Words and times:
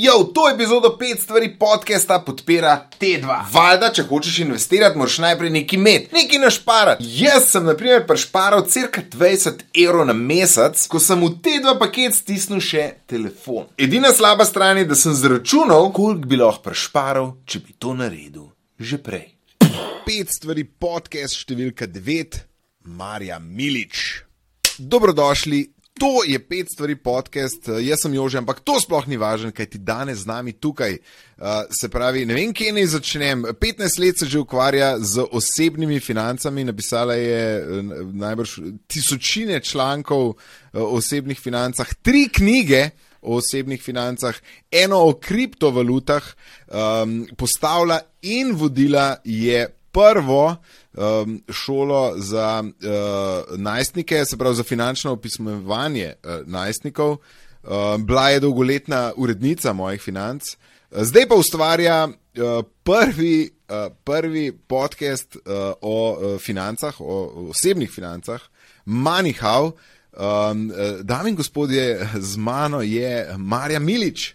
Jo, 0.00 0.24
to 0.34 0.48
epizodo 0.54 0.96
5 1.00 1.20
stvari 1.20 1.56
podcasta 1.58 2.20
podpira 2.20 2.88
T2. 3.00 3.38
Valjda, 3.52 3.88
če 3.92 4.02
hočeš 4.06 4.36
investirati, 4.44 4.98
moraš 4.98 5.16
najprej 5.18 5.50
nekaj 5.50 5.78
imeti, 5.78 6.14
nekaj 6.14 6.38
našparati. 6.38 7.06
Jaz 7.18 7.48
sem, 7.50 7.64
na 7.66 7.74
primer, 7.74 8.04
prešparal 8.06 8.62
cirka 8.70 9.02
20 9.02 9.64
evrov 9.74 10.06
na 10.06 10.14
mesec, 10.14 10.84
ko 10.86 11.00
sem 11.02 11.18
v 11.18 11.32
T2 11.42 11.74
paket 11.80 12.14
stisnil 12.14 12.62
še 12.62 12.84
telefon. 13.10 13.66
Edina 13.74 14.12
slaba 14.14 14.46
stran 14.46 14.78
je, 14.78 14.86
da 14.86 14.94
sem 14.94 15.16
zračunal, 15.18 15.90
koliko 15.90 16.30
bi 16.30 16.38
lahko 16.38 16.68
prešparal, 16.68 17.32
če 17.42 17.64
bi 17.66 17.74
to 17.74 17.96
naredil 17.98 18.52
že 18.78 19.00
prej. 19.02 19.26
5 20.06 20.36
stvari 20.38 20.62
podcast 20.78 21.42
številka 21.42 21.90
9, 21.90 22.38
Marja 22.86 23.42
Milič. 23.42 24.22
Dobrodošli 24.78 25.64
To 25.98 26.22
je 26.26 26.38
pet 26.38 26.66
stvari 26.72 26.96
podcast, 26.96 27.68
uh, 27.68 27.78
jaz 27.82 28.02
sem 28.02 28.14
Jože, 28.14 28.38
ampak 28.38 28.60
to 28.62 28.76
sploh 28.80 29.06
ni 29.10 29.16
važno, 29.18 29.50
kaj 29.54 29.66
ti 29.72 29.78
danes 29.82 30.22
z 30.22 30.30
nami 30.30 30.52
tukaj. 30.54 30.98
Uh, 31.38 31.66
se 31.74 31.88
pravi, 31.90 32.22
ne 32.26 32.36
vem, 32.36 32.52
kje 32.54 32.72
naj 32.76 32.86
začnem. 32.94 33.42
15 33.58 33.98
let 34.02 34.18
se 34.18 34.26
že 34.26 34.38
ukvarja 34.38 34.98
z 34.98 35.24
osebnimi 35.30 36.00
financami, 36.00 36.64
napisala 36.64 37.14
je 37.18 37.42
uh, 37.58 37.92
najbrž 38.14 38.58
tisočine 38.86 39.60
člankov 39.60 40.36
o 40.72 40.86
osebnih 40.98 41.40
financah, 41.40 41.94
tri 42.02 42.28
knjige 42.28 42.90
o 43.22 43.38
osebnih 43.38 43.82
financah, 43.82 44.36
eno 44.70 45.02
o 45.08 45.14
kriptovalutah, 45.18 46.22
um, 46.68 47.26
postavila 47.36 48.00
in 48.22 48.54
vodila 48.54 49.16
je 49.24 49.66
prvo 49.92 50.56
um, 50.92 51.42
šolo 51.52 52.12
za 52.16 52.64
uh, 52.64 53.58
najstnike, 53.58 54.24
se 54.24 54.36
pravi 54.36 54.56
za 54.56 54.62
finančno 54.62 55.12
opismenjevanje 55.12 56.14
uh, 56.24 56.48
najstnikov. 56.48 57.10
Uh, 57.10 57.70
bila 57.98 58.30
je 58.30 58.40
dolgoletna 58.40 59.12
urednica 59.16 59.72
mojih 59.72 60.00
financ, 60.00 60.42
uh, 60.90 61.02
zdaj 61.02 61.28
pa 61.28 61.34
ustvarja 61.34 62.08
uh, 62.08 62.64
prvi, 62.82 63.50
uh, 63.68 63.92
prvi 64.04 64.52
podcast 64.52 65.36
uh, 65.36 65.42
o 65.80 66.12
uh, 66.12 66.40
financah, 66.40 67.00
o 67.00 67.50
osebnih 67.50 67.90
financah, 67.90 68.40
Moneyhow. 68.86 69.72
Um, 70.18 70.70
uh, 70.70 71.00
dame 71.02 71.30
in 71.30 71.36
gospodje, 71.36 72.08
z 72.14 72.36
mano 72.36 72.80
je 72.80 73.34
Marja 73.36 73.78
Milič. 73.78 74.34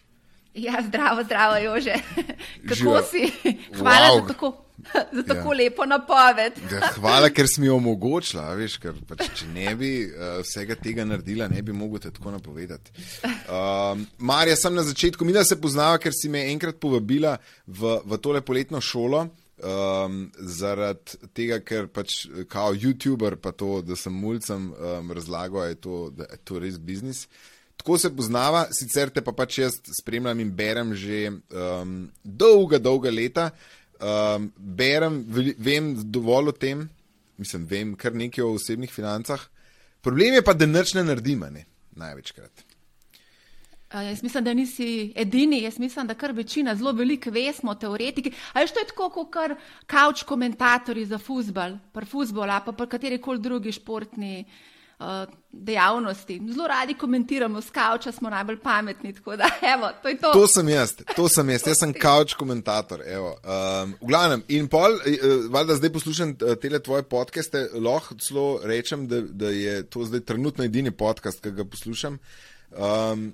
Ja, 0.54 0.84
zdravo, 0.88 1.24
zdravo, 1.24 1.58
Jože. 1.58 1.94
Kako 2.70 2.76
Živa. 2.76 3.02
si? 3.04 3.32
Hvala 3.74 4.08
wow. 4.08 4.22
za 4.22 4.28
tako 4.28 4.63
za 5.16 5.24
tako 5.28 5.54
ja. 5.54 5.58
lepo 5.58 5.86
napoved. 5.86 6.58
ja, 6.72 6.90
hvala, 6.96 7.30
ker 7.30 7.48
si 7.50 7.62
mi 7.62 7.70
omogočila. 7.70 8.50
Veš, 8.60 8.78
ker, 8.84 8.98
pač, 9.10 9.26
če 9.40 9.50
ne 9.54 9.76
bi 9.80 9.92
uh, 10.08 10.40
vsega 10.44 10.78
tega 10.80 11.06
naredila, 11.08 11.48
ne 11.52 11.62
bi 11.66 11.76
mogla 11.76 12.04
te 12.04 12.12
tako 12.14 12.36
napovedati. 12.36 12.94
Um, 13.24 14.06
Marja, 14.18 14.58
sem 14.60 14.76
na 14.76 14.86
začetku, 14.88 15.26
mi 15.26 15.36
da 15.36 15.46
se 15.48 15.60
poznava, 15.62 16.02
ker 16.04 16.16
si 16.16 16.32
me 16.32 16.46
enkrat 16.52 16.82
povabila 16.82 17.38
v, 17.68 17.98
v 18.04 18.22
tole 18.24 18.44
poletno 18.46 18.82
šolo. 18.84 19.28
Um, 19.64 20.26
zaradi 20.50 21.20
tega, 21.32 21.62
ker 21.64 21.86
pač 21.88 22.24
kao 22.52 22.74
YouTuber, 22.76 23.38
pa 23.40 23.54
to, 23.56 23.78
da 23.86 23.96
sem 23.96 24.12
mulcem 24.12 24.72
um, 24.74 25.12
razlagal, 25.16 25.70
je 25.72 25.78
to, 25.80 26.00
da 26.18 26.28
je 26.32 26.40
to 26.44 26.60
res 26.60 26.80
biznis. 26.82 27.28
Tako 27.80 27.98
se 27.98 28.12
poznava, 28.16 28.66
sicer 28.72 29.10
te 29.14 29.22
pa 29.24 29.34
pač 29.36 29.58
jaz 29.60 29.78
spremljam 30.00 30.40
in 30.40 30.52
berem 30.56 30.94
že 30.96 31.30
um, 31.32 31.96
dolga, 32.24 32.80
dolga 32.80 33.12
leta. 33.12 33.50
Um, 34.04 34.52
berem, 34.58 35.22
vem 35.58 35.94
dovolj 36.12 36.50
o 36.52 36.52
tem, 36.52 36.90
mislim, 37.40 37.66
vem 37.70 37.94
kar 37.96 38.12
nekaj 38.12 38.44
o 38.44 38.50
osebnih 38.58 38.92
financah. 38.92 39.40
Problem 40.04 40.36
je 40.36 40.44
pa, 40.44 40.52
da 40.54 40.68
nič 40.68 40.92
ne 40.98 41.06
naredim, 41.08 41.46
ne? 41.54 41.64
največkrat. 41.96 42.66
Uh, 43.94 44.02
jaz 44.10 44.24
mislim, 44.26 44.44
da 44.44 44.54
nisi 44.54 45.14
edini, 45.16 45.62
jaz 45.64 45.80
mislim, 45.80 46.08
da 46.10 46.18
kar 46.20 46.34
večina, 46.36 46.76
zelo 46.76 46.92
veliko 46.92 47.32
vemo, 47.32 47.76
teoretiki. 47.80 48.34
Ali 48.54 48.66
je 48.66 48.74
to 48.74 48.86
tako, 48.90 49.10
kot 49.10 49.32
kar 49.32 49.56
kauč 49.88 50.26
komentatorji 50.28 51.06
za 51.06 51.18
futbol, 51.18 51.78
pa 51.94 52.06
futbol, 52.06 52.52
pa 52.66 52.76
pa 52.76 52.90
kateri 52.90 53.22
koli 53.22 53.40
drugi 53.40 53.72
športni 53.72 54.44
dejavnosti. 55.52 56.40
Zelo 56.54 56.68
radi 56.68 56.94
komentiramo, 56.94 57.62
skavča 57.62 58.12
smo 58.12 58.30
najbolj 58.30 58.60
pametni. 58.60 59.14
Da, 59.38 59.50
evo, 59.76 59.90
to, 60.04 60.10
to. 60.22 60.32
to 60.34 60.48
sem 60.48 60.70
jaz, 60.70 60.96
to 61.16 61.28
sem 61.30 61.50
jaz, 61.50 61.68
jaz 61.68 61.80
sem 61.80 61.94
kauč 61.94 62.34
komentator. 62.34 63.04
Um, 63.04 63.94
v 64.02 64.08
glavnem, 64.08 64.44
in 64.48 64.68
pol, 64.72 64.98
uh, 64.98 65.62
da 65.68 65.76
zdaj 65.76 65.94
poslušam 65.94 66.34
uh, 66.34 66.56
te 66.62 66.80
tvoje 66.80 67.04
podcaste, 67.04 67.68
lahko 67.74 68.18
celo 68.22 68.48
rečem, 68.64 69.08
da, 69.08 69.22
da 69.22 69.54
je 69.54 69.84
to 69.90 70.06
zdaj 70.06 70.26
trenutno 70.32 70.64
edini 70.64 70.92
podcast, 70.92 71.44
ki 71.44 71.52
ga 71.52 71.66
poslušam. 71.66 72.20
Um, 72.72 73.32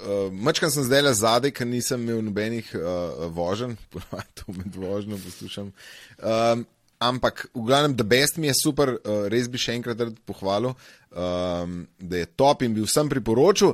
Uh, 0.00 0.32
Mačkam 0.32 0.70
sem 0.72 0.84
zdaj 0.86 1.02
le 1.04 1.10
zadaj, 1.12 1.50
ker 1.52 1.66
nisem 1.68 2.00
imel 2.00 2.22
nobenih 2.24 2.70
uh, 2.72 3.26
voženj, 3.36 3.74
ponovadi 3.92 4.30
to 4.38 4.54
med 4.56 4.76
vožnjo 4.76 5.18
poslušam. 5.20 5.72
Um, 6.16 6.64
ampak 7.00 7.46
v 7.54 7.64
glavnem, 7.64 7.96
da 7.96 8.04
best 8.04 8.36
mi 8.36 8.50
je 8.50 8.54
super, 8.60 8.92
uh, 9.00 9.24
res 9.32 9.48
bi 9.48 9.58
še 9.60 9.74
enkrat 9.78 10.02
pohvalil, 10.28 10.74
um, 11.10 11.82
da 11.98 12.20
je 12.20 12.28
top 12.36 12.64
in 12.66 12.76
bi 12.76 12.84
vsem 12.84 13.08
priporočil. 13.08 13.72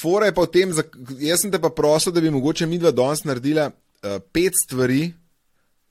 Fora 0.00 0.30
je 0.30 0.34
pa 0.36 0.46
v 0.46 0.52
tem, 0.54 0.72
jaz 1.20 1.44
sem 1.44 1.52
te 1.52 1.60
pa 1.60 1.70
prosil, 1.70 2.14
da 2.16 2.22
bi 2.24 2.32
mogoče 2.32 2.66
mi 2.66 2.80
dva 2.80 2.94
danes 2.96 3.26
naredila 3.28 3.68
uh, 3.68 4.16
pet 4.32 4.56
stvari 4.56 5.10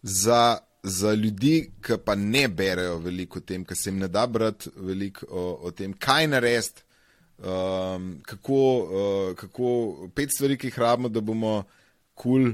za, 0.02 0.58
za 0.82 1.14
ljudi, 1.14 1.70
ki 1.86 2.02
pa 2.02 2.18
ne 2.18 2.48
berejo 2.50 2.98
veliko 3.06 3.40
o 3.40 3.46
tem, 3.46 3.66
ker 3.66 3.78
se 3.78 3.92
jim 3.92 4.02
ne 4.02 4.10
da 4.10 4.26
brati 4.26 4.74
veliko 4.76 5.30
o, 5.30 5.48
o 5.70 5.74
tem, 5.76 5.94
kaj 5.94 6.32
narediti. 6.34 6.82
Um, 7.36 8.14
kako, 8.24 8.58
uh, 8.58 9.32
kako 9.36 9.72
pet 10.16 10.32
stvari, 10.34 10.58
ki 10.58 10.72
jih 10.72 10.78
rabimo, 10.82 11.12
da 11.14 11.22
bomo 11.22 11.60
kul. 12.16 12.54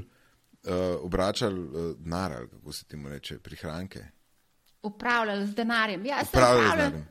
uh, 0.64 1.04
obračali 1.04 1.60
uh, 1.60 1.96
denar, 1.98 2.32
kako 2.50 2.72
se 2.72 2.84
ti 2.84 2.96
mu 2.96 3.08
reče, 3.08 3.38
prihranke. 3.38 4.04
Upravljali 4.82 5.46
z 5.46 5.54
denarjem. 5.54 6.06
Ja, 6.06 6.18
upravljali 6.22 6.68
z 6.68 6.70
denarjem. 6.70 7.08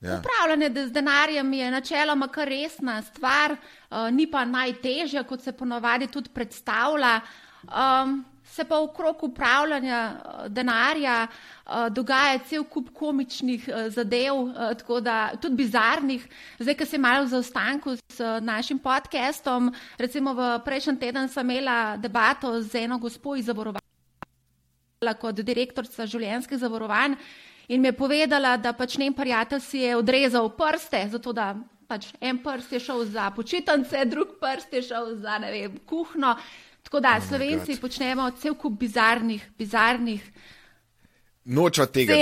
Ja. 0.00 0.20
Upravljanje 0.20 0.86
z 0.86 0.92
denarjem 0.92 1.52
je 1.52 1.70
načeloma 1.70 2.28
kar 2.28 2.48
resna 2.48 3.02
stvar, 3.02 3.52
uh, 3.52 4.10
ni 4.12 4.30
pa 4.30 4.44
najtežja, 4.44 5.22
kot 5.22 5.42
se 5.42 5.52
ponovadi 5.52 6.06
tudi 6.06 6.30
predstavlja. 6.34 7.20
Um, 7.62 8.24
se 8.48 8.64
pa 8.64 8.78
okrog 8.80 9.22
upravljanja 9.22 10.00
eh, 10.12 10.48
denarja 10.48 11.26
uh, 11.26 11.88
dogaja 11.90 12.38
cel 12.38 12.64
kup 12.64 12.88
komičnih 12.94 13.68
uh, 13.68 13.92
zadev, 13.92 14.34
uh, 14.34 14.54
tako 14.78 15.00
da 15.00 15.36
tudi 15.40 15.56
bizarnih. 15.56 16.28
Zdaj, 16.58 16.74
ki 16.74 16.86
se 16.86 16.98
malo 16.98 17.24
v 17.24 17.28
zaostanku 17.28 17.96
s 17.96 18.20
uh, 18.20 18.40
našim 18.40 18.78
podcastom, 18.78 19.72
recimo 19.98 20.34
v 20.34 20.58
prejšnjem 20.64 20.96
teden 20.96 21.28
sem 21.28 21.50
imela 21.50 21.96
debato 21.96 22.60
z 22.62 22.84
eno 22.84 22.98
gospo 22.98 23.36
iz 23.36 23.46
zavarovanja 23.46 23.84
kot 25.20 25.40
direktorica 25.46 26.06
življenjskih 26.06 26.58
zavarovanj 26.58 27.14
in 27.68 27.80
mi 27.80 27.88
je 27.88 27.92
povedala, 27.92 28.56
da 28.56 28.72
pač 28.72 28.96
njen 28.98 29.14
prijatelj 29.14 29.60
si 29.60 29.78
je 29.84 29.96
odrezal 29.96 30.48
prste, 30.56 31.04
zato 31.12 31.32
da 31.32 31.52
pač 31.88 32.10
en 32.20 32.38
prst 32.42 32.72
je 32.72 32.80
šel 32.80 33.04
za 33.08 33.30
počitnice, 33.30 34.04
drug 34.04 34.36
prst 34.40 34.72
je 34.72 34.82
šel 34.90 35.14
za 35.22 35.38
ne 35.38 35.52
vem, 35.52 35.78
kuhno. 35.88 36.34
Tako 36.88 37.00
da, 37.04 37.18
oh 37.20 37.28
slovenci 37.28 37.76
počnemo 37.80 38.30
cel 38.40 38.54
kup 38.56 38.78
bizarnih, 38.80 39.42
bizarnih. 39.58 40.22
Noč 41.44 41.78
od 41.84 41.90
tega. 41.92 42.14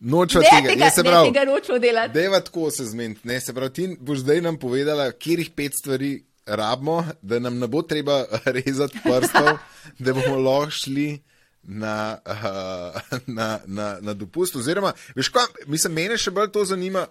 Noč 0.00 0.34
od 0.34 0.42
tega. 0.42 0.68
tega. 0.68 0.88
Se 0.90 1.04
pravi, 1.06 1.30
tega 1.30 1.44
nočemo 1.46 1.78
delati. 1.78 2.12
Deva 2.14 2.40
tako 2.40 2.72
se 2.74 2.88
zmeniti. 2.90 3.28
Ne, 3.28 3.38
se 3.40 3.54
pravi, 3.54 3.72
ti 3.72 3.86
boš 4.00 4.24
zdaj 4.24 4.40
nam 4.40 4.58
povedala, 4.58 5.12
kjerih 5.12 5.52
pet 5.54 5.78
stvari 5.78 6.24
rabimo, 6.46 7.04
da 7.22 7.38
nam 7.38 7.58
ne 7.58 7.68
bo 7.70 7.82
treba 7.82 8.24
rezati 8.56 8.98
prstov, 9.04 9.62
da 9.98 10.12
bomo 10.12 10.42
lahko 10.42 10.70
šli 10.70 11.22
na, 11.66 12.18
uh, 12.26 13.18
na, 13.26 13.60
na, 13.66 13.98
na 14.00 14.14
dopust. 14.14 14.56
Oziroma, 14.56 14.92
veš, 15.16 15.30
kaj, 15.32 15.64
mislim, 15.70 15.96
mene 15.96 16.18
še 16.20 16.32
bolj 16.34 16.52
to 16.54 16.64
zanima. 16.68 17.06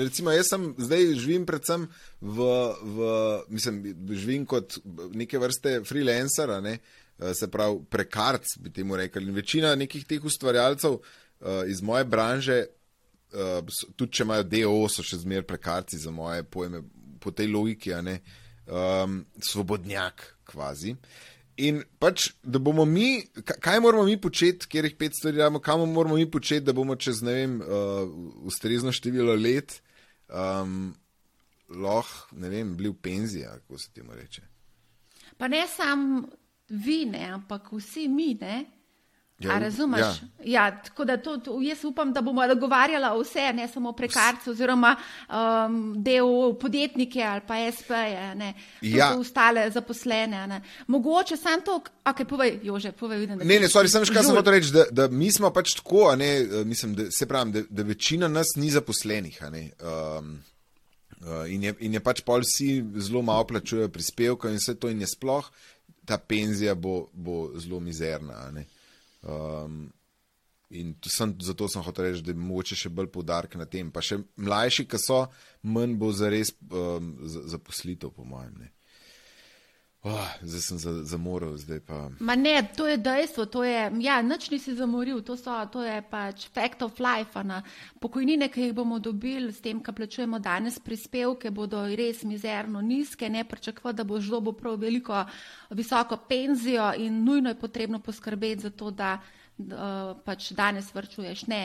Recimo, 0.00 0.32
jaz 0.34 0.52
sem 0.52 0.70
zdaj 0.80 1.12
živim 1.20 1.46
predvsem 1.48 1.86
v, 2.20 2.48
v 2.96 3.12
mislim, 3.52 3.82
živim 4.10 4.46
kot 4.48 4.78
neke 5.14 5.40
vrste 5.42 5.80
freelancer, 5.88 6.56
ne? 6.64 6.78
se 7.36 7.46
pravi 7.46 7.76
prekarc, 7.90 8.56
bi 8.58 8.72
temu 8.74 8.96
rekli. 8.98 9.22
In 9.28 9.36
večina 9.36 9.76
nekih 9.78 10.06
teh 10.08 10.24
ustvarjalcev 10.24 10.96
uh, 10.96 11.02
iz 11.70 11.82
moje 11.84 12.08
branže, 12.08 12.56
uh, 13.36 13.60
tudi 13.94 14.18
če 14.18 14.24
imajo 14.26 14.46
DO, 14.48 14.72
so 14.90 15.04
še 15.06 15.20
zmeraj 15.20 15.46
prekarci 15.46 16.00
za 16.02 16.10
moje 16.10 16.42
pojme, 16.42 16.80
po 17.22 17.30
tej 17.30 17.52
logiki, 17.52 17.92
um, 17.94 19.20
svobodnjak, 19.38 20.24
kvazi. 20.50 20.96
Uh, 20.96 21.31
In 21.60 21.82
pač, 22.00 22.30
da 22.42 22.58
bomo 22.58 22.84
mi, 22.88 23.26
kaj 23.44 23.80
moramo 23.84 24.06
mi 24.08 24.16
početi, 24.20 24.66
kjer 24.72 24.88
jih 24.88 24.96
pet 24.96 25.16
stvari 25.16 25.36
imamo, 25.36 25.60
kam 25.60 25.84
moramo 25.92 26.16
mi 26.16 26.30
početi, 26.30 26.64
da 26.64 26.72
bomo 26.72 26.96
čez 26.96 27.20
ne 27.22 27.34
vem, 27.36 27.58
uh, 27.60 28.08
ustrezno 28.48 28.92
število 28.92 29.34
let 29.36 29.82
um, 30.32 30.94
lahko, 31.68 32.36
ne 32.40 32.48
vem, 32.48 32.76
bili 32.76 32.88
v 32.88 32.96
penziji, 33.02 33.44
kako 33.44 33.78
se 33.78 33.92
temu 33.92 34.16
reče. 34.16 34.42
Pa 35.36 35.48
ne 35.48 35.66
samo 35.68 36.22
vi, 36.68 37.04
ne, 37.04 37.26
ampak 37.36 37.72
vsi 37.72 38.08
mi, 38.08 38.32
ne. 38.40 38.64
Ja, 39.48 39.58
razumeš? 39.58 40.00
Ja. 40.00 40.32
Ja, 40.44 40.82
tako 40.82 41.04
da 41.04 41.16
to, 41.16 41.36
to, 41.36 41.60
jaz 41.62 41.84
upam, 41.84 42.12
da 42.12 42.20
bomo 42.20 42.42
odgovarjali 42.42 43.22
vse, 43.22 43.52
ne 43.52 43.68
samo 43.68 43.92
prekarce, 43.92 44.50
oziroma 44.50 44.96
um, 45.28 45.94
del 46.02 46.54
podjetnike 46.60 47.22
ali 47.22 47.40
pa 47.46 47.54
SP-je, 47.72 48.34
ne 48.34 48.54
ja. 48.80 49.12
ostale 49.18 49.70
zaposlene. 49.70 50.46
Ne. 50.46 50.60
Mogoče 50.86 51.36
sam 51.36 51.60
to, 51.64 51.80
okay, 52.04 52.24
povej, 52.24 52.58
Jože, 52.62 52.92
povej, 52.92 53.18
vidim, 53.18 53.38
ne. 53.38 53.44
Ne, 53.44 53.68
sorry, 53.68 53.90
sem 53.90 54.04
še 54.04 54.14
kaj 54.14 54.26
samo 54.26 54.42
to 54.42 54.54
reči, 54.54 54.72
da, 54.74 54.86
da 54.90 55.08
mi 55.08 55.30
smo 55.32 55.52
pač 55.54 55.76
tako, 55.78 56.10
ne, 56.18 56.30
eh, 56.42 56.64
mislim, 56.66 56.96
da, 56.98 57.10
se 57.10 57.28
pravim, 57.28 57.52
da, 57.52 57.62
da 57.70 57.86
večina 57.86 58.28
nas 58.28 58.56
ni 58.56 58.70
zaposlenih. 58.70 59.38
Um, 59.42 60.34
uh, 61.20 61.44
in, 61.46 61.62
je, 61.62 61.74
in 61.86 61.94
je 61.98 62.02
pač 62.02 62.24
pol 62.26 62.42
vsi 62.42 62.82
zelo 62.98 63.22
malo 63.22 63.46
plačujejo 63.46 63.92
prispevke 63.94 64.50
in 64.50 64.58
vse 64.60 64.74
to 64.74 64.90
in 64.90 65.04
je 65.04 65.10
sploh, 65.14 65.46
ta 66.04 66.18
penzija 66.18 66.74
bo, 66.74 67.06
bo 67.12 67.52
zelo 67.62 67.80
mizerna. 67.80 68.48
Um, 69.22 69.86
in 70.72 70.94
sem, 71.04 71.34
zato 71.44 71.68
sem 71.68 71.84
hotel 71.84 72.10
reči, 72.10 72.24
da 72.24 72.32
je 72.32 72.40
mogoče 72.40 72.78
še 72.78 72.92
bolj 72.94 73.10
poudarek 73.12 73.56
na 73.60 73.66
tem. 73.70 73.90
Pa 73.92 74.02
še 74.04 74.22
mlajši, 74.40 74.86
ki 74.88 75.00
so, 75.00 75.24
manj 75.68 75.96
bo 76.00 76.12
za 76.16 76.30
res 76.32 76.54
um, 76.70 77.14
zaposlitev, 77.28 78.14
po 78.16 78.24
mojem. 78.28 78.54
Ne. 78.64 78.72
Oh, 80.02 80.28
zdaj 80.42 80.60
sem 80.60 80.78
zamoril, 81.06 81.54
zdaj 81.56 81.78
pa. 81.86 82.10
Ma 82.18 82.34
ne, 82.34 82.56
to 82.76 82.88
je 82.90 82.96
dejstvo, 82.98 83.46
to 83.46 83.62
je, 83.62 83.86
ja, 84.02 84.16
nič 84.22 84.48
nisi 84.50 84.74
zamoril, 84.74 85.20
to, 85.22 85.36
so, 85.38 85.54
to 85.70 85.84
je 85.86 86.00
pač 86.10 86.48
fact 86.50 86.82
of 86.82 86.98
life. 86.98 87.38
Na 87.46 87.60
pokojnine, 88.02 88.48
ki 88.50 88.66
jih 88.66 88.74
bomo 88.74 88.98
dobili 88.98 89.52
s 89.54 89.62
tem, 89.62 89.78
kar 89.78 89.94
plačujemo 89.94 90.42
danes, 90.42 90.80
prispevke 90.82 91.54
bodo 91.54 91.84
res 91.86 92.24
mizerno 92.26 92.82
nizke, 92.82 93.30
ne 93.30 93.44
pričakva, 93.46 93.94
da 93.94 94.02
bo 94.02 94.18
žlo 94.18 94.42
bo 94.42 94.56
prav 94.58 94.80
veliko 94.82 95.22
visoko 95.70 96.18
penzijo 96.26 96.90
in 96.98 97.22
nujno 97.22 97.54
je 97.54 97.60
potrebno 97.62 98.02
poskrbeti 98.02 98.66
za 98.66 98.74
to, 98.74 98.90
da, 98.90 99.20
da 99.54 100.18
pač 100.26 100.50
danes 100.50 100.90
vrčuješ. 100.90 101.46
Ne, 101.46 101.62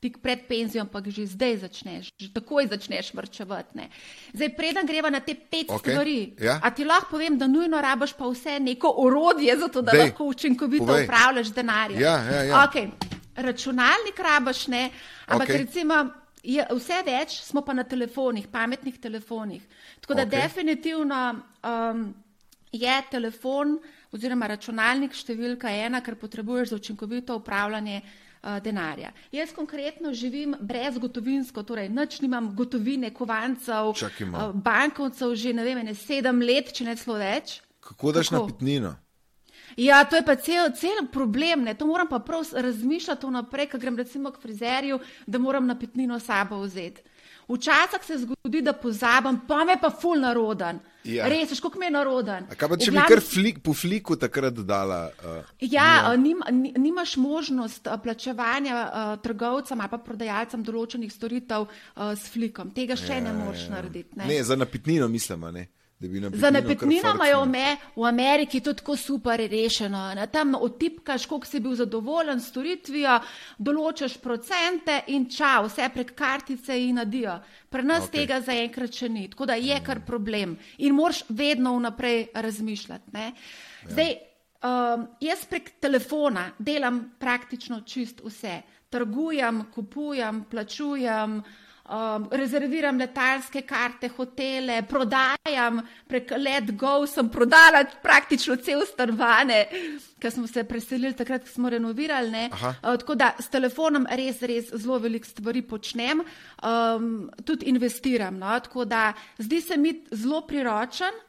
tik 0.00 0.18
pred 0.20 0.44
penzijo, 0.48 0.84
ampak 0.84 1.08
že 1.08 1.24
zdaj 1.24 1.64
začneš, 1.64 2.12
že 2.20 2.28
takoj 2.28 2.68
začneš 2.68 3.14
vrčevati. 3.16 3.80
Ne. 3.80 3.88
Zdaj, 4.36 4.50
preden 4.56 4.84
greva 4.84 5.08
na 5.10 5.20
te 5.24 5.32
pet 5.34 5.72
okay. 5.72 5.96
stvari, 5.96 6.18
ja. 6.36 6.60
a 6.60 6.68
ti 6.70 6.84
lahko 6.84 7.16
povem, 7.16 7.38
da 7.40 7.48
nujno 7.48 7.80
rabaš 7.80 8.12
pa 8.12 8.28
vse 8.28 8.60
neko 8.60 8.92
orodje 9.00 9.56
za 9.56 9.68
to, 9.72 9.80
da 9.80 9.96
Dej. 9.96 10.10
lahko 10.10 10.28
učinkovito 10.28 10.86
Povej. 10.86 11.08
upravljaš 11.08 11.48
denar. 11.56 11.96
Ja, 11.96 12.16
ja, 12.20 12.42
ja. 12.42 12.54
okay. 12.68 12.92
Računalnik 13.36 14.18
rabaš, 14.20 14.66
ne, 14.68 14.90
ampak 15.26 15.48
okay. 15.48 15.64
recimo. 15.64 16.06
Je, 16.46 16.62
vse 16.62 17.00
več 17.02 17.40
smo 17.42 17.58
pa 17.66 17.74
na 17.74 17.82
telefonih, 17.82 18.44
pametnih 18.46 19.00
telefonih. 19.02 19.64
Tako 19.98 20.14
da 20.14 20.22
okay. 20.22 20.44
definitivno 20.44 21.22
um, 21.34 22.04
je 22.70 23.00
telefon 23.10 23.72
oziroma 24.14 24.46
računalnik 24.46 25.10
številka 25.10 25.72
ena, 25.74 25.98
kar 26.06 26.14
potrebuješ 26.14 26.70
za 26.70 26.78
učinkovito 26.78 27.34
upravljanje 27.40 27.98
uh, 27.98 28.25
denarja. 28.62 29.12
Jaz 29.32 29.52
konkretno 29.54 30.12
živim 30.14 30.54
brez 30.60 30.98
gotovinsko, 30.98 31.62
torej 31.62 31.88
nič 31.88 32.20
nimam 32.20 32.52
gotovine, 32.56 33.10
kovancev, 33.14 33.92
uh, 33.92 34.52
bankovcev 34.54 35.34
že 35.34 35.52
ne 35.52 35.64
vem, 35.64 35.84
ne 35.84 35.94
sedem 35.94 36.40
let, 36.40 36.72
če 36.72 36.84
ne 36.84 36.96
celo 36.96 37.18
več. 37.18 37.60
Kako 37.80 38.12
daš 38.12 38.28
Kako? 38.28 38.42
na 38.42 38.46
pitnino? 38.52 38.94
Ja, 39.76 40.04
to 40.04 40.16
je 40.16 40.24
pa 40.24 40.36
cel, 40.36 40.70
cel 40.72 41.06
problem, 41.12 41.64
ne? 41.64 41.74
to 41.74 41.86
moram 41.86 42.08
pa 42.08 42.18
prav 42.18 42.46
razmišljati 42.52 43.26
vnaprej, 43.26 43.68
ko 43.70 43.78
grem 43.78 43.96
recimo 43.96 44.30
k 44.30 44.40
frizerju, 44.40 44.98
da 45.26 45.38
moram 45.38 45.66
na 45.66 45.78
pitnino 45.78 46.18
sabo 46.18 46.60
vzeti. 46.62 47.02
Včasih 47.48 48.02
se 48.02 48.18
zgodi, 48.18 48.62
da 48.62 48.72
pozabim, 48.72 49.40
pa 49.48 49.64
me 49.64 49.76
pa 49.80 49.90
ful 49.90 50.20
naroden. 50.20 50.80
Ja. 51.06 51.28
Res, 51.30 51.60
kako 51.60 51.78
mi 51.78 51.86
je 51.86 51.92
naroden. 51.94 52.48
A 52.50 52.58
kaj 52.58 52.70
pa 52.72 52.78
če 52.80 52.90
Vglavni... 52.90 53.06
bi 53.06 53.14
kar 53.14 53.22
flik, 53.22 53.60
po 53.64 53.74
fliku 53.76 54.16
takrat 54.20 54.56
dodala? 54.56 55.00
Uh, 55.22 55.54
ja, 55.62 56.10
uh, 56.10 56.16
nim, 56.20 56.42
nimaš 56.76 57.16
možnost 57.22 57.86
uh, 57.86 57.98
plačevanja 58.02 58.82
uh, 58.82 59.14
trgovcem 59.22 59.80
ali 59.80 59.92
pa 59.92 60.00
prodajalcem 60.02 60.66
določenih 60.66 61.12
storitev 61.12 61.68
uh, 61.68 62.12
s 62.12 62.28
flikom. 62.32 62.74
Tega 62.76 62.98
še 62.98 63.20
ja, 63.20 63.24
ne 63.28 63.34
moreš 63.38 63.68
ja. 63.68 63.76
narediti. 63.78 64.18
Ne? 64.18 64.28
ne, 64.30 64.42
za 64.44 64.58
napitnino 64.58 65.08
mislim, 65.08 65.48
ne. 65.54 65.68
Za 66.32 66.50
napitnino 66.50 67.14
imajo 67.14 67.44
me, 67.44 67.76
v 67.96 68.04
Ameriki 68.04 68.60
to 68.60 68.74
tako 68.74 68.96
super 68.96 69.40
rešeno. 69.50 70.14
Ne? 70.14 70.26
Tam 70.26 70.54
otipkaš, 70.54 71.26
koliko 71.26 71.46
si 71.46 71.60
bil 71.60 71.74
zadovoljen 71.74 72.40
s 72.40 72.50
storitvijo, 72.50 73.14
določaš 73.58 74.18
procente 74.20 74.98
in 75.08 75.24
čau, 75.32 75.64
vse 75.70 75.88
prek 75.94 76.12
kartice 76.18 76.76
in 76.76 77.00
nadijo. 77.00 77.38
Pri 77.72 77.82
nas 77.82 78.10
okay. 78.10 78.20
tega 78.20 78.42
zaenkrat 78.44 78.92
še 78.92 79.08
ni, 79.08 79.24
tako 79.32 79.48
da 79.48 79.56
je 79.56 79.80
kar 79.84 80.04
problem 80.04 80.58
in 80.76 80.94
moraš 80.94 81.24
vedno 81.28 81.72
vnaprej 81.78 82.26
razmišljati. 82.34 83.12
Ne? 83.16 83.32
Ja. 83.32 83.90
Zdaj, 83.94 84.16
um, 84.68 85.06
jaz 85.24 85.46
prek 85.48 85.78
telefona 85.80 86.50
delam 86.58 87.06
praktično 87.18 87.80
čist 87.88 88.20
vse. 88.24 88.60
Trgujem, 88.92 89.64
kupujem, 89.72 90.44
plačujem 90.50 91.40
um, 91.88 92.28
rezerviram 92.30 92.98
letalske 92.98 93.62
karte, 93.62 94.08
hotele, 94.16 94.82
prodajam 94.88 95.80
prek 96.08 96.30
Let 96.38 96.70
Go, 96.76 97.06
sem 97.06 97.28
prodala 97.28 97.84
praktično 98.02 98.56
cel 98.56 98.84
stanovanje, 98.86 99.64
ker 100.20 100.32
smo 100.32 100.46
se 100.46 100.64
preselili 100.64 101.14
takrat, 101.16 101.44
ko 101.46 101.52
smo 101.52 101.70
renovirali. 101.70 102.48
Uh, 102.52 102.96
tako 102.98 103.14
da 103.14 103.32
s 103.40 103.48
telefonom 103.52 104.06
res, 104.10 104.42
res 104.42 104.72
zelo 104.74 104.98
veliko 105.02 105.28
stvari 105.28 105.62
počnem, 105.62 106.22
um, 106.62 107.30
tudi 107.44 107.70
investiram. 107.70 108.38
No? 108.38 108.58
Tako 108.60 108.84
da 108.84 109.12
zdi 109.38 109.60
se 109.60 109.76
mi 109.76 109.94
zelo 110.12 110.42
priročen. 110.46 111.25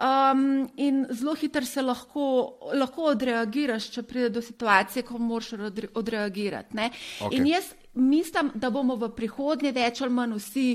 Um, 0.00 0.70
in 0.76 1.06
zelo 1.12 1.34
hitro 1.34 1.64
se 1.66 1.82
lahko, 1.82 2.22
lahko 2.72 3.10
odreagiraš, 3.12 3.90
če 3.92 4.02
pride 4.08 4.30
do 4.32 4.42
situacije, 4.42 5.02
ko 5.04 5.18
moraš 5.20 5.52
odreagirati. 5.94 6.76
Okay. 6.76 7.34
In 7.36 7.46
jaz 7.50 7.74
mislim, 7.94 8.50
da 8.54 8.70
bomo 8.70 8.96
v 8.96 9.10
prihodnje 9.16 9.74
več 9.76 10.00
ali 10.00 10.16
manj 10.16 10.38
vsi. 10.38 10.68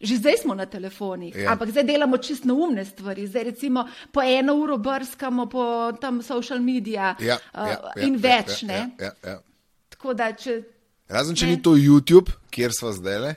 Že 0.00 0.16
zdaj 0.16 0.36
smo 0.40 0.54
na 0.56 0.64
telefonih, 0.64 1.34
ja. 1.36 1.50
ampak 1.52 1.74
zdaj 1.74 1.84
delamo 1.84 2.16
čisto 2.16 2.48
neumne 2.48 2.86
stvari. 2.88 3.26
Zdaj, 3.28 3.42
recimo, 3.50 3.82
po 4.12 4.22
eno 4.24 4.54
uro 4.56 4.78
brskamo 4.80 5.44
po 5.50 5.64
tam 6.00 6.22
social 6.22 6.62
medijih 6.64 7.20
ja, 7.20 7.36
uh, 7.52 7.66
ja, 7.68 7.76
ja, 7.96 8.06
in 8.06 8.16
več. 8.16 8.62
Ja, 8.62 8.86
ja, 8.96 9.10
ja, 9.10 9.12
ja. 9.26 10.14
Da, 10.16 10.30
če, 10.32 10.62
Razen, 11.10 11.36
če 11.36 11.50
ne. 11.50 11.52
ni 11.52 11.62
to 11.62 11.74
YouTube, 11.76 12.32
kjer 12.54 12.72
smo 12.72 12.94
zdaj, 12.96 13.34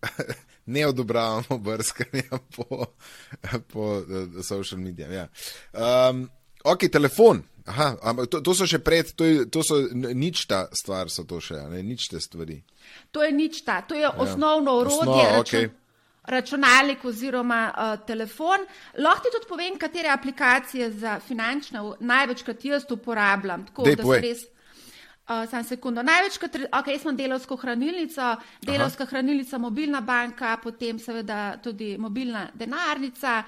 ne 0.66 0.86
odobravamo 0.86 1.58
brskanja 1.66 2.38
po, 2.56 2.86
po 3.72 3.98
uh, 3.98 4.44
social 4.44 4.80
medijih. 4.80 5.10
Ja. 5.10 5.28
Um, 5.72 6.28
ok, 6.64 6.88
telefon. 6.92 7.42
Aha, 7.66 7.96
to, 8.30 8.40
to 8.46 8.54
so 8.54 8.66
še 8.68 8.78
pred, 8.78 9.08
to, 9.18 9.26
je, 9.26 9.46
to 9.50 9.62
so 9.66 9.80
nič 9.92 10.44
ta 10.46 10.68
stvar, 10.70 11.10
so 11.10 11.24
to 11.26 11.40
še, 11.42 11.58
ne, 11.72 11.82
nič 11.82 12.06
te 12.12 12.20
stvari. 12.22 12.60
To 13.10 13.24
je 13.26 13.32
nič 13.34 13.64
ta, 13.66 13.80
to 13.82 13.98
je 13.98 14.04
ja. 14.06 14.12
osnovno 14.22 14.76
orodje. 14.84 15.02
Osnov, 15.02 15.40
okay. 15.42 15.66
Računalnik 16.26 17.04
oziroma 17.06 17.60
uh, 17.70 17.90
telefon. 18.06 18.62
Lahko 19.02 19.26
ti 19.26 19.34
tudi 19.34 19.50
povem, 19.50 19.78
katere 19.78 20.10
aplikacije 20.14 20.90
za 20.94 21.18
finančne 21.22 21.82
največkrat 22.02 22.64
jaz 22.66 22.86
uporabljam. 22.90 23.66
Tako, 23.66 23.86
Dej, 23.86 23.98
da 23.98 24.06
se 24.06 24.20
res. 24.22 24.46
Uh, 25.26 25.42
sam 25.50 25.64
sekundo. 25.64 26.02
Največkrat, 26.06 26.56
ok, 26.70 26.88
jaz 26.94 27.02
imam 27.02 27.16
delovsko 27.18 27.56
hranilnico, 27.58 28.28
delovska 28.62 29.02
Aha. 29.02 29.10
hranilnica, 29.10 29.58
mobilna 29.58 30.00
banka, 30.00 30.52
potem 30.62 31.00
seveda 31.02 31.56
tudi 31.62 31.96
mobilna 31.98 32.44
denarnica. 32.54 33.40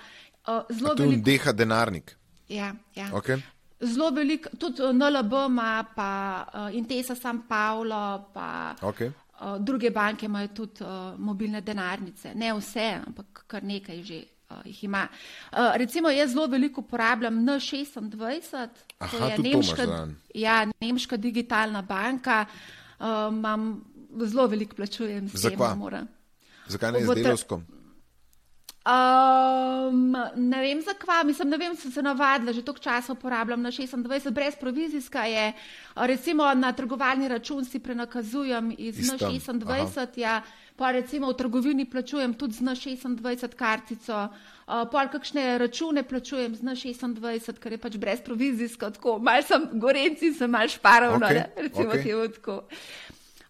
Uh, 0.42 0.74
zelo 0.74 0.94
veliko. 0.98 1.22
Deha 1.24 1.52
denarnik. 1.52 2.16
Ja, 2.48 2.72
ja. 2.94 3.06
Okay. 3.12 3.38
Zelo 3.80 4.10
veliko, 4.10 4.50
tudi 4.58 4.82
eh, 4.82 4.92
NLB 4.92 5.32
ima, 5.46 5.84
pa 5.94 6.10
uh, 6.54 6.74
Intesa 6.74 7.14
San 7.14 7.44
Paolo, 7.46 8.26
pa 8.34 8.74
okay. 8.82 9.12
uh, 9.40 9.58
druge 9.62 9.90
banke 9.90 10.26
imajo 10.26 10.48
tudi 10.48 10.82
uh, 10.82 11.14
mobilne 11.18 11.60
denarnice. 11.60 12.34
Ne 12.34 12.50
vse, 12.58 12.88
ampak 13.06 13.44
kar 13.46 13.62
nekaj 13.62 14.02
že 14.02 14.24
uh, 14.50 14.56
jih 14.64 14.84
ima. 14.84 15.08
Uh, 15.52 15.58
recimo, 15.74 16.10
jaz 16.10 16.30
zelo 16.30 16.46
veliko 16.46 16.80
uporabljam 16.80 17.34
N26, 17.34 18.68
Aha, 18.98 19.18
to 19.18 19.24
je 19.26 19.38
nemška, 19.38 20.08
ja, 20.34 20.66
nemška 20.80 21.16
digitalna 21.16 21.82
banka. 21.82 22.44
Uh, 22.98 23.06
mam, 23.34 23.84
zelo 24.24 24.46
veliko 24.46 24.76
plačujem. 24.76 25.28
Zakaj? 25.28 26.06
Zakaj 26.66 26.92
ne 26.92 27.04
z 27.06 27.14
delovskom? 27.14 27.66
Um, 28.88 30.16
ne 30.36 30.60
vem 30.60 30.80
zakaj, 30.80 31.24
mislim, 31.24 31.50
ne 31.50 31.56
vem, 31.60 31.74
sem 31.76 31.92
se 31.92 32.02
navadila, 32.02 32.52
že 32.52 32.62
toliko 32.64 32.80
časa 32.82 33.12
uporabljam 33.12 33.62
na 33.62 33.70
26, 33.70 34.30
brez 34.30 34.56
provizijska 34.56 35.24
je. 35.24 35.52
Recimo 35.96 36.54
na 36.54 36.72
trgovalni 36.72 37.28
račun 37.28 37.64
si 37.64 37.78
prenakazujem 37.78 38.72
iz 38.78 38.96
N26, 38.96 40.08
ja, 40.16 40.42
pa 40.78 40.92
recimo 40.94 41.32
v 41.32 41.34
trgovini 41.34 41.84
plačujem 41.90 42.34
tudi 42.38 42.54
z 42.54 42.62
N26 42.62 43.56
kartico, 43.58 44.28
uh, 44.30 44.84
pol 44.86 45.10
kakšne 45.10 45.58
račune 45.58 46.04
plačujem 46.06 46.54
z 46.54 46.62
N26, 46.62 47.58
ker 47.58 47.74
je 47.74 47.80
pač 47.82 47.96
brez 47.98 48.22
provizijska, 48.22 48.92
tako 48.94 49.18
mal 49.18 49.42
sem 49.42 49.66
gorenci, 49.74 50.30
sem 50.38 50.50
mal 50.50 50.70
šparovno, 50.70 51.26
okay, 51.26 51.50
recimo 51.56 51.90
okay. 51.90 52.06
temu 52.06 52.28
tako. 52.38 52.62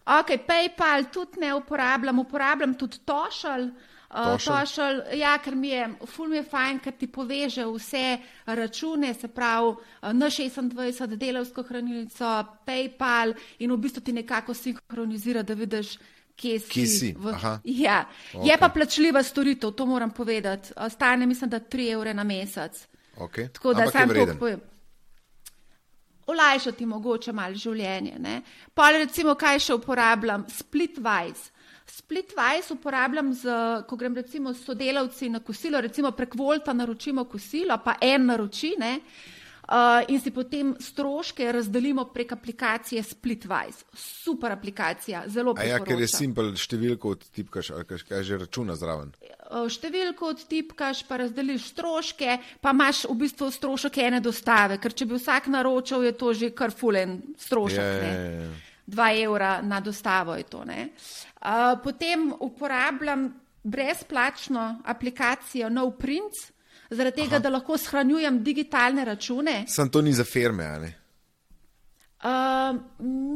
Ok, 0.09 0.33
PayPal 0.41 1.05
tudi 1.13 1.45
ne 1.45 1.53
uporabljam, 1.53 2.19
uporabljam 2.25 2.73
tudi 2.73 2.97
Tošal. 3.05 3.69
Uh, 4.09 4.33
Tošelj? 4.33 4.49
Tošelj, 4.49 5.01
ja, 5.19 5.37
ker 5.37 5.53
mi 5.55 5.69
je, 5.69 5.83
ful 6.09 6.31
mi 6.31 6.39
je 6.39 6.47
fajn, 6.49 6.79
ker 6.81 6.95
ti 6.97 7.05
poveže 7.13 7.61
vse 7.69 8.17
račune, 8.57 9.13
se 9.13 9.29
pravi 9.29 9.75
uh, 9.75 10.09
N26, 10.09 11.13
delovsko 11.13 11.61
hranilnico, 11.61 12.31
PayPal 12.65 13.37
in 13.61 13.69
v 13.69 13.77
bistvu 13.77 14.01
ti 14.01 14.17
nekako 14.17 14.57
sinhronizira, 14.57 15.45
da 15.45 15.53
vidiš, 15.53 15.99
kje 16.39 16.59
si. 16.59 16.71
Kje 16.71 16.85
si, 16.87 17.11
V, 17.17 17.33
aha. 17.35 17.59
ja. 17.63 17.99
Je 18.33 18.39
Okej. 18.39 18.57
pa 18.59 18.69
plačljiva 18.69 19.23
storitev, 19.23 19.71
to 19.71 19.85
moram 19.85 20.11
povedati. 20.11 20.71
Stane, 20.89 21.25
mislim, 21.25 21.49
da 21.49 21.59
3 21.59 21.91
evre 21.93 22.13
na 22.13 22.23
mesec. 22.23 22.87
Okay. 23.17 23.49
Tako 23.53 23.73
da 23.73 23.83
Ampak 23.83 23.95
je 23.95 23.99
sam 23.99 24.27
to 24.27 24.39
povem. 24.39 24.59
Olajšati 26.29 26.85
mogoče 26.85 27.33
malo 27.33 27.55
življenje. 27.55 28.19
Ne? 28.19 28.41
Pa 28.73 28.91
recimo, 28.91 29.33
kaj 29.35 29.59
še 29.59 29.73
uporabljam? 29.73 30.45
Splitwise. 30.47 31.49
Splitwise 31.89 32.73
uporabljam, 32.73 33.33
z, 33.33 33.49
ko 33.89 33.97
grem 33.97 34.15
recimo 34.15 34.53
s 34.53 34.61
sodelavci 34.65 35.29
na 35.33 35.39
kosilo, 35.39 35.81
recimo 35.81 36.11
prek 36.11 36.35
Volta 36.37 36.73
naročimo 36.73 37.25
kosilo, 37.25 37.79
pa 37.83 37.97
en 38.01 38.29
naroči 38.29 38.75
ne? 38.77 38.99
Uh, 39.69 40.03
in 40.07 40.19
si 40.21 40.31
potem 40.31 40.73
stroške 40.79 41.51
razdelimo 41.51 42.05
prek 42.13 42.31
aplikacije 42.31 43.03
Splitwise. 43.03 43.85
Super 43.93 44.51
aplikacija, 44.51 45.23
zelo 45.27 45.53
A 45.57 45.63
ja, 45.63 45.79
ker 45.79 45.95
je 45.95 46.07
priporočam. 46.07 46.17
simpel 46.17 46.53
številko 46.57 47.13
odtipkaš, 47.17 47.71
ali 47.75 47.85
kaj, 47.89 48.03
kaj 48.09 48.23
že 48.23 48.39
računa 48.43 48.75
zraven. 48.79 49.13
Uh, 49.49 49.67
številko 49.69 50.33
odtipkaš, 50.35 51.03
pa 51.07 51.21
razdeliš 51.23 51.69
stroške, 51.73 52.39
pa 52.61 52.73
imaš 52.75 53.05
v 53.09 53.17
bistvu 53.25 53.51
strošek 53.53 54.01
ene 54.05 54.23
dostave, 54.25 54.79
ker 54.81 54.93
če 54.93 55.09
bi 55.09 55.19
vsak 55.19 55.51
naročal, 55.53 56.03
je 56.09 56.15
to 56.17 56.33
že 56.33 56.51
kar 56.57 56.73
fulen 56.73 57.21
strošek. 57.37 57.85
Ne. 58.03 58.09
ja, 58.09 58.41
ja. 58.41 58.49
2 58.89 59.21
evra 59.21 59.61
na 59.61 59.77
dostavo 59.85 60.33
je 60.33 60.43
to. 60.49 60.65
ne. 60.65 60.89
Uh, 61.45 61.77
potem 61.83 62.33
uporabljam 62.39 63.29
brezplačno 63.63 64.81
aplikacijo 64.85 65.69
No 65.69 65.91
Prints, 65.91 66.49
zaradi 66.89 67.21
tega, 67.23 67.39
da 67.39 67.49
lahko 67.49 67.77
shranjujem 67.77 68.43
digitalne 68.43 69.05
račune. 69.05 69.63
Sam 69.67 69.89
to 69.89 70.01
ni 70.01 70.13
za 70.13 70.23
firme, 70.23 70.65
a 70.65 70.79
ne? 70.79 70.95
Uh, 72.19 72.75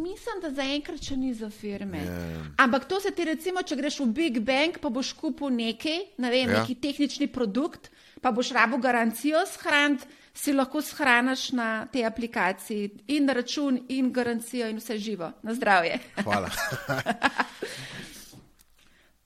mislim, 0.03 0.41
da 0.41 0.49
zaenkrat 0.51 0.99
še 1.03 1.15
ni 1.15 1.33
za 1.33 1.47
firme. 1.49 2.01
Ja. 2.03 2.41
Ampak 2.57 2.83
to 2.85 2.99
se 2.99 3.11
ti 3.15 3.23
recimo, 3.23 3.61
če 3.63 3.77
greš 3.79 3.99
v 4.03 4.07
Big 4.11 4.39
Bang, 4.43 4.75
pa 4.81 4.89
boš 4.91 5.13
kupil 5.15 5.49
nekaj, 5.55 5.99
ne 6.17 6.29
vem, 6.29 6.49
Ja. 6.49 6.59
neki 6.61 6.75
tehnični 6.75 7.27
produkt, 7.31 7.87
pa 8.21 8.31
boš 8.31 8.51
rabo 8.51 8.77
garancijo 8.77 9.45
shraniti, 9.47 10.03
si 10.33 10.51
lahko 10.51 10.81
shraniš 10.81 11.51
na 11.53 11.85
tej 11.85 12.03
aplikaciji 12.05 12.89
in 13.07 13.29
račun, 13.29 13.85
in 13.89 14.11
garancijo, 14.11 14.67
in 14.67 14.77
vse 14.81 14.97
živo. 14.97 15.31
Na 15.43 15.53
zdravje. 15.53 15.99
Hvala. 16.23 16.49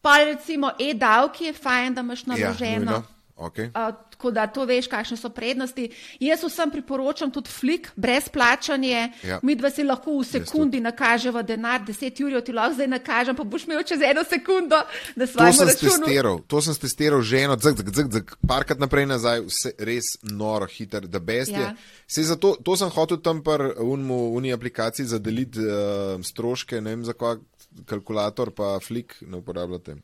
Pa 0.01 0.17
recimo 0.23 0.71
e-davki 0.79 1.45
je 1.45 1.53
fajn, 1.53 1.93
da 1.93 2.01
imaš 2.01 2.21
ja, 2.21 2.25
naloženo. 2.27 2.91
nujno. 2.91 3.03
okay. 3.35 3.67
Uh, 3.73 3.95
tako 4.17 4.31
da 4.31 4.47
to 4.47 4.65
veš, 4.65 4.87
kakšne 4.89 5.17
so 5.17 5.29
prednosti. 5.29 5.89
Jaz 6.19 6.41
vsem 6.43 6.71
priporočam 6.73 7.31
tudi 7.31 7.53
flik, 7.53 7.91
brez 7.95 8.29
plačanja. 8.33 9.09
Ja. 9.23 9.39
Mi 9.45 9.55
dva 9.55 9.69
si 9.69 9.85
lahko 9.85 10.17
v 10.17 10.25
sekundi 10.25 10.81
nakažemo 10.81 11.43
denar, 11.45 11.85
10 11.85 12.23
ur 12.25 12.41
ti 12.41 12.53
lahko 12.53 12.79
zdaj 12.79 12.89
nakažem, 12.97 13.37
pa 13.37 13.45
boš 13.45 13.67
imel 13.69 13.83
čez 13.85 14.01
eno 14.01 14.25
sekundo 14.25 14.81
svojem 15.27 15.53
sem 15.53 15.67
računu. 15.67 16.05
testiral, 16.05 16.39
to 16.47 16.61
sem 16.61 16.75
testiral 16.75 17.21
že 17.21 17.43
eno, 17.45 17.57
zg, 17.61 17.77
zg, 17.77 17.93
zg, 17.93 18.07
zg, 18.13 18.35
parkrat 18.47 18.81
naprej 18.81 19.05
nazaj, 19.05 19.45
vse 19.45 19.73
res 19.77 20.15
noro, 20.23 20.65
hiter, 20.65 21.07
da 21.07 21.19
best 21.19 21.53
je. 21.53 21.61
Ja. 21.61 21.75
Sej 22.07 22.31
zato, 22.33 22.55
to 22.63 22.77
sem 22.79 22.89
hotel 22.89 23.21
tam 23.21 23.43
pri 23.45 23.75
unmu, 23.83 24.33
uni 24.37 24.53
aplikaciji 24.53 25.05
zadeliti 25.05 25.61
uh, 25.61 26.17
stroške, 26.23 26.81
ne 26.81 26.95
vem 26.95 27.05
za 27.05 27.13
kva 27.13 27.37
kalkulator, 27.85 28.51
pa 28.55 28.77
flik 28.81 29.19
ne 29.21 29.37
uporabljate. 29.37 29.99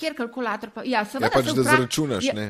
Kjer 0.00 0.16
kalkulator 0.16 0.70
pa? 0.70 0.82
Ja, 0.82 1.04
seveda. 1.04 1.26
Ja, 1.26 1.30
pač 1.32 1.44
da 1.46 1.52
vpra- 1.54 1.70
zaračunaš, 1.70 2.24
Ja, 2.24 2.34
ne. 2.34 2.48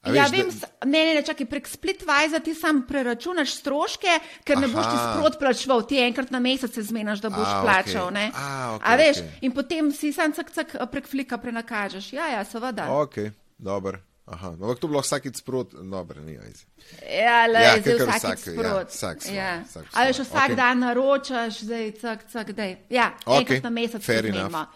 A 0.00 0.10
Ja, 0.10 0.22
veš, 0.22 0.30
vem, 0.30 0.50
da- 0.52 0.86
ne, 0.86 1.00
ne, 1.04 1.14
ne, 1.14 1.22
čakaj, 1.22 1.46
prek 1.46 1.66
Splitwise 1.66 2.38
ti 2.38 2.54
sam 2.54 2.84
preračunaš 2.86 3.50
stroške, 3.52 4.12
ker 4.44 4.56
ne 4.56 4.68
boš 4.68 4.84
ti 4.84 4.94
Aha. 4.94 5.08
sprot 5.10 5.38
plačeval, 5.38 5.82
ti 5.82 5.98
enkrat 5.98 6.30
na 6.30 6.38
mesec 6.38 6.70
se 6.70 6.82
zmenaš, 6.82 7.18
da 7.18 7.30
boš 7.30 7.44
A, 7.44 7.56
plačal. 7.60 8.10
ne. 8.10 8.30
A, 8.30 8.46
okej, 8.74 8.86
A 8.86 8.96
veš, 8.96 9.16
okej. 9.18 9.38
in 9.42 9.52
potem 9.52 9.90
si 9.92 10.12
sam 10.12 10.32
cak, 10.32 10.50
cak 10.50 10.68
prek 10.86 11.04
flika 11.04 11.36
prenakažeš. 11.36 12.12
Ja, 12.12 12.28
ja, 12.28 12.44
seveda. 12.44 12.86
Ok, 12.94 13.18
dober. 13.58 13.98
Aha, 14.24 14.54
no, 14.54 14.74
to 14.74 14.86
bi 14.86 14.92
bilo 14.92 15.00
vsakič 15.00 15.36
sprot, 15.36 15.72
dobro, 15.82 16.20
ni 16.20 16.38
ajzi. 16.38 16.64
Ja, 17.02 17.46
le, 17.46 17.58
Ja, 17.58 17.74
ja, 17.74 17.80
zdaj 17.80 17.94
vsakič 17.96 18.14
vsak, 18.14 18.38
ja, 18.38 18.52
sprot. 18.54 18.88
vsak 18.88 19.16
svoje, 19.22 19.36
ja. 19.36 19.52
vsak 19.64 19.84
Ali 19.92 20.12
že 20.12 20.14
svoje, 20.14 20.28
vsak 20.30 20.48
okay. 20.48 20.56
dan 20.56 20.76
naročaš, 20.78 21.52
zdaj 21.58 21.84
cak, 21.92 22.20
cak, 22.28 22.52
dej. 22.52 22.76
Ja, 22.88 23.16
Okej, 23.26 23.38
enkrat 23.40 23.62
na 23.62 23.70
mesec 23.72 24.04
se 24.04 24.12
enough. 24.14 24.68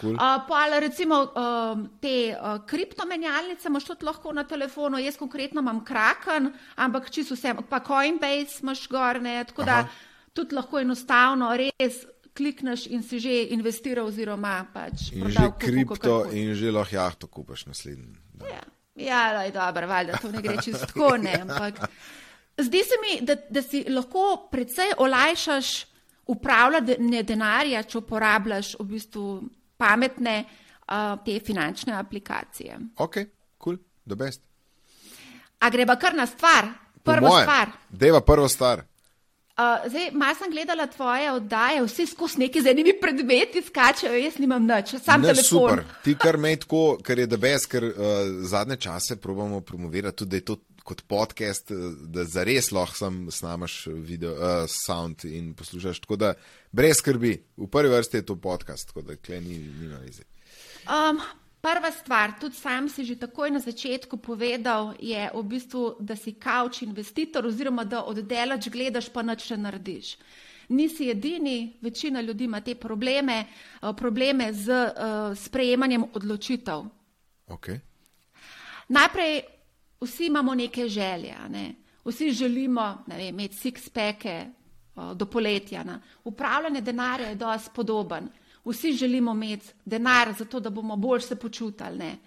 Cool. 0.00 0.14
Uh, 0.14 0.18
pa 0.48 0.66
recimo 0.80 1.22
um, 1.24 1.86
te 2.00 2.36
uh, 2.36 2.58
kriptomenjalnice 2.66 3.68
imaš 3.68 3.84
tudi 3.84 4.04
lahko 4.04 4.32
na 4.32 4.44
telefonu, 4.44 4.98
jaz 4.98 5.16
konkretno 5.16 5.60
imam 5.60 5.84
Kraken, 5.84 6.50
ampak 6.76 7.10
čisto 7.10 7.34
vse, 7.34 7.54
pa 7.68 7.80
Coinbase 7.80 8.60
imaš 8.62 8.88
gor, 8.88 9.22
ne, 9.22 9.44
tako 9.44 9.64
da 9.64 9.78
Aha. 9.86 9.88
tudi 10.36 10.54
lahko 10.54 10.80
enostavno 10.80 11.54
res 11.56 12.04
klikneš 12.36 12.86
in 12.92 13.02
si 13.02 13.20
že 13.20 13.48
investiral 13.56 14.06
oziroma 14.06 14.66
pač 14.72 15.10
In 15.12 15.30
že 15.30 15.48
kupil, 15.48 15.56
kripto 15.58 15.94
kakorkoli. 15.96 16.42
in 16.42 16.54
že 16.54 16.70
lahko 16.70 16.94
jahto 16.94 17.26
kupaš 17.26 17.66
naslednji. 17.66 18.12
Ja, 18.44 18.62
ja 18.96 19.22
laj, 19.32 19.52
dobro, 19.52 19.88
valjda 19.88 20.20
to 20.20 20.30
ne 20.30 20.42
gre 20.44 20.60
čisto 20.62 20.86
tako, 20.86 21.16
ne, 21.16 21.40
ampak 21.40 21.88
zdi 22.58 22.82
se 22.84 22.96
mi, 23.00 23.20
da, 23.24 23.36
da 23.50 23.62
si 23.62 23.84
lahko 23.88 24.48
precej 24.52 24.92
olajšaš 24.98 25.86
upravljanje 26.26 27.22
denarja, 27.22 27.82
če 27.82 27.98
uporabljaš 27.98 28.74
v 28.80 28.84
bistvu 28.84 29.26
pametne 29.76 30.44
uh, 30.44 31.16
te 31.24 31.40
finančne 31.40 31.92
aplikacije. 31.92 32.78
Ok, 32.98 33.16
cool, 33.58 33.76
the 34.06 34.14
best. 34.16 34.42
A 35.58 35.70
greva 35.70 35.96
kar 35.96 36.14
na 36.14 36.26
stvar, 36.26 36.68
prvo 37.02 37.28
mojem, 37.28 37.44
stvar. 37.44 37.72
Deva 37.90 38.20
prvo 38.20 38.48
stvar. 38.48 38.84
Uh, 39.56 39.88
zdaj, 39.88 40.10
malo 40.12 40.34
sem 40.34 40.50
gledala 40.52 40.84
tvoje 40.86 41.30
oddaje, 41.32 41.80
vsi 41.82 42.06
skozi 42.06 42.38
neki 42.38 42.60
z 42.62 42.66
enimi 42.66 42.92
predmeti 43.00 43.62
skačejo, 43.62 44.12
jaz 44.14 44.36
nimam 44.38 44.66
nič, 44.66 44.98
sam 45.00 45.20
Ne, 45.20 45.28
telefon. 45.28 45.44
super, 45.44 45.84
ti 46.04 46.12
kar 46.14 46.36
me 46.36 46.56
tako, 46.56 46.98
ker 47.02 47.18
je 47.18 47.26
the 47.26 47.36
best, 47.36 47.70
ker 47.72 47.84
uh, 47.84 47.94
zadnje 48.44 48.76
čase 48.76 49.16
probamo 49.16 49.60
promovirati 49.60 50.16
tudi, 50.16 50.30
da 50.30 50.36
je 50.36 50.44
to 50.44 50.56
kot 50.86 51.02
podcast, 51.10 51.70
eh, 51.70 51.74
da 52.14 52.24
zares 52.24 52.70
lahko 52.72 52.96
sam 52.96 53.30
snamaš 53.30 53.86
video, 53.86 54.32
uh, 54.32 54.68
sound 54.70 55.24
in 55.24 55.54
poslušaš. 55.54 56.00
Tako 56.00 56.16
da 56.16 56.34
brez 56.72 57.00
skrbi, 57.02 57.32
v 57.56 57.66
prvi 57.70 57.90
vrsti 57.90 58.16
je 58.16 58.26
to 58.26 58.36
podcast, 58.36 58.88
tako 58.92 59.02
da 59.02 59.16
kle 59.16 59.40
ni, 59.40 59.58
ni 59.58 59.88
na 59.90 60.04
izi. 60.04 60.22
Um, 60.86 61.18
prva 61.60 61.90
stvar, 61.90 62.36
tudi 62.40 62.56
sam 62.56 62.88
si 62.88 63.04
že 63.04 63.18
takoj 63.18 63.50
na 63.50 63.60
začetku 63.60 64.16
povedal, 64.16 64.94
je 65.02 65.30
v 65.34 65.42
bistvu, 65.42 65.96
da 66.00 66.16
si 66.16 66.36
kavč 66.38 66.82
investitor, 66.86 67.46
oziroma 67.46 67.84
da 67.84 68.04
oddelač 68.06 68.70
gledaš, 68.70 69.10
pa 69.10 69.26
nič 69.26 69.50
ne 69.50 69.58
narediš. 69.66 70.16
Nisi 70.68 71.10
edini, 71.10 71.78
večina 71.82 72.20
ljudi 72.20 72.44
ima 72.44 72.60
te 72.60 72.74
probleme, 72.74 73.46
uh, 73.82 73.90
probleme 73.96 74.52
z 74.52 74.70
uh, 74.70 75.34
sprejemanjem 75.38 76.06
odločitev. 76.14 76.86
Okay. 77.46 77.78
Najprej 78.88 79.55
vsi 80.00 80.26
imamo 80.26 80.54
neke 80.54 80.88
želje, 80.88 81.34
ne? 81.48 81.74
vsi 82.04 82.30
želimo 82.30 83.04
ne 83.06 83.16
vem, 83.16 83.28
imeti 83.28 83.56
six-peke 83.56 84.44
uh, 84.46 85.12
do 85.16 85.26
poletja. 85.26 85.84
Ne? 85.84 86.00
Upravljanje 86.24 86.80
denarja 86.80 87.28
je 87.28 87.34
dosti 87.34 87.70
podoben. 87.74 88.28
Vsi 88.64 88.92
želimo 88.92 89.32
imeti 89.32 89.66
denar, 89.84 90.32
zato 90.38 90.60
da 90.60 90.70
bomo 90.70 90.96
bolj 90.96 91.20
se 91.20 91.36
počutili. 91.36 91.98
Ne? 91.98 92.18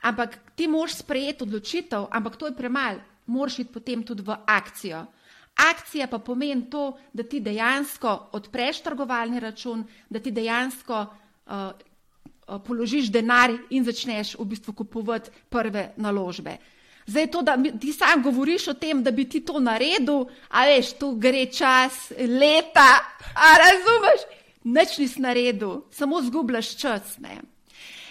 Ampak 0.00 0.38
ti 0.54 0.68
moraš 0.68 0.94
sprejeti 0.94 1.42
odločitev, 1.42 2.06
ampak 2.10 2.36
to 2.36 2.46
je 2.46 2.56
premalo, 2.56 3.00
moraš 3.26 3.58
iti 3.58 3.72
potem 3.72 4.02
tudi 4.02 4.22
v 4.22 4.36
akcijo. 4.46 5.06
Akcija 5.56 6.06
pa 6.06 6.18
pomeni 6.18 6.70
to, 6.70 6.98
da 7.12 7.22
ti 7.22 7.40
dejansko 7.40 8.30
odpreš 8.32 8.82
trgovalni 8.82 9.40
račun, 9.40 9.84
da 10.08 10.20
ti 10.20 10.30
dejansko 10.30 11.00
uh, 11.04 11.72
položiš 12.66 13.10
denar 13.12 13.52
in 13.70 13.84
začneš 13.84 14.34
v 14.38 14.44
bistvu 14.44 14.72
kupovati 14.72 15.30
prve 15.48 15.92
naložbe. 15.96 16.56
Zdaj 17.10 17.26
to, 17.26 17.42
da 17.42 17.56
ti 17.80 17.92
sam 17.92 18.22
govoriš 18.22 18.68
o 18.68 18.74
tem, 18.74 19.02
da 19.02 19.10
bi 19.10 19.24
ti 19.28 19.40
to 19.42 19.58
naredil, 19.58 20.28
a 20.48 20.66
veš, 20.68 20.92
tu 20.98 21.12
gre 21.18 21.46
čas, 21.50 22.12
leta, 22.18 22.90
a 23.34 23.48
razumeš? 23.58 24.26
Nič 24.64 24.98
nisi 25.00 25.22
naredil, 25.24 25.80
samo 25.90 26.20
zgubljaš 26.22 26.76
čas. 26.78 27.16
Ne? 27.18 27.40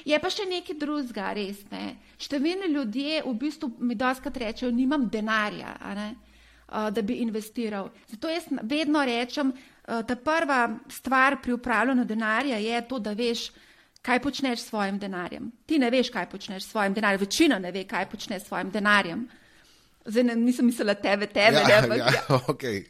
Je 0.05 0.19
pa 0.19 0.31
še 0.33 0.47
nekaj 0.49 0.75
drugega, 0.81 1.29
res 1.37 1.61
ne. 1.71 1.93
Številni 2.19 2.71
ljudje 2.73 3.21
v 3.23 3.33
bistvu 3.39 3.71
mi 3.79 3.95
doskrat 3.95 4.37
rečejo, 4.41 4.71
nimam 4.75 5.07
denarja, 5.11 5.75
uh, 5.79 6.89
da 6.91 7.01
bi 7.05 7.21
investiral. 7.23 7.91
Zato 8.11 8.31
jaz 8.31 8.49
vedno 8.63 9.05
rečem, 9.05 9.53
uh, 9.53 10.01
da 10.03 10.15
prva 10.15 10.65
stvar 10.91 11.39
pri 11.43 11.55
upravljanju 11.55 12.07
denarja 12.09 12.59
je 12.59 12.81
to, 12.89 12.99
da 12.99 13.15
veš, 13.15 13.49
kaj 14.01 14.19
počneš 14.19 14.59
s 14.59 14.67
svojim 14.67 14.99
denarjem. 14.99 15.51
Ti 15.65 15.79
ne 15.79 15.89
veš, 15.89 16.09
kaj 16.09 16.29
počneš 16.29 16.63
s 16.63 16.71
svojim 16.71 16.93
denarjem, 16.93 17.19
večina 17.19 17.59
ne 17.59 17.71
ve, 17.71 17.83
kaj 17.83 18.09
počne 18.09 18.39
s 18.39 18.47
svojim 18.47 18.71
denarjem. 18.71 19.27
Zdaj 20.05 20.23
ne, 20.23 20.35
nisem 20.35 20.65
mislila 20.65 20.93
tebe, 20.95 21.27
tebe, 21.27 21.59
ne, 21.59 21.69
Ja, 21.69 21.79
ampak 21.79 21.97
ja, 21.97 22.05
ja. 22.07 22.39
okay. 22.47 22.85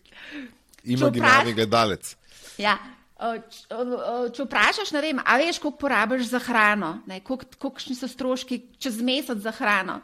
Imaginarni 0.86 1.54
gledalec. 1.54 2.16
Ja, 2.58 2.78
č- 3.20 3.66
uh, 3.70 4.30
če 4.30 4.46
vprašaš, 4.46 4.92
ne 4.92 5.02
vem, 5.02 5.20
a 5.20 5.38
veš, 5.38 5.60
koliko 5.60 5.78
porabiš 5.80 6.30
za 6.30 6.40
hrano, 6.40 7.02
ne, 7.06 7.20
koliko, 7.20 7.50
kolikšni 7.60 7.96
so 7.96 8.08
stroški 8.08 8.62
čez 8.78 9.02
mesec 9.02 9.38
za 9.40 9.52
hrano. 9.52 10.00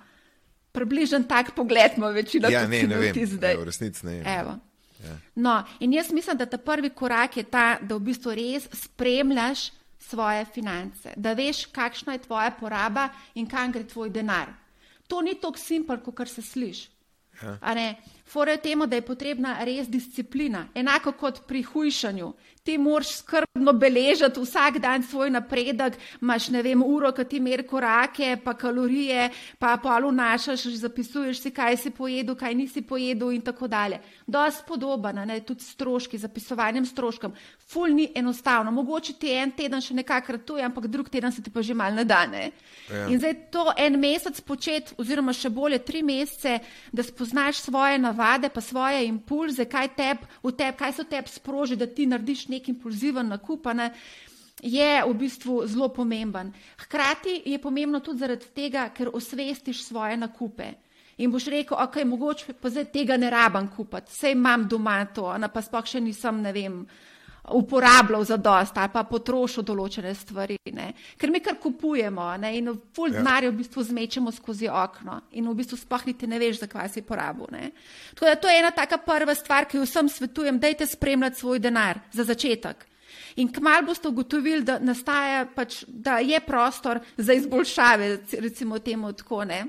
Približen 0.71 1.23
tak 1.23 1.53
pogled 1.55 1.95
ima 1.95 2.09
večina 2.09 2.49
Ja, 2.51 2.61
kot 2.61 2.69
ne, 2.69 2.81
ne 2.83 2.97
vem. 2.97 3.25
zdaj. 3.25 3.53
Ja, 3.53 3.59
v 3.59 3.63
resnici 3.63 4.05
ne. 4.05 4.17
Evo. 4.19 4.57
Ja. 4.99 5.15
No, 5.35 5.53
in 5.79 5.93
jaz 5.93 6.11
mislim, 6.11 6.37
da 6.37 6.45
ta 6.45 6.57
prvi 6.57 6.89
korak 6.89 7.37
je 7.37 7.43
ta, 7.45 7.77
da 7.81 7.95
v 7.95 7.99
bistvu 8.01 8.33
res 8.33 8.67
spremljaš 8.73 9.69
svoje 10.09 10.45
finance, 10.45 11.13
da 11.15 11.33
veš, 11.33 11.65
kakšna 11.73 12.13
je 12.13 12.25
tvoja 12.27 12.51
poraba 12.59 13.09
in 13.35 13.49
kam 13.49 13.71
gre 13.71 13.83
tvoj 13.87 14.09
denar. 14.09 14.53
To 15.07 15.21
ni 15.21 15.35
tako 15.41 15.57
simpel, 15.57 15.97
kot 16.01 16.29
se 16.29 16.41
sliši. 16.41 16.89
Ja. 17.41 17.93
Fora 18.25 18.51
je 18.51 18.61
temu, 18.61 18.85
da 18.87 18.95
je 18.95 19.05
potrebna 19.05 19.57
res 19.63 19.89
disciplina. 19.91 20.67
Enako 20.75 21.11
kot 21.11 21.41
pri 21.47 21.63
hujšanju. 21.63 22.33
Ti 22.65 22.77
moraš 22.81 23.11
skrbno 23.19 23.73
beležiti 23.77 24.41
vsak 24.41 24.79
dan 24.81 25.03
svoj 25.03 25.29
napredek, 25.29 25.93
imaš 26.21 26.47
ne 26.49 26.63
vem, 26.65 26.81
uro, 26.81 27.11
ki 27.13 27.25
ti 27.29 27.39
meri 27.39 27.63
korake, 27.67 28.37
pa 28.43 28.55
kalorije, 28.57 29.27
pa 29.61 29.75
pol 29.77 30.09
vnašaš, 30.09 30.63
zapisuješ 30.81 31.43
si, 31.43 31.51
kaj 31.53 31.77
si 31.77 31.91
pojedel, 31.93 32.35
kaj 32.35 32.55
nisi 32.57 32.81
pojedel 32.81 33.35
in 33.35 33.43
tako 33.45 33.67
dalje. 33.67 33.99
Dost 34.27 34.65
podobno, 34.65 35.25
ne, 35.25 35.39
tudi 35.45 35.61
stroški, 35.61 36.17
zapisovanjem 36.17 36.85
stroškom. 36.85 37.35
Ful 37.69 37.93
ni 37.93 38.07
enostavno. 38.15 38.71
Mogoče 38.71 39.13
ti 39.13 39.29
en 39.29 39.51
teden 39.51 39.81
še 39.81 39.93
nekako 39.93 40.39
ratuje, 40.39 40.65
ampak 40.65 40.87
drug 40.87 41.09
teden 41.09 41.31
se 41.31 41.43
ti 41.43 41.53
pa 41.53 41.61
že 41.61 41.73
mal 41.73 41.93
ne 41.93 42.05
da. 42.05 42.25
Ne? 42.25 42.49
Ja. 42.89 43.05
In 43.09 43.19
zdaj 43.19 43.35
to 43.53 43.67
en 43.77 43.99
mesec 44.01 44.41
početi, 44.41 44.97
oziroma 44.97 45.33
še 45.33 45.49
bolje 45.53 45.79
tri 45.85 46.01
mesece, 46.03 46.59
da 46.91 47.05
spoznaš 47.05 47.61
svoje 47.61 48.01
navade, 48.01 48.49
pa 48.49 48.61
svoje 48.61 49.05
impulze, 49.05 49.65
kaj, 49.69 49.93
teb, 49.97 50.25
v 50.43 50.53
teb, 50.57 50.75
kaj 50.77 50.97
so 50.97 51.05
tebi 51.05 51.29
sproži, 51.29 51.77
da 51.77 51.85
ti 51.85 52.09
narediš 52.09 52.47
nek 52.55 52.71
impulziven 52.71 53.29
nakup. 53.35 53.69
Ne? 53.75 53.91
Je 54.63 54.89
v 55.03 55.13
bistvu 55.19 55.59
zelo 55.67 55.89
pomemben. 55.93 56.53
Hkrati 56.85 57.41
je 57.45 57.59
pomembno 57.61 57.99
tudi 57.99 58.23
zaradi 58.23 58.49
tega, 58.55 58.89
ker 58.95 59.11
osvestiš 59.13 59.83
svoje 59.83 60.17
nakupe. 60.17 60.71
In 61.17 61.31
boš 61.31 61.47
rekel, 61.47 61.77
ok, 61.79 62.01
mogoče 62.03 62.53
pa 62.59 62.69
zdaj 62.69 62.89
tega 62.91 63.15
ne 63.17 63.29
rabim 63.31 63.69
kupiti, 63.71 64.11
sej 64.11 64.33
imam 64.35 64.65
doma 64.67 64.97
to, 65.15 65.29
ne, 65.39 65.47
pa 65.47 65.61
sploh 65.63 65.87
še 65.87 66.01
nisem, 66.03 66.41
ne 66.43 66.51
vem, 66.51 66.81
uporabljal 67.51 68.23
za 68.23 68.37
dost 68.37 68.77
ali 68.77 68.89
pa 68.93 69.03
potrošil 69.03 69.63
določene 69.63 70.13
stvari. 70.15 70.57
Ne. 70.73 70.93
Ker 71.17 71.31
mi 71.31 71.39
kar 71.39 71.59
kupujemo 71.61 72.37
ne, 72.37 72.57
in 72.57 72.67
Ja. 72.67 73.09
denarja 73.09 73.51
v 73.51 73.57
bistvu 73.57 73.83
zmečemo 73.83 74.31
skozi 74.31 74.67
okno 74.67 75.21
in 75.31 75.47
v 75.49 75.53
bistvu 75.55 75.77
sploh 75.77 76.05
niti 76.05 76.27
ne 76.27 76.39
veš, 76.39 76.59
zakaj 76.59 76.89
si 76.89 77.01
porabil. 77.01 77.45
Ne. 77.51 77.71
Tako 78.13 78.25
da 78.25 78.35
to 78.35 78.47
je 78.47 78.59
ena 78.59 78.71
taka 78.71 78.97
prva 78.97 79.35
stvar, 79.35 79.65
ki 79.65 79.77
jo 79.77 79.83
vsem 79.85 80.09
svetujem, 80.09 80.59
dajte 80.59 80.87
spremljati 80.87 81.39
svoj 81.39 81.59
denar 81.59 81.99
za 82.11 82.23
začetek. 82.23 82.85
In 83.35 83.51
kmalo 83.53 83.85
boste 83.85 84.07
ugotovili, 84.07 84.63
da, 84.63 84.79
nastaja 84.79 85.45
pač, 85.55 85.83
da 85.87 86.19
je 86.19 86.39
prostor 86.39 86.99
za 87.17 87.33
izboljšave, 87.33 88.19
recimo 88.39 88.79
temu 88.79 89.13
tako. 89.13 89.43
Ne. 89.45 89.65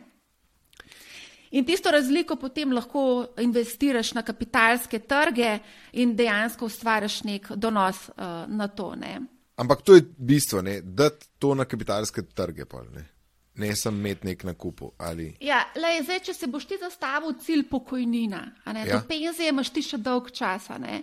In 1.50 1.64
tisto 1.64 1.90
razliko 1.90 2.36
potem 2.36 2.72
lahko 2.72 3.02
investiraš 3.38 4.14
na 4.14 4.22
kapitalske 4.22 4.98
trge 4.98 5.58
in 5.92 6.16
dejansko 6.16 6.66
ustvariš 6.66 7.22
nek 7.24 7.52
donos 7.54 8.08
uh, 8.08 8.14
na 8.48 8.68
to. 8.68 8.94
Ne. 8.94 9.20
Ampak 9.56 9.82
to 9.82 9.94
je 9.94 10.02
bistvo, 10.18 10.62
ne? 10.62 10.80
dati 10.80 11.26
to 11.38 11.54
na 11.54 11.64
kapitalske 11.64 12.22
trge. 12.24 12.64
Pol, 12.64 12.84
ne? 12.92 13.06
ne 13.54 13.76
sem 13.76 13.94
imeti 13.96 14.26
nek 14.26 14.44
nakup. 14.44 14.80
Ali... 14.98 15.36
Ja, 15.40 15.62
lej, 15.76 16.02
zdaj, 16.02 16.20
če 16.20 16.34
se 16.34 16.46
boš 16.46 16.66
ti 16.66 16.76
zastavil 16.80 17.32
cilj 17.40 17.62
pokojnina, 17.70 18.42
ne, 18.66 18.82
Ja. 18.86 18.98
do 18.98 19.06
penzije 19.08 19.48
imaš 19.48 19.70
ti 19.70 19.82
še 19.82 19.96
dolg 19.98 20.28
časa. 20.30 20.76
Ne. 20.78 21.02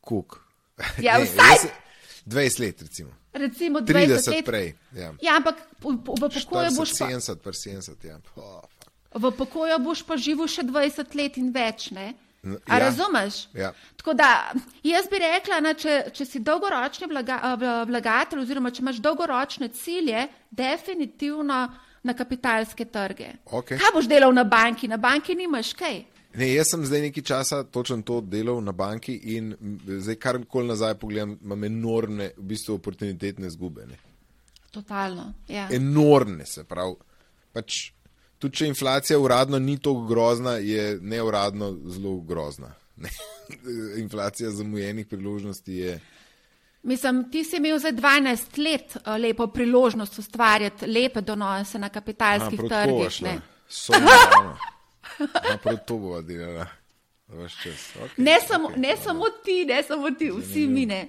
Kuk. 0.00 0.40
Ja, 0.98 1.18
Ne, 1.18 1.24
vsaj- 1.24 1.50
jaz- 1.50 1.70
20 2.26 2.60
let, 2.60 2.82
recimo. 2.82 3.10
Recimo 3.32 3.80
20 3.80 3.84
30 3.84 4.30
let. 4.30 4.44
prej. 4.44 4.74
Ja. 4.92 5.10
Ja, 5.20 5.36
ampak 5.36 5.56
v, 5.80 5.96
pokoju 5.98 6.30
40, 6.30 6.76
boš 6.78 6.92
pa. 6.98 7.08
70, 7.10 7.36
pa 7.36 7.50
70. 7.50 8.04
Ja. 8.04 8.18
Oh. 8.36 8.62
V 9.14 9.30
pokoju 9.38 9.78
boš 9.78 10.02
pa 10.06 10.16
živel 10.18 10.48
še 10.50 10.64
20 10.66 11.14
let 11.14 11.38
in 11.38 11.52
več. 11.54 11.90
Ne? 11.94 12.12
A 12.44 12.76
ja. 12.76 12.78
razumeš? 12.78 13.46
Ja. 13.54 13.72
Tako 13.96 14.14
da 14.14 14.52
jaz 14.84 15.06
bi 15.10 15.20
rekla, 15.22 15.60
ne, 15.64 15.74
če, 15.78 15.94
če 16.12 16.26
si 16.28 16.42
dolgoročni 16.44 17.08
vlaga, 17.08 17.38
vlagatelj 17.88 18.42
oziroma 18.42 18.72
če 18.74 18.82
imaš 18.84 19.00
dolgoročne 19.04 19.70
cilje, 19.72 20.26
definitivno 20.50 21.60
na 22.04 22.14
kapitalske 22.14 22.84
trge. 22.92 23.30
Okej. 23.48 23.78
Kaj 23.80 23.94
boš 23.94 24.10
delal 24.10 24.34
na 24.36 24.44
banki? 24.44 24.90
Na 24.92 24.98
banki 25.00 25.36
nimaš 25.38 25.72
kaj. 25.78 26.02
Ne, 26.34 26.48
jaz 26.50 26.72
sem 26.72 26.82
zdaj 26.84 27.06
nekaj 27.06 27.22
časa 27.22 27.62
točno 27.64 28.02
to 28.02 28.18
delal 28.20 28.58
na 28.60 28.72
banki 28.74 29.14
in 29.36 29.54
zdaj 29.86 30.18
karkoli 30.20 30.68
nazaj 30.68 30.96
pogledam, 30.98 31.36
imam 31.42 31.64
enormne, 31.64 32.32
v 32.36 32.48
bistvu, 32.50 32.74
oportunitetne 32.80 33.50
zgube. 33.54 33.86
Ne. 33.86 33.98
Totalno. 34.74 35.30
Ja. 35.48 35.68
Enormne, 35.72 36.46
se 36.46 36.64
pravi. 36.66 36.98
Pač, 37.54 37.92
tudi 38.44 38.60
če 38.60 38.66
inflacija 38.68 39.18
uradno 39.18 39.58
ni 39.58 39.78
tako 39.80 40.04
grozna, 40.08 40.58
je 40.60 40.98
neuradno 41.00 41.72
zelo 41.88 42.18
grozna. 42.20 42.74
Inflacija 44.04 44.50
zamujenih 44.50 45.06
priložnosti 45.06 45.72
je. 45.72 46.00
Mislim, 46.82 47.24
ti 47.32 47.44
si 47.44 47.56
imel 47.56 47.78
zdaj 47.80 47.92
12 47.92 48.58
let 48.60 48.96
uh, 48.96 49.16
lepo 49.16 49.46
priložnost 49.46 50.18
ustvarjati 50.18 50.86
lepe 50.86 51.20
donose 51.20 51.78
na 51.78 51.88
kapitalskih 51.88 52.60
koga 52.60 52.82
trgih. 52.84 53.22
Ja, 55.50 55.58
proti 55.62 55.86
to 55.86 55.98
bova 55.98 56.20
delala. 56.20 56.66
Okay, 57.28 57.72
Ne, 58.16 58.36
samo, 58.48 58.70
ne 58.76 58.96
samo 58.96 59.24
ti, 59.44 59.64
ne 59.64 59.82
samo 59.82 60.10
ti, 60.10 60.30
vsi 60.30 60.66
mi 60.66 60.86
ne. 60.86 61.08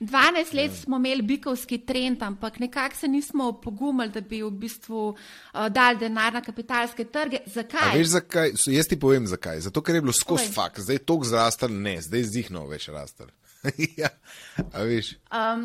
12 0.00 0.54
let 0.54 0.70
smo 0.72 0.96
imeli 0.96 1.22
bikovski 1.22 1.78
trend, 1.78 2.22
ampak 2.22 2.58
nekako 2.58 2.96
se 2.96 3.08
nismo 3.08 3.48
opogumili, 3.48 4.08
da 4.08 4.20
bi 4.20 4.42
v 4.42 4.50
bistvu 4.50 5.08
uh, 5.08 5.66
dali 5.68 5.98
denar 5.98 6.32
na 6.32 6.40
kapitalske 6.40 7.04
trge. 7.04 7.36
A 7.46 7.50
Zakaj? 7.50 7.98
veš 7.98 8.06
zakaj? 8.06 8.52
So- 8.54 8.70
Jaz 8.70 8.86
ti 8.86 9.00
povem 9.00 9.26
zakaj. 9.26 9.60
Zato, 9.60 9.82
ker 9.82 9.94
je 9.94 10.00
bilo 10.00 10.12
skozi 10.12 10.52
fakt, 10.52 10.80
zdaj 10.80 11.00
je 11.00 11.04
tok 11.04 11.24
zrastel, 11.26 11.74
ne, 11.74 11.98
zdaj 12.02 12.22
zihno 12.22 12.66
več 12.66 12.88
rastel. 12.88 13.26
ja, 14.00 14.08
a 14.72 14.82
veš. 14.86 15.16
Um, 15.34 15.64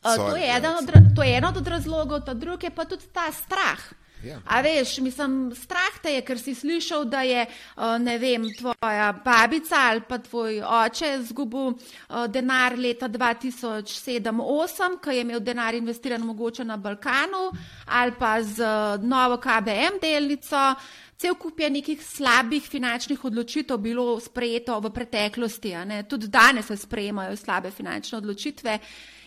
uh, 0.00 0.14
to, 0.16 0.16
Sorry, 0.16 0.40
je 0.40 0.46
ja, 0.46 0.78
od, 0.78 1.16
to 1.16 1.22
je 1.22 1.36
eden 1.36 1.56
od 1.56 1.66
razlogov, 1.66 2.24
ta 2.24 2.34
drugi 2.34 2.66
je 2.66 2.74
pa 2.74 2.84
tudi 2.84 3.04
ta 3.12 3.28
strah. 3.32 4.01
Ja. 4.24 4.38
A 4.46 4.60
veš, 4.60 4.98
mislim, 4.98 5.52
strah 5.56 5.98
te 6.02 6.12
je, 6.14 6.22
ker 6.22 6.38
si 6.38 6.54
slišal, 6.54 7.04
da 7.10 7.22
je, 7.26 7.46
uh, 7.46 7.98
ne 7.98 8.16
vem, 8.18 8.46
tvoja 8.58 9.12
babica 9.24 9.80
ali 9.90 10.02
pa 10.08 10.18
tvoj 10.18 10.60
oče 10.62 11.14
izgubil 11.20 11.72
uh, 11.72 12.26
denar 12.30 12.78
leta 12.78 13.08
2007-2008, 13.08 14.98
ko 15.02 15.10
je 15.10 15.20
imel 15.20 15.40
denar 15.40 15.74
investiran 15.74 16.22
mogoče 16.26 16.64
na 16.64 16.76
Balkanu 16.76 17.50
ali 17.86 18.12
pa 18.18 18.36
z 18.42 18.60
uh, 18.62 19.04
novo 19.04 19.36
KBM 19.36 19.98
delnico. 20.02 20.74
Cel 21.22 21.34
kup 21.38 21.60
je 21.60 21.68
nekih 21.70 22.00
slabih 22.02 22.64
finančnih 22.66 23.24
odločitev 23.24 23.78
bilo 23.78 24.20
sprejeto 24.20 24.80
v 24.82 24.90
preteklosti, 24.90 25.70
tudi 26.10 26.26
danes 26.26 26.66
se 26.66 26.76
sprejemajo 26.76 27.36
slabe 27.36 27.70
finančne 27.70 28.18
odločitve. 28.18 28.78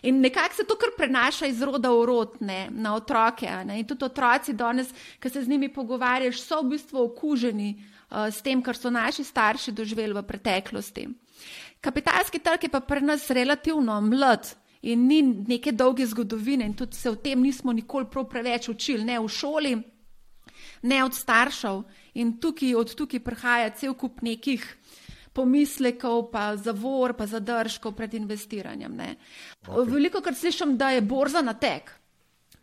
In 0.01 0.19
nekako 0.21 0.55
se 0.55 0.63
to 0.63 0.75
kar 0.75 0.89
prenaša 0.97 1.47
iz 1.47 1.61
roda 1.61 1.89
v 1.89 2.05
rod 2.05 2.37
ne, 2.39 2.67
na 2.71 2.95
otroke. 2.95 3.49
Ne? 3.65 3.79
In 3.79 3.87
tudi 3.87 4.05
otroci 4.05 4.53
danes, 4.53 4.91
ki 5.19 5.29
se 5.29 5.43
z 5.43 5.47
njimi 5.47 5.69
pogovarjaš, 5.73 6.41
so 6.41 6.61
v 6.61 6.75
bistvu 6.75 7.03
okuženi 7.05 7.69
uh, 7.75 8.27
s 8.27 8.41
tem, 8.41 8.61
kar 8.61 8.77
so 8.77 8.89
naši 8.89 9.23
starši 9.23 9.71
doživeli 9.71 10.13
v 10.13 10.23
preteklosti. 10.23 11.07
Kapitalski 11.81 12.39
trg 12.39 12.63
je 12.63 12.69
pa 12.69 12.79
pri 12.79 13.01
nas 13.01 13.29
relativno 13.29 14.01
mlad 14.01 14.55
in 14.81 15.07
ni 15.07 15.21
neke 15.21 15.71
dolge 15.71 16.05
zgodovine, 16.05 16.65
in 16.65 16.73
tudi 16.73 16.95
se 16.95 17.09
o 17.09 17.15
tem 17.15 17.41
nismo 17.41 17.73
nikoli 17.73 18.05
prav 18.11 18.27
preveč 18.29 18.69
učili, 18.69 19.03
ne 19.03 19.19
v 19.19 19.29
šoli, 19.29 19.75
ne 20.83 21.03
od 21.03 21.13
staršev. 21.13 21.83
In 22.21 22.37
tukaj, 22.39 22.75
od 22.75 22.93
tukaj 22.95 23.19
prihaja 23.19 23.69
cel 23.75 23.93
kup 23.93 24.21
nekih 24.21 24.65
pomislekov, 25.35 26.29
pa 26.31 26.55
zavor, 26.57 27.13
pa 27.13 27.27
zadržkov 27.27 27.93
pred 27.93 28.13
investiranjem. 28.13 28.95
Okay. 28.95 29.85
Veliko 29.85 30.21
krat 30.21 30.37
slišim, 30.37 30.77
da 30.77 30.89
je 30.89 31.03
borza 31.03 31.41
na 31.41 31.53
tek. 31.53 31.91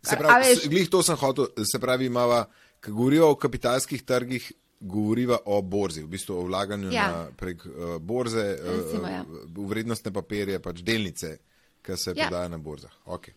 Se 0.03 0.17
pravi, 0.17 0.49
veš- 0.49 0.67
glih 0.67 0.89
to 0.89 0.99
sem 1.01 1.15
hotel, 1.15 1.47
se 1.63 1.79
pravi, 1.79 2.05
imava, 2.05 2.41
ko 2.81 2.91
govorijo 2.91 3.29
o 3.29 3.37
kapitalskih 3.37 4.01
trgih, 4.03 4.49
govoriva 4.81 5.37
o 5.45 5.61
borzi, 5.63 6.01
v 6.03 6.09
bistvu 6.09 6.35
o 6.35 6.43
vlaganju 6.43 6.89
Ja. 6.91 7.05
na, 7.07 7.21
prek 7.31 7.61
uh, 7.63 7.71
borze, 8.01 8.43
Recimo, 8.59 9.07
ja. 9.07 9.21
uh, 9.21 9.45
v 9.47 9.67
vrednostne 9.69 10.11
papirje, 10.11 10.59
pač 10.59 10.81
delnice, 10.83 11.37
ki 11.79 11.95
se 11.95 12.11
Ja. 12.11 12.25
prodajajo 12.25 12.49
na 12.49 12.59
borzah. 12.59 12.91
Okay. 13.05 13.31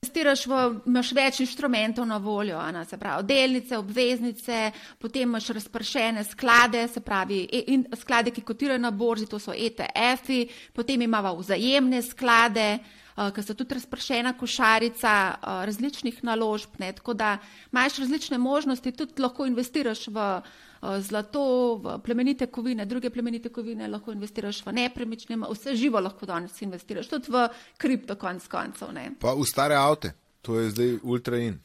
Investiraš 0.00 0.46
v, 0.48 0.58
imaš 0.88 1.08
več 1.12 1.38
inštrumentov 1.44 2.06
na 2.08 2.16
voljo, 2.16 2.56
ne, 2.72 2.86
se 2.88 2.96
pravi 2.96 3.26
delnice, 3.28 3.76
obveznice, 3.76 4.60
potem 4.96 5.26
imaš 5.28 5.50
razpršene 5.58 6.22
sklade, 6.24 6.86
se 6.88 7.02
pravi 7.04 7.42
e, 7.44 7.60
in, 7.74 7.82
sklade, 8.00 8.32
ki 8.32 8.40
kotirajo 8.48 8.80
na 8.80 8.94
borzi, 8.96 9.28
to 9.28 9.36
so 9.36 9.52
ETF-i, 9.52 10.46
potem 10.72 11.04
imamo 11.04 11.34
vzajemne 11.42 12.00
sklade, 12.06 12.64
uh, 12.80 13.28
ker 13.28 13.44
so 13.44 13.52
tudi 13.52 13.76
razpršena 13.76 14.32
košarica 14.40 15.12
uh, 15.34 15.60
različnih 15.68 16.24
naložb. 16.24 16.80
Ne? 16.80 16.94
Tako 16.96 17.12
da 17.20 17.36
imaš 17.68 18.00
različne 18.00 18.40
možnosti, 18.40 18.96
tudi 18.96 19.20
lahko 19.20 19.52
investiraš 19.52 20.08
v 20.08 20.16
uh, 20.16 20.56
zlato, 20.80 21.76
v 21.76 21.98
plemenite 22.04 22.46
kovine, 22.46 22.86
druge 22.86 23.10
plemenite 23.10 23.48
kovine, 23.52 23.88
lahko 23.88 24.12
investiraš 24.12 24.62
v 24.66 24.72
nepremične, 24.72 25.36
vse 25.50 25.74
živo 25.76 26.00
lahko 26.00 26.26
danes 26.26 26.62
investiraš, 26.62 27.08
tudi 27.08 27.32
v 27.32 27.48
kripto 27.76 28.16
konc 28.16 28.46
koncev. 28.48 28.92
Ne? 28.96 29.10
Pa 29.20 29.34
v 29.36 29.44
stare 29.44 29.76
avte, 29.76 30.14
to 30.40 30.56
je 30.60 30.70
zdaj 30.70 30.94
ultra 31.02 31.40
in. 31.40 31.58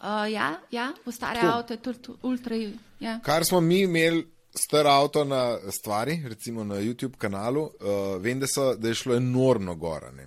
Uh, 0.00 0.24
ja, 0.32 0.54
ja, 0.70 0.92
v 1.06 1.12
stare 1.12 1.42
avto 1.44 1.74
je 1.74 1.82
tudi 1.82 2.14
ultra 2.22 2.56
in. 2.56 2.78
Ja. 3.00 3.18
Kar 3.24 3.44
smo 3.44 3.60
mi 3.60 3.82
imeli 3.82 4.22
star 4.54 4.86
avto 4.86 5.24
na 5.24 5.58
stvari, 5.70 6.22
recimo 6.24 6.64
na 6.64 6.74
YouTube 6.74 7.18
kanalu, 7.18 7.62
uh, 7.62 8.22
vem, 8.22 8.40
da, 8.40 8.46
so, 8.46 8.74
da 8.74 8.88
je 8.88 8.94
šlo 8.94 9.14
enormno 9.14 9.74
gora. 9.74 10.10
Ne, 10.10 10.24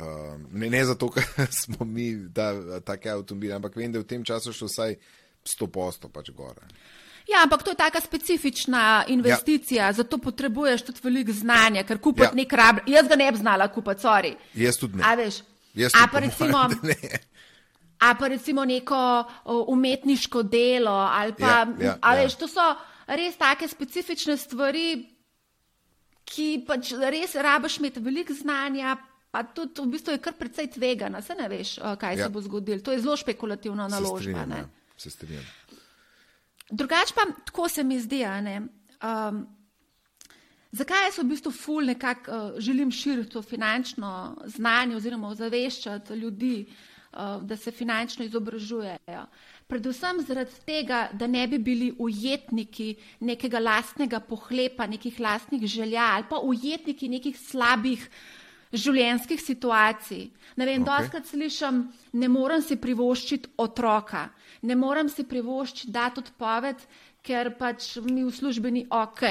uh, 0.00 0.40
ne, 0.50 0.70
ne 0.70 0.84
zato, 0.84 1.10
ker 1.14 1.46
smo 1.50 1.84
mi 1.84 2.32
ta, 2.34 2.80
take 2.80 3.10
avtomobile, 3.10 3.54
ampak 3.54 3.76
vem, 3.76 3.92
da 3.92 4.00
je 4.00 4.04
v 4.04 4.08
tem 4.08 4.24
času 4.24 4.52
šlo 4.52 4.68
vsaj 4.72 4.96
100 5.54 5.70
posto 5.70 6.08
pač 6.08 6.32
gora. 6.34 6.66
Ja, 7.24 7.42
ampak 7.42 7.62
to 7.62 7.70
je 7.70 7.76
taka 7.76 8.00
specifična 8.00 8.82
investicija, 9.08 9.86
ja. 9.86 9.92
zato 9.92 10.18
potrebuješ 10.18 10.82
tudi 10.82 11.00
veliko 11.02 11.32
znanja, 11.32 11.84
ker 11.84 11.98
kupiti 11.98 12.24
ja. 12.24 12.34
nek 12.34 12.52
rab, 12.52 12.76
jaz 12.86 13.08
ga 13.08 13.16
ne 13.16 13.32
bi 13.32 13.38
znala 13.38 13.68
kupiti, 13.68 14.00
sorry. 14.00 14.34
Jaz 14.54 14.76
tudi 14.76 14.96
ne. 14.96 15.04
A 15.04 15.14
veš, 15.14 15.42
Jaz 15.74 15.92
a 15.94 16.06
pa 16.06 16.18
recimo, 16.20 16.58
a 18.00 18.14
pa 18.14 18.26
recimo 18.28 18.64
neko 18.64 19.24
umetniško 19.68 20.42
delo, 20.44 20.90
ali 20.90 21.32
pa, 21.32 21.46
Ja, 21.46 21.66
ja, 21.80 21.98
a 22.00 22.14
ja. 22.14 22.22
veš, 22.22 22.34
to 22.34 22.48
so 22.48 22.66
res 23.08 23.36
take 23.36 23.68
specifične 23.68 24.36
stvari, 24.36 25.06
ki 26.24 26.64
pač 26.66 26.92
res 26.94 27.34
rabiš 27.36 27.78
imeti 27.78 28.00
veliko 28.00 28.34
znanja. 28.34 28.96
Pa 29.30 29.42
tudi 29.44 29.80
v 29.80 29.86
bistvu 29.88 30.12
je 30.12 30.20
kar 30.20 30.34
precej 30.34 30.66
tvegana, 30.68 31.22
se 31.22 31.34
ne 31.34 31.46
veš, 31.48 31.78
kaj 31.96 32.18
Ja. 32.18 32.24
se 32.24 32.28
bo 32.28 32.40
zgodilo. 32.40 32.80
To 32.80 32.92
je 32.92 33.00
zelo 33.00 33.16
špekulativna 33.16 33.88
Se 33.88 33.94
naložba. 33.94 34.18
strinjam, 34.20 34.48
ne. 34.48 34.56
ja, 34.58 34.68
Se 34.96 35.10
strinjam. 35.10 35.44
Drugač 36.72 37.12
pa 37.12 37.26
tako 37.44 37.68
se 37.68 37.84
mi 37.84 38.00
zdi, 38.00 38.22
a 38.24 38.40
ne. 38.40 38.56
Um, 39.04 39.42
zakaj 40.72 41.10
jaz 41.10 41.18
v 41.20 41.28
bistvu 41.28 41.52
ful 41.52 41.84
nekako 41.84 42.32
uh, 42.32 42.58
želim 42.58 42.90
širiti 42.90 43.34
to 43.34 43.42
finančno 43.42 44.36
znanje 44.56 44.96
oziroma 44.96 45.28
ozaveščati 45.28 46.16
ljudi, 46.16 46.54
uh, 47.12 47.42
da 47.44 47.56
se 47.56 47.70
finančno 47.70 48.24
izobražujejo? 48.24 49.26
Predvsem 49.68 50.20
zaradi 50.24 50.64
tega, 50.66 51.08
da 51.12 51.26
ne 51.26 51.46
bi 51.48 51.58
bili 51.58 51.92
ujetniki 51.98 52.94
nekega 53.20 53.60
lastnega 53.60 54.20
pohlepa, 54.20 54.86
nekih 54.86 55.20
lastnih 55.20 55.66
želja 55.66 56.08
ali 56.14 56.24
pa 56.30 56.40
ujetniki 56.40 57.08
nekih 57.08 57.38
slabih 57.38 58.08
življenjskih 58.72 59.40
situacij. 59.40 60.30
Ne 60.56 60.66
vem, 60.66 60.80
okay. 60.82 60.88
doskrat 60.88 61.28
slišim, 61.28 61.84
ne 62.16 62.28
morem 62.32 62.64
si 62.64 62.78
privoščiti 62.80 63.52
otroka, 63.60 64.30
ne 64.62 64.76
morem 64.76 65.08
si 65.08 65.24
privoščiti 65.24 65.92
dati 65.92 66.20
odpoved, 66.20 66.76
ker 67.22 67.52
pač 67.58 67.96
mi 68.02 68.24
v 68.24 68.30
službi 68.30 68.70
ni 68.70 68.82
ok. 68.90 69.22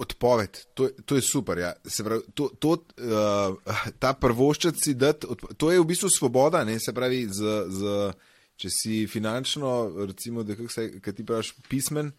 Odpoved, 0.00 0.64
to, 0.74 0.86
je- 0.88 0.94
to 1.04 1.16
je 1.16 1.22
super. 1.22 1.58
Ja. 1.58 1.72
Se 1.84 2.04
Pravi, 2.04 2.22
to, 2.34 2.48
to, 2.58 2.70
uh, 2.96 3.74
ta 3.98 4.14
prvoščec 4.14 4.78
si 4.80 4.94
dati, 4.94 5.26
to 5.56 5.70
je 5.70 5.80
v 5.80 5.84
bistvu 5.84 6.08
svoboda. 6.08 6.64
Ne? 6.64 6.78
Se 6.80 6.92
pravi, 6.92 7.26
z, 7.28 7.40
z, 7.68 8.12
če 8.56 8.68
si 8.72 9.06
finančno, 9.06 9.74
recimo, 10.06 10.42
da 10.42 10.56
kako 10.56 10.72
se, 10.72 11.00
kaj 11.00 11.12
ti 11.12 11.26
praviš, 11.26 11.52
pismen, 11.68 12.12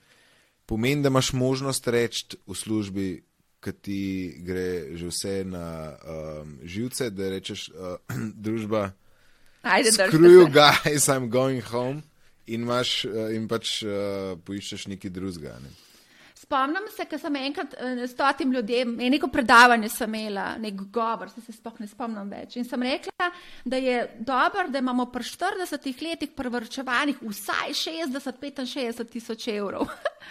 pomeni, 0.66 1.02
da 1.02 1.10
imaš 1.10 1.34
možnost 1.34 1.88
reči 1.88 2.38
v 2.46 2.54
službi, 2.56 3.08
ki 3.62 3.72
ti 3.78 4.00
gre 4.42 4.98
že 4.98 5.10
vse 5.10 5.34
na 5.46 5.66
um, 6.02 6.56
živce, 6.66 7.10
da 7.10 7.30
rečeš, 7.30 7.70
uh, 7.74 7.98
družba, 8.46 8.92
Ajde, 9.62 9.92
screw 9.94 10.32
you 10.42 10.48
guys, 10.50 11.06
I'm 11.10 11.30
going 11.30 11.62
home. 11.62 12.02
In, 12.48 12.62
imaš, 12.62 13.06
uh, 13.06 13.30
in 13.36 13.48
pač 13.48 13.82
uh, 13.86 14.36
poiščeš 14.46 14.88
nekaj 14.92 15.14
drugega. 15.14 15.56
Ne? 15.62 15.72
Spomnim 16.42 16.88
se, 16.90 17.06
ker 17.06 17.20
sem 17.22 17.36
enkrat 17.38 17.76
eh, 17.78 18.00
s 18.08 18.16
stotim 18.16 18.52
ljudem, 18.52 18.96
eh, 19.00 19.10
neko 19.14 19.30
predavanje 19.32 19.90
sem 19.94 20.16
imela, 20.16 20.56
nek 20.60 20.80
govor, 20.92 21.30
se, 21.30 21.42
se 21.46 21.54
sploh 21.54 21.78
ne 21.80 21.88
spomnim 21.88 22.32
več. 22.34 22.58
In 22.58 22.66
sem 22.66 22.82
rekla, 22.82 23.28
da 23.64 23.78
je 23.78 24.00
dobro, 24.26 24.66
da 24.74 24.82
imamo 24.82 25.06
pri 25.14 25.28
40 25.30 26.02
letih 26.02 26.34
prevrčevanih 26.36 27.22
vsaj 27.22 27.76
60-65 27.84 29.14
tisoč 29.14 29.48
evrov. 29.54 29.86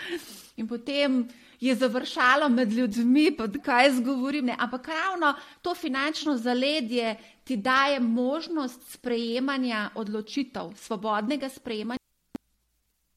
In 0.60 0.68
potem 0.68 1.22
je 1.60 1.76
završalo 1.78 2.50
med 2.52 2.72
ljudmi, 2.72 3.30
kaj 3.62 3.86
jaz 3.86 4.02
govorim. 4.04 4.50
Ne. 4.50 4.58
Ampak 4.58 4.90
ravno 4.90 5.34
to 5.62 5.74
finančno 5.74 6.36
zaledje 6.36 7.14
ti 7.44 7.56
daje 7.56 8.00
možnost 8.00 8.92
sprejemanja 8.92 9.90
odločitev, 9.94 10.74
svobodnega 10.76 11.48
sprejemanja. 11.48 11.99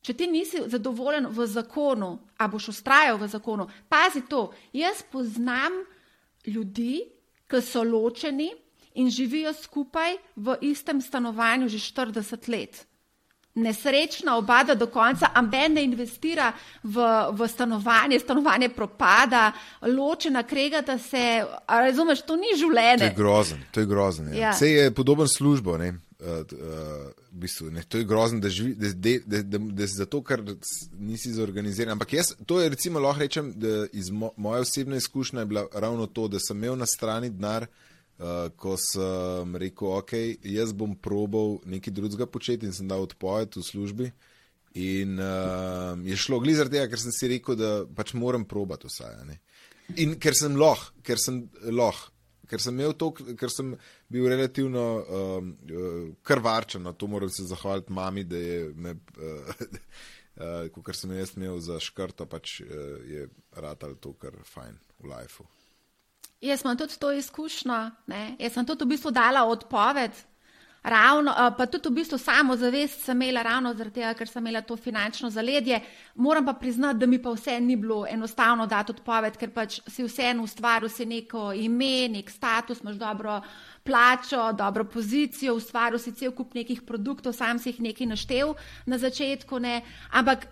Če 0.03 0.13
ti 0.13 0.27
nisi 0.27 0.59
zadovoljen 0.67 1.29
v 1.31 1.45
zakonu, 1.47 2.17
a 2.37 2.47
boš 2.51 2.73
ustrajal 2.73 3.17
v 3.17 3.29
zakonu, 3.31 3.69
pazi 3.89 4.25
to. 4.27 4.49
Jaz 4.75 4.99
poznam 5.11 5.77
ljudi, 6.45 7.05
ki 7.47 7.61
so 7.63 7.83
ločeni 7.87 8.49
in 8.99 9.09
živijo 9.09 9.53
skupaj 9.53 10.17
v 10.35 10.57
istem 10.61 11.01
stanovanju 11.01 11.69
že 11.71 11.79
40 11.79 12.49
let. 12.51 12.85
Nesrečna 13.55 14.35
oba 14.37 14.63
da 14.63 14.73
do 14.75 14.87
konca, 14.89 15.29
amben 15.33 15.73
ne 15.73 15.83
investira 15.85 16.51
v, 16.83 17.05
v 17.31 17.47
stanovanje, 17.47 18.19
stanovanje 18.19 18.69
propada, 18.69 19.51
ločena, 19.81 20.43
kregata 20.43 20.97
se. 20.97 21.45
Razumeš, 21.67 22.25
to 22.25 22.35
ni 22.35 22.49
To 22.51 22.57
življenje. 22.57 23.03
je 23.05 23.13
grozen, 23.13 23.61
to 23.71 23.79
je 23.79 23.85
grozen. 23.85 24.33
Ja. 24.33 24.39
Ja. 24.39 24.51
Vse 24.51 24.69
je 24.69 24.91
podoben 24.91 25.27
službo. 25.27 25.77
Ne? 25.77 25.93
Uh, 26.23 26.29
uh, 26.29 27.09
v 27.33 27.39
bistvu, 27.43 27.65
ne? 27.75 27.81
To 27.83 27.99
je 27.99 28.05
grozen, 28.07 28.39
da, 28.39 28.47
živi, 28.47 28.77
da, 28.79 28.93
da, 28.95 29.11
da, 29.25 29.41
da, 29.43 29.59
da 29.75 29.87
si 29.87 29.97
zato, 29.97 30.21
ker 30.23 30.39
nisi 30.95 31.33
zorganiziran. 31.35 31.97
Ampak 31.97 32.13
jaz, 32.15 32.29
to 32.47 32.61
je 32.61 32.69
recimo 32.71 33.01
lahko 33.03 33.19
rečem, 33.25 33.49
da 33.59 33.89
iz 33.91 34.07
mo, 34.09 34.29
moje 34.37 34.63
osebne 34.63 35.01
izkušnje 35.01 35.43
je 35.43 35.49
bila 35.51 35.65
ravno 35.73 36.05
to, 36.07 36.29
da 36.31 36.39
sem 36.39 36.57
imel 36.57 36.77
na 36.79 36.87
strani 36.87 37.27
denar, 37.33 37.65
uh, 37.67 38.47
ko 38.55 38.77
sem 38.79 39.57
rekel, 39.59 39.89
ok, 39.97 40.13
jaz 40.47 40.71
bom 40.71 40.95
probal 40.95 41.57
nekaj 41.67 41.93
drugega 41.97 42.29
početi 42.31 42.71
in 42.71 42.77
sem 42.77 42.87
dal 42.87 43.03
odpoved 43.03 43.59
v 43.59 43.65
službi. 43.67 44.11
In 44.79 45.19
uh, 45.19 45.99
je 46.07 46.15
šlo 46.17 46.39
glih 46.39 46.55
zaradi 46.55 46.79
tega, 46.79 46.87
ker 46.93 47.03
sem 47.03 47.11
si 47.11 47.33
rekel, 47.35 47.59
da 47.59 47.73
pač 47.83 48.15
moram 48.15 48.47
probati 48.47 48.87
vsaj. 48.87 49.19
ne. 49.27 49.41
In 49.99 50.15
ker 50.15 50.39
sem 50.39 50.55
lahko, 50.55 50.95
ker 51.03 51.19
sem 51.19 51.43
lahko. 51.67 52.12
Ker 52.53 52.61
sem 52.61 52.77
to, 53.01 53.09
ker 53.17 53.49
sem 53.49 53.71
bil 54.13 54.27
relativno 54.29 54.83
um, 55.01 55.49
uh, 55.73 56.11
krvarčen, 56.21 56.85
na 56.85 56.93
to 56.93 57.09
moram 57.09 57.31
se 57.33 57.47
zahvaliti 57.49 57.93
mami, 57.93 58.23
da 58.29 58.37
je 58.37 58.59
me, 58.75 58.93
uh, 58.93 59.65
uh, 60.37 60.69
kot 60.75 60.93
sem 60.99 61.15
jaz 61.17 61.33
imel 61.33 61.57
za 61.57 61.79
škrto, 61.81 62.29
pač 62.29 62.59
uh, 62.61 62.69
je 63.09 63.25
ratal 63.57 63.97
to, 63.97 64.13
kar 64.21 64.37
fajn 64.53 64.77
v 65.01 65.09
lifeu. 65.09 65.49
Jaz 66.43 66.61
imam 66.61 66.77
tudi 66.77 66.99
to 66.99 67.09
izkušnjo. 67.15 67.79
Ne? 68.11 68.35
Jaz 68.39 68.53
sem 68.53 68.67
tudi 68.67 68.85
v 68.85 68.93
bistvu 68.93 69.13
dala 69.15 69.45
odpoved. 69.47 70.11
Ravno, 70.83 71.31
eh, 71.31 71.51
pa 71.57 71.65
tudi 71.65 71.89
v 71.89 71.95
bistvu 71.95 72.17
samo 72.17 72.55
zavest 72.59 73.05
sem 73.05 73.21
imela 73.21 73.41
ravno 73.41 73.73
zaradi 73.73 74.01
tega, 74.01 74.13
ker 74.13 74.27
sem 74.27 74.43
imela 74.43 74.61
to 74.61 74.75
finančno 74.75 75.29
zaledje. 75.29 75.79
Moram 76.15 76.45
pa 76.45 76.53
priznati, 76.53 76.99
da 76.99 77.05
mi 77.05 77.21
pa 77.21 77.31
vse 77.31 77.59
ni 77.59 77.75
bilo 77.75 78.05
enostavno 78.09 78.67
dati 78.67 78.91
odpoved, 78.91 79.37
ker 79.37 79.53
pač 79.55 79.79
si 79.87 80.03
vseeno 80.03 80.43
ustvaril 80.43 80.89
si 80.89 81.05
neko 81.05 81.53
ime, 81.53 82.09
nek 82.09 82.29
status, 82.29 82.81
imaš 82.83 82.95
dobro 82.95 83.41
plačo, 83.83 84.51
dobro 84.51 84.83
pozicijo, 84.83 85.55
ustvaril 85.55 85.99
si 85.99 86.11
cel 86.11 86.31
kup 86.31 86.53
nekih 86.53 86.81
produktov, 86.81 87.33
sam 87.33 87.59
si 87.59 87.69
jih 87.69 87.79
nekaj 87.79 88.07
naštel 88.07 88.53
na 88.85 88.97
začetku, 88.97 89.59
ne. 89.59 89.81
ampak 90.11 90.47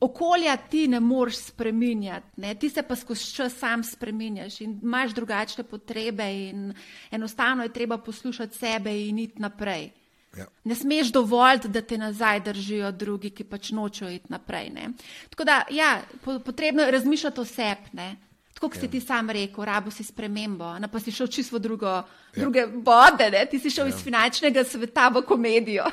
okolja 0.00 0.56
ti 0.56 0.88
ne 0.88 1.00
moreš 1.00 1.36
spremenjati, 1.36 2.26
ne? 2.36 2.54
ti 2.54 2.70
se 2.70 2.82
pa 2.82 2.96
skozi 2.96 3.34
čas 3.34 3.58
sam 3.58 3.84
spremenjaš 3.84 4.60
in 4.60 4.80
imaš 4.82 5.10
drugačne 5.10 5.64
potrebe 5.64 6.48
in 6.48 6.74
enostavno 7.10 7.62
je 7.62 7.72
treba 7.72 7.98
poslušati 7.98 8.58
sebe 8.58 9.08
in 9.08 9.18
iti 9.18 9.42
naprej. 9.42 9.90
Ja. 10.36 10.46
Ne 10.64 10.74
smeš 10.74 11.12
dovoliti, 11.12 11.68
da 11.68 11.82
te 11.82 11.98
nazaj 11.98 12.40
držijo 12.40 12.92
drugi, 12.92 13.30
ki 13.30 13.44
pač 13.44 13.70
nočejo 13.70 14.10
iti 14.10 14.30
naprej. 14.30 14.70
Ne? 14.70 14.88
Tako 15.30 15.44
da, 15.44 15.62
ja, 15.70 16.02
po, 16.24 16.38
potrebno 16.38 16.82
je 16.82 16.90
razmišljati 16.90 17.40
o 17.40 17.44
sebi. 17.44 18.10
Tako 18.54 18.68
kot 18.68 18.80
si 18.80 18.88
ti 18.90 19.00
sam 19.00 19.30
rekel, 19.30 19.64
rabo 19.64 19.90
si 19.90 20.04
spremembo, 20.04 20.78
ne 20.78 20.88
pa 20.88 21.00
si 21.00 21.12
šel 21.12 21.26
čisto 21.26 21.58
drugo, 21.58 21.88
ja. 21.88 22.04
druge 22.34 22.66
vode, 22.66 23.30
ne? 23.30 23.46
ti 23.50 23.58
si 23.58 23.70
šel 23.70 23.88
ja. 23.88 23.94
iz 23.94 24.02
finančnega 24.04 24.64
sveta 24.64 25.08
v 25.08 25.22
komedijo. 25.26 25.84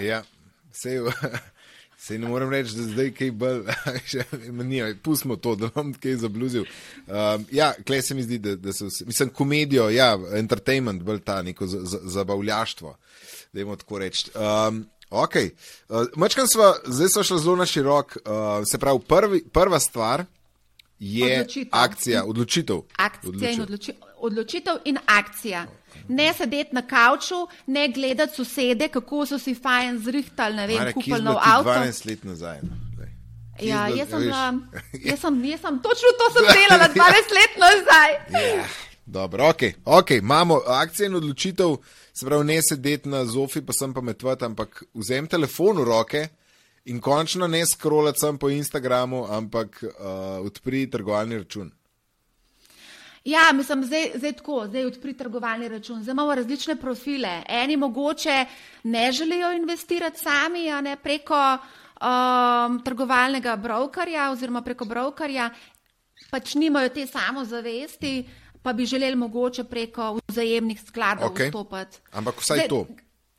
Ja, 0.00 0.22
sej, 0.72 1.00
sej 2.04 2.18
ne 2.18 2.28
morem 2.28 2.50
reči, 2.50 2.74
da 2.74 2.82
zdaj 2.84 3.10
kaj 3.12 3.30
bolj, 3.32 3.62
ni, 4.62 4.80
pustimo 4.96 5.36
to, 5.36 5.54
da 5.56 5.68
bom 5.68 5.94
kaj 5.94 6.16
zabluzil. 6.16 6.64
Um, 7.06 7.46
ja, 7.50 7.72
klej 7.80 8.02
se 8.02 8.14
mi 8.14 8.22
zdi, 8.22 8.38
da, 8.38 8.56
da 8.56 8.72
se 8.72 8.84
vse, 8.86 9.04
mislim, 9.04 9.28
komedijo, 9.30 9.88
ja, 9.90 10.10
entertainment, 10.34 11.02
bolj 11.02 11.20
ta 11.20 11.42
neko 11.42 11.66
za- 11.66 11.80
za- 11.82 12.00
zabavljaštvo, 12.04 12.96
da 13.52 13.60
jim 13.60 13.76
tako 13.76 13.98
reči. 13.98 14.30
Um, 14.34 14.84
ok, 15.10 15.34
uh, 15.88 16.06
mačkam 16.16 16.46
sva, 16.48 16.74
zdaj 16.86 17.08
smo 17.08 17.22
šli 17.22 17.40
zelo 17.40 17.56
na 17.56 17.66
širok, 17.66 18.16
uh, 18.18 18.32
se 18.64 18.78
pravi, 18.78 19.00
prvi, 19.00 19.44
prva 19.46 19.80
stvar 19.80 20.24
je 20.98 21.32
Odločitev. 21.34 21.68
akcija, 21.72 22.24
odločitev. 22.24 22.80
Akcija 22.96 23.50
in 23.50 23.60
odloči, 23.60 23.92
odločitev 24.18 24.74
in 24.84 24.98
akcija. 25.06 25.66
Ne 26.08 26.32
sedeti 26.36 26.74
na 26.74 26.82
kavču, 26.82 27.46
ne 27.66 27.88
gledati 27.88 28.36
sosede, 28.36 28.88
kako 28.88 29.26
so 29.26 29.38
si 29.38 29.54
fajn 29.54 29.98
zrihtali, 29.98 30.56
ne 30.56 30.66
vem, 30.66 30.78
Mare, 30.78 30.92
kupili 30.92 31.22
nov 31.22 31.38
avto. 31.40 31.70
12 31.70 32.06
let 32.06 32.24
nazaj. 32.24 32.58
no? 32.62 32.80
Kje 33.58 33.68
Ja, 33.68 33.88
jaz 33.88 34.08
sem, 34.10 34.20
bila, 34.20 34.54
jaz, 35.10 35.20
sem, 35.20 35.44
jaz 35.44 35.60
sem 35.60 35.78
točno 35.82 36.10
to 36.18 36.30
sem 36.34 36.48
delala 36.50 36.88
12 36.94 37.36
let 37.38 37.60
nazaj. 37.62 38.10
Ja, 38.34 38.64
Dobro, 39.06 39.48
ok, 39.48 39.62
ok, 39.84 40.10
imamo 40.10 40.60
akcijo 40.66 41.06
in 41.06 41.14
odločitev, 41.14 41.76
se 42.12 42.26
pravi, 42.26 42.44
ne 42.44 42.60
sedeti 42.62 43.08
na 43.08 43.24
zofi, 43.24 43.60
pa 43.60 43.72
sem 43.72 43.94
pametvati, 43.94 44.44
ampak 44.44 44.82
vzem 44.94 45.26
telefon 45.26 45.76
v 45.76 45.84
roke 45.84 46.28
in 46.84 47.00
končno 47.00 47.46
ne 47.46 47.66
scrollati 47.66 48.20
sem 48.20 48.38
po 48.38 48.50
Instagramu, 48.50 49.26
ampak 49.30 49.82
uh, 49.82 50.46
odpri 50.46 50.86
trgovalni 50.90 51.38
račun. 51.38 51.70
Ja, 53.24 53.52
mislim, 53.52 53.84
zdaj, 53.84 54.10
zdaj 54.14 54.32
tako, 54.32 54.66
zdaj 54.66 54.84
odpri 54.86 55.14
trgovalni 55.16 55.68
račun. 55.68 56.02
Zdaj 56.02 56.12
imamo 56.12 56.34
različne 56.34 56.76
profile. 56.76 57.42
Eni 57.48 57.76
mogoče 57.76 58.44
ne 58.82 59.12
želijo 59.12 59.52
investirati 59.52 60.20
sami, 60.20 60.70
a 60.70 60.80
ne 60.80 60.96
preko 60.96 61.58
um, 62.04 62.82
trgovalnega 62.84 63.56
brokerja 63.56 64.30
oziroma 64.30 64.62
preko 64.62 64.84
brokerja, 64.84 65.50
pač 66.30 66.54
nimajo 66.54 66.88
te 66.88 67.06
samozavesti, 67.06 68.24
pa 68.62 68.72
bi 68.72 68.86
želeli 68.86 69.16
mogoče 69.16 69.64
preko 69.64 70.18
vzajemnih 70.28 70.80
skladov 70.86 71.32
Okej. 71.32 71.48
vstopati. 71.48 71.98
Ampak 72.12 72.40
vsaj 72.40 72.56
Zdaj, 72.56 72.68
to. 72.68 72.86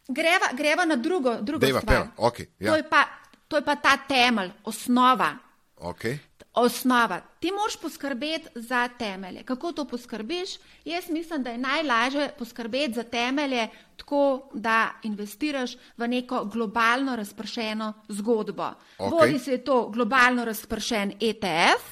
Greva, 0.08 0.48
greva 0.54 0.86
na 0.86 0.96
drugo, 0.96 1.38
drugo 1.42 1.66
Dejva, 1.66 1.82
stvar. 1.82 1.96
pev, 1.96 2.08
okej, 2.18 2.46
ja. 2.60 2.72
to, 2.72 2.78
je 2.78 2.90
pa, 2.90 3.04
to 3.48 3.58
je 3.58 3.66
pa 3.66 3.76
ta 3.76 3.98
temelj, 3.98 4.52
osnova. 4.64 5.34
Okay. 5.78 6.18
Osnova. 6.56 7.22
Ti 7.40 7.52
moraš 7.52 7.78
poskrbeti 7.82 8.48
za 8.56 8.88
temelje. 8.88 9.44
Kako 9.44 9.72
to 9.72 9.86
poskrbiš? 9.86 10.50
Jaz 10.86 11.10
mislim, 11.10 11.44
da 11.44 11.50
je 11.50 11.58
najlažje 11.58 12.30
poskrbeti 12.38 12.94
za 12.94 13.04
temelje 13.04 13.68
tako, 13.98 14.50
da 14.54 14.90
investiraš 15.04 15.76
v 15.98 16.08
neko 16.08 16.46
globalno 16.46 17.16
razpršeno 17.16 17.94
zgodbo. 18.08 18.70
Okej. 18.98 19.10
Bodi 19.10 19.40
se 19.40 19.52
je 19.52 19.64
to 19.64 19.90
globalno 19.90 20.46
razpršen 20.46 21.14
ETF, 21.22 21.84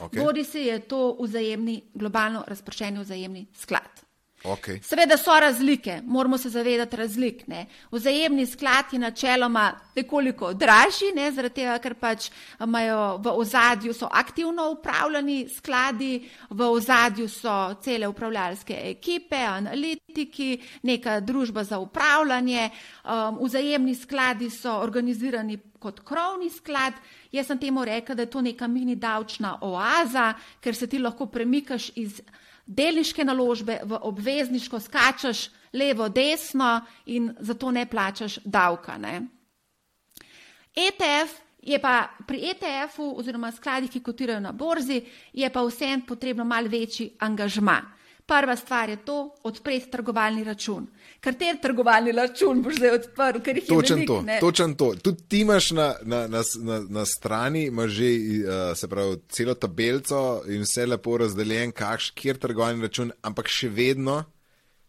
Okej. 0.00 0.24
bodi 0.24 0.44
se 0.44 0.64
je 0.64 0.80
to 0.80 1.16
vzajemni, 1.20 1.82
globalno 1.94 2.44
razpršeni 2.46 3.00
vzajemni 3.00 3.46
sklad. 3.54 4.11
Okay. 4.44 4.80
Seveda 4.82 5.16
so 5.16 5.40
razlike, 5.40 6.00
moramo 6.06 6.38
se 6.38 6.48
zavedati 6.48 6.96
razlik. 6.96 7.46
Ne. 7.46 7.66
Vzajemni 7.90 8.46
sklad 8.46 8.84
je 8.92 8.98
načeloma 8.98 9.72
nekoliko 9.96 10.52
dražji, 10.54 11.12
ne, 11.14 11.30
zaradi 11.32 11.54
tega, 11.54 11.78
ker 11.78 11.94
pač 11.94 12.30
imajo 12.60 13.18
v 13.22 13.34
ozadju 13.38 13.94
so 13.94 14.08
aktivno 14.10 14.70
upravljani 14.72 15.46
skladi, 15.56 16.28
v 16.50 16.70
ozadju 16.70 17.28
so 17.28 17.74
cele 17.82 18.08
upravljalske 18.08 18.80
ekipe, 18.90 19.36
analitiki, 19.36 20.58
neka 20.82 21.20
družba 21.20 21.64
za 21.64 21.78
upravljanje. 21.78 22.70
Um, 23.04 23.38
vzajemni 23.44 23.94
skladi 23.94 24.50
so 24.50 24.74
organizirani 24.82 25.60
kot 25.78 26.00
krovni 26.00 26.50
sklad. 26.50 26.98
Jaz 27.32 27.46
sem 27.46 27.58
temu 27.58 27.84
rekel, 27.84 28.16
da 28.16 28.22
je 28.22 28.30
to 28.30 28.42
neka 28.42 28.66
mini 28.66 28.96
davčna 28.96 29.58
oaza, 29.60 30.32
ker 30.60 30.74
se 30.74 30.86
ti 30.86 30.98
lahko 30.98 31.26
premikaš 31.26 31.90
iz 31.94 32.20
delniške 32.76 33.24
naložbe 33.24 33.80
v 33.84 33.98
obvezniško 34.08 34.80
skačeš 34.80 35.50
levo, 35.72 36.08
desno 36.08 36.80
in 37.06 37.30
zato 37.40 37.70
ne 37.70 37.86
plačaš 37.86 38.38
davka. 38.44 38.98
Ne? 38.98 39.20
ETF 40.74 41.40
je 41.62 41.78
pa 41.78 42.08
pri 42.26 42.50
ETF-u 42.50 43.12
oziroma 43.18 43.52
skladih, 43.52 43.90
ki 43.90 44.02
kotirajo 44.02 44.40
na 44.40 44.52
borzi, 44.52 45.02
je 45.32 45.50
pa 45.52 45.62
vsem 45.62 46.02
potrebno 46.06 46.44
mal 46.44 46.68
večji 46.68 47.12
angažma. 47.20 47.80
Prva 48.26 48.56
stvar 48.56 48.88
je 48.88 48.96
to, 49.04 49.34
odpreti 49.42 49.90
trgovalni 49.90 50.44
račun. 50.44 50.86
Kater 51.20 51.56
trgovalni 51.62 52.12
račun 52.12 52.62
boš 52.62 52.76
zdaj 52.78 52.90
odprl, 52.90 53.40
ker 53.42 53.56
jih 53.56 53.64
je 53.64 53.68
Točen 53.74 53.96
veliko, 53.96 54.14
to, 54.14 54.22
ne? 54.22 54.36
točen 54.40 54.74
to. 54.74 54.94
Tudi 55.02 55.24
ti 55.28 55.40
imaš 55.40 55.70
na, 55.70 55.94
na, 56.02 56.26
na, 56.28 56.42
na, 56.58 56.80
na 56.88 57.04
strani, 57.06 57.64
imaš 57.66 57.90
že 57.90 58.04
uh, 58.06 58.76
se 58.78 58.88
pravi, 58.88 59.16
celo 59.28 59.54
tabelico 59.54 60.42
in 60.48 60.62
vse 60.62 60.86
lepo 60.86 61.16
razdeljen, 61.18 61.72
kakš, 61.72 62.10
kjer 62.10 62.38
trgovalni 62.38 62.82
račun, 62.86 63.12
ampak 63.22 63.50
še 63.50 63.68
vedno 63.68 64.22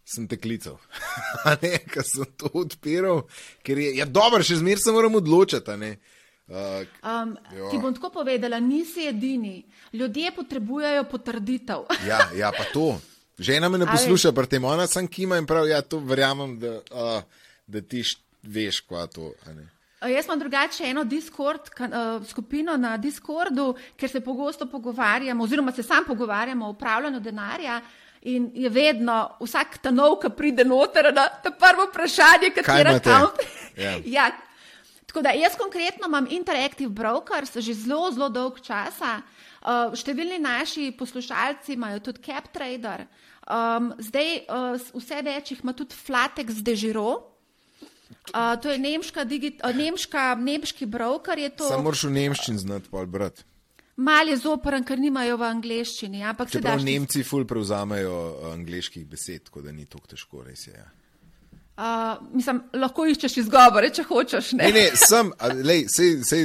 sem 0.05 0.27
te 0.27 0.37
klical. 0.37 0.77
Ne, 1.63 1.77
ker 1.89 2.03
sem 2.05 2.25
to 2.37 2.49
odpiral, 2.53 3.25
ker 3.63 3.77
je, 3.79 3.95
ja, 3.97 4.05
dobro, 4.05 4.43
še 4.43 4.61
zmeraj 4.61 4.85
se 4.85 4.91
moram 4.91 5.15
odločiti. 5.21 5.71
Uh, 5.71 6.11
Um, 6.47 7.37
Jo. 7.55 7.69
ti 7.71 7.77
bom 7.79 7.93
tako 7.95 8.09
povedala, 8.19 8.59
nisi 8.59 9.07
edini. 9.07 9.63
Ljudje 9.93 10.31
potrebujejo 10.35 11.03
potrditev. 11.09 11.85
ja, 12.07 12.19
ja, 12.35 12.51
pa 12.51 12.63
to. 12.73 12.99
Žena 13.43 13.69
me 13.69 13.77
ne 13.77 13.85
posluša 13.89 14.31
pri 14.31 14.47
tem, 14.47 14.65
ona 14.65 14.87
sem 14.87 15.07
kima 15.07 15.37
in 15.37 15.47
prav, 15.49 15.67
ja, 15.67 15.81
to 15.81 15.99
verjamem, 15.99 16.55
da, 16.59 16.77
uh, 16.91 17.47
da 17.67 17.81
ti 17.81 18.03
veš, 18.43 18.81
kva 18.87 19.07
to. 19.11 19.33
Uh, 19.45 19.63
Jaz 20.09 20.25
imam 20.27 20.39
drugače 20.39 20.87
eno 20.87 21.03
Discord, 21.03 21.69
kan, 21.75 21.93
uh, 21.93 22.27
skupino 22.27 22.77
na 22.77 22.97
Discordu, 22.97 23.73
ker 23.99 24.09
se 24.09 24.23
pogosto 24.23 24.67
pogovarjamo, 24.71 25.43
oziroma 25.43 25.71
se 25.71 25.83
sam 25.83 26.07
pogovarjamo 26.07 26.67
o 26.67 26.75
upravljanju 26.75 27.19
denarja. 27.19 27.81
In 28.23 28.51
je 28.55 28.69
vedno, 28.69 29.35
vsak 29.43 29.77
ta 29.83 29.91
nov, 29.91 30.21
ki 30.21 30.29
pride 30.31 30.63
noter, 30.63 31.09
na 31.13 31.27
to 31.43 31.51
prvo 31.59 31.89
vprašanje, 31.89 32.53
Kaj 32.55 32.63
kateri 32.63 32.89
imate? 32.89 33.09
račun. 33.09 33.29
Ja. 33.77 33.97
ja. 34.17 34.31
Tako 35.05 35.21
da 35.21 35.33
jaz 35.35 35.57
konkretno 35.59 36.07
imam 36.07 36.27
Interactive 36.29 36.89
Brokers 36.89 37.57
že 37.57 37.73
zelo, 37.73 38.11
zelo 38.11 38.29
dolg 38.29 38.61
časa. 38.63 39.19
Uh, 39.63 39.91
številni 39.95 40.39
naši 40.39 40.91
poslušalci 40.97 41.75
imajo 41.75 41.99
tudi 41.99 42.23
CapTrader. 42.25 43.05
Um, 43.43 43.91
zdaj 43.99 44.29
uh, 44.47 44.81
vse 44.95 45.21
več 45.25 45.51
jih 45.51 45.63
ima 45.63 45.73
tudi 45.75 45.97
Flatex 45.97 46.61
Dežiro. 46.63 47.11
Uh, 48.31 48.55
to 48.61 48.71
je 48.71 48.77
nemška, 48.79 49.25
digit, 49.27 49.59
uh, 49.65 49.75
nemška, 49.75 50.33
nemški 50.39 50.87
broker. 50.87 51.37
je 51.37 51.49
to. 51.49 51.67
Samo 51.67 51.89
moraš 51.89 52.05
v 52.07 52.13
nemščini 52.19 52.63
znati 52.63 52.91
pol 52.93 53.05
brati. 53.05 53.43
Mal 53.95 54.31
je 54.31 54.39
zoporen, 54.41 54.81
ker 54.87 54.97
nimajo 54.97 55.37
v 55.37 55.45
angleščini. 55.51 56.23
Ampak 56.25 56.49
se 56.49 56.57
Čeprav 56.57 56.79
daš 56.79 56.87
Nemci 56.87 57.21
ful 57.27 57.45
prevzamejo 57.45 58.15
angliških 58.53 59.05
besed, 59.05 59.49
tako 59.51 59.61
da 59.61 59.71
ni 59.71 59.85
tako 59.85 60.15
težko, 60.15 60.41
res 60.47 60.65
je. 60.67 60.73
Ja. 60.73 60.87
Uh, 61.73 62.19
mislim, 62.37 62.59
lahko 62.77 63.07
iščeš 63.09 63.39
izgovore, 63.41 63.87
če 63.89 64.03
hočeš. 64.05 64.51
Ne? 64.59 64.67
Ne, 64.69 64.73
ne, 64.75 64.97
sem, 64.99 65.31
lej, 65.65 65.87
sej, 65.89 66.19
sej, 66.21 66.43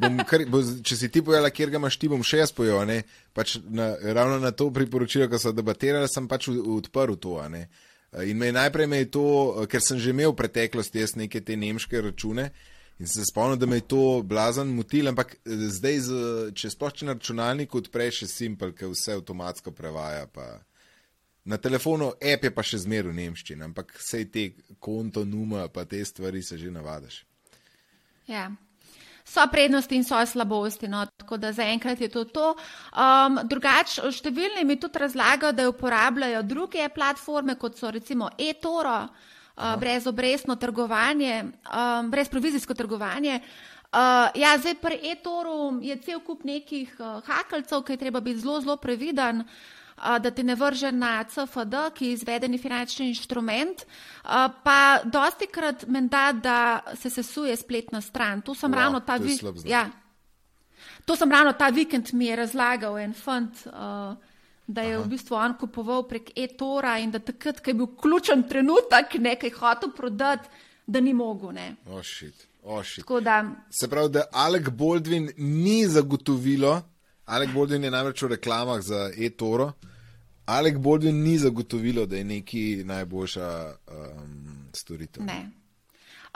bom 0.00 0.18
kar, 0.26 0.42
bo, 0.50 0.58
če 0.82 0.98
si 0.98 1.10
ti 1.14 1.22
pojela, 1.22 1.52
kjer 1.54 1.70
ga 1.70 1.78
imaš 1.78 2.00
ti, 2.02 2.10
bom 2.10 2.24
še 2.26 2.40
jaz 2.40 2.52
pojel. 2.56 2.80
ne. 2.88 3.04
Pač 3.36 3.60
na, 3.62 3.92
ravno 4.16 4.40
na 4.42 4.50
to 4.50 4.72
priporočilo, 4.74 5.28
ko 5.30 5.38
so 5.38 5.54
debatirali, 5.54 6.10
sem 6.10 6.26
pač 6.26 6.48
odprl 6.50 7.14
to. 7.14 7.38
ne. 7.52 7.68
In 8.26 8.38
me 8.38 8.50
najprej 8.50 8.90
me 8.90 9.04
je 9.04 9.10
to, 9.14 9.26
ker 9.70 9.82
sem 9.82 10.00
že 10.02 10.10
imel 10.10 10.32
v 10.32 10.40
preteklosti 10.40 11.02
jaz 11.02 11.14
neke 11.14 11.40
te 11.44 11.54
nemške 11.54 12.02
račune. 12.02 12.50
In 12.98 13.06
se 13.06 13.22
spomnim, 13.28 13.58
da 13.58 13.66
me 13.66 13.76
je 13.76 13.88
to 13.92 14.22
blazen 14.24 14.72
motil, 14.74 15.08
ampak 15.08 15.36
eh, 15.36 15.66
zdaj, 15.68 15.98
z, 16.00 16.12
če 16.56 16.70
sploh 16.72 16.94
če 16.94 17.06
na 17.06 17.14
računalniku 17.14 17.82
odpreš, 17.82 18.22
je 18.24 18.28
simpel, 18.32 18.72
ker 18.72 18.88
vse 18.90 19.18
avtomatsko 19.18 19.70
prevaja. 19.76 20.26
Pa. 20.32 20.56
Na 21.46 21.56
telefonu 21.56 22.10
app 22.18 22.44
je 22.44 22.50
pa 22.50 22.62
še 22.66 22.80
zmeraj 22.82 23.12
v 23.12 23.16
nemščini, 23.20 23.62
ampak 23.62 23.92
vse 24.00 24.24
te 24.34 24.48
konto, 24.82 25.22
numa, 25.22 25.68
pa 25.70 25.84
te 25.86 26.00
stvari 26.02 26.42
se 26.42 26.58
že 26.58 26.72
navadiš. 26.74 27.20
Ja. 28.26 28.48
So 29.26 29.44
prednosti 29.50 29.94
in 29.94 30.02
so 30.06 30.18
slabosti, 30.26 30.90
no, 30.90 31.04
tako 31.18 31.38
da 31.38 31.52
zaenkrat 31.54 32.02
je 32.02 32.08
to 32.10 32.24
to. 32.30 32.48
Um, 32.94 33.38
drugač, 33.46 33.98
številni 34.14 34.66
mi 34.66 34.78
tudi 34.78 35.02
razlagajo, 35.02 35.54
da 35.54 35.68
uporabljajo 35.70 36.42
druge 36.46 36.88
platforme, 36.94 37.54
kot 37.58 37.78
so 37.78 37.90
recimo 37.94 38.30
eToro, 38.38 38.98
uh, 39.06 39.78
brezobrestno 39.78 40.58
trgovanje, 40.58 41.44
um, 41.70 42.10
brezprovizijsko 42.10 42.74
trgovanje. 42.74 43.38
Uh, 43.86 44.34
ja, 44.34 44.54
zdaj 44.58 44.78
pri 44.82 44.98
eToru 45.14 45.78
je 45.82 45.94
cel 46.02 46.18
kup 46.26 46.42
nekih 46.42 46.90
uh, 46.98 47.22
hakalcev, 47.26 47.86
ki 47.86 47.94
je 47.94 48.02
treba 48.02 48.22
biti 48.22 48.42
zelo, 48.42 48.58
zelo 48.66 48.78
previden. 48.82 49.46
uh, 49.46 49.74
Da 49.96 50.30
ti 50.30 50.42
ne 50.42 50.54
vrže 50.54 50.92
na 50.92 51.24
CFD, 51.24 51.74
ki 51.94 52.06
je 52.06 52.12
izvedeni 52.12 52.58
finančni 52.58 53.08
inštrument, 53.08 53.84
pa 54.62 54.78
dosti 55.04 55.46
krat 55.46 55.86
menda, 55.86 56.32
da 56.34 56.58
se 56.94 57.10
sesuje 57.10 57.56
spletna 57.56 58.00
stran. 58.00 58.42
To 58.42 58.54
sem 58.54 58.70
Wow, 58.70 58.76
ravno 58.76 59.00
ta 59.00 59.16
to 59.16 59.22
je 59.22 59.26
vi- 59.26 59.36
slab 59.36 59.56
znak. 59.56 59.70
ja, 59.70 59.90
To 61.04 61.16
sem 61.16 61.30
ravno 61.30 61.52
ta 61.52 61.68
vikend 61.68 62.10
mi 62.12 62.26
je 62.26 62.36
razlagal 62.36 62.98
en 62.98 63.14
fant, 63.14 63.52
uh, 63.66 63.72
da 64.66 64.82
je 64.82 64.94
Aha. 64.94 65.04
v 65.04 65.08
bistvu 65.08 65.34
on 65.34 65.54
kupoval 65.54 66.02
prek 66.02 66.30
e-tora 66.36 66.98
in 66.98 67.10
da 67.10 67.18
takrat, 67.20 67.60
ko 67.60 67.70
je 67.70 67.74
bil 67.74 67.86
ključen 67.86 68.42
trenutek, 68.42 69.14
nekaj 69.16 69.50
hotel 69.52 69.90
prodati, 69.90 70.48
da 70.86 71.00
ni 71.00 71.14
mogel. 71.14 71.52
Ne. 71.52 71.76
Ošit, 71.88 72.34
ošit. 72.64 72.98
Tako 72.98 73.20
da, 73.20 73.44
Se 73.70 73.88
pravi, 73.88 74.10
da 74.10 74.24
Alek 74.32 74.68
Baldwin 74.70 75.30
ni 75.38 75.86
zagotovilo, 75.86 76.82
Alek 77.26 77.50
Baldwin 77.54 77.84
je 77.84 77.90
namreč 77.90 78.22
v 78.22 78.34
reklamah 78.36 78.80
za 78.80 79.10
e-toro, 79.18 79.72
Alek 80.46 80.78
Baldwin 80.78 81.22
ni 81.22 81.38
zagotovilo, 81.38 82.06
da 82.06 82.16
je 82.16 82.24
neki 82.24 82.82
najboljša 82.84 83.48
um, 83.66 84.68
storitev. 84.72 85.24
ne. 85.24 85.50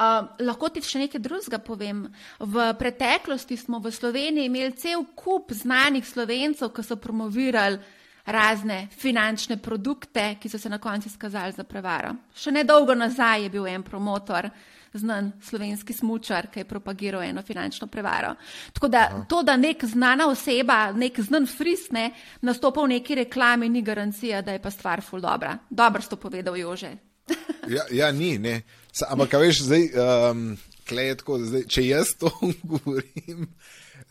Uh, 0.01 0.25
lahko 0.41 0.71
ti 0.73 0.81
še 0.81 1.03
nekaj 1.03 1.21
drugega 1.21 1.59
povem. 1.61 2.07
V 2.41 2.63
preteklosti 2.79 3.59
smo 3.61 3.79
v 3.85 3.93
Sloveniji 3.93 4.49
imeli 4.49 4.73
cel 4.73 5.05
kup 5.15 5.53
znanih 5.53 6.07
slovencev, 6.09 6.73
ki 6.73 6.83
so 6.83 6.97
promovirali 6.97 7.77
razne 8.25 8.87
finančne 8.97 9.59
produkte, 9.61 10.39
ki 10.41 10.49
so 10.49 10.59
se 10.59 10.73
na 10.73 10.79
koncu 10.79 11.09
izkazali 11.09 11.53
za 11.53 11.65
prevaro. 11.69 12.15
Še 12.35 12.51
nedolgo 12.51 12.97
nazaj 12.97 13.45
je 13.45 13.51
bil 13.53 13.69
en 13.69 13.85
promotor, 13.85 14.49
znan 14.93 15.33
slovenski 15.43 15.93
smučar, 15.93 16.47
ki 16.51 16.61
je 16.61 16.65
propagiral 16.65 17.23
eno 17.23 17.43
finančno 17.43 17.87
prevaro. 17.87 18.35
Tako 18.73 18.89
da 18.89 18.99
Aha. 18.99 19.25
to, 19.29 19.43
da 19.43 19.57
nek 19.57 19.85
znana 19.85 20.29
oseba, 20.29 20.93
nek 20.93 21.21
znan 21.21 21.47
frisne, 21.47 22.11
nastopa 22.43 22.83
v 22.83 22.97
neki 22.97 23.15
reklami, 23.15 23.69
ni 23.69 23.83
garancija, 23.83 24.43
da 24.43 24.53
je 24.53 24.63
pa 24.63 24.71
stvar 24.71 25.03
ful 25.03 25.21
dobra. 25.21 25.59
Dobro 25.71 26.03
sto 26.03 26.17
povedal 26.17 26.57
Jože. 26.57 26.97
ja, 27.77 27.83
ja, 27.91 28.13
ni, 28.13 28.39
ne. 28.39 28.63
Ampak, 29.09 29.33
veš, 29.33 29.63
zdaj, 29.63 29.91
um, 29.95 30.57
kletko, 30.89 31.39
zdaj, 31.39 31.69
če 31.71 31.87
jaz 31.87 32.17
to 32.19 32.31
govorim. 32.73 33.47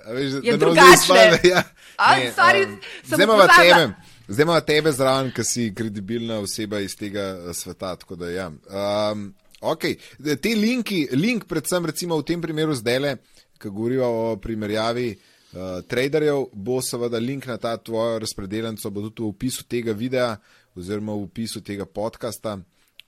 Veš, 0.08 0.40
je 0.44 0.58
drugače. 0.58 1.40
Ja, 1.44 1.64
um, 2.00 2.78
zdaj 3.04 3.24
imamo 3.24 3.48
tebe, 3.48 3.94
zdaj 4.28 4.44
imamo 4.44 4.62
tebe 4.62 4.92
zraven, 4.92 5.32
ki 5.36 5.44
si 5.44 5.74
kredibilna 5.76 6.40
oseba 6.40 6.80
iz 6.80 6.96
tega 6.96 7.34
eh, 7.36 7.54
sveta. 7.54 7.98
Da, 8.16 8.30
ja. 8.30 8.48
um, 8.48 9.34
okay. 9.62 9.98
Te 10.42 10.56
linki, 10.56 11.08
link 11.12 11.46
predvsem 11.50 11.86
recimo 11.86 12.18
v 12.20 12.28
tem 12.28 12.42
primeru 12.42 12.76
zdaj 12.78 13.00
le, 13.00 13.16
ki 13.60 13.70
govorijo 13.70 14.08
o 14.08 14.36
primerjavi 14.40 15.10
uh, 15.14 15.82
traderjev, 15.88 16.48
bo 16.54 16.80
seveda 16.82 17.20
link 17.20 17.48
na 17.50 17.58
ta 17.58 17.78
tvojo 17.78 18.20
razpredeljenco, 18.24 18.92
bo 18.92 19.08
tudi 19.10 19.24
v 19.24 19.32
opisu 19.34 19.68
tega 19.68 19.94
videa 19.94 20.36
oziroma 20.80 21.14
v 21.14 21.26
opisu 21.28 21.62
tega 21.66 21.86
podcasta, 21.86 22.60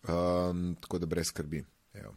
um, 0.07 0.75
tako 0.81 0.99
da 0.99 1.05
brez 1.05 1.31
skrbi. 1.31 1.63
Evo. 1.93 2.15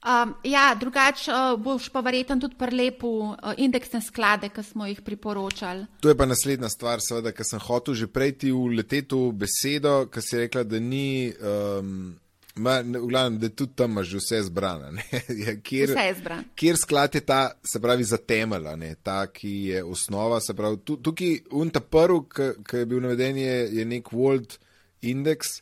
Um, 0.00 0.32
ja, 0.44 0.70
drugače 0.80 1.32
uh, 1.32 1.58
boš 1.60 1.90
pa 1.92 2.00
verjetno 2.00 2.38
tudi 2.40 2.56
prelepil 2.56 3.34
uh, 3.34 3.52
indeksne 3.60 4.00
sklade, 4.00 4.48
ki 4.48 4.64
smo 4.64 4.86
jih 4.88 5.02
priporočali. 5.04 5.84
To 6.00 6.08
je 6.08 6.16
pa 6.16 6.24
naslednja 6.26 6.70
stvar, 6.72 7.04
seveda, 7.04 7.34
ker 7.36 7.44
sem 7.44 7.60
hotel 7.60 7.94
že 7.94 8.08
prej 8.08 8.32
ti 8.40 8.52
uleteti 8.52 9.14
v 9.14 9.34
besedo, 9.44 10.06
ker 10.08 10.24
si 10.24 10.40
rekla, 10.40 10.64
da 10.64 10.80
ni. 10.80 11.32
Um, 11.36 12.16
Ma, 12.54 12.80
v 12.80 13.06
glavnem, 13.06 13.38
da 13.38 13.48
tudi 13.48 13.76
tam 13.78 13.94
imaš 13.94 14.14
vse 14.18 14.42
zbrano. 14.42 14.90
ja, 15.44 15.54
kjer, 15.62 15.94
vse 15.94 16.06
je 16.06 16.14
zbrano. 16.18 16.44
Kjer 16.54 16.76
sklad 16.76 17.14
je 17.14 17.20
ta, 17.20 17.40
se 17.64 17.80
pravi, 17.80 18.04
za 18.04 18.16
temelj, 18.16 18.94
ta, 19.02 19.26
ki 19.26 19.54
je 19.70 19.84
osnova. 19.84 20.40
Pravi, 20.56 20.78
tukaj, 21.02 21.38
unta 21.50 21.80
prvi, 21.80 22.20
ki 22.66 22.82
je 22.82 22.86
bil 22.86 23.00
naveden, 23.00 23.38
je, 23.38 23.68
je 23.78 23.84
nek 23.84 24.12
World 24.12 24.58
Index, 25.02 25.60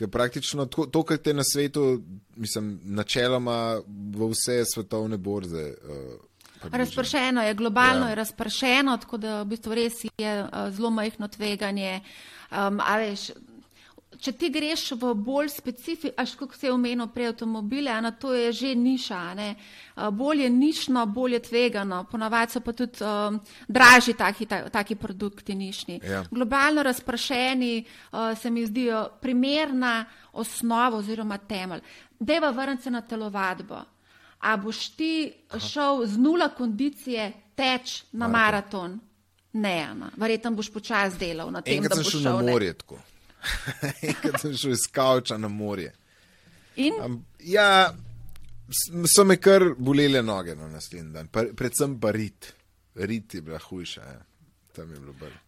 Ker 0.00 0.08
praktično 0.08 0.64
to, 0.66 0.86
to 0.86 1.02
kar 1.04 1.18
te 1.20 1.34
na 1.34 1.44
svetu, 1.44 2.00
mislim, 2.36 2.78
načeloma 2.84 3.82
v 4.16 4.30
vse 4.30 4.62
svetovne 4.64 5.18
borze. 5.20 5.74
Uh, 5.84 6.70
razpršeno 6.72 7.42
je, 7.42 7.54
globalno 7.54 8.06
ja. 8.06 8.08
je 8.08 8.14
razpršeno, 8.14 8.96
tako 8.96 9.18
da 9.20 9.42
v 9.42 9.50
bistvu 9.52 9.74
res 9.74 10.04
je 10.04 10.32
uh, 10.42 10.48
zelo 10.70 10.90
majhno 10.90 11.28
tveganje. 11.28 12.00
Um, 12.50 12.80
če 14.20 14.32
ti 14.36 14.50
greš 14.52 14.92
v 15.00 15.12
bolj 15.16 15.48
specifične, 15.52 16.12
až 16.16 16.34
kako 16.38 16.56
se 16.56 16.66
je 16.66 16.72
omenil 16.72 17.08
prej 17.14 17.32
avtomobile, 17.32 17.94
na 18.02 18.10
to 18.10 18.34
je 18.34 18.52
že 18.52 18.74
niša, 18.74 19.20
ne? 19.34 19.54
bolj 20.12 20.42
je 20.42 20.50
nišno, 20.50 21.06
bolj 21.06 21.38
je 21.38 21.42
tvegano, 21.48 22.04
ponavadi 22.10 22.52
so 22.52 22.60
pa 22.60 22.72
tudi 22.72 23.04
um, 23.04 23.40
dražji 23.68 24.14
taki, 24.14 24.46
taki 24.46 24.94
produkti 24.94 25.54
nišni. 25.54 26.00
Ja. 26.04 26.24
Globalno 26.30 26.82
razprašeni 26.82 27.84
uh, 27.84 28.38
se 28.38 28.50
mi 28.50 28.66
zdijo 28.66 29.08
primerna 29.20 30.04
osnova 30.32 30.98
oziroma 30.98 31.38
temelj. 31.38 31.80
Deva 32.18 32.50
vrniti 32.50 32.82
se 32.82 32.90
na 32.90 33.00
telovadbo. 33.00 33.82
A 34.40 34.56
boš 34.56 34.88
ti 34.96 35.32
šel 35.68 36.06
z 36.06 36.16
nula 36.16 36.48
kondicije 36.48 37.32
teč 37.54 38.02
na 38.12 38.28
maraton? 38.28 38.90
maraton? 38.90 39.00
Ne, 39.52 40.10
verjetno 40.16 40.50
boš 40.54 40.70
počasi 40.72 41.18
delal 41.18 41.50
na 41.50 41.60
tem, 41.60 41.80
Enkrat 41.80 41.98
da 41.98 42.04
boš 42.04 42.12
šel 42.12 42.22
na 42.22 42.52
morje 42.52 42.74
tako. 42.78 42.98
Enkrat 44.08 44.40
sem 44.40 44.56
šel 44.56 44.72
iz 44.76 44.86
Kauča 44.92 45.38
na 45.38 45.48
morje. 45.48 45.92
Um, 47.04 47.24
ja, 47.40 47.92
so 49.16 49.24
me 49.24 49.36
kar 49.36 49.74
bolele 49.78 50.22
noge 50.22 50.54
na 50.54 50.68
naslednji 50.68 51.12
dan, 51.12 51.28
pa, 51.28 51.44
predvsem 51.56 51.98
pa 52.00 52.10
rit. 52.10 52.52
Rit 52.94 53.34
je 53.34 53.42
bila 53.42 53.58
hujša, 53.58 54.00
ja. 54.00 54.20
tam 54.72 54.92
je 54.94 55.00
bilo 55.00 55.12
bolj. 55.20 55.38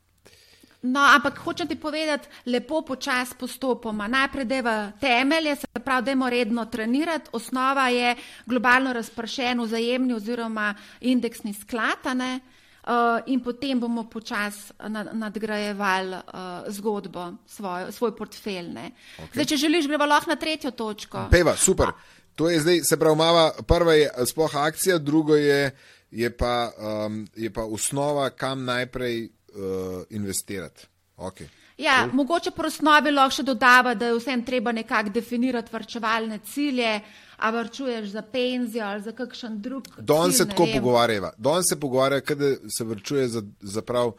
No, 0.83 1.01
ampak 1.07 1.39
hočem 1.39 1.69
ti 1.69 1.77
povedati, 1.79 2.29
lepo 2.47 2.81
počasi 2.83 3.37
postopoma. 3.39 4.09
Najprej 4.11 4.45
deva 4.45 4.91
temelje, 5.01 5.57
se 5.57 5.81
pravi, 5.85 6.05
da 6.05 6.11
je 6.11 6.31
redno 6.31 6.65
trenirati. 6.65 7.31
Osnova 7.33 7.89
je 7.89 8.17
globalno 8.47 8.93
razpršen 8.93 9.61
vzajemni 9.61 10.15
oziroma 10.15 10.75
indeksni 11.01 11.55
sklatane. 11.55 12.41
Uh, 12.83 13.23
in 13.31 13.39
potem 13.39 13.79
bomo 13.79 14.03
počasi 14.11 14.73
nadgrajevali 15.15 16.17
uh, 16.17 16.67
zgodbo, 16.67 17.29
svoj, 17.47 17.93
svoj 17.95 18.11
portfelj. 18.19 18.73
Okay. 18.75 19.29
Zdaj, 19.37 19.47
če 19.53 19.57
želiš, 19.57 19.87
gremo 19.87 20.09
lahko 20.11 20.33
na 20.33 20.37
tretjo 20.37 20.73
točko. 20.75 21.29
Peva, 21.31 21.55
super. 21.57 21.95
To 22.35 22.51
je 22.51 22.59
zdaj, 22.61 22.81
se 22.83 22.99
pravi, 22.99 23.17
mava, 23.17 23.53
prva 23.69 23.95
je 23.95 24.11
sploh 24.27 24.57
akcija, 24.57 24.99
drugo 24.99 25.37
je, 25.37 25.71
je, 26.11 26.31
pa, 26.37 26.73
um, 26.75 27.23
je 27.37 27.53
pa 27.55 27.63
osnova, 27.63 28.31
kam 28.31 28.65
najprej 28.65 29.29
uh, 29.29 30.03
investirati. 30.11 30.89
Okay. 31.17 31.47
Ja, 31.79 32.03
cool. 32.03 32.17
mogoče 32.17 32.51
po 32.51 32.67
osnovi 32.67 33.11
lahko 33.11 33.39
še 33.39 33.45
dodava, 33.47 33.95
da 33.95 34.11
je 34.11 34.19
vsem 34.19 34.43
treba 34.45 34.73
nekako 34.73 35.15
definirati 35.15 35.73
vrčevalne 35.73 36.39
cilje. 36.39 37.01
A 37.43 37.51
vrčuješ 37.51 38.09
za 38.09 38.23
penzijo 38.23 38.85
ali 38.85 39.03
za 39.03 39.13
kakšen 39.13 39.61
drug. 39.61 39.89
Danes 39.99 40.37
se 40.37 40.49
tako 40.49 40.67
pogovarjava. 40.75 41.33
Danes 41.39 41.65
se 41.69 41.81
pogovarja, 41.81 42.21
da 42.21 42.71
se 42.71 42.85
vrčuje 42.85 43.29
za, 43.29 43.43
za 43.61 43.83
prav, 43.83 44.13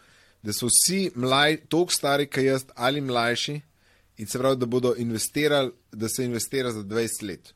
da 0.43 0.53
so 0.53 0.67
vsi 0.67 1.11
mlaj, 1.15 1.57
toliko 1.71 1.93
stari, 1.93 2.27
kot 2.27 2.43
jaz, 2.43 2.65
ali 2.75 3.01
mlajši, 3.01 3.61
in 4.17 4.27
se 4.27 4.39
pravi, 4.39 4.57
da 4.57 4.65
bodo 4.65 4.93
investirali, 4.97 5.71
da 5.91 6.09
se 6.09 6.25
investira 6.25 6.71
za 6.71 6.83
20 6.83 7.27
let. 7.27 7.53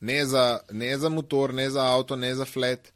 Ne 0.00 0.26
za, 0.26 0.58
ne 0.70 0.98
za 0.98 1.08
motor, 1.08 1.54
ne 1.54 1.70
za 1.70 1.86
avto, 1.86 2.16
ne 2.16 2.34
za 2.34 2.44
flet, 2.44 2.92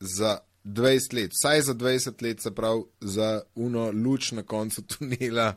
za 0.00 0.38
20 0.64 1.14
let. 1.14 1.30
Vsaj 1.32 1.60
za 1.60 1.74
20 1.74 2.22
let, 2.22 2.42
se 2.42 2.54
pravi, 2.54 2.82
za 3.00 3.42
uno 3.54 3.90
luč 3.90 4.32
na 4.32 4.42
koncu 4.42 4.82
tunela, 4.82 5.54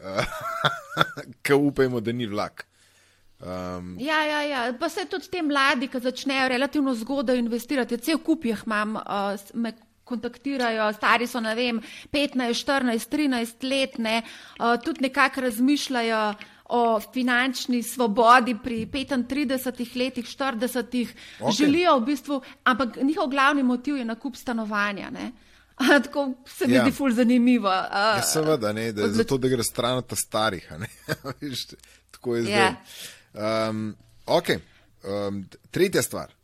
ki 1.42 1.52
upajmo, 1.52 2.00
da 2.00 2.12
ni 2.12 2.26
vlak. 2.26 2.69
Um, 3.40 3.96
ja, 3.98 4.24
ja, 4.24 4.42
ja, 4.42 4.72
pa 4.76 4.88
se 4.88 5.06
tudi 5.08 5.30
ti 5.32 5.40
mladi, 5.42 5.88
ki 5.88 6.00
začnejo 6.04 6.48
relativno 6.52 6.92
zgodaj 6.94 7.38
investirati, 7.40 7.96
cel 8.04 8.18
kup 8.20 8.44
jih 8.44 8.66
imam, 8.66 8.98
uh, 9.00 9.52
me 9.54 9.72
kontaktirajo, 10.04 10.90
stari 10.92 11.28
so, 11.30 11.40
ne 11.40 11.54
vem, 11.56 11.78
15, 12.12 12.58
14, 12.60 13.06
13 13.08 13.64
let, 13.64 13.96
ne, 13.98 14.18
uh, 14.58 14.74
tudi 14.84 15.06
nekako 15.06 15.46
razmišljajo 15.46 16.24
o 16.70 17.00
finančni 17.00 17.82
svobodi 17.82 18.54
pri 18.62 18.84
35 18.86 19.96
letih, 19.96 20.26
40, 20.26 21.14
okay. 21.40 21.56
želijo 21.56 21.96
v 21.98 22.04
bistvu, 22.10 22.40
ampak 22.64 22.96
njihov 23.02 23.30
glavni 23.32 23.62
motiv 23.62 23.96
je 23.96 24.04
nakup 24.04 24.36
stanovanja. 24.36 25.10
Ne. 25.10 25.30
Tako 26.04 26.32
se 26.46 26.66
mi 26.66 26.74
ja. 26.74 26.82
zdi 26.82 26.92
ful 26.92 27.10
zanimivo. 27.10 27.68
Uh, 27.68 28.20
ja, 28.20 28.22
seveda, 28.22 28.72
ne, 28.72 28.92
da 28.92 29.02
je 29.02 29.16
zato, 29.22 29.38
da 29.38 29.48
gre 29.48 29.64
stran 29.64 29.98
od 29.98 30.12
starih. 30.14 30.68
Tako 32.12 32.36
je 32.36 32.42
zdaj. 32.42 32.54
Yeah. 32.54 32.76
Ja. 32.76 32.76
Um, 33.34 33.96
ok, 34.26 34.48
um, 35.04 35.44
tretja 35.70 36.02
stvar. 36.02 36.34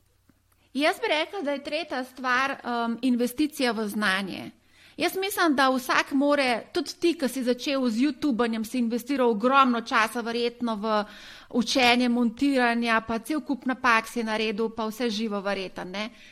Jaz 0.74 0.96
bi 1.00 1.08
rekla, 1.08 1.42
da 1.42 1.50
je 1.50 1.64
tretja 1.64 2.04
stvar 2.04 2.50
um, 2.50 2.98
investicija 3.02 3.72
v 3.72 3.88
znanje. 3.88 4.50
Jaz 4.96 5.16
mislim, 5.16 5.56
da 5.56 5.68
vsak 5.70 6.12
more, 6.12 6.62
tudi 6.72 6.92
ti, 7.00 7.10
ki 7.20 7.28
si 7.28 7.42
začel 7.44 7.84
z 7.90 8.00
YouTubenjem, 8.00 8.64
si 8.64 8.78
investiral 8.78 9.28
ogromno 9.28 9.82
časa, 9.84 10.22
verjetno 10.24 10.76
v 10.76 11.04
učenje, 11.52 12.08
montiranje, 12.08 12.94
pa 13.06 13.18
cel 13.18 13.42
kup 13.44 13.66
napak 13.68 14.08
si 14.08 14.24
naredil, 14.24 14.70
pa 14.72 14.86
vse 14.88 15.10
živo, 15.10 15.40
verjetno. 15.40 15.84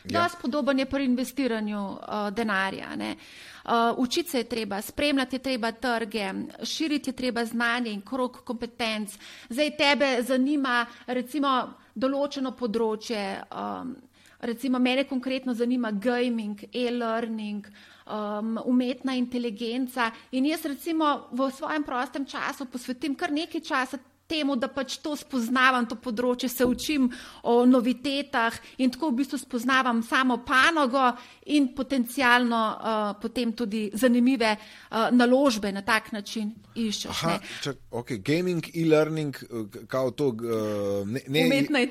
Ja. 0.08 0.30
Podoben 0.40 0.78
je 0.78 0.86
pri 0.86 1.04
investiranju 1.04 1.82
uh, 1.84 2.30
denarja. 2.32 2.96
Ne? 2.96 3.16
Uh, 3.64 3.98
učiti 3.98 4.30
se 4.30 4.38
je 4.38 4.48
treba, 4.48 4.80
spremljati 4.82 5.36
je 5.36 5.42
treba 5.42 5.72
trge, 5.72 6.32
širiti 6.62 7.10
je 7.10 7.16
treba 7.16 7.44
znanje 7.44 7.92
in 7.92 8.00
krok 8.00 8.44
kompetenc. 8.44 9.12
Zdaj 9.48 9.76
tebe 9.76 10.22
zanima 10.22 10.86
recimo 11.06 11.74
določeno 11.94 12.56
področje, 12.56 13.42
um, 13.52 13.96
recimo 14.40 14.78
mene 14.78 15.04
konkretno 15.04 15.54
zanima 15.54 15.90
gaming, 15.92 16.64
e-learning 16.72 17.68
um, 18.06 18.58
umetna 18.64 19.14
inteligenca. 19.14 20.10
In 20.32 20.46
jaz 20.46 20.64
recimo 20.64 21.28
v 21.32 21.50
svojem 21.50 21.84
prostem 21.84 22.26
času 22.26 22.66
posvetim 22.66 23.14
kar 23.14 23.32
nekaj 23.32 23.60
časa 23.60 23.98
temu, 24.26 24.56
da 24.56 24.68
pač 24.72 24.96
to 25.04 25.12
spoznavam, 25.16 25.86
to 25.88 25.98
področje, 26.00 26.48
se 26.48 26.64
učim 26.64 27.10
o 27.44 27.56
novitetah 27.68 28.56
in 28.80 28.92
tako 28.92 29.10
v 29.10 29.18
bistvu 29.20 29.40
spoznavam 29.42 30.00
samo 30.06 30.38
panogo 30.46 31.10
in 31.52 31.68
potencialno 31.76 32.60
uh, 32.72 33.02
potem 33.20 33.52
tudi 33.52 33.90
zanimive 33.92 34.54
uh, 34.56 35.10
naložbe 35.12 35.72
na 35.72 35.84
tak 35.84 36.12
način 36.16 36.54
iščeš. 36.74 37.10
Aha, 37.12 37.36
čak, 37.66 37.82
ok, 37.92 38.16
gaming, 38.24 38.70
e-learning, 38.72 39.42
uh, 39.50 39.84
kao 39.88 40.14
to. 40.16 40.32
Uh, 40.32 41.04
ne, 41.04 41.20
ne, 41.28 41.44
Umetna 41.44 41.84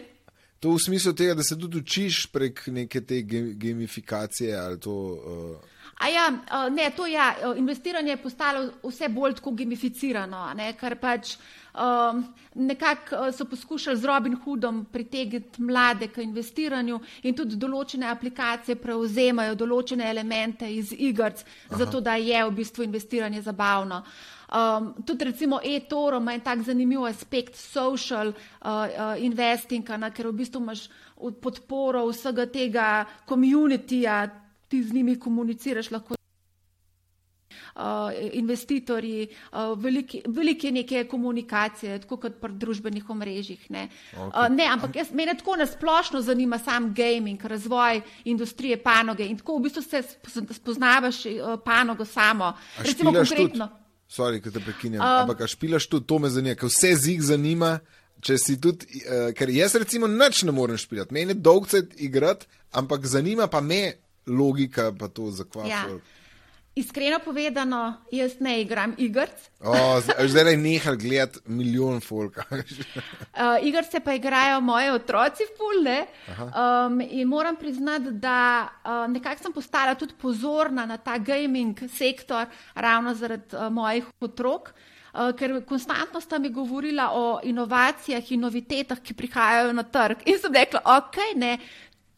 To 0.63 0.77
v 0.77 0.79
smislu 0.79 1.11
tega, 1.11 1.33
da 1.35 1.43
se 1.43 1.57
tudi 1.59 1.81
učiš 1.81 2.29
prek 2.31 2.61
neke 2.71 3.01
te 3.03 3.19
gamifikacije 3.21 4.55
ali 4.55 4.79
to. 4.79 4.95
Uh... 4.95 5.72
A 6.01 6.07
ja, 6.09 6.29
ne, 6.69 6.89
to 6.95 7.05
je, 7.05 7.13
ja, 7.13 7.35
investiranje 7.55 8.11
je 8.11 8.17
postalo 8.17 8.69
vse 8.83 9.09
bolj 9.09 9.37
tako 9.37 9.51
gamificirano, 9.51 10.47
ne, 10.57 10.71
ker 10.79 10.95
pač 10.99 11.35
um, 11.73 12.23
nekako 12.55 13.31
so 13.31 13.45
poskušali 13.45 13.97
z 13.97 14.05
Robin 14.05 14.35
Hoodom 14.43 14.85
pritegniti 14.91 15.61
mlade 15.61 16.07
k 16.07 16.25
investiranju 16.25 16.99
in 17.23 17.35
tudi 17.35 17.55
določene 17.55 18.09
aplikacije 18.09 18.75
prevzemajo 18.75 19.55
določene 19.55 20.09
elemente 20.09 20.69
iz 20.69 20.91
igrc, 20.97 21.45
zato 21.69 22.01
da 22.01 22.15
je 22.15 22.43
v 22.45 22.51
bistvu 22.51 22.83
investiranje 22.83 23.41
zabavno. 23.41 24.03
Um, 24.53 24.93
tudi 25.05 25.25
recimo 25.25 25.59
e-toro 25.63 26.17
ima 26.17 26.33
en 26.33 26.41
tak 26.41 26.61
zanimiv 26.61 27.07
aspekt 27.07 27.55
social 27.57 28.27
uh, 28.29 28.35
uh, 28.61 29.15
investinga, 29.17 29.97
ker 30.13 30.27
v 30.29 30.37
bistvu 30.43 30.61
imaš 30.61 30.89
podporo 31.41 32.03
vsega 32.11 32.45
tega 32.45 33.05
komunitija, 33.25 34.42
ti 34.73 34.81
z 34.83 34.93
njimi 34.97 35.19
komuniciraš, 35.19 35.91
lahko 35.93 36.15
uh, 37.75 37.83
investitorji, 38.33 39.27
uh, 39.51 39.83
veliki, 39.83 40.21
velike 40.27 40.71
neke 40.71 41.03
komunikacije, 41.03 41.99
tako 41.99 42.17
kot 42.17 42.39
pri 42.41 42.57
družbenih 42.57 43.09
omrežjih. 43.09 43.69
Ne. 43.69 43.87
Okay. 44.15 44.49
Uh, 44.49 44.49
ne, 44.55 44.65
ampak 44.65 44.95
jaz, 44.95 45.11
mene 45.13 45.37
tako 45.37 45.55
nasplošno 45.61 46.21
zanima 46.21 46.59
sam 46.59 46.93
gaming, 46.93 47.45
razvoj 47.45 48.01
industrije, 48.25 48.81
panoge 48.83 49.27
in 49.29 49.37
tako 49.37 49.57
v 49.57 49.67
bistvu 49.67 49.81
se 49.81 50.03
spoznavaš 50.51 51.25
uh, 51.25 51.59
panogo 51.65 52.05
samo. 52.05 52.53
A 52.77 52.83
Recimo 52.83 53.13
konkretno. 53.13 53.69
Sorry, 54.09 54.41
da 54.41 54.51
te 54.51 54.59
prekinjam. 54.59 55.01
Um, 55.01 55.21
ampak, 55.21 55.41
a 55.41 55.47
špilaš 55.47 55.87
tudi 55.87 56.07
to 56.07 56.19
me 56.19 56.29
zanima, 56.29 56.55
ker 56.55 56.69
vse 56.69 56.95
zig 56.95 57.21
zanima. 57.21 57.79
Če 58.23 58.37
si 58.39 58.53
tudi, 58.61 58.87
uh, 59.03 59.33
ker 59.35 59.49
jaz 59.51 59.73
recimo 59.75 60.07
nič 60.07 60.45
ne 60.47 60.53
morem 60.55 60.77
špilati, 60.79 61.11
meni 61.11 61.33
dolgce 61.35 61.81
igrati, 61.99 62.47
ampak 62.71 63.03
zanima 63.03 63.49
pa 63.51 63.59
me, 63.61 63.97
logika, 64.27 64.91
pa 64.99 65.07
to 65.07 65.31
zakvarja. 65.31 65.69
Ja. 65.69 65.99
Iskreno 66.75 67.19
povedano, 67.21 67.93
jaz 68.11 68.39
ne 68.39 68.55
igram 68.61 68.95
igr. 68.97 69.29
Zdaj 70.25 70.43
le 70.43 70.55
nehaj 70.57 70.95
gledati 70.97 71.39
milijon 71.45 71.99
folka. 72.01 72.43
uh, 72.49 73.61
Igrice 73.67 73.99
pa 73.99 74.13
igrajo 74.13 74.61
moji 74.61 74.89
otroci, 74.89 75.45
fulne. 75.57 76.07
Um, 76.39 77.01
in 77.01 77.27
moram 77.27 77.55
priznati, 77.55 78.11
da 78.11 78.69
uh, 78.85 79.11
nekako 79.11 79.43
sem 79.43 79.53
postala 79.53 79.93
tudi 79.95 80.17
pozorna 80.21 80.85
na 80.85 80.97
ta 80.97 81.17
gaming 81.17 81.77
sektor, 81.89 82.47
ravno 82.75 83.13
zaradi 83.13 83.55
uh, 83.55 83.69
mojih 83.69 84.09
otrok. 84.19 84.73
Uh, 85.13 85.29
ker 85.37 85.59
konstantno 85.69 86.21
sta 86.21 86.39
mi 86.39 86.49
govorila 86.49 87.11
o 87.13 87.39
inovacijah 87.43 88.31
in 88.31 88.41
novitetah, 88.41 88.97
ki 88.97 89.13
prihajajo 89.13 89.73
na 89.77 89.83
trg. 89.83 90.25
In 90.25 90.41
sem 90.41 90.53
rekla, 90.53 90.81
ok, 90.97 91.21
ne, 91.37 91.57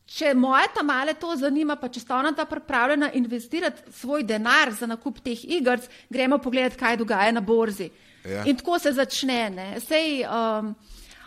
Če 0.05 0.35
moja 0.37 0.67
ta 0.69 0.83
male 0.85 1.15
to 1.17 1.33
zanima, 1.35 1.75
pa 1.81 1.89
če 1.89 2.03
sta 2.03 2.19
ona 2.19 2.31
ta 2.35 2.45
pripravljena 2.45 3.09
investirati 3.17 3.91
svoj 3.91 4.23
denar 4.23 4.69
za 4.77 4.85
nakup 4.85 5.17
teh 5.25 5.39
iger, 5.57 5.81
gremo 6.13 6.37
pogledati, 6.37 6.77
kaj 6.77 6.99
dogaja 7.01 7.31
na 7.33 7.41
borzi. 7.41 7.89
Ja. 8.25 8.43
In 8.45 8.57
tako 8.57 8.77
se 8.79 8.93
začne. 8.93 9.79
Sej, 9.81 10.21
um, 10.29 10.75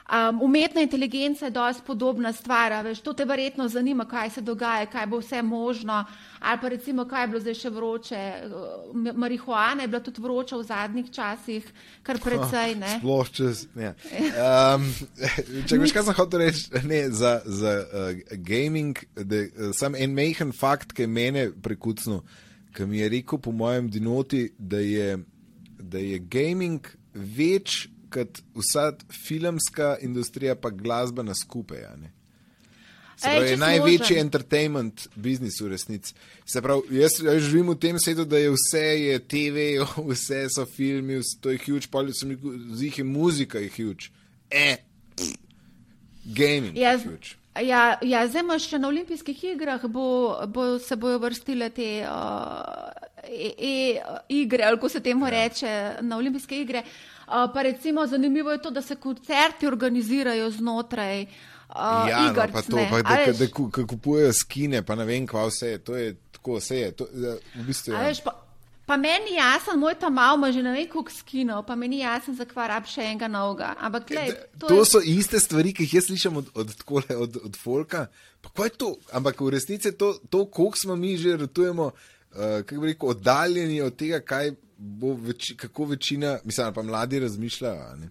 Um, 0.08 0.42
umetna 0.42 0.80
inteligenca 0.80 1.44
je 1.44 1.50
dosti 1.50 1.82
podobna 1.86 2.32
stvar, 2.32 2.72
veš, 2.84 3.00
to 3.04 3.12
te 3.12 3.24
verjetno 3.24 3.68
zanima, 3.68 4.06
kaj 4.08 4.30
se 4.30 4.40
dogaja, 4.40 4.86
kaj 4.86 5.06
bo 5.06 5.18
vse 5.20 5.42
možno, 5.42 6.04
ali 6.40 6.58
pa 6.60 6.68
recimo, 6.68 7.04
kaj 7.04 7.22
je 7.22 7.28
bilo 7.28 7.40
zdaj 7.40 7.54
še 7.54 7.70
vroče. 7.70 8.20
Marihuana 9.14 9.84
je 9.84 9.88
bila 9.88 10.00
tudi 10.00 10.22
vroča 10.24 10.56
v 10.56 10.64
zadnjih 10.64 11.10
časih, 11.12 11.66
kar 12.02 12.20
precej. 12.24 12.78
Sploh 12.98 13.30
čez. 13.30 13.66
Um, 14.48 14.86
če 15.68 15.76
veš, 15.76 15.92
kaj 15.92 16.06
sem 16.06 16.16
hotel 16.16 16.40
reči, 16.40 16.64
ne, 16.88 17.02
za, 17.12 17.34
za 17.44 17.74
uh, 17.84 18.32
gaming, 18.48 18.96
da, 19.12 19.42
uh, 19.44 19.76
sam 19.76 19.92
en 19.94 20.16
mehen 20.16 20.54
fakt, 20.56 20.96
ki 20.96 21.04
je 21.04 21.10
mene 21.10 21.44
prekucnil, 21.52 22.22
ki 22.72 22.88
mi 22.88 23.02
je 23.02 23.12
rekel 23.12 23.42
po 23.44 23.52
mojem 23.52 23.92
dinoti, 23.92 24.46
da 24.56 24.80
je, 24.80 25.18
da 25.76 26.00
je 26.00 26.18
gaming 26.32 26.88
več 27.12 27.90
kot 28.10 28.40
vsa 28.56 28.92
filmska 29.26 29.96
industrija, 30.02 30.56
pa 30.56 30.70
glasbena 30.70 31.34
skupaj. 31.34 31.86
Se 33.18 33.26
pravi, 33.26 33.50
Ej, 33.50 33.56
največji 33.56 34.14
možem. 34.14 34.26
entertainment 34.26 35.06
biznis 35.14 35.56
v 35.60 35.72
resnici. 35.72 36.14
Se 36.46 36.62
pravi, 36.62 37.00
jaz, 37.00 37.16
jaz 37.24 37.42
živim 37.42 37.72
v 37.72 37.78
tem 37.82 37.98
svetu, 37.98 38.24
da 38.24 38.38
je 38.38 38.52
vse 38.54 38.84
je 39.00 39.18
TV, 39.18 39.64
vse 40.12 40.44
so 40.54 40.66
filmi, 40.66 41.18
vse, 41.18 41.40
to 41.42 41.50
je 41.50 41.58
huge, 41.64 41.90
pa 41.90 42.04
so 42.14 42.30
mi 42.30 42.38
zdihi 42.78 43.02
muzika 43.02 43.58
je 43.58 43.72
huge. 43.74 44.12
E, 44.50 44.76
pff, 45.16 45.34
gaming 46.24 46.78
je 46.78 46.86
yes. 46.86 47.04
huge. 47.04 47.34
Ja, 47.58 47.98
ja 48.06 48.22
zdaj 48.30 48.44
imaš 48.44 48.68
še 48.70 48.78
na 48.78 48.86
olimpijskih 48.86 49.44
igrah, 49.50 49.82
bo, 49.90 50.38
bo 50.46 50.76
se 50.78 50.94
bojo 50.96 51.18
vrstile 51.18 51.72
te 51.74 51.88
uh, 52.06 52.86
e, 53.26 53.50
e, 53.58 53.74
igre, 54.30 54.62
ali 54.62 54.78
kako 54.78 54.94
se 54.94 55.02
temu 55.02 55.26
ja. 55.26 55.30
reče, 55.30 55.72
na 56.06 56.22
olimpijske 56.22 56.60
igre. 56.62 56.86
Uh, 56.86 57.17
pa 57.28 57.62
recimo 57.62 58.06
zanimivo 58.06 58.52
je 58.52 58.62
to, 58.62 58.70
da 58.70 58.82
se 58.82 58.96
koncerti 58.96 59.66
organizirajo 59.66 60.50
znotraj. 60.50 61.26
Uh, 61.68 62.08
ja, 62.08 62.32
no, 62.32 62.34
pa 62.52 62.62
to, 62.62 62.76
pa, 62.90 63.02
da, 63.02 63.16
da, 63.26 63.32
da 63.32 63.86
kupujejo 63.86 64.32
skine, 64.32 64.80
pa 64.82 64.94
ne 64.96 65.04
vem, 65.04 65.26
kva 65.28 65.44
vse 65.50 65.74
je. 65.74 65.78
To 65.84 65.96
je 65.96 66.14
tako, 66.32 66.56
vse 66.56 66.78
je. 66.78 66.92
To, 66.96 67.06
v 67.54 67.64
bistvu, 67.66 67.92
ja. 67.92 68.06
veš, 68.06 68.22
pa, 68.24 68.32
pa 68.88 68.96
meni 68.96 69.34
je 69.34 69.42
jasen, 69.42 69.76
moj 69.76 69.98
ta 70.00 70.08
mal 70.08 70.38
ima 70.38 70.48
že 70.52 70.62
ne 70.64 70.72
vem, 70.72 70.86
koliko 70.88 71.12
skinov, 71.12 71.66
pa 71.68 71.76
meni 71.76 72.00
je 72.00 72.06
jasen, 72.06 72.38
zakaj 72.38 72.70
rab 72.72 72.88
še 72.88 73.04
enega 73.04 73.28
novega. 73.28 73.74
Ampak, 73.84 74.08
gled, 74.08 74.40
to, 74.56 74.70
to 74.70 74.78
je... 74.80 74.86
so 74.88 75.02
iste 75.04 75.40
stvari, 75.44 75.74
ki 75.76 75.84
jih 75.84 75.98
jaz 75.98 76.08
slišim 76.08 76.40
od, 76.40 76.48
od, 76.54 76.72
od, 76.88 77.12
od, 77.26 77.36
od 77.50 77.60
Folka. 77.60 78.06
Ampak 79.12 79.44
v 79.44 79.52
resnici 79.52 79.92
to, 79.92 80.14
to 80.32 80.46
koliko 80.48 80.80
smo 80.80 80.96
mi 80.96 81.18
že 81.20 81.36
ratujemo, 81.36 81.90
uh, 81.92 82.64
kako 82.64 82.80
bi 82.80 82.94
rekel, 82.94 83.12
oddaljeni 83.12 83.82
od 83.84 83.92
tega, 83.92 84.24
kaj 84.24 84.54
več, 84.78 85.52
kako 85.56 85.84
večina, 85.84 86.38
mislim, 86.44 86.74
pa 86.74 86.82
mladi 86.82 87.18
razmišljajo. 87.20 88.08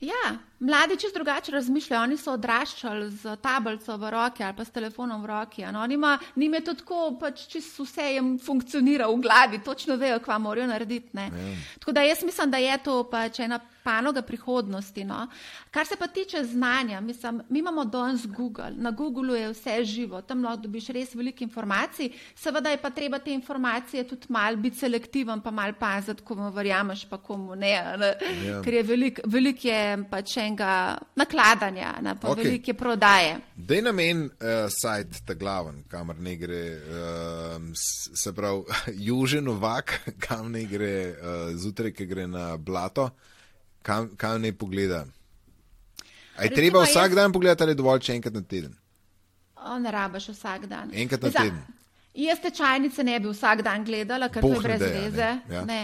Ja, 0.00 0.38
mladi 0.60 0.96
čez 0.96 1.12
drugače 1.12 1.52
razmišljajo. 1.52 2.02
Oni 2.02 2.16
so 2.16 2.32
odraščali 2.32 3.10
z 3.10 3.36
tablico 3.42 3.96
v 3.96 4.10
roki 4.10 4.44
ali 4.44 4.56
pa 4.56 4.64
s 4.64 4.70
telefonom 4.70 5.22
v 5.22 5.26
roki. 5.26 5.64
No, 5.72 5.86
Nim 6.36 6.54
je 6.54 6.60
to 6.64 6.74
tako, 6.74 7.16
pač 7.20 7.46
čisto 7.48 7.84
vse 7.84 8.12
jim 8.14 8.36
funkcionira 8.38 9.08
v 9.08 9.20
glavi, 9.22 9.62
točno 9.64 9.96
vejo, 9.96 10.18
kva 10.20 10.38
morajo 10.38 10.66
narediti. 10.66 11.10
Ja. 11.14 11.30
Tako 11.78 11.92
da 11.92 12.02
jaz 12.02 12.24
mislim, 12.24 12.50
da 12.50 12.58
je 12.58 12.78
to 12.78 13.02
pač 13.10 13.40
ena 13.40 13.60
panoga 13.86 14.22
prihodnosti. 14.22 15.04
No. 15.04 15.26
Kar 15.70 15.86
se 15.86 15.96
pa 15.96 16.06
tiče 16.06 16.44
znanja, 16.44 17.00
mislim, 17.00 17.42
mi 17.48 17.58
imamo 17.58 17.84
danes 17.84 18.26
Google, 18.26 18.70
na 18.76 18.90
Googlu 18.90 19.34
je 19.34 19.52
vse 19.52 19.84
živo, 19.84 20.22
tam 20.22 20.44
lahko 20.44 20.66
dobiš 20.66 20.88
res 20.96 21.14
veliko 21.14 21.44
informacij, 21.44 22.10
seveda 22.34 22.70
je 22.70 22.80
pa 22.82 22.90
treba 22.90 23.18
te 23.18 23.34
informacije 23.34 24.08
tudi 24.08 24.26
mal 24.28 24.56
biti 24.56 24.78
selektiven, 24.78 25.40
pa 25.40 25.50
mal 25.50 25.74
paziti, 25.78 26.24
komu 26.24 26.50
verjameš, 26.50 27.04
pa 27.10 27.18
komu 27.18 27.54
ne, 27.54 27.74
ne? 27.98 28.12
Ja. 28.46 28.62
ker 28.64 28.74
je 28.74 28.82
veliko 28.82 29.22
velik 29.30 29.62
pač 30.10 30.36
enega 30.46 30.96
nakladanja, 31.18 31.92
ne? 32.02 32.16
pa 32.20 32.32
okay. 32.32 32.44
velike 32.44 32.74
prodaje. 32.78 33.36
Dej 33.56 33.84
na 33.84 33.92
men 33.92 34.26
uh, 34.26 34.66
sajt 34.72 35.22
ta 35.26 35.34
glaven, 35.34 35.84
kamor 35.90 36.18
ne 36.22 36.36
gre, 36.40 36.64
uh, 36.80 37.56
se 37.76 38.32
pravi, 38.32 38.64
južen 39.10 39.48
ovak, 39.52 39.98
kam 40.26 40.52
ne 40.54 40.64
gre 40.70 40.92
uh, 41.12 41.48
zjutraj, 41.54 41.94
ki 41.96 42.08
gre 42.10 42.26
na 42.30 42.54
blato 42.56 43.10
kam, 43.86 44.16
kam 44.16 44.40
ne 44.40 44.52
pogleda. 44.52 45.04
Je 46.42 46.50
treba 46.54 46.82
vsak 46.82 47.10
jaz... 47.10 47.14
dan 47.14 47.32
pogledati 47.32 47.62
ali 47.62 47.74
dovolj 47.74 48.02
če 48.08 48.16
enkrat 48.18 48.34
na 48.34 48.42
teden? 48.42 48.74
O, 49.56 49.78
ne 49.78 49.92
rabaš 49.92 50.28
vsak 50.34 50.66
dan. 50.70 50.90
Enkrat 50.92 51.22
na 51.22 51.30
teden. 51.38 51.62
Jaz 52.16 52.40
tečajnice 52.42 53.04
ne 53.04 53.20
bi 53.20 53.30
vsak 53.30 53.62
dan 53.64 53.84
gledala, 53.84 54.28
ker 54.32 54.44
Boh 54.44 54.56
to 54.56 54.60
je 54.60 54.64
brez 54.66 54.82
veze. 54.82 55.30
Ne. 55.48 55.54
Ja. 55.54 55.64
Ne. 55.68 55.80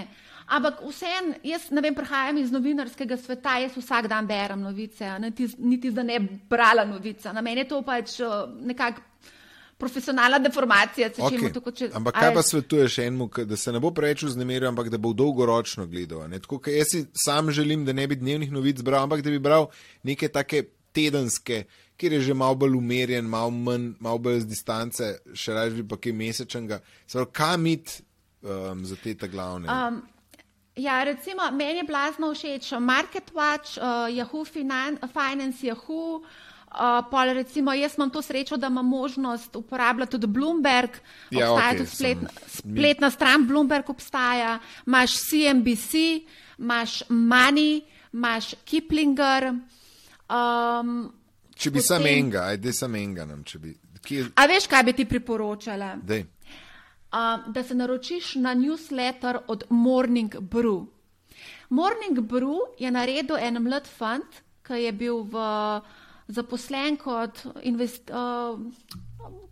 Ampak 0.47 0.81
vseeno, 0.89 1.37
jaz 1.47 1.71
ne 1.71 1.81
vem, 1.81 1.95
prihajam 1.95 2.39
iz 2.39 2.51
novinarskega 2.53 3.17
sveta, 3.17 3.59
jaz 3.63 3.77
vsak 3.77 4.09
dan 4.11 4.27
berem 4.27 4.61
novice, 4.61 5.09
niti, 5.23 5.49
niti 5.59 5.91
da 5.91 6.03
ne 6.03 6.19
brala 6.51 6.85
novice. 6.85 7.33
Na 7.33 7.41
meni 7.41 7.63
je 7.63 7.69
to 7.69 7.83
pač 7.87 8.19
nekako 8.61 9.03
profesionalna 9.83 10.39
deformacija. 10.39 11.11
Okay. 11.17 11.51
Tako, 11.55 11.73
če, 11.75 11.89
ampak 11.99 12.19
kaj 12.19 12.35
pa 12.37 12.43
svetuješ 12.47 12.99
enemu, 13.03 13.29
da 13.49 13.59
se 13.59 13.73
ne 13.75 13.81
bo 13.83 13.91
preveč 13.95 14.23
vznemiril, 14.29 14.69
ampak 14.71 14.93
da 14.93 15.01
bo 15.03 15.11
dolgoročno 15.17 15.89
gledal? 15.91 16.29
Tako, 16.45 16.61
jaz 16.71 16.93
si 16.95 17.03
sam 17.25 17.51
želim, 17.51 17.87
da 17.89 17.95
ne 17.97 18.07
bi 18.07 18.19
dnevnih 18.21 18.53
novic 18.55 18.83
bral, 18.87 19.09
ampak 19.09 19.25
da 19.27 19.35
bi 19.35 19.43
bral 19.43 19.71
neke 20.07 20.31
take 20.31 20.63
tedenske, 20.95 21.65
kjer 21.99 22.19
je 22.19 22.21
že 22.29 22.35
malo 22.35 22.55
bolj 22.63 22.77
umerjen, 22.79 23.27
malo, 23.27 23.51
manj, 23.51 23.93
malo 24.01 24.23
bolj 24.23 24.43
z 24.45 24.51
distance, 24.53 25.11
še 25.35 25.57
raje 25.57 25.75
bi 25.81 25.87
pa 25.89 25.99
kaj 25.99 26.15
mesečnega. 26.21 26.83
Kam 27.33 27.67
iti 27.67 28.03
um, 28.43 28.85
za 28.87 28.99
te 29.03 29.17
glavne? 29.29 29.67
Um, 29.67 30.03
Ja, 30.77 31.05
recimo, 31.05 31.51
meni 31.53 31.79
je 31.79 31.85
blazno 31.85 32.35
všeč 32.35 32.73
MarketWatch, 32.73 33.77
uh, 33.77 33.85
Yahoo 34.11 34.45
Finance, 35.09 35.67
Yahoo, 35.67 36.23
Uh, 36.73 37.05
pol, 37.11 37.35
recimo, 37.35 37.73
jaz 37.73 37.99
imam 37.99 38.11
to 38.11 38.23
srečo, 38.23 38.57
da 38.57 38.67
imam 38.67 38.87
možnost 38.87 39.57
uporabljati 39.57 40.11
tudi 40.11 40.27
Bloomberg. 40.27 40.91
Ja, 41.31 41.53
obstaja 41.53 41.73
okay, 41.73 41.77
tudi 41.77 41.91
spletna, 41.91 42.29
spletna 42.49 43.11
stran 43.11 43.47
Bloomberg, 43.47 43.91
obstaja. 43.91 44.59
Imáš 44.87 45.11
CNBC, 45.21 45.93
imaš 46.59 47.03
Money, 47.09 47.83
imaš 48.13 48.55
Kiplinger. 48.65 49.53
Um, 50.31 51.13
Če 51.55 51.71
bi 51.71 51.79
Potem- 51.81 52.07
enega, 52.07 52.47
ajde 52.47 52.73
sam 52.73 52.95
enega 52.95 53.27
nam, 53.27 53.45
če 53.45 53.59
bi. 53.59 53.75
Kje, 54.03 54.31
A 54.35 54.47
veš, 54.47 54.67
kaj 54.67 54.83
bi 54.83 54.93
ti 54.93 55.05
priporočala? 55.05 55.97
dej. 56.03 56.25
Uh, 57.13 57.53
da 57.53 57.61
se 57.63 57.75
naročiš 57.75 58.35
na 58.35 58.55
newsletter 58.55 59.39
od 59.47 59.65
Morning 59.69 60.35
Brew. 60.41 60.87
Morning 61.69 62.19
Brew 62.19 62.57
je 62.79 62.91
naredil 62.91 63.37
en 63.37 63.61
mlad 63.63 63.89
fant, 63.89 64.41
ki 64.65 64.81
je 64.81 64.93
bil 64.93 65.23
v, 65.29 65.43
zaposlen 66.33 66.97
kot, 66.97 67.45
invest, 67.63 68.11
uh, 68.11 68.57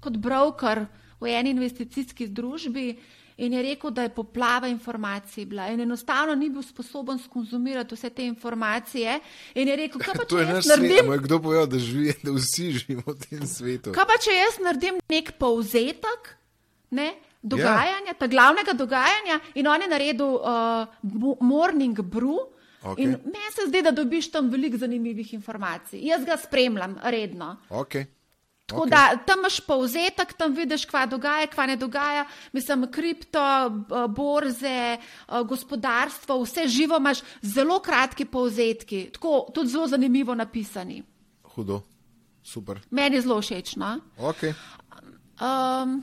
kot 0.00 0.16
broker 0.16 0.86
v 1.20 1.32
eni 1.36 1.52
investicijski 1.52 2.30
družbi 2.32 2.94
in 3.40 3.52
je 3.52 3.62
rekel, 3.62 3.90
da 3.90 4.02
je 4.02 4.14
poplava 4.14 4.68
informacij 4.68 5.44
bila 5.44 5.68
in 5.68 5.80
enostavno 5.80 6.34
ni 6.34 6.50
bil 6.50 6.62
sposoben 6.62 7.18
skonzumirati 7.18 7.94
vse 7.94 8.10
te 8.10 8.26
informacije 8.26 9.20
in 9.54 9.68
je 9.68 9.76
rekel, 9.76 10.00
kaj 10.00 10.14
pa 10.16 10.28
če 10.30 10.44
jaz 10.44 10.64
svet. 10.64 10.76
naredim 10.76 11.08
Moj, 11.08 11.22
kdo 11.24 11.40
povedal, 11.42 11.66
da, 11.66 11.78
živi, 11.78 12.14
da 12.22 12.36
vsi 12.36 12.72
živimo 12.72 13.06
v 13.06 13.18
tem 13.24 13.46
svetu? 13.46 13.96
Kaj 13.96 14.06
pa, 14.08 14.20
če 14.20 14.36
jaz 14.36 14.60
naredim 14.64 15.00
nek 15.08 15.32
povzetek 15.40 16.36
ne, 16.90 17.12
dogajanja, 17.42 18.14
ja. 18.20 18.26
glavnega 18.26 18.72
dogajanja, 18.72 19.40
in 19.54 19.66
on 19.66 19.82
je 19.82 19.88
naredil 19.88 20.38
uh, 20.40 21.40
morning 21.40 21.98
brew. 22.00 22.38
Okej. 22.82 23.04
In 23.04 23.10
meni 23.10 23.50
se 23.54 23.68
zdi, 23.68 23.82
da 23.82 23.90
dobiš 23.90 24.30
tam 24.32 24.48
veliko 24.48 24.78
zanimivih 24.80 25.34
informacij. 25.34 26.00
Jaz 26.02 26.24
ga 26.24 26.36
spremljam 26.36 26.96
redno. 27.02 27.56
Okay. 27.68 28.06
Tako 28.70 28.82
okay. 28.82 28.90
da 28.90 29.16
tam 29.26 29.38
imaš 29.38 29.60
povzetek, 29.60 30.32
tam 30.32 30.54
vidiš, 30.54 30.84
kva 30.86 31.06
dogaja, 31.06 31.46
kva 31.50 31.66
ne 31.66 31.76
dogaja. 31.76 32.24
Mislim, 32.52 32.86
kripto, 32.92 33.42
borze, 34.08 34.96
eh, 34.96 35.42
gospodarstvo, 35.48 36.38
vse 36.42 36.68
živo 36.68 36.96
imaš 36.96 37.20
zelo 37.42 37.80
kratki 37.82 38.24
povzetki, 38.24 39.10
tako 39.12 39.50
tudi 39.54 39.68
zelo 39.68 39.88
zanimivo 39.88 40.34
napisani. 40.34 41.02
Hudo, 41.42 41.82
super. 42.42 42.80
Meni 42.90 43.16
je 43.16 43.22
zelo 43.26 43.40
všeč. 43.42 43.76
No? 43.76 43.98
Okay. 44.18 44.54
Um, 45.40 46.02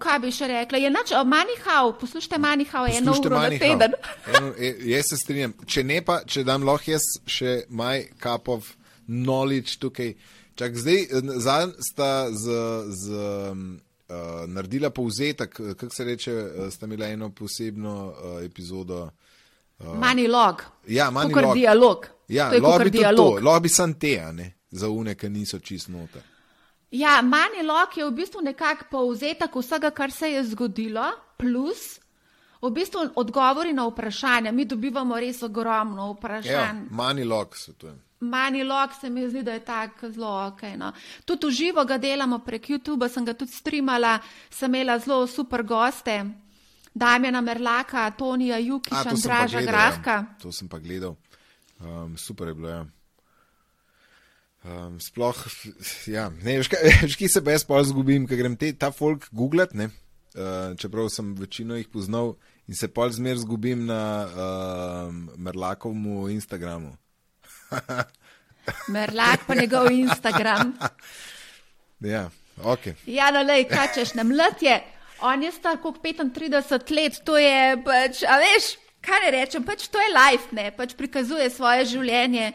kaj 0.00 0.18
bi 0.22 0.32
še 0.34 0.48
rekla? 0.50 0.80
Je 0.80 0.90
nač, 0.90 1.12
manihau, 1.26 1.92
poslušajte, 2.00 2.38
manihau 2.42 2.86
je 2.88 2.98
eno 2.98 3.14
uro 3.20 3.38
na 3.38 3.50
teden. 3.52 3.96
Eno, 4.34 4.52
e, 4.58 4.74
jaz 4.90 5.12
se 5.12 5.20
strinjam. 5.20 5.54
Če 5.66 5.84
ne 5.84 6.00
pa, 6.06 6.20
če 6.26 6.44
dam 6.48 6.64
lahko 6.66 6.94
jaz 6.96 7.06
še 7.28 7.60
maj 7.68 8.08
kapov 8.22 8.72
knowledge 9.06 9.78
tukaj. 9.82 10.14
Čak 10.60 10.76
zdaj, 10.76 11.06
zadnj 11.40 11.76
sta 11.80 12.28
z, 12.36 12.56
z 12.92 13.20
uh, 14.10 14.44
naredila 14.50 14.90
povzetek, 14.92 15.54
kako 15.56 15.94
se 15.94 16.04
reče, 16.04 16.34
sta 16.70 16.86
imela 16.86 17.08
eno 17.08 17.30
posebno 17.32 17.94
uh, 18.10 18.42
epizodo. 18.44 19.06
Manilog. 19.80 20.64
Ja, 20.86 21.06
Kakor 21.06 21.14
Manilog. 21.14 21.54
dialog. 21.54 22.06
Ja, 22.28 22.50
to 22.50 22.54
je 22.54 22.60
kot 22.60 22.78
bi 22.78 22.90
tudi 22.90 22.98
to, 22.98 23.02
dialog. 23.02 23.40
lahko 23.42 23.60
bi 23.60 23.68
sam 23.68 23.94
te, 23.94 24.18
a 24.20 24.32
ne, 24.32 24.52
za 24.70 24.88
une, 24.88 25.14
ki 25.14 25.28
niso 25.28 25.58
čist 25.58 25.88
noter. 25.88 26.22
Ja, 26.90 27.22
manilog 27.22 27.96
je 27.96 28.04
v 28.04 28.10
bistvu 28.10 28.40
nekak 28.42 28.88
povzetek 28.90 29.54
vsega, 29.54 29.90
kar 29.90 30.10
se 30.10 30.30
je 30.30 30.44
zgodilo, 30.44 31.04
plus 31.38 32.00
v 32.62 32.70
bistvu 32.70 33.10
odgovori 33.14 33.72
na 33.72 33.86
vprašanja. 33.86 34.52
Mi 34.52 34.64
dobivamo 34.64 35.18
res 35.18 35.42
ogromno 35.42 36.06
Ja, 36.06 36.12
vprašanj. 36.12 36.86
manj 36.90 37.24
log 37.24 37.56
svetujem. 37.56 38.02
Manilog 38.20 38.90
se 39.00 39.10
mi 39.10 39.28
zdi, 39.30 39.42
da 39.42 39.52
je 39.52 39.64
tak 39.64 39.90
zelo 40.02 40.46
ok. 40.46 40.62
No. 40.76 40.92
Tudi 41.24 41.46
v 41.46 41.50
živo 41.50 41.84
ga 41.84 41.98
delamo 41.98 42.38
prek 42.38 42.68
YouTube, 42.68 43.08
sem 43.08 43.24
ga 43.24 43.32
tudi 43.34 43.52
streamala, 43.52 44.18
sem 44.50 44.74
imela 44.74 44.98
zelo 44.98 45.26
super 45.26 45.62
goste. 45.62 46.24
Damjana 46.94 47.40
Merlaka, 47.40 48.10
Tonija 48.10 48.56
A, 48.56 48.58
Jukiša, 48.58 49.04
to 49.04 49.16
sem 49.16 49.30
pa 49.30 49.34
Andraža 49.36 49.58
gledal, 49.58 49.72
Grahka. 49.72 50.10
Ja. 50.10 50.36
To 50.42 50.52
sem 50.52 50.68
pa 50.68 50.78
gledal. 50.78 51.16
Um, 51.80 52.16
super 52.18 52.48
je 52.48 52.54
bilo. 52.54 52.68
Ja. 52.68 52.84
Um, 54.60 54.98
sploh, 55.00 55.38
ja, 56.04 56.28
ne, 56.44 56.58
veš, 56.60 57.16
kje 57.16 57.28
se 57.32 57.40
pa 57.40 57.54
jaz 57.54 57.64
pol 57.64 57.80
zgubim, 57.88 58.26
ker 58.28 58.36
grem 58.42 58.58
te, 58.60 58.74
ta 58.76 58.90
folk 58.92 59.24
googlat, 59.32 59.72
ne, 59.72 59.88
uh, 60.36 60.76
čeprav 60.76 61.08
sem 61.08 61.30
večino 61.38 61.78
jih 61.78 61.88
poznal 61.88 62.34
in 62.68 62.76
se 62.76 62.90
pol 62.92 63.08
zmer 63.08 63.40
zgubim 63.40 63.86
na 63.88 64.02
um, 64.28 65.24
Merlakovmu 65.40 66.28
Instagramu. 66.28 66.92
Merlak 68.92 69.48
pa 69.48 69.56
njegov 69.58 69.92
Instagram. 69.92 70.76
Ja, 72.00 72.30
ok. 72.64 72.86
Ja, 73.12 73.26
no, 73.28 73.42
lej, 73.44 73.66
kaj 73.68 73.90
češ, 73.94 74.14
ne 74.16 74.24
mlad 74.24 74.62
je. 74.64 74.78
On 75.20 75.42
je 75.44 75.50
star 75.52 75.76
kot 75.82 75.98
35 76.00 76.94
let, 76.96 77.18
to 77.28 77.36
je 77.36 77.76
pač, 77.84 78.22
a 78.24 78.38
veš, 78.40 78.70
kaj 79.04 79.20
ne 79.26 79.32
rečem, 79.34 79.66
pač 79.68 79.84
to 79.92 80.00
je 80.00 80.08
life, 80.14 80.48
ne, 80.56 80.70
pač 80.72 80.94
prikazuje 80.96 81.50
svoje 81.52 81.84
življenje. 81.92 82.54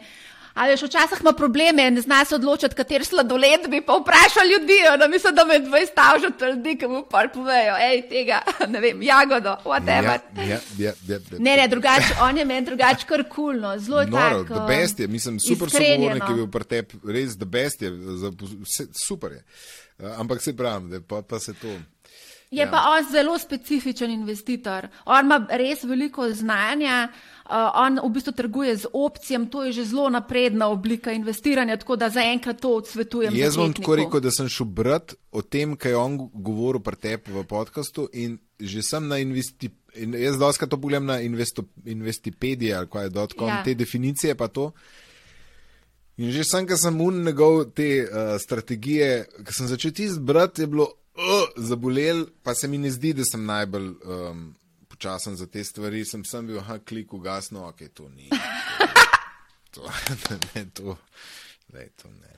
A 0.56 0.64
veš, 0.66 0.86
včasih 0.86 1.18
ima 1.20 1.32
probleme, 1.36 1.90
ne 1.90 2.00
zna 2.00 2.24
se 2.24 2.34
odločiti, 2.34 2.74
kater 2.74 3.04
sladoled 3.04 3.66
bi 3.68 3.82
pa 3.84 3.98
vprašal 4.00 4.48
ljudi, 4.52 4.78
no, 5.00 5.08
mislim, 5.08 5.34
da 5.34 5.44
me 5.44 5.58
20 5.60 5.90
stavžo 5.90 6.30
trdi, 6.38 6.78
ki 6.80 6.88
mu 6.88 7.02
pa 7.10 7.26
povejo, 7.34 7.74
hej, 7.76 8.00
tega, 8.08 8.40
ne 8.72 8.80
vem, 8.80 9.02
jagodo, 9.02 9.56
whatever. 9.64 10.18
Ja, 10.36 10.44
ja, 10.44 10.60
ja, 10.78 10.92
ja, 11.08 11.18
ja. 11.18 11.38
Ne, 11.38 11.56
ne, 11.60 11.68
drugače, 11.68 12.16
on 12.26 12.38
je 12.38 12.44
meni 12.44 12.66
drugače 12.66 13.06
kar 13.06 13.24
kulno, 13.28 13.74
zelo 13.78 14.00
je 14.00 14.06
Noro, 14.06 14.44
tak. 14.44 14.48
the 14.48 14.60
um, 14.60 14.66
best 14.66 15.00
je, 15.00 15.08
mislim, 15.08 15.40
super 15.40 15.70
sogovornik 15.70 16.28
je 16.28 16.34
bil 16.34 16.48
pri 16.48 16.64
tebi, 16.64 17.00
res 17.04 17.36
the 17.36 17.44
best 17.44 17.82
je, 17.82 17.92
super 19.06 19.36
je. 19.36 19.44
Uh, 19.98 20.20
ampak 20.20 20.42
se 20.42 20.56
pravim, 20.56 20.88
da 20.90 21.00
pa, 21.00 21.20
pa 21.22 21.38
se 21.38 21.52
to. 21.52 21.76
Je 22.50 22.62
ja. 22.62 22.70
pa 22.70 22.84
on 22.94 23.12
zelo 23.12 23.38
specifičen 23.38 24.10
investitor. 24.10 24.88
On 25.04 25.24
ima 25.24 25.46
res 25.50 25.82
veliko 25.84 26.28
znanja, 26.30 27.08
uh, 27.10 27.50
on 27.74 27.98
v 28.04 28.10
bistvu 28.14 28.32
trguje 28.32 28.76
z 28.76 28.90
opcijami, 28.92 29.50
to 29.50 29.64
je 29.64 29.72
že 29.72 29.84
zelo 29.84 30.10
napredna 30.10 30.68
oblika 30.68 31.12
investiranja, 31.12 31.76
tako 31.76 31.96
da 31.96 32.10
zaenkrat 32.10 32.60
to 32.60 32.76
odsvetujem. 32.76 33.34
Jaz 33.36 33.56
bom 33.56 33.72
tako 33.74 33.96
rekel, 33.96 34.20
da 34.20 34.30
sem 34.30 34.48
šel 34.48 34.66
brat 34.66 35.14
o 35.32 35.42
tem, 35.42 35.76
kaj 35.76 35.92
je 35.92 35.96
on 35.96 36.18
govoril 36.32 36.80
pri 36.80 36.96
tebi 36.96 37.34
v 37.34 37.44
podkastu 37.44 38.08
in 38.12 38.38
že 38.60 38.82
sem 38.82 39.08
na 39.08 39.18
investi. 39.18 39.70
In 39.96 40.14
jaz 40.14 40.38
doskrat 40.38 40.70
to 40.70 40.76
pogledam 40.80 41.06
na 41.06 41.20
investo, 41.20 41.64
investipediji 41.84 42.74
ali 42.74 42.88
kaj 42.88 43.04
je 43.04 43.10
dotkom, 43.10 43.48
Ja. 43.48 43.62
te 43.64 43.74
definicije 43.74 44.34
pa 44.34 44.48
to. 44.48 44.72
In 46.16 46.30
že 46.32 46.44
sem, 46.44 46.66
ker 46.66 46.78
sem 46.78 47.00
un 47.00 47.24
njegov 47.24 47.72
te 47.74 48.04
uh, 48.04 48.38
strategije, 48.40 49.26
ker 49.44 49.54
sem 49.54 49.66
začel 49.66 49.92
tisti 49.92 50.20
brat, 50.20 50.58
je 50.58 50.66
bilo 50.66 50.88
uh, 51.16 51.48
zabolel, 51.56 52.26
pa 52.42 52.54
se 52.54 52.68
mi 52.68 52.78
ne 52.78 52.90
zdi, 52.90 53.12
da 53.16 53.24
sem 53.24 53.44
najbolj 53.44 53.88
um, 54.04 54.46
počasen 54.88 55.36
za 55.36 55.46
te 55.46 55.64
stvari. 55.64 56.04
Sem 56.04 56.24
sem 56.24 56.46
bil, 56.46 56.60
ha, 56.60 56.78
klik 56.78 57.12
ugasno, 57.12 57.68
ok, 57.68 57.88
to 57.94 58.08
ni. 58.08 58.30
To, 59.76 59.82
to, 60.24 60.34
ne, 60.54 60.62
to, 60.72 60.96
ne, 61.68 61.88
to 62.00 62.08
ne. 62.08 62.36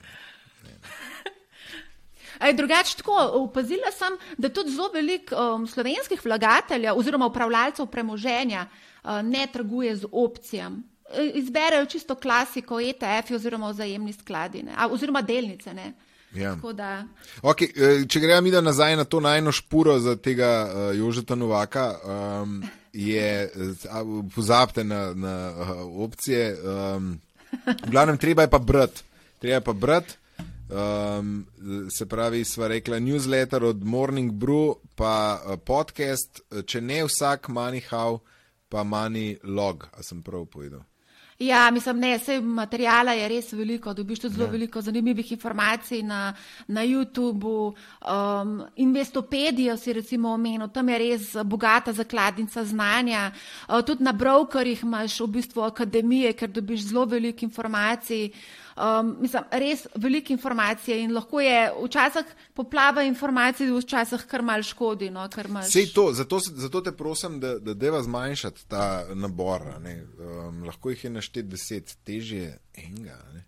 Ej, 2.39 2.53
Drugače, 2.53 2.97
tako 2.97 3.15
opazila 3.33 3.91
sem, 3.91 4.17
da 4.37 4.49
tudi 4.49 4.71
zelo 4.71 4.89
veliko 4.93 5.35
um, 5.35 5.67
slovenskih 5.67 6.19
vlagateljev 6.25 6.97
oziroma 6.97 7.27
upravljalcev 7.27 7.87
premoženja 7.87 8.65
uh, 8.67 9.21
ne 9.23 9.47
trguje 9.53 9.95
z 9.95 10.05
opcijami. 10.11 10.83
E, 11.13 11.31
Izberejo 11.39 11.85
čisto 11.85 12.15
klasiko 12.15 12.79
ETF 12.79 13.31
oziroma 13.35 13.71
vzajemni 13.71 14.13
skladi, 14.13 14.63
ne, 14.63 14.75
a, 14.77 14.87
oziroma 14.87 15.21
delnice. 15.21 15.73
Ne. 15.73 15.93
Ja. 16.33 16.55
Tako 16.55 16.73
da, 16.73 17.05
Okay, 17.41 17.71
eh, 17.75 18.07
če 18.07 18.19
gremo 18.19 18.41
mi 18.41 18.51
nazaj 18.51 18.95
na 18.95 19.03
to 19.03 19.19
najno 19.19 19.51
špuro 19.51 19.99
za 19.99 20.15
tega 20.15 20.69
uh, 20.69 20.97
Jožeta 20.97 21.35
Novaka, 21.35 21.95
um, 22.03 22.63
je, 22.93 23.43
eh, 23.43 24.03
pozabite 24.35 24.83
na, 24.83 25.13
na 25.13 25.35
uh, 25.49 26.03
opcije. 26.03 26.57
Um, 26.63 27.19
v 27.65 27.89
glavnem, 27.91 28.17
treba 28.17 28.41
je 28.41 28.49
pa 28.49 28.59
brat. 28.59 29.03
Treba 29.39 29.55
je 29.55 29.63
pa 29.63 29.73
brat. 29.73 30.17
Um, 30.69 31.47
se 31.89 32.05
pravi, 32.05 32.43
sva 32.45 32.67
rekla 32.67 32.99
newsletter 32.99 33.63
od 33.63 33.83
Morning 33.83 34.31
Brew, 34.31 34.75
pa 34.95 35.41
podcast, 35.65 36.43
če 36.65 36.81
ne 36.81 37.01
vsak 37.07 37.49
Manihau, 37.49 38.19
pa 38.69 38.83
Mani 38.83 39.37
Log, 39.43 39.87
a 39.97 40.05
sem 40.05 40.21
prav 40.21 40.45
povedal. 40.45 40.88
Ja, 41.39 41.71
mislim, 41.71 41.99
ne, 41.99 42.17
vse 42.17 42.41
materijala 42.41 43.13
je 43.15 43.27
res 43.31 43.53
veliko, 43.53 43.93
dobiš 43.93 44.19
tudi 44.19 44.35
zelo 44.35 44.45
ja. 44.45 44.51
veliko 44.51 44.81
zanimivih 44.81 45.31
informacij 45.31 46.01
na, 46.03 46.33
na 46.67 46.83
YouTubu. 46.83 47.73
Um, 48.03 48.65
Investopedijo 48.75 49.77
si 49.77 49.93
recimo 49.93 50.33
omenil, 50.33 50.67
tam 50.67 50.89
je 50.89 50.97
res 50.97 51.35
bogata 51.43 51.93
zakladnica 51.93 52.65
znanja. 52.65 53.31
Uh, 53.69 53.79
tudi 53.87 54.03
na 54.03 54.11
brokerjih 54.11 54.83
imaš 54.83 55.19
v 55.19 55.27
bistvu 55.27 55.63
akademije, 55.63 56.33
ker 56.33 56.51
dobiš 56.51 56.89
zelo 56.91 57.05
veliko 57.05 57.45
informacij. 57.45 58.33
Um, 58.79 59.17
mislim, 59.19 59.43
res 59.51 59.87
veliko 59.95 60.31
informacije 60.33 61.01
in 61.03 61.11
lahko 61.11 61.41
je 61.43 61.71
včasih 61.83 62.29
poplava 62.55 63.03
informacij, 63.03 63.67
včasih 63.75 64.23
kar 64.31 64.41
mal 64.41 64.63
škodi. 64.63 65.09
No, 65.11 65.25
ker 65.27 65.49
imaš... 65.51 65.73
Sej 65.73 65.89
to, 65.91 66.05
zato, 66.15 66.39
zato 66.39 66.81
te 66.81 66.93
prosim, 66.95 67.41
da, 67.43 67.57
da 67.59 67.75
deva 67.75 67.99
zmanjšati 68.03 68.67
ta 68.71 69.03
nabor. 69.15 69.67
Um, 69.75 70.63
lahko 70.63 70.93
jih 70.93 71.03
je 71.03 71.11
naštet 71.17 71.51
deset, 71.51 71.97
težje 72.07 72.45
je 72.45 72.85
enega. 72.85 73.19
Ne? 73.33 73.43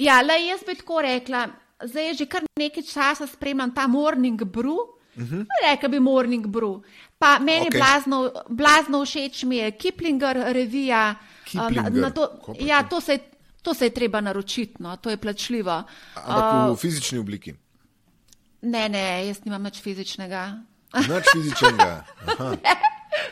Ja, 0.00 0.22
le 0.24 0.40
jaz 0.46 0.64
bi 0.64 0.78
tako 0.80 1.02
rekla, 1.04 1.44
zdaj 1.84 2.14
že 2.14 2.26
kar 2.32 2.48
nekaj 2.56 2.88
časa 2.88 3.28
spremljam 3.28 3.74
ta 3.74 3.86
morning 3.86 4.48
brew. 4.48 4.78
Uh 5.18 5.24
-huh. 5.24 5.44
Reka 5.68 5.88
bi 5.88 6.00
morning 6.00 6.46
brew. 6.46 6.80
Pa 7.18 7.38
meni 7.38 7.66
okay. 7.66 7.78
blazno, 7.78 8.30
blazno 8.48 9.04
všeč 9.04 9.42
mi 9.42 9.56
je 9.56 9.70
Kiplinger 9.70 10.36
revija. 10.36 11.14
a, 11.14 11.16
Na, 11.52 11.68
Kiplinger, 11.68 11.92
na 11.92 12.10
to, 12.10 12.54
ja, 12.60 12.82
to 12.88 13.00
se 13.00 13.12
je 13.12 13.18
To 13.62 13.74
se 13.74 13.86
je 13.86 13.94
treba 13.94 14.20
naročiti, 14.20 14.82
no, 14.82 14.96
to 14.96 15.10
je 15.10 15.16
plačljivo. 15.16 15.82
Ampak 16.14 16.70
uh, 16.70 16.76
v 16.76 16.80
fizični 16.80 17.18
obliki. 17.18 17.54
Ne, 18.62 18.88
ne, 18.88 19.26
jaz 19.26 19.42
nimam 19.44 19.64
več 19.64 19.80
fizičnega. 19.82 20.44
Nič 20.94 21.32
fizičnega. 21.32 21.90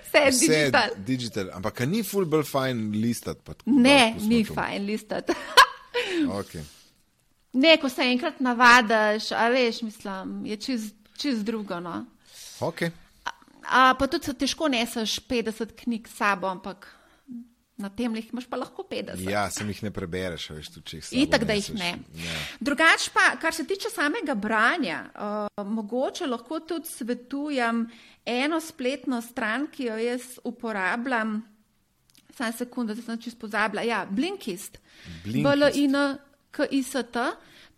Vse 0.06 0.18
je 0.18 0.30
Vse 0.30 0.46
digital. 0.46 0.90
digital. 0.96 1.50
Ampak 1.54 1.80
a 1.80 1.86
ni 1.86 2.02
full 2.02 2.26
bolj 2.26 2.44
fajn 2.44 2.90
listat. 3.00 3.38
pa 3.44 3.54
Ne, 3.66 4.12
pustimo 4.14 4.28
ni 4.28 4.44
fajn 4.44 4.86
listati. 4.86 5.32
Okay. 6.28 6.62
ne, 7.52 7.76
ko 7.80 7.88
se 7.88 8.02
enkrat 8.02 8.40
navadiš, 8.40 9.32
a 9.32 9.48
veš, 9.48 9.82
mislim, 9.82 10.46
je 10.46 10.56
čist, 10.56 10.94
čist 11.16 11.44
drugo. 11.44 11.80
No. 11.80 12.04
Okay. 12.60 12.90
A, 13.66 13.94
pa 13.98 14.06
tudi 14.06 14.34
težko 14.34 14.68
neseš 14.68 15.20
50 15.28 15.72
knjig 15.82 16.08
s 16.08 16.18
sabo, 16.18 16.46
ampak 16.46 16.86
na 17.76 17.90
tem 17.92 18.14
jih 18.16 18.30
imaš 18.32 18.46
pa 18.48 18.56
lahko 18.56 18.84
50. 18.88 19.20
Ja, 19.28 19.46
sem 19.52 19.68
jih 19.68 19.82
ne 19.84 19.92
prebereš, 19.92 20.48
veš, 20.56 20.70
tu 20.72 20.80
če 20.80 21.00
jih 21.00 21.06
samo. 21.06 21.22
Itak, 21.22 21.44
da 21.48 21.56
jih 21.58 21.68
ne. 21.76 21.90
Ja. 22.16 22.36
Drugač 22.64 23.10
pa, 23.12 23.26
kar 23.40 23.54
se 23.54 23.66
tiče 23.68 23.92
samega 23.92 24.34
branja, 24.34 25.02
uh, 25.12 25.66
mogoče 25.76 26.28
lahko 26.30 26.62
tudi 26.64 26.88
svetujem 26.88 27.84
eno 28.26 28.60
spletno 28.64 29.20
stran, 29.22 29.68
ki 29.72 29.90
jo 29.90 29.98
jaz 30.00 30.30
uporabljam. 30.48 31.42
Sam 32.36 32.52
sekunda, 32.52 32.96
da 32.96 33.04
sem 33.04 33.20
čisto 33.20 33.46
pozabila. 33.46 33.84
Ja, 33.84 34.04
Blinkist. 34.08 34.80
Blinkist. 35.24 35.44
B-L-I-N-K-I-S-T. 35.44 37.28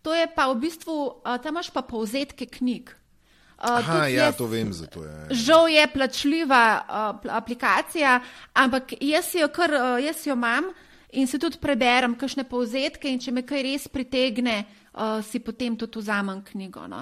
To 0.03 0.15
je 0.15 0.25
pa 0.31 0.47
v 0.51 0.59
bistvu, 0.63 0.95
uh, 0.95 1.35
tam 1.43 1.59
imaš 1.59 1.73
pa 1.75 1.83
povzetke 1.83 2.47
knjig. 2.47 2.95
Uh, 3.59 3.75
Aha, 3.75 4.07
ja, 4.07 4.23
jaz- 4.31 4.37
to 4.37 4.45
vem, 4.47 4.71
zato 4.73 5.03
je. 5.03 5.35
Žal 5.35 5.67
je 5.67 5.87
plačljiva 5.93 6.63
uh, 6.79 7.21
pl- 7.21 7.31
aplikacija, 7.35 8.21
ampak 8.53 8.93
jaz 9.03 9.33
jo, 9.35 9.47
kar, 9.51 9.73
uh, 9.75 9.97
jaz 10.03 10.21
jo 10.27 10.33
imam 10.33 10.69
in 11.11 11.27
si 11.27 11.39
tudi 11.39 11.57
preberem 11.59 12.15
kakšne 12.15 12.45
povzetke 12.47 13.09
in 13.11 13.19
če 13.19 13.31
me 13.35 13.43
kaj 13.43 13.63
res 13.65 13.87
pritegne, 13.91 14.61
uh, 14.93 15.19
si 15.21 15.39
potem 15.43 15.75
tudi 15.75 15.99
vzamem 15.99 16.39
knjigo. 16.47 16.85
No? 16.87 17.01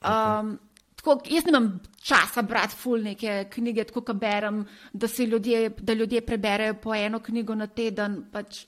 Um, 0.00 0.54
tako, 0.96 1.18
jaz 1.28 1.44
nimam 1.44 1.68
časa 2.00 2.42
brati 2.42 2.76
ful 2.76 3.02
neke 3.02 3.44
knjige, 3.52 3.84
tako 3.90 4.00
kot 4.00 4.16
berem, 4.16 4.62
da, 4.92 5.08
si 5.08 5.24
ljudje, 5.28 5.74
da 5.80 5.92
ljudje 5.92 6.20
preberejo 6.24 6.74
po 6.80 6.94
eno 6.94 7.20
knjigo 7.20 7.54
na 7.54 7.66
teden. 7.66 8.22
Pač, 8.32 8.62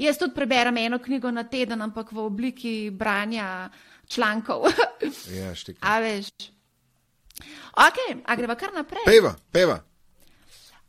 jaz 0.00 0.16
tudi 0.16 0.32
preberem 0.34 0.76
eno 0.80 0.98
knjigo 0.98 1.30
na 1.30 1.44
teden, 1.44 1.82
ampak 1.82 2.12
v 2.12 2.24
obliki 2.24 2.74
branja 2.90 3.68
člankov. 4.08 4.64
Ja, 5.38 5.54
štek. 5.54 5.76
A 5.80 6.00
veš. 6.00 6.32
Ok, 7.78 7.98
a 8.26 8.34
greva 8.36 8.56
kar 8.58 8.72
naprej. 8.74 9.04
Peva, 9.06 9.36
peva. 9.52 9.78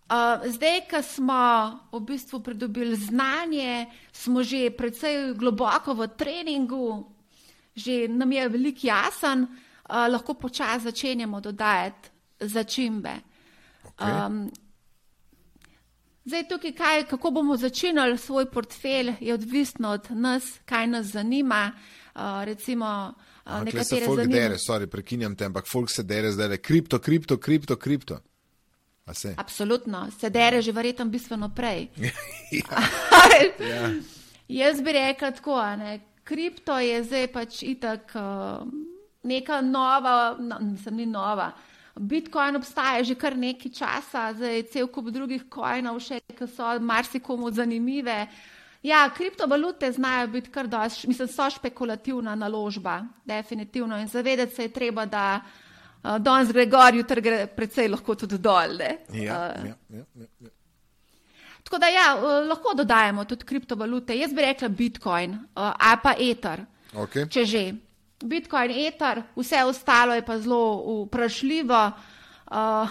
Uh, 0.09 0.41
zdaj, 0.49 0.87
ko 0.89 1.01
smo 1.05 1.43
v 1.93 1.99
bistvu 2.01 2.39
pridobili 2.41 2.95
znanje, 2.97 3.85
smo 4.09 4.41
že 4.41 4.71
precej 4.73 5.37
globoko 5.37 5.93
v 5.93 6.07
treningu, 6.17 7.05
že 7.77 8.07
nam 8.09 8.31
je 8.31 8.49
veliko 8.49 8.89
jasen, 8.89 9.45
uh, 9.45 10.09
lahko 10.09 10.33
počasi 10.33 10.89
začenjamo 10.89 11.37
dodajati 11.37 12.09
začimbe. 12.41 13.13
Okay. 13.93 14.25
Um, 14.25 14.49
zdaj, 16.25 16.47
tukaj, 16.49 16.73
kaj, 16.73 17.05
kako 17.13 17.31
bomo 17.31 17.57
začinili 17.57 18.17
svoj 18.17 18.49
portfelj, 18.49 19.13
je 19.21 19.33
odvisno 19.33 19.93
od 19.93 20.09
nas, 20.09 20.57
kaj 20.65 20.87
nas 20.87 21.13
zanima. 21.13 21.69
Uh, 21.69 21.98
recimo, 22.45 23.13
uh, 23.45 23.51
Ampak 23.51 23.73
le 23.73 23.83
se 23.83 23.95
nekatere 23.95 24.05
folk 24.05 24.19
zanima. 24.19 24.39
dere, 24.39 24.57
sorry, 24.57 24.87
prekinjam 24.87 25.35
te, 25.35 25.45
ampak 25.45 25.67
folk 25.67 25.89
se 25.89 26.03
dere 26.03 26.31
zdaj, 26.31 26.49
le 26.49 26.57
kripto, 26.57 26.99
kripto, 26.99 27.37
kripto, 27.37 27.75
kripto. 27.75 28.19
A 29.05 29.13
se? 29.13 29.33
Absolutno, 29.37 30.07
se 30.19 30.29
dere 30.29 30.61
že 30.61 30.71
verjetno 30.71 31.05
bistveno 31.05 31.49
prej. 31.55 31.89
Ja. 33.59 33.89
Jaz 34.49 34.81
bi 34.81 34.91
rekla 34.91 35.31
tako, 35.31 35.57
ne, 35.77 35.99
kripto 36.23 36.77
je 36.79 37.03
zdaj 37.03 37.27
pač 37.33 37.63
itak 37.63 38.13
uh, 38.17 38.65
neka 39.23 39.61
nova, 39.61 40.37
no, 40.39 40.57
mislim, 40.61 40.95
ni 40.95 41.05
nova. 41.05 41.51
Bitcoin 41.99 42.55
obstaja 42.55 43.03
že 43.03 43.15
kar 43.15 43.35
nekaj 43.37 43.71
časa, 43.71 44.29
zdaj 44.33 44.63
cel 44.71 44.87
kup 44.87 45.09
drugih 45.11 45.49
coinov 45.51 45.99
še, 45.99 46.21
ki 46.37 46.47
so 46.47 46.71
marsikomu 46.79 47.51
zanimive. 47.51 48.27
Ja, 48.83 49.09
kriptovalute 49.15 49.91
znajo 49.91 50.27
biti 50.27 50.51
kar 50.51 50.67
dosti, 50.67 51.07
mislim, 51.07 51.27
so 51.27 51.49
špekulativna 51.49 52.35
naložba, 52.35 53.01
definitivno. 53.25 53.97
In 53.97 54.07
zavedati 54.07 54.55
se 54.55 54.63
je 54.63 54.73
treba, 54.73 55.05
da 55.05 55.41
uh, 56.03 56.17
danes 56.17 56.51
gre 56.53 56.65
gor, 56.65 56.95
jutri 56.95 57.21
gre 57.21 57.47
precej 57.47 57.87
lahko 57.87 58.15
tudi 58.15 58.37
dol. 58.37 58.77
ne. 58.77 58.97
Ja, 59.13 59.51
Uh, 59.57 59.65
ja, 59.65 59.75
ja, 59.89 60.05
ja, 60.15 60.25
ja. 60.39 60.49
Tako 61.63 61.77
da 61.77 61.87
ja, 61.87 62.05
eh, 62.17 62.47
lahko 62.47 62.73
dodajemo 62.73 63.25
tudi 63.25 63.45
kriptovalute. 63.45 64.15
Jaz 64.17 64.33
bi 64.33 64.41
rekla 64.41 64.67
Bitcoin 64.69 65.33
uh, 65.33 65.73
ali 65.79 65.99
pa 66.03 66.13
Ether, 66.19 66.65
Okay. 66.93 67.27
če 67.29 67.45
že. 67.45 67.73
Bitcoin, 68.19 68.71
Ether, 68.71 69.21
vse 69.35 69.63
ostalo 69.63 70.13
je 70.13 70.25
pa 70.25 70.39
zelo 70.39 71.05
vprašljivo. 71.05 71.91
Uh, 72.51 72.89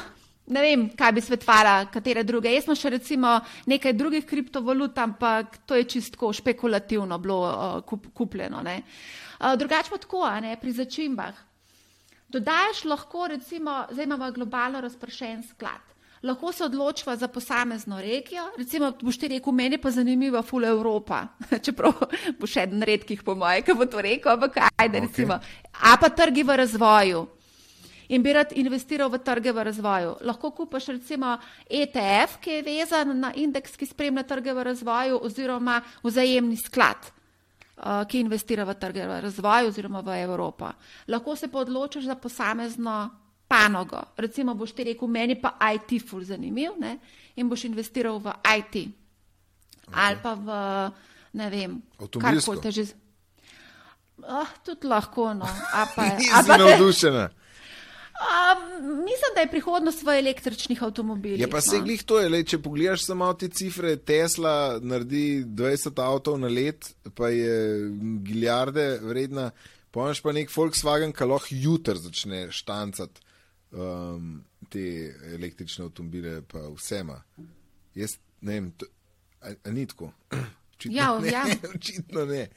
ne 0.48 0.62
vem, 0.64 0.86
kaj 0.96 1.12
bi 1.12 1.20
svetovala, 1.20 1.86
katere 1.92 2.24
druge. 2.24 2.52
Jaz 2.52 2.64
sem 2.68 2.76
še 2.78 2.92
recimo 2.96 3.34
nekaj 3.68 3.92
drugih 3.92 4.24
kriptovalut, 4.26 4.96
ampak 4.98 5.58
to 5.68 5.76
je 5.76 5.84
čistko 5.84 6.32
špekulativno 6.32 7.18
bilo 7.18 7.40
uh, 7.44 7.82
kup, 7.84 8.08
kupljeno. 8.14 8.62
ne. 8.62 8.82
Uh, 9.38 9.54
drugače 9.60 9.90
pa 9.90 9.98
tako, 9.98 10.24
ne, 10.40 10.56
pri 10.60 10.72
začimbah. 10.72 11.34
Dodajaš 12.28 12.84
lahko, 12.84 13.28
recimo, 13.28 13.86
zdaj 13.90 14.04
imamo 14.04 14.32
globalno 14.32 14.80
razpršen 14.80 15.42
sklad. 15.50 15.84
Lahko 16.22 16.50
se 16.52 16.64
odločiva 16.64 17.14
za 17.16 17.28
posamezno 17.28 18.00
regijo, 18.02 18.42
recimo, 18.58 18.90
boš 19.00 19.18
ti 19.18 19.28
rekel, 19.28 19.52
meni 19.54 19.78
pa 19.78 19.90
zanimiva 19.94 20.42
ful 20.42 20.64
Evropa, 20.66 21.20
čeprav 21.64 21.94
bo 22.40 22.46
še 22.46 22.64
eden 22.66 22.82
redkih 22.82 23.22
po 23.22 23.36
moje, 23.38 23.62
ki 23.62 23.76
bo 23.78 23.86
to 23.86 24.02
rekel, 24.02 24.32
ampak 24.34 24.58
ajde, 24.76 24.98
Ok. 24.98 25.04
recimo, 25.06 25.38
a 25.72 25.96
pa 25.96 26.08
trgi 26.10 26.42
v 26.42 26.56
razvoju. 26.58 27.26
In 28.08 28.22
bi 28.24 28.32
rad 28.32 28.54
investiral 28.56 29.10
v 29.12 29.20
trge 29.20 29.52
v 29.52 29.64
razvoju. 29.68 30.16
Lahko 30.24 30.50
kupaš 30.56 30.86
recimo 30.94 31.36
ETF, 31.68 32.38
ki 32.40 32.50
je 32.50 32.62
vezan 32.64 33.12
na 33.20 33.34
indeks, 33.36 33.76
ki 33.76 33.86
spremlja 33.86 34.24
trge 34.24 34.54
v 34.56 34.64
razvoju, 34.70 35.20
oziroma 35.28 35.82
vzajemni 36.02 36.56
sklad 36.56 37.12
uh, 37.78 38.04
ki 38.08 38.20
investira 38.20 38.64
v 38.64 38.74
trge 38.74 39.06
v 39.06 39.20
razvoju 39.22 39.70
oziroma 39.70 40.00
v 40.00 40.20
Evropo. 40.22 40.70
Lahko 41.08 41.36
se 41.36 41.48
pa 41.48 41.60
odločiš 41.60 42.04
za 42.04 42.14
posamezno 42.14 43.10
panogo. 43.48 44.02
Recimo 44.16 44.54
boš 44.54 44.72
ti 44.72 44.84
rekel, 44.84 45.08
meni 45.08 45.38
pa 45.40 45.56
IT 45.72 46.02
ful 46.08 46.24
zanimiv 46.24 46.76
ne? 46.78 46.98
in 47.36 47.48
boš 47.48 47.64
investiral 47.64 48.18
v 48.18 48.34
IT. 48.58 48.74
Okay. 48.74 49.94
Ali 49.94 50.16
pa 50.22 50.34
v, 50.34 50.48
ne 51.32 51.50
vem, 51.50 51.82
karkoli 51.96 52.60
te 52.60 52.70
že. 52.70 52.84
Oh, 54.18 54.48
tudi 54.66 54.88
lahko, 54.90 55.30
no. 55.32 55.46
A 55.46 55.86
pa, 55.94 56.02
a 56.10 56.18
Nisi 56.18 56.48
pa 56.48 56.56
te, 56.56 56.64
navdušena. 56.64 57.28
a, 58.20 58.54
mislim, 58.82 59.34
da 59.34 59.40
je 59.40 59.50
prihodnost 59.50 60.02
v 60.02 60.18
električnih 60.18 60.82
avtomobilih. 60.82 61.40
Je 61.40 61.50
pa 61.50 61.60
se 61.60 61.78
no. 61.78 61.84
glih 61.84 62.02
to, 62.02 62.18
je, 62.20 62.28
lej, 62.28 62.44
če 62.52 62.60
pogledaš 62.62 63.06
samo 63.06 63.30
te 63.38 63.48
cifre, 63.48 63.96
Tesla 63.96 64.78
naredi 64.82 65.44
20 65.46 66.02
avtov 66.02 66.38
na 66.42 66.50
let, 66.52 66.90
pa 67.14 67.30
je 67.30 67.54
milijarde 68.02 68.88
vredna, 69.02 69.50
pomaš 69.94 70.22
pa 70.24 70.34
nek 70.34 70.50
Volkswagen, 70.54 71.14
ki 71.14 71.30
lahko 71.30 71.58
jutr 71.62 72.00
začne 72.00 72.48
štancati 72.54 73.24
um, 73.70 74.38
te 74.70 74.84
električne 75.34 75.88
avtomobile, 75.88 76.40
pa 76.48 76.66
vsema. 76.74 77.20
Jaz 77.98 78.18
ne 78.40 78.58
vem, 78.58 78.70
to, 78.78 78.86
a, 79.40 79.54
a 79.64 79.70
ni 79.70 79.86
tako. 79.86 80.12
Očitno 80.78 80.96
Ja, 80.96 81.18
ne, 81.18 81.30
ja. 81.30 81.46
očitno 81.74 82.24
ne. 82.24 82.48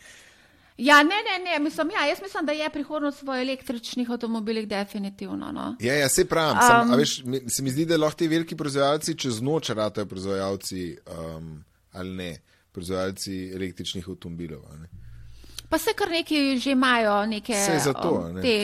Ja, 0.81 1.03
ne, 1.03 1.13
ne, 1.21 1.35
ne, 1.45 1.59
mislim, 1.59 1.91
ja, 1.91 2.07
jaz 2.07 2.21
mislim, 2.21 2.45
da 2.45 2.51
je 2.51 2.69
prihodnost 2.69 3.21
v 3.21 3.35
električnih 3.41 4.09
avtomobilih 4.09 4.67
definitivno. 4.67 5.51
No. 5.51 5.75
Ja, 5.79 5.93
ja, 5.93 6.09
se 6.09 6.25
pravim. 6.25 6.57
Um, 6.57 6.97
veš, 6.97 7.23
mi- 7.23 7.41
se 7.47 7.63
mi 7.63 7.69
zdi, 7.69 7.85
da 7.85 7.97
lahko 7.97 8.17
ti 8.17 8.27
veliki 8.27 8.57
proizvajalci 8.57 9.15
čez 9.15 9.41
noč 9.41 9.69
ratajo 9.69 10.05
proizvajalci 10.05 10.97
um, 11.07 11.63
ali 11.91 12.09
ne, 12.11 12.31
proizvajalci 12.71 13.51
električnih 13.51 14.09
avtomobilov. 14.09 14.63
Pa 15.69 15.77
se 15.77 15.93
kar 15.93 16.09
neki 16.09 16.57
že 16.57 16.71
imajo 16.71 17.25
neke 17.25 17.53
Saj 17.55 17.79
zato, 17.79 18.09
um, 18.11 18.33
ne. 18.35 18.41
te. 18.41 18.57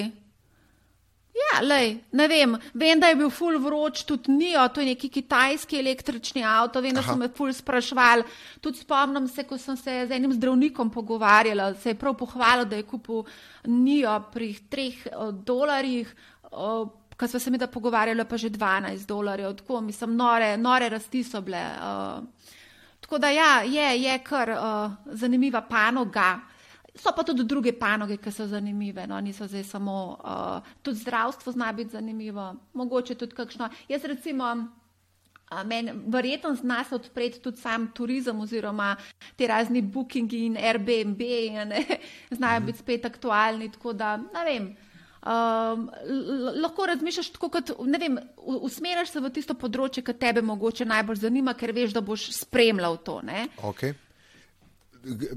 Ja, 1.37 1.59
lej, 1.61 1.99
ne 2.11 2.25
vem, 2.27 2.55
vem, 2.73 2.99
da 2.99 3.11
je 3.11 3.17
bil 3.19 3.29
ful 3.29 3.59
vroč, 3.61 4.01
tudi 4.09 4.33
Nio, 4.33 4.63
to 4.73 4.81
je 4.81 4.87
neki 4.89 5.09
kitajski 5.09 5.77
električni 5.79 6.41
avto, 6.45 6.81
vem, 6.81 6.95
da 6.95 7.03
Aha. 7.03 7.13
so 7.13 7.19
me 7.19 7.29
ful 7.29 7.51
sprašvali. 7.53 8.25
Tudi 8.63 8.81
spomnim 8.81 9.27
se, 9.29 9.45
ko 9.45 9.57
sem 9.61 9.77
se 9.77 9.99
z 10.09 10.17
enim 10.17 10.33
zdravnikom 10.33 10.89
pogovarjala, 10.89 11.73
se 11.77 11.93
je 11.93 11.99
prav 11.99 12.17
pohvalil, 12.17 12.65
da 12.65 12.79
je 12.79 12.87
kupil 12.89 13.23
Nio 13.69 14.15
pri 14.33 14.53
treh 14.69 15.03
uh, 15.11 15.29
dolarjih. 15.31 16.15
Uh, 16.51 16.87
Kar 17.17 17.29
smo 17.29 17.39
se 17.41 17.49
mi 17.49 17.57
da 17.57 17.65
pogovarjali, 17.65 18.25
pa 18.29 18.37
že 18.37 18.51
12 18.53 19.07
dolarjev, 19.09 19.55
tako 19.57 19.79
mislim, 19.81 20.13
nore, 20.15 20.51
nore 20.57 20.89
rasti 20.89 21.23
so 21.25 21.41
bile. 21.41 21.63
Uh, 21.81 22.51
tako 23.01 23.17
da 23.17 23.29
ja, 23.33 23.63
je, 23.65 23.87
je 24.03 24.19
kar 24.19 24.49
uh, 24.53 24.91
zanimiva 25.17 25.61
panoga. 25.61 26.35
So 26.97 27.13
pa 27.15 27.23
tudi 27.23 27.45
druge 27.45 27.73
panoge, 27.77 28.17
ki 28.17 28.31
so 28.33 28.47
zanimive, 28.49 29.05
no, 29.07 29.19
niso 29.21 29.47
zdaj 29.47 29.63
samo, 29.63 30.17
uh, 30.17 30.73
tudi 30.81 31.03
zdravstvo 31.03 31.53
zna 31.53 31.71
biti 31.73 31.93
zanimivo, 31.93 32.55
mogoče 32.73 33.15
tudi 33.15 33.35
kakšno. 33.35 33.69
Jaz 33.89 34.05
recimo 34.05 34.55
Verjetno 36.07 36.55
zna 36.55 36.83
se 36.83 36.95
odpreti 36.95 37.39
tudi 37.39 37.57
sam 37.57 37.91
turizem, 37.95 38.39
oziroma 38.41 38.95
te 39.35 39.47
razni 39.47 39.81
bookingi 39.81 40.45
in 40.45 40.57
Airbnb, 40.57 41.21
ne, 41.65 41.85
znajo 42.37 42.61
biti 42.61 42.79
spet 42.79 43.05
aktualni. 43.05 43.71
Tako 43.71 43.93
da, 43.93 44.17
ne 44.17 44.43
vem. 44.45 44.75
Um, 45.27 45.89
lahko 46.61 46.85
razmišljaš 46.85 47.29
tako, 47.29 47.49
kot 47.49 47.71
vem, 47.99 48.19
usmeriš 48.37 49.09
se 49.11 49.23
v 49.23 49.31
tisto 49.33 49.55
področje, 49.55 50.03
ki 50.03 50.13
te 50.19 50.33
mogoče 50.41 50.85
najbolj 50.85 51.23
zanima, 51.23 51.55
ker 51.57 51.71
veš, 51.75 51.95
da 51.95 52.01
boš 52.01 52.29
spremljal 52.35 52.99
to. 53.03 53.21
Okay. 53.71 53.95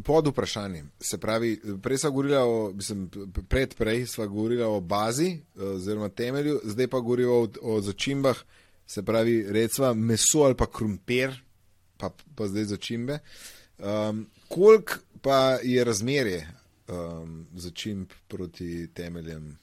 Pod 0.04 0.26
vprašanjem. 0.26 0.90
Se 1.00 1.18
pravi, 1.18 1.60
prej 1.82 1.98
smo 1.98 2.10
govorili 2.10 2.36
o, 2.36 2.72
mislim, 2.74 3.10
predprej 3.48 4.06
smo 4.06 4.26
govorili 4.28 4.62
o 4.62 4.80
bazi, 4.80 5.38
oziroma 5.56 6.08
temelju, 6.08 6.60
zdaj 6.64 6.88
pa 6.88 7.00
govorimo 7.00 7.32
o, 7.32 7.48
o 7.62 7.80
začimbah, 7.80 8.36
se 8.86 9.02
pravi, 9.02 9.44
recimo 9.48 9.94
meso 9.94 10.42
ali 10.42 10.56
pa 10.56 10.66
krumpir, 10.66 11.34
pa, 11.96 12.10
pa 12.34 12.46
zdaj 12.46 12.64
začimbe. 12.64 13.18
Um, 13.78 14.26
koliko 14.48 14.94
pa 15.22 15.58
je 15.62 15.84
razmerje 15.84 16.48
um, 16.88 17.46
začimb 17.54 18.08
proti 18.28 18.88
temeljem? 18.94 19.58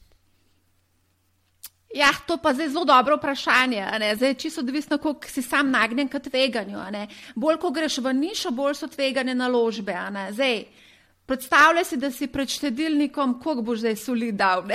Ja, 1.97 2.11
to 2.27 2.37
pa 2.37 2.49
je 2.49 2.69
zelo 2.69 2.85
dobro 2.85 3.15
vprašanje. 3.15 3.85
Zdaj, 4.15 4.33
čisto 4.33 4.61
odvisno, 4.61 4.97
koliko 4.97 5.27
si 5.27 5.41
sam 5.41 5.71
nagnjen 5.71 6.07
k 6.07 6.19
tveganju. 6.19 6.77
Bolj, 7.35 7.57
ko 7.57 7.71
greš 7.71 7.97
v 7.97 8.13
nišo, 8.13 8.51
bolj 8.51 8.75
so 8.77 8.87
tvegane 8.87 9.35
naložbe. 9.35 9.95
Zdaj, 10.31 10.63
predstavljaj 11.25 11.85
si, 11.85 11.97
da 11.97 12.11
si 12.11 12.27
pred 12.27 12.49
štedilnikom, 12.49 13.39
koliko 13.41 13.61
boš 13.61 13.79
zdaj 13.79 13.95
soli 13.95 14.31
dal. 14.31 14.63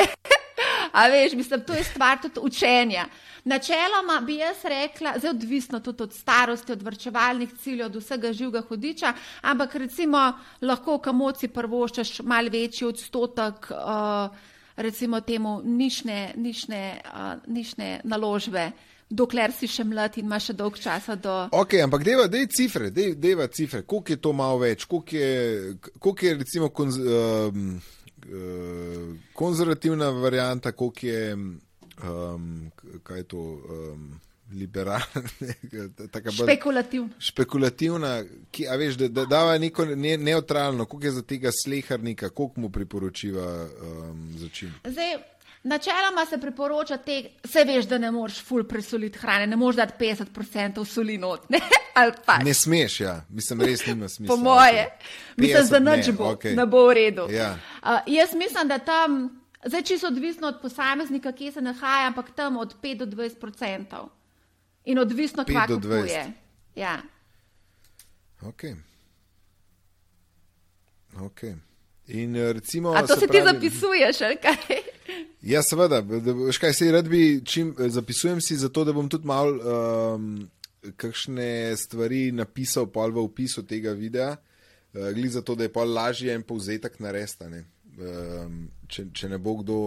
A 0.92 1.06
veš, 1.08 1.32
mislim, 1.32 1.62
to 1.64 1.72
je 1.72 1.84
stvar 1.84 2.18
tudi 2.20 2.40
učenja. 2.42 3.06
Načeloma 3.44 4.20
bi 4.26 4.36
jaz 4.36 4.64
rekla, 4.64 5.14
zelo 5.18 5.30
odvisno 5.30 5.80
tudi 5.80 6.02
od 6.02 6.14
starosti, 6.14 6.72
od 6.72 6.82
vrčevalnih 6.82 7.54
ciljev, 7.62 7.86
od 7.86 7.96
vsega 7.96 8.32
živega 8.32 8.60
hodiča, 8.68 9.14
ampak 9.42 9.74
recimo 9.74 10.32
lahko 10.60 10.96
v 10.96 11.02
kamoci 11.06 11.48
prvoščaš 11.48 12.20
mal 12.20 12.50
večji 12.52 12.86
odstotek, 12.86 13.70
uh, 13.70 14.51
recimo 14.76 15.20
temu 15.20 15.60
nišne, 15.64 16.34
nišne, 16.36 16.82
uh, 17.04 17.36
nišne 17.46 18.00
naložbe. 18.04 18.70
Dokler 19.12 19.52
si 19.52 19.68
še 19.68 19.84
mlad 19.84 20.16
in 20.16 20.24
imaš 20.24 20.50
še 20.50 20.54
dolg 20.56 20.78
čas 20.80 21.10
do. 21.20 21.34
Ok, 21.52 21.76
ampak 21.84 22.04
deva, 22.06 22.28
dej 22.32 22.46
cifre, 22.48 22.88
dej, 22.90 23.12
deva 23.20 23.44
cifre, 23.52 23.82
koliko 23.84 24.14
je 24.14 24.20
to 24.24 24.32
malo 24.32 24.62
več, 24.62 24.86
koliko 24.88 25.16
je, 25.16 25.74
koliko 25.98 26.26
je 26.26 26.32
recimo 26.38 26.70
konz, 26.72 26.96
uh, 26.96 27.52
uh, 27.52 29.12
konzervativna 29.36 30.08
varianta, 30.16 30.72
koliko 30.72 31.06
je 31.06 31.26
um, 32.02 32.70
kaj 33.02 33.18
je 33.18 33.24
to, 33.24 33.38
um, 33.38 34.20
liberalna, 34.54 35.22
špekulativna. 36.42 37.10
Špekulativna, 37.18 38.22
ki, 38.50 38.68
a 38.68 38.76
veš, 38.76 38.96
da, 39.00 39.08
da 39.08 39.24
dava 39.26 39.58
neko 39.58 39.84
ne, 39.84 40.16
neutralno, 40.16 40.84
koliko 40.84 41.06
je 41.06 41.12
za 41.12 41.22
tega 41.22 41.50
sleharnika, 41.64 42.28
koliko 42.28 42.60
mu 42.60 42.70
priporočiva 42.70 43.46
um, 43.64 44.32
začin. 44.38 44.72
Zdaj, 44.84 45.16
načeloma 45.62 46.26
se 46.30 46.38
priporoča 46.38 46.96
te, 46.96 47.24
se 47.44 47.64
veš, 47.64 47.84
da 47.86 47.98
ne 47.98 48.10
moreš 48.10 48.42
ful 48.44 48.64
presoliti 48.64 49.18
hrane, 49.18 49.46
ne 49.46 49.56
moreš 49.56 49.76
dati 49.76 50.04
50% 50.04 50.84
soli 50.84 51.18
not. 51.18 51.50
Ne? 51.50 51.60
ne 52.44 52.54
smeš, 52.54 53.00
ja, 53.00 53.24
mislim, 53.28 53.60
res 53.60 53.86
nima 53.86 54.08
smisla. 54.08 54.36
Po 54.36 54.42
moje, 54.42 54.88
mislim, 55.36 55.68
da 55.68 55.96
nič 55.96 56.10
bo, 56.10 56.24
okay. 56.24 56.56
ne 56.56 56.66
bo 56.66 56.86
v 56.88 56.94
redu. 56.94 57.26
Ja. 57.30 57.58
Uh, 57.82 57.88
jaz 58.06 58.34
mislim, 58.34 58.68
da 58.68 58.78
tam. 58.78 59.42
Zdaj, 59.64 59.82
čisto 59.82 60.06
odvisno 60.06 60.48
od 60.48 60.56
posameznika, 60.62 61.32
kje 61.32 61.52
se 61.52 61.60
nahaja, 61.60 62.06
ampak 62.06 62.30
tam 62.34 62.56
od 62.56 62.74
5 62.82 62.96
do 62.96 63.06
20 63.06 63.46
odstotkov. 63.46 64.08
In 64.84 64.98
odvisno, 64.98 65.44
kaj 65.44 65.66
kupuje. 65.66 66.32
Ja. 66.74 67.02
Ok. 68.42 68.62
okay. 71.20 71.54
In 72.06 72.36
eh, 72.36 72.52
recimo. 72.52 72.90
A 72.90 73.06
to 73.06 73.14
se, 73.14 73.20
se 73.20 73.26
pravi, 73.26 73.44
ti 73.44 73.52
zapisuješ, 73.52 74.20
ali 74.20 74.36
kaj? 74.36 74.56
Ja, 75.42 75.62
seveda. 75.62 75.98
Veš 76.46 76.58
kaj, 76.62 76.72
se 76.72 76.92
rad 76.92 77.08
bi, 77.10 77.42
čim 77.44 77.74
eh, 77.78 77.88
zapisujem 77.88 78.40
si, 78.40 78.56
zato 78.56 78.84
da 78.84 78.92
bom 78.92 79.08
tudi 79.10 79.26
mal 79.26 79.50
um, 79.50 80.50
kakšne 80.96 81.76
stvari 81.76 82.30
napisal 82.32 82.86
pol 82.86 83.10
v 83.10 83.24
opisu 83.24 83.64
tega 83.66 83.90
videa, 83.92 84.36
uh, 84.36 85.08
glede 85.10 85.34
za 85.34 85.42
to, 85.42 85.54
da 85.58 85.66
je 85.66 85.72
pol 85.72 85.90
lažje 85.94 86.34
en 86.34 86.42
povzetek 86.46 87.00
narediti 87.02 87.64
um, 87.98 88.62
če, 88.88 89.06
če 89.14 89.30
ne 89.32 89.38
bo 89.42 89.56
kdo. 89.60 89.78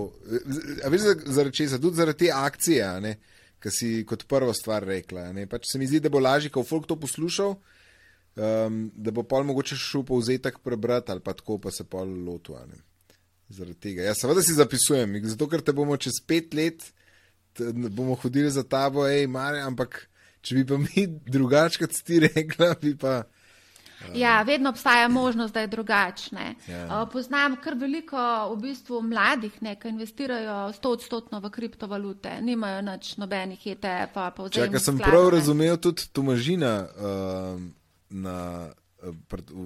Veš, 0.92 1.08
zaradi 1.26 1.56
česa, 1.62 1.80
tudi 1.82 2.02
zaradi 2.02 2.26
te 2.26 2.32
akcije, 2.36 2.90
ki 3.66 3.74
si 3.74 3.92
kot 4.06 4.28
prvo 4.30 4.54
stvar 4.54 4.86
rekla. 4.86 5.32
Pač 5.50 5.72
se 5.72 5.82
mi 5.82 5.90
zdi, 5.90 6.04
da 6.04 6.12
bo 6.14 6.22
lažje, 6.22 6.52
ko 6.54 6.62
folk 6.64 6.86
to 6.86 7.00
poslušal, 7.02 7.56
um, 8.38 8.82
da 8.94 9.14
bo 9.16 9.26
pol 9.26 9.48
mogoče 9.50 9.78
šel 9.80 10.06
povzetek 10.06 10.62
prebrati 10.62 11.12
ali 11.12 11.24
pa 11.26 11.34
tako, 11.34 11.58
pa 11.64 11.74
se 11.74 11.88
pol 11.90 12.12
lotu. 12.28 12.54
Zaradi 13.50 13.80
tega. 13.82 14.06
Ja, 14.06 14.14
seveda 14.18 14.46
si 14.46 14.54
zapisujem, 14.58 15.18
zato 15.26 15.50
ker 15.50 15.66
te 15.66 15.74
bomo 15.74 15.98
čez 15.98 16.22
pet 16.26 16.54
let 16.54 16.86
bomo 17.90 18.16
hodili 18.16 18.52
za 18.52 18.64
tabo, 18.64 19.06
hej, 19.08 19.28
mare, 19.28 19.62
ampak 19.64 20.08
če 20.42 20.60
bi 20.60 20.66
pa 20.68 20.78
mi 20.78 21.08
drugače, 21.36 21.80
kot 21.82 21.98
ti 22.06 22.20
rekla, 22.28 22.76
bi 22.82 22.96
pa. 23.00 23.24
Ja, 24.14 24.42
vedno 24.42 24.70
obstaja 24.70 25.08
možnost, 25.08 25.54
da 25.54 25.60
je 25.60 25.68
drugačne. 25.68 26.56
Ja. 26.68 26.86
Uh, 26.86 27.10
poznam 27.12 27.56
kar 27.64 27.74
veliko 27.74 28.18
v 28.54 28.62
bistvu 28.62 29.02
mladih, 29.02 29.58
ki 29.82 29.90
investirajo 29.90 30.74
100 30.74 30.92
odstotno 30.92 31.40
v 31.40 31.50
kriptovalute, 31.50 32.42
nimajo 32.42 32.82
nič 32.82 33.18
nobenih 33.18 33.68
ETF-a. 33.76 34.32
Če 34.50 34.70
sem 34.80 35.00
prav 35.00 35.30
razumel, 35.36 35.78
tudi 35.78 36.08
Tomažina 36.14 36.86
uh, 36.86 37.62
na 38.10 38.40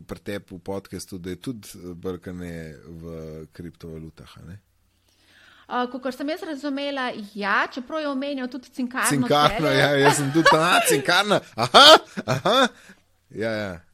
pretepu 0.07 0.59
podkastu, 0.59 1.17
da 1.17 1.29
je 1.29 1.35
tudi 1.35 1.67
brkanje 1.95 2.75
v 2.87 3.45
kriptovalutah. 3.53 4.35
Uh, 5.69 6.01
Kot 6.01 6.15
sem 6.15 6.29
jaz 6.29 6.43
razumela, 6.43 7.11
ja, 7.33 7.67
čeprav 7.73 8.01
je 8.01 8.07
omenjal 8.09 8.47
tudi 8.47 8.69
cinkarno. 8.69 9.09
Cinkarno, 9.09 9.67
ja, 9.67 9.91
jaz 9.97 10.17
sem 10.17 10.31
tudi 10.33 10.47
ta 10.51 10.79
cinkarna. 10.89 11.39
Aha, 11.55 11.85
aha. 12.25 12.67
Ja, 13.29 13.51
ja. 13.51 13.88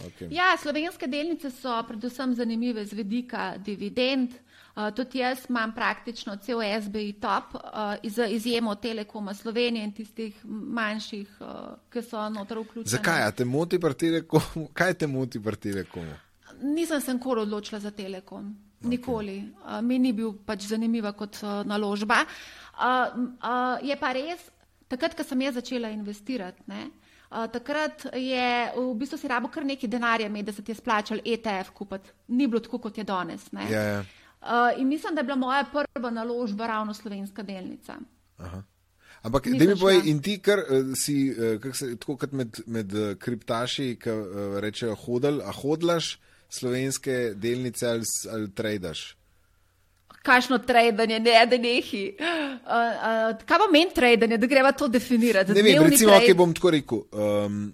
Okay. 0.00 0.28
Ja, 0.30 0.56
slovenske 0.62 1.06
delnice 1.06 1.50
so 1.50 1.74
predvsem 1.88 2.34
zanimive 2.34 2.86
z 2.86 2.96
vedika 2.96 3.52
dividend. 3.58 4.34
Uh, 4.72 4.88
tudi 4.96 5.18
jaz 5.18 5.44
imam 5.48 5.74
praktično 5.74 6.36
cel 6.36 6.62
SBI 6.80 7.12
top, 7.20 7.54
uh, 7.54 7.60
iz, 8.02 8.18
izjemo 8.28 8.74
Telekoma 8.74 9.34
Slovenije 9.34 9.84
in 9.84 9.92
tistih 9.92 10.38
manjših, 10.44 11.28
uh, 11.40 11.48
ki 11.92 12.02
so 12.02 12.28
notor 12.28 12.58
vključeni. 12.58 12.90
Zakaj 12.90 13.32
te 13.36 13.44
moti 13.44 13.80
pri 13.80 13.94
Telekomu? 13.94 14.68
Kaj 14.72 14.94
te 14.94 15.06
moti 15.06 15.42
pri 15.42 15.56
Telekomu? 15.56 16.14
Nisem 16.62 17.00
se 17.00 17.14
nikoli 17.14 17.40
odločila 17.40 17.80
za 17.80 17.90
Telekom. 17.90 18.56
Nikoli. 18.80 19.36
Okay. 19.36 19.78
Uh, 19.78 19.84
mi 19.84 19.98
ni 19.98 20.12
bil 20.12 20.32
pač 20.46 20.64
zanimiva 20.66 21.12
kot 21.12 21.42
uh, 21.42 21.60
naložba. 21.68 22.24
Uh, 22.72 23.28
uh, 23.44 23.76
je 23.84 23.96
pa 24.00 24.12
res, 24.16 24.48
takrat, 24.88 25.14
ko 25.14 25.24
sem 25.24 25.40
jaz 25.44 25.60
začela 25.60 25.92
investirati. 25.92 26.64
Ne, 26.66 26.88
takrat 27.52 28.06
je 28.14 28.72
v 28.76 28.94
bistvu 29.00 29.18
si 29.18 29.28
rabo 29.28 29.48
kar 29.48 29.64
nekaj 29.64 29.88
denarja, 29.88 30.28
med, 30.28 30.44
da 30.44 30.52
se 30.52 30.64
ti 30.64 30.72
je 30.72 30.76
splačal 30.76 31.22
ETF 31.24 31.70
kupiti. 31.74 32.10
Ni 32.28 32.46
bilo 32.46 32.60
tako, 32.60 32.78
kot 32.78 32.98
je 32.98 33.04
danes. 33.04 33.46
Ja, 33.70 33.80
ja. 33.80 34.04
Uh, 34.42 34.80
in 34.80 34.88
mislim, 34.88 35.14
da 35.14 35.20
je 35.20 35.24
bila 35.24 35.36
moja 35.36 35.64
prva 35.72 36.10
naložba 36.10 36.66
ravno 36.66 36.94
slovenska 36.94 37.42
delnica. 37.42 37.96
Aha. 38.36 38.62
Ampak, 39.22 39.46
da 39.46 39.64
mi 39.64 39.78
povej, 39.78 40.00
in 40.10 40.18
ti, 40.22 40.38
kar 40.42 40.58
uh, 40.58 40.92
si, 40.98 41.30
uh, 41.30 41.74
se, 41.74 41.94
tako 41.96 42.16
kot 42.16 42.32
med, 42.32 42.58
med 42.66 42.94
uh, 42.94 43.14
kriptaši, 43.18 43.94
ki 44.02 44.10
uh, 44.10 44.58
rečejo 44.60 44.96
hodl, 45.04 45.40
a 45.46 45.54
hodlaš 45.54 46.16
slovenske 46.50 47.34
delnice 47.38 47.86
ali, 47.88 48.08
ali 48.32 48.50
tradaš? 48.50 49.04
Kakšno 50.22 50.58
trading, 50.58 51.18
ne 51.22 51.46
da 51.46 51.58
nehi. 51.58 52.16
Uh, 52.18 52.66
uh, 52.66 53.44
kaj 53.46 53.58
pa 53.58 53.68
meni 53.72 53.94
trading, 53.94 54.36
da 54.38 54.46
greva 54.46 54.72
to 54.72 54.88
definirati? 54.88 55.52
Ne 55.52 55.62
vem, 55.62 55.82
recimo, 55.82 56.12
kaj 56.12 56.26
okay, 56.26 56.36
bom 56.38 56.54
tako 56.54 56.70
rekel. 56.70 57.02
Um, 57.12 57.64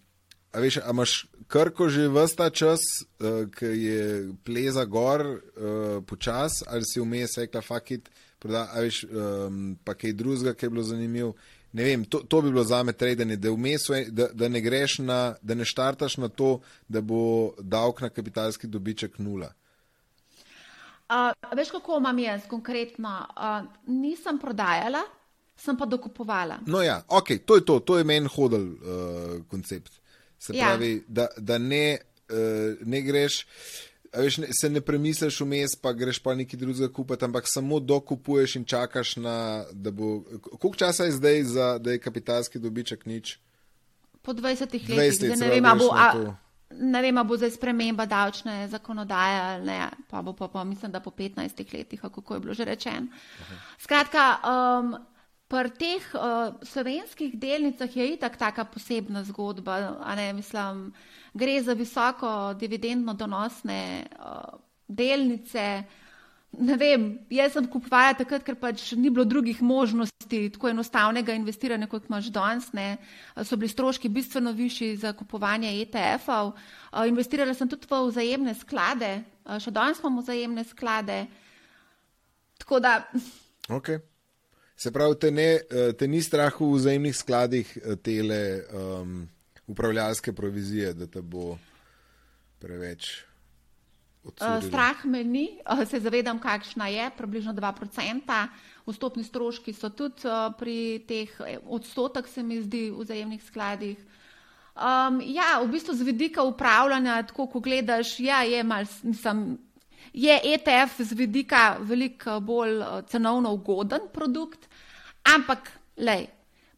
a 0.52 0.62
veš, 0.64 0.80
a 0.80 0.90
imaš 0.90 1.18
krko 1.48 1.88
že 1.88 2.08
vsta 2.08 2.50
čas, 2.50 2.80
uh, 3.20 3.44
ki 3.52 3.66
je 3.66 4.08
pleza 4.44 4.84
gor 4.84 5.26
uh, 5.26 6.00
počas, 6.06 6.62
ali 6.66 6.84
si 6.88 7.00
vmes 7.00 7.38
rekla 7.38 7.62
fakit, 7.62 8.08
proda, 8.38 8.68
a 8.72 8.82
veš, 8.84 9.04
um, 9.04 9.76
pa 9.84 9.94
kaj 9.94 10.16
drugega, 10.16 10.54
ki 10.54 10.66
je 10.66 10.70
bilo 10.70 10.84
zanimivo. 10.84 11.34
Ne 11.72 11.84
vem, 11.84 12.04
to, 12.08 12.22
to 12.24 12.40
bi 12.42 12.48
bilo 12.50 12.64
za 12.64 12.82
me 12.82 12.92
trading, 12.92 13.36
da, 13.36 13.50
da, 14.08 14.28
da 14.32 14.48
ne 14.48 14.60
greš 14.60 14.98
na, 15.04 15.34
da 15.42 15.54
ne 15.54 15.64
štartaš 15.68 16.16
na 16.16 16.28
to, 16.28 16.60
da 16.88 17.00
bo 17.00 17.52
davek 17.60 18.00
na 18.00 18.08
kapitalski 18.08 18.66
dobiček 18.66 19.18
nula. 19.18 19.52
Uh, 21.08 21.32
veš, 21.56 21.70
kako 21.70 21.96
imam 21.98 22.18
jaz 22.18 22.42
konkretno? 22.48 23.26
Uh, 23.36 23.68
nisem 23.86 24.38
prodajala, 24.38 25.00
sem 25.56 25.76
pa 25.76 25.86
dokupovala. 25.86 26.58
No, 26.66 26.82
ja, 26.82 27.00
ok, 27.08 27.28
to 27.46 27.56
je 27.56 27.64
to, 27.64 27.80
to 27.80 27.98
je 27.98 28.04
meni 28.04 28.28
hodil 28.28 28.66
uh, 28.72 29.44
koncept. 29.48 29.92
Se 30.38 30.52
ja. 30.56 30.66
pravi, 30.66 31.04
da, 31.08 31.26
da 31.36 31.58
ne, 31.58 31.98
uh, 32.28 32.86
ne 32.86 33.00
greš. 33.02 33.46
Veš, 34.12 34.38
ne, 34.38 34.48
se 34.60 34.70
ne 34.70 34.80
premisliš 34.80 35.40
vmes, 35.40 35.74
pa 35.80 35.92
greš 35.92 36.18
pa 36.24 36.34
nekaj 36.34 36.60
drugega 36.60 36.92
kupiti, 36.92 37.24
ampak 37.24 37.48
samo 37.48 37.80
dokupuješ 37.80 38.56
in 38.56 38.64
čakaš 38.64 39.16
na, 39.16 39.64
da 39.72 39.90
bo. 39.90 40.22
Koliko 40.60 40.76
časa 40.76 41.04
je 41.04 41.12
zdaj, 41.12 41.42
za, 41.44 41.78
da 41.78 41.92
je 41.92 42.00
kapitalski 42.00 42.58
dobiček 42.58 43.06
nič? 43.06 43.38
Po 44.22 44.32
20 44.32 44.60
letih, 44.60 44.88
20 44.88 45.12
zdaj 45.12 45.28
let, 45.28 45.40
ne 45.40 45.48
vem, 45.48 45.64
pravi, 45.64 45.88
a 45.92 46.12
bo, 46.14 46.34
ne 46.70 47.02
vem, 47.02 47.20
bo 47.26 47.36
zdaj 47.36 47.54
sprememba 47.56 48.06
davčne 48.06 48.68
zakonodaje 48.68 49.40
ali 49.40 49.66
ne, 49.66 49.78
pa 50.10 50.22
bo 50.22 50.32
pa, 50.32 50.48
pa 50.48 50.64
mislim, 50.64 50.92
da 50.92 51.00
po 51.00 51.10
15 51.10 51.74
letih, 51.74 52.00
kako 52.00 52.34
je 52.34 52.40
bilo 52.40 52.54
že 52.54 52.64
rečeno. 52.64 53.06
Skratka, 53.78 54.38
um, 54.44 54.96
pri 55.48 55.70
teh 55.70 56.10
uh, 56.12 56.52
slovenskih 56.62 57.38
delnicah 57.40 57.96
je 57.96 58.12
itak 58.12 58.36
taka 58.36 58.64
posebna 58.64 59.24
zgodba, 59.24 59.96
a 60.04 60.14
ne 60.14 60.32
mislim, 60.32 60.92
gre 61.34 61.62
za 61.62 61.72
visoko 61.72 62.54
dividendno 62.54 63.14
donosne 63.14 64.06
uh, 64.18 64.60
delnice. 64.88 65.84
Ne 66.52 66.76
vem, 66.80 67.02
jaz 67.30 67.52
sem 67.54 67.66
kupovala 67.68 68.14
takrat, 68.16 68.42
ker 68.42 68.56
pač 68.56 68.94
ni 68.96 69.10
bilo 69.12 69.26
drugih 69.28 69.60
možnosti 69.62 70.40
tako 70.54 70.70
enostavnega 70.70 71.34
investiranja, 71.36 71.86
kot 71.86 72.08
imaš 72.08 72.30
danes. 72.32 72.70
ne. 72.72 72.96
So 73.44 73.56
bili 73.56 73.68
stroški 73.68 74.08
bistveno 74.08 74.52
višji 74.52 74.96
za 74.96 75.12
kupovanje 75.12 75.74
ETF-ov. 75.82 76.54
Uh, 76.54 77.04
Investirala 77.08 77.54
sem 77.54 77.68
tudi 77.68 77.86
v 77.90 78.00
vzajemne 78.08 78.54
sklade, 78.54 79.12
uh, 79.44 79.60
še 79.60 79.70
danes 79.70 80.00
imam 80.00 80.18
vzajemne 80.22 80.64
sklade. 80.64 81.26
Tako 82.58 82.80
da, 82.80 82.96
Okay. 83.68 83.98
Se 84.76 84.90
pravi, 84.90 85.18
te, 85.18 85.30
ne, 85.30 85.60
eh, 85.70 85.92
te 85.92 86.06
ni 86.08 86.22
strah 86.22 86.54
v 86.60 86.70
vzajemnih 86.72 87.16
skladih 87.16 87.72
eh, 87.76 87.96
tele 88.00 88.62
um, 88.72 89.28
upravljalske 89.66 90.32
provizije, 90.32 90.94
da 90.94 91.06
te 91.06 91.20
bo 91.20 91.58
preveč 92.58 93.27
uh, 94.24 94.60
strah 94.62 95.04
me 95.04 95.24
ni, 95.24 95.58
uh, 95.64 95.84
se 95.88 96.00
zavedam, 96.00 96.38
kakšna 96.38 96.88
je, 96.88 97.10
približno 97.16 97.52
2%. 97.52 98.46
Vstopni 98.88 99.24
stroški 99.24 99.72
so 99.76 99.90
tudi 99.90 100.24
uh, 100.24 100.48
pri 100.58 101.04
teh 101.08 101.32
eh, 101.44 101.58
odstotek, 101.66 102.28
se 102.28 102.42
mi 102.42 102.62
zdi, 102.62 102.88
v 102.90 103.04
vzajemnih 103.04 103.42
skladih. 103.44 103.98
Um, 104.78 105.20
ja, 105.26 105.58
v 105.60 105.68
bistvu 105.72 105.94
z 105.94 106.06
vidika 106.06 106.42
upravljanja, 106.46 107.22
tako 107.26 107.48
ko 107.50 107.60
gledaš, 107.60 108.20
ja, 108.20 108.42
je 108.46 108.62
mal, 108.62 108.86
nisem. 109.02 109.58
Je 110.12 110.32
ETF 110.32 111.02
z 111.04 111.12
vidika 111.12 111.76
veliko 111.80 112.38
bolj 112.40 112.80
cenovno 113.10 113.52
ugoden 113.52 114.08
produkt, 114.12 114.68
ampak 115.34 115.68
lej, 115.98 116.28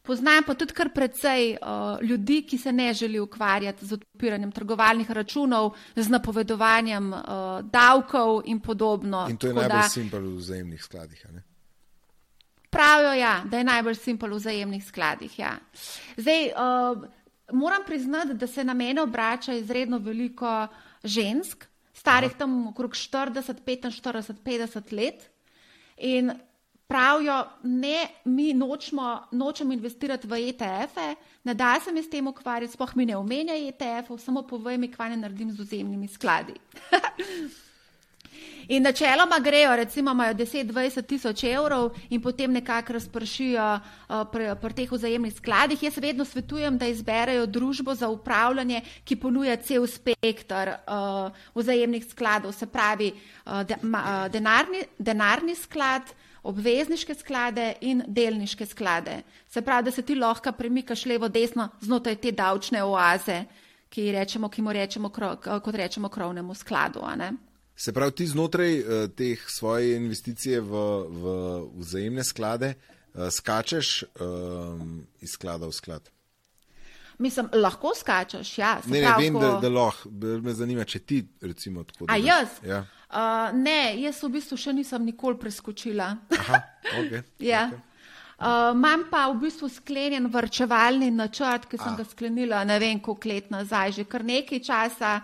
poznam 0.01 0.43
pa 0.43 0.53
tudi 0.53 0.73
kar 0.73 0.89
precej 0.93 1.57
uh, 1.61 2.01
ljudi, 2.01 2.41
ki 2.49 2.57
se 2.57 2.71
ne 2.71 2.93
želi 2.93 3.19
ukvarjati 3.19 3.85
z 3.85 3.93
odpiranjem 3.93 4.51
trgovalnih 4.51 5.11
računov, 5.11 5.75
z 5.95 6.09
napovedovanjem 6.09 7.13
uh, 7.13 7.21
davkov 7.61 8.41
in 8.45 8.59
podobno. 8.59 9.27
In 9.29 9.37
to 9.37 9.47
je 9.47 9.53
Tako 9.53 9.61
najbolj 9.61 9.81
da 9.81 9.89
simpel 9.89 10.21
v 10.21 10.35
vzajemnih 10.35 10.83
skladih. 10.83 11.25
Pravijo, 12.69 13.13
ja, 13.13 13.41
da 13.45 13.57
je 13.57 13.63
najbolj 13.63 13.95
simpel 13.95 14.29
v 14.29 14.39
vzajemnih 14.39 14.85
skladih. 14.85 15.39
Ja. 15.39 15.57
Zdaj, 16.17 16.47
uh, 16.55 17.03
moram 17.51 17.83
priznati, 17.85 18.33
da 18.33 18.47
se 18.47 18.63
na 18.63 18.73
mene 18.73 19.01
obrača 19.01 19.53
izredno 19.53 19.97
veliko 19.97 20.67
žensk, 21.03 21.65
starih 21.93 22.31
tam 22.37 22.67
okrog 22.67 22.91
40, 22.91 23.61
45, 23.65 24.33
50 24.45 24.93
let. 24.93 25.29
In 25.97 26.31
pravijo, 26.91 27.45
ne, 27.63 28.07
mi 28.25 28.51
nočemo, 28.53 29.27
nočemo 29.31 29.73
investirati 29.73 30.27
v 30.27 30.41
ETF-e, 30.49 31.15
ne 31.47 31.53
da 31.55 31.77
se 31.79 31.91
mi 31.91 32.03
s 32.03 32.09
tem 32.11 32.27
ukvarjati, 32.27 32.73
sploh 32.73 32.95
mi 32.99 33.05
ne 33.05 33.15
omenja 33.15 33.55
ETF-ov, 33.55 34.19
samo 34.19 34.43
povej 34.43 34.77
mi, 34.77 34.91
kaj 34.91 35.13
ne 35.15 35.21
naredim 35.23 35.51
z 35.55 35.63
vzemnimi 35.63 36.07
skladi. 36.11 36.59
In 38.67 38.83
načeloma 38.83 39.39
grejo, 39.39 39.75
recimo, 39.75 40.11
imajo 40.11 40.33
10-20 40.33 41.05
tisoč 41.07 41.43
evrov 41.43 41.91
in 42.09 42.21
potem 42.21 42.51
nekako 42.53 42.93
razpršijo 42.93 43.65
uh, 43.75 44.21
pri, 44.31 44.51
pri 44.61 44.73
teh 44.73 44.91
vzajemnih 44.91 45.33
skladih. 45.35 45.83
Jaz 45.83 45.97
vedno 45.97 46.25
svetujem, 46.25 46.77
da 46.77 46.87
izberejo 46.87 47.45
družbo 47.45 47.95
za 47.95 48.09
upravljanje, 48.09 48.81
ki 49.03 49.15
ponuja 49.15 49.55
cel 49.55 49.87
spektr 49.87 50.71
uh, 50.71 51.31
vzajemnih 51.55 52.05
skladov, 52.05 52.53
se 52.55 52.67
pravi 52.67 53.11
uh, 53.11 53.63
de, 53.67 53.75
ma, 53.81 54.03
uh, 54.03 54.31
denarni, 54.31 54.85
denarni 54.99 55.55
sklad, 55.55 56.13
obvezniške 56.43 57.15
sklade 57.15 57.73
in 57.81 58.03
delniške 58.07 58.65
sklade. 58.65 59.21
Se 59.47 59.61
pravi, 59.61 59.85
da 59.85 59.91
se 59.91 60.01
ti 60.01 60.15
lahko 60.15 60.51
premikaš 60.51 61.05
levo-desno 61.05 61.69
znotraj 61.81 62.15
te 62.15 62.31
davčne 62.31 62.83
oaze, 62.83 63.43
ki, 63.89 64.11
rečemo, 64.11 64.49
ki 64.49 64.61
mu 64.61 64.73
rečemo, 64.73 65.09
kot 65.09 65.75
rečemo, 65.75 66.09
krovnemu 66.09 66.55
skladu. 66.55 67.03
Se 67.75 67.93
pravi, 67.93 68.11
ti 68.11 68.27
znotraj 68.27 68.79
uh, 68.79 69.09
teh 69.15 69.43
svoje 69.47 69.95
investicije 69.97 70.61
v, 70.61 70.85
v 71.09 71.35
vzajemne 71.75 72.23
sklade 72.23 72.73
uh, 72.73 73.29
skačeš 73.29 74.03
um, 74.03 75.03
iz 75.21 75.35
sklada 75.35 75.67
v 75.67 75.75
sklad. 75.75 76.09
Mislim, 77.21 77.49
lahko 77.53 77.91
skačeš, 77.95 78.57
ja. 78.57 78.71
se 78.81 78.89
Ne, 78.89 79.01
ne 79.05 79.13
vem, 79.19 79.35
ko- 79.37 79.41
da, 79.43 79.51
da 79.61 79.69
lahko. 79.69 80.09
Me 80.41 80.53
zanima, 80.57 80.85
če 80.89 80.99
ti 81.05 81.21
recimo 81.41 81.83
tako. 81.85 82.09
A 82.09 82.17
jaz? 82.17 82.57
Ja. 82.65 82.81
Uh, 83.11 83.51
ne, 83.57 83.93
jaz 84.01 84.23
v 84.23 84.31
bistvu 84.37 84.57
še 84.57 84.73
nisem 84.73 85.05
nikoli 85.05 85.37
preskočila. 85.37 86.09
Aha, 86.39 86.61
okay. 86.97 87.23
ja. 87.51 87.67
Uh, 88.41 88.71
imam 88.73 89.03
pa 89.11 89.27
v 89.29 89.37
bistvu 89.43 89.69
sklenjen 89.69 90.25
vrčevalni 90.33 91.11
načrt, 91.13 91.67
ki 91.69 91.77
sem 91.77 91.93
A. 91.93 91.97
ga 91.99 92.05
sklenila 92.09 92.63
ne 92.65 92.79
vem 92.81 93.01
koliko 93.03 93.29
let 93.29 93.51
nazaj, 93.53 93.99
že 93.99 94.07
kar 94.09 94.25
nekaj 94.25 94.63
časa. 94.65 95.19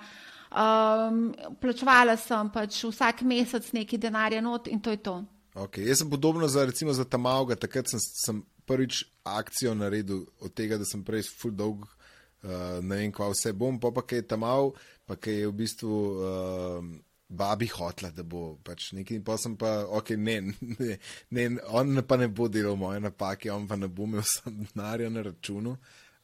Um, 0.48 1.32
plačevala 1.60 2.14
sem 2.20 2.52
pač 2.54 2.78
vsak 2.86 3.26
mesec 3.28 3.66
neki 3.76 3.98
denarja 4.00 4.40
not 4.42 4.70
in 4.70 4.80
to 4.80 4.94
je 4.94 5.02
to. 5.02 5.16
Okay. 5.58 5.88
Jaz 5.90 6.04
sem 6.04 6.10
podobno 6.10 6.48
za, 6.48 6.68
recimo, 6.70 6.94
za 6.94 7.04
Tamauga, 7.10 7.58
takrat 7.58 7.90
sem, 7.90 8.00
sem 8.00 8.44
prvič 8.68 9.04
akcijo 9.28 9.74
naredil 9.78 10.26
od 10.44 10.54
tega, 10.54 10.78
da 10.78 10.86
sem 10.88 11.04
prej 11.08 11.28
full 11.40 11.56
dolg, 11.56 11.88
uh, 11.88 12.78
ne 12.84 13.02
vem, 13.02 13.12
kva 13.16 13.32
vse 13.34 13.54
bom, 13.58 13.80
pa 13.80 13.92
pa 13.96 14.06
kaj 14.06 14.24
je 14.24 14.30
Tamau, 14.34 14.72
pa 15.08 15.20
kaj 15.20 15.42
je 15.42 15.52
v 15.52 15.60
bistvu. 15.64 16.00
Uh, 16.22 16.96
Babi 17.28 17.68
hotla, 17.68 18.08
da 18.16 18.24
bo 18.24 18.54
pač 18.64 18.94
nekaj, 18.96 19.18
pa 19.28 19.36
sem 19.36 19.58
pa, 19.60 19.82
ok, 20.00 20.14
ne, 20.16 20.38
ne, 20.80 20.94
ne, 21.36 21.48
on 21.76 22.00
pa 22.08 22.16
ne 22.16 22.30
bo 22.32 22.48
delal 22.48 22.78
moje 22.80 23.02
napake, 23.04 23.50
on 23.52 23.66
pa 23.68 23.76
ne 23.76 23.90
bo 23.92 24.08
imel 24.08 24.24
sam 24.32 24.62
denarja 24.62 25.10
na 25.12 25.26
računu, 25.26 25.74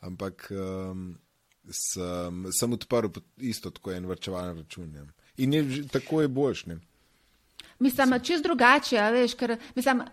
ampak 0.07 0.47
um, 0.55 1.09
sem, 1.67 2.45
sem 2.55 2.77
odprl 2.79 3.11
isto 3.43 3.73
tako 3.75 3.91
en 3.91 4.07
vrčevalen 4.07 4.63
račun. 4.63 4.95
Ja. 4.95 5.03
In 5.43 5.53
je, 5.53 5.83
tako 5.91 6.21
je 6.21 6.27
boljš, 6.27 6.65
ne. 6.71 6.79
Mislim, 7.79 8.19
čist 8.23 8.43
drugače, 8.43 9.01
veš, 9.11 9.35
ker 9.35 9.57
mislim, 9.75 10.03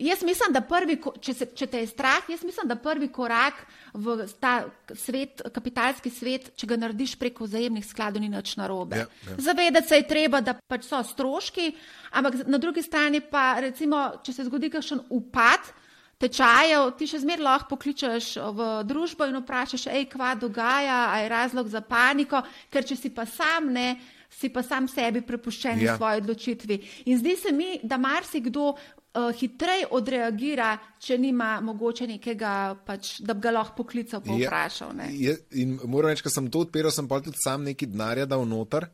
jaz 0.00 0.22
mislim, 0.22 0.52
da 0.52 0.60
prvi, 0.64 0.96
če, 1.20 1.34
se, 1.34 1.46
če 1.56 1.66
te 1.70 1.82
je 1.82 1.90
strah, 1.90 2.28
jaz 2.28 2.44
mislim, 2.46 2.68
da 2.70 2.76
prvi 2.80 3.10
korak 3.12 3.60
v 3.94 4.24
ta 4.40 4.54
svet, 4.96 5.42
kapitalski 5.54 6.12
svet, 6.12 6.50
če 6.56 6.68
ga 6.70 6.78
narediš 6.80 7.16
preko 7.20 7.44
vzajemnih 7.48 7.86
skladov, 7.86 8.22
ni 8.24 8.30
nič 8.32 8.54
narobe. 8.60 9.02
Ja, 9.02 9.08
ja. 9.28 9.36
Zavedati 9.50 9.88
se 9.88 10.00
je 10.00 10.08
treba, 10.08 10.40
da 10.44 10.56
pač 10.56 10.88
so 10.88 11.02
stroški, 11.04 11.72
ampak 12.16 12.40
na 12.48 12.60
drugi 12.62 12.84
strani 12.86 13.20
pa 13.20 13.60
recimo, 13.60 14.06
če 14.24 14.36
se 14.36 14.48
zgodi 14.48 14.72
kakšen 14.72 15.04
upad. 15.10 15.72
Tečajev, 16.20 16.90
ti 17.00 17.06
še 17.08 17.22
zmeraj 17.22 17.44
lahko 17.46 17.70
pokličeš 17.70 18.34
v 18.52 18.64
družbo 18.84 19.24
in 19.24 19.38
vprašaš, 19.40 19.86
hej, 19.88 20.04
kva 20.12 20.34
dogaja, 20.36 21.06
a 21.14 21.22
je 21.22 21.30
razlog 21.32 21.70
za 21.72 21.80
paniko, 21.80 22.42
ker 22.68 22.84
če 22.84 22.98
si 23.00 23.08
pa 23.08 23.24
sam 23.24 23.70
ne, 23.72 23.94
si 24.28 24.50
pa 24.52 24.60
sam 24.62 24.84
sebi 24.88 25.24
prepuščen 25.24 25.80
Ja. 25.80 25.92
ja. 25.92 25.96
svoji 25.96 26.20
odločitvi. 26.20 26.76
In 27.08 27.18
zdi 27.18 27.36
se 27.40 27.52
mi, 27.56 27.80
da 27.82 27.96
marsikdo 27.96 28.74
uh, 29.14 29.30
hitreje 29.36 29.88
odreagira, 29.96 30.74
če 31.02 31.18
nima 31.18 31.54
mogoče 31.64 32.06
nekega, 32.10 32.52
pač, 32.86 33.18
da 33.26 33.34
bi 33.34 33.46
ga 33.46 33.54
lahko 33.54 33.82
poklical 33.82 34.22
pa 34.24 34.36
vprašal. 34.36 34.94
ne. 34.96 35.10
Je, 35.16 35.36
in 35.62 35.78
moram 35.84 36.12
reči, 36.12 36.24
ko 36.26 36.32
sem 36.32 36.50
to 36.52 36.64
odpiral, 36.66 36.94
sem 36.94 37.08
pa 37.10 37.20
tudi 37.24 37.40
sam 37.42 37.66
nekaj 37.66 37.90
denarja 37.90 38.28
dal 38.30 38.46
noter. 38.48 38.90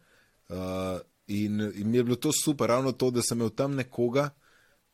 Uh, 0.47 0.99
in, 1.27 1.61
in 1.75 1.91
mi 1.91 1.99
je 1.99 2.05
bilo 2.07 2.17
to 2.23 2.33
super, 2.33 2.71
ravno 2.71 2.93
to, 2.93 3.11
da 3.11 3.23
sem 3.23 3.39
imel 3.39 3.51
tam 3.51 3.75
nekoga, 3.75 4.29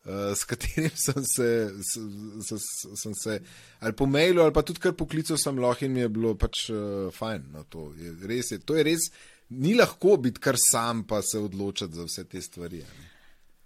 uh, 0.06 0.32
s 0.32 0.48
katerim 0.48 0.90
sem 1.06 1.26
se, 1.28 1.50
s, 1.76 1.98
s, 2.46 2.56
s, 2.56 3.02
sem 3.02 3.14
se 3.14 3.36
ali 3.80 3.92
po 3.92 4.06
mailu, 4.08 4.42
ali 4.42 4.54
pa 4.56 4.64
tudi 4.64 4.80
kar 4.80 4.96
poklical 4.96 5.36
sem 5.38 5.60
lahko 5.60 5.84
in 5.84 5.92
mi 5.92 6.06
je 6.06 6.08
bilo 6.08 6.34
pač 6.40 6.70
uh, 6.72 7.12
fajn. 7.12 7.50
No, 7.52 7.66
to, 7.68 7.90
je, 8.00 8.16
res 8.28 8.54
je, 8.54 8.62
to 8.64 8.80
je 8.80 8.88
res, 8.88 9.10
ni 9.52 9.76
lahko 9.76 10.16
biti 10.16 10.40
kar 10.40 10.56
sam, 10.56 11.04
pa 11.04 11.20
se 11.22 11.38
odločati 11.38 12.00
za 12.00 12.08
vse 12.08 12.24
te 12.24 12.40
stvari. 12.40 12.80
ne. 12.80 13.11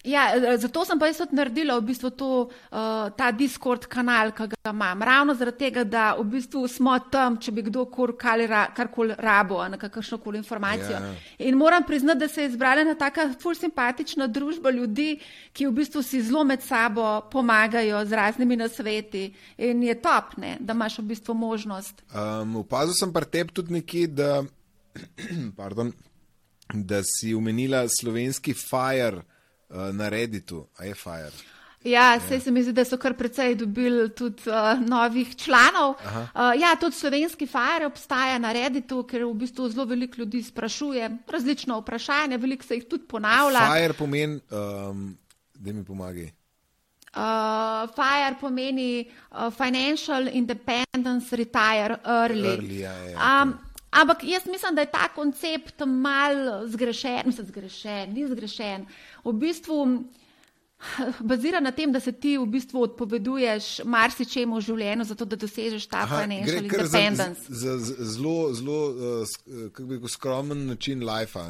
Ja, 0.07 0.37
eh, 0.37 0.59
zato 0.59 0.85
sem 0.85 0.99
pa 0.99 1.09
jaz 1.11 1.19
tudi 1.19 1.35
naredila 1.35 1.81
v 1.81 1.89
bistvu 1.89 2.11
to, 2.15 2.29
uh, 2.47 3.09
ta 3.19 3.33
Discord 3.35 3.89
kanal, 3.91 4.31
ki 4.31 4.47
ga 4.53 4.71
imam. 4.71 5.03
Ravno 5.03 5.35
zaradi 5.35 5.59
tega, 5.65 5.83
da 5.85 6.05
v 6.15 6.25
bistvu 6.37 6.63
smo 6.71 6.95
tam, 7.11 7.41
če 7.43 7.53
bi 7.53 7.65
kdo 7.67 7.89
karkoli 7.91 8.47
ra, 8.47 8.69
karkoli 8.77 9.17
rabo, 9.19 9.59
na 9.69 9.81
kakršno 9.81 10.21
koli 10.23 10.39
informacijo. 10.39 10.95
Ja. 10.95 11.13
In 11.49 11.59
moram 11.59 11.83
priznati, 11.83 12.23
da 12.23 12.29
se 12.29 12.47
je 12.47 12.53
izbrala 12.53 12.87
ena 12.87 12.95
taka 12.95 13.33
ful 13.43 13.59
simpatična 13.59 14.31
družba 14.31 14.71
ljudi, 14.71 15.19
ki 15.53 15.67
v 15.67 15.75
bistvu 15.81 16.03
si 16.07 16.23
zelo 16.23 16.45
med 16.45 16.63
sabo 16.63 17.27
pomagajo 17.33 18.05
z 18.07 18.13
raznimi 18.13 18.57
nasveti. 18.57 19.33
In 19.59 19.83
je 19.83 20.01
top, 20.03 20.37
ne, 20.39 20.57
da 20.61 20.73
imaš 20.73 21.01
v 21.03 21.09
bistvu 21.11 21.35
možnost. 21.35 22.05
Um, 22.15 22.61
opazil 22.63 22.95
sem 22.95 23.13
pa 23.13 23.27
tebi 23.27 23.51
tudi 23.51 23.81
nekje, 23.81 24.07
da, 24.07 24.45
pardon, 25.59 25.91
da 26.73 27.03
si 27.03 27.35
umenila 27.35 27.89
slovenski 27.91 28.55
Fire 28.55 29.27
uh, 29.69 29.93
na 29.93 30.09
Redditu. 30.09 30.67
A 30.79 30.85
je 30.85 30.95
Fire? 30.95 31.33
Ja, 31.85 32.21
sej 32.21 32.41
se 32.41 32.51
mi 32.51 32.62
zdi, 32.62 32.73
da 32.73 32.85
so 32.85 32.97
kar 32.99 33.14
precej 33.14 33.55
dobili 33.55 34.09
tudi 34.11 34.51
uh, 34.51 34.81
novih 34.89 35.37
članov. 35.37 35.91
Uh, 35.91 36.51
ja, 36.59 36.75
tudi 36.81 36.97
slovenski 36.97 37.47
Fire 37.47 37.87
obstaja 37.87 38.39
na 38.39 38.53
Redditu, 38.53 39.05
ker 39.07 39.25
v 39.25 39.35
bistvu 39.35 39.69
zelo 39.71 39.85
veliko 39.87 40.19
ljudi 40.19 40.43
sprašuje 40.43 41.11
različna 41.31 41.79
vprašanja, 41.79 42.37
veliko 42.37 42.64
se 42.64 42.75
jih 42.75 42.89
tudi 42.91 43.07
ponavlja. 43.07 43.69
Fire 43.75 43.95
pomeni, 43.95 44.41
um, 44.51 45.17
da 45.55 45.73
mi 45.73 45.85
pomagaj. 45.85 46.33
Uh, 47.17 47.89
FIRE 47.97 48.37
pomeni 48.41 49.09
uh, 49.31 49.49
Financial 49.51 50.29
Independence 50.29 51.37
Retire 51.37 51.97
Early. 52.05 52.57
Early, 52.59 52.81
ja, 52.81 52.93
ja, 52.93 53.43
um, 53.43 53.55
ampak 53.91 54.25
jaz 54.25 54.45
mislim, 54.47 54.75
da 54.75 54.81
je 54.81 54.91
ta 54.91 55.09
koncept 55.14 55.81
mal 55.87 56.67
zgrešen, 56.69 57.23
mislim, 57.27 57.47
zgrešen, 57.47 58.12
ni 58.12 58.27
zgrešen. 58.29 58.87
V 59.27 59.33
bistvu 59.35 59.81
bazira 61.31 61.61
na 61.61 61.72
tem, 61.72 61.93
da 61.93 62.01
se 62.01 62.12
ti 62.12 62.37
v 62.39 62.47
bistvu 62.47 62.83
odpoveduješ 62.87 63.81
marsičemu 63.85 64.59
v 64.59 64.64
življenju, 64.68 65.09
zato 65.09 65.24
da 65.24 65.39
dosežeš 65.41 65.89
ta 65.91 66.05
Aha, 66.05 66.22
financial 66.22 66.64
independence. 66.64 67.49
Za, 67.49 67.79
za, 67.79 67.95
zelo, 68.14 68.53
zelo 68.55 68.79
uh, 68.93 69.37
rekel, 69.79 70.09
skromen 70.09 70.66
način 70.66 71.03
lajfa. 71.05 71.49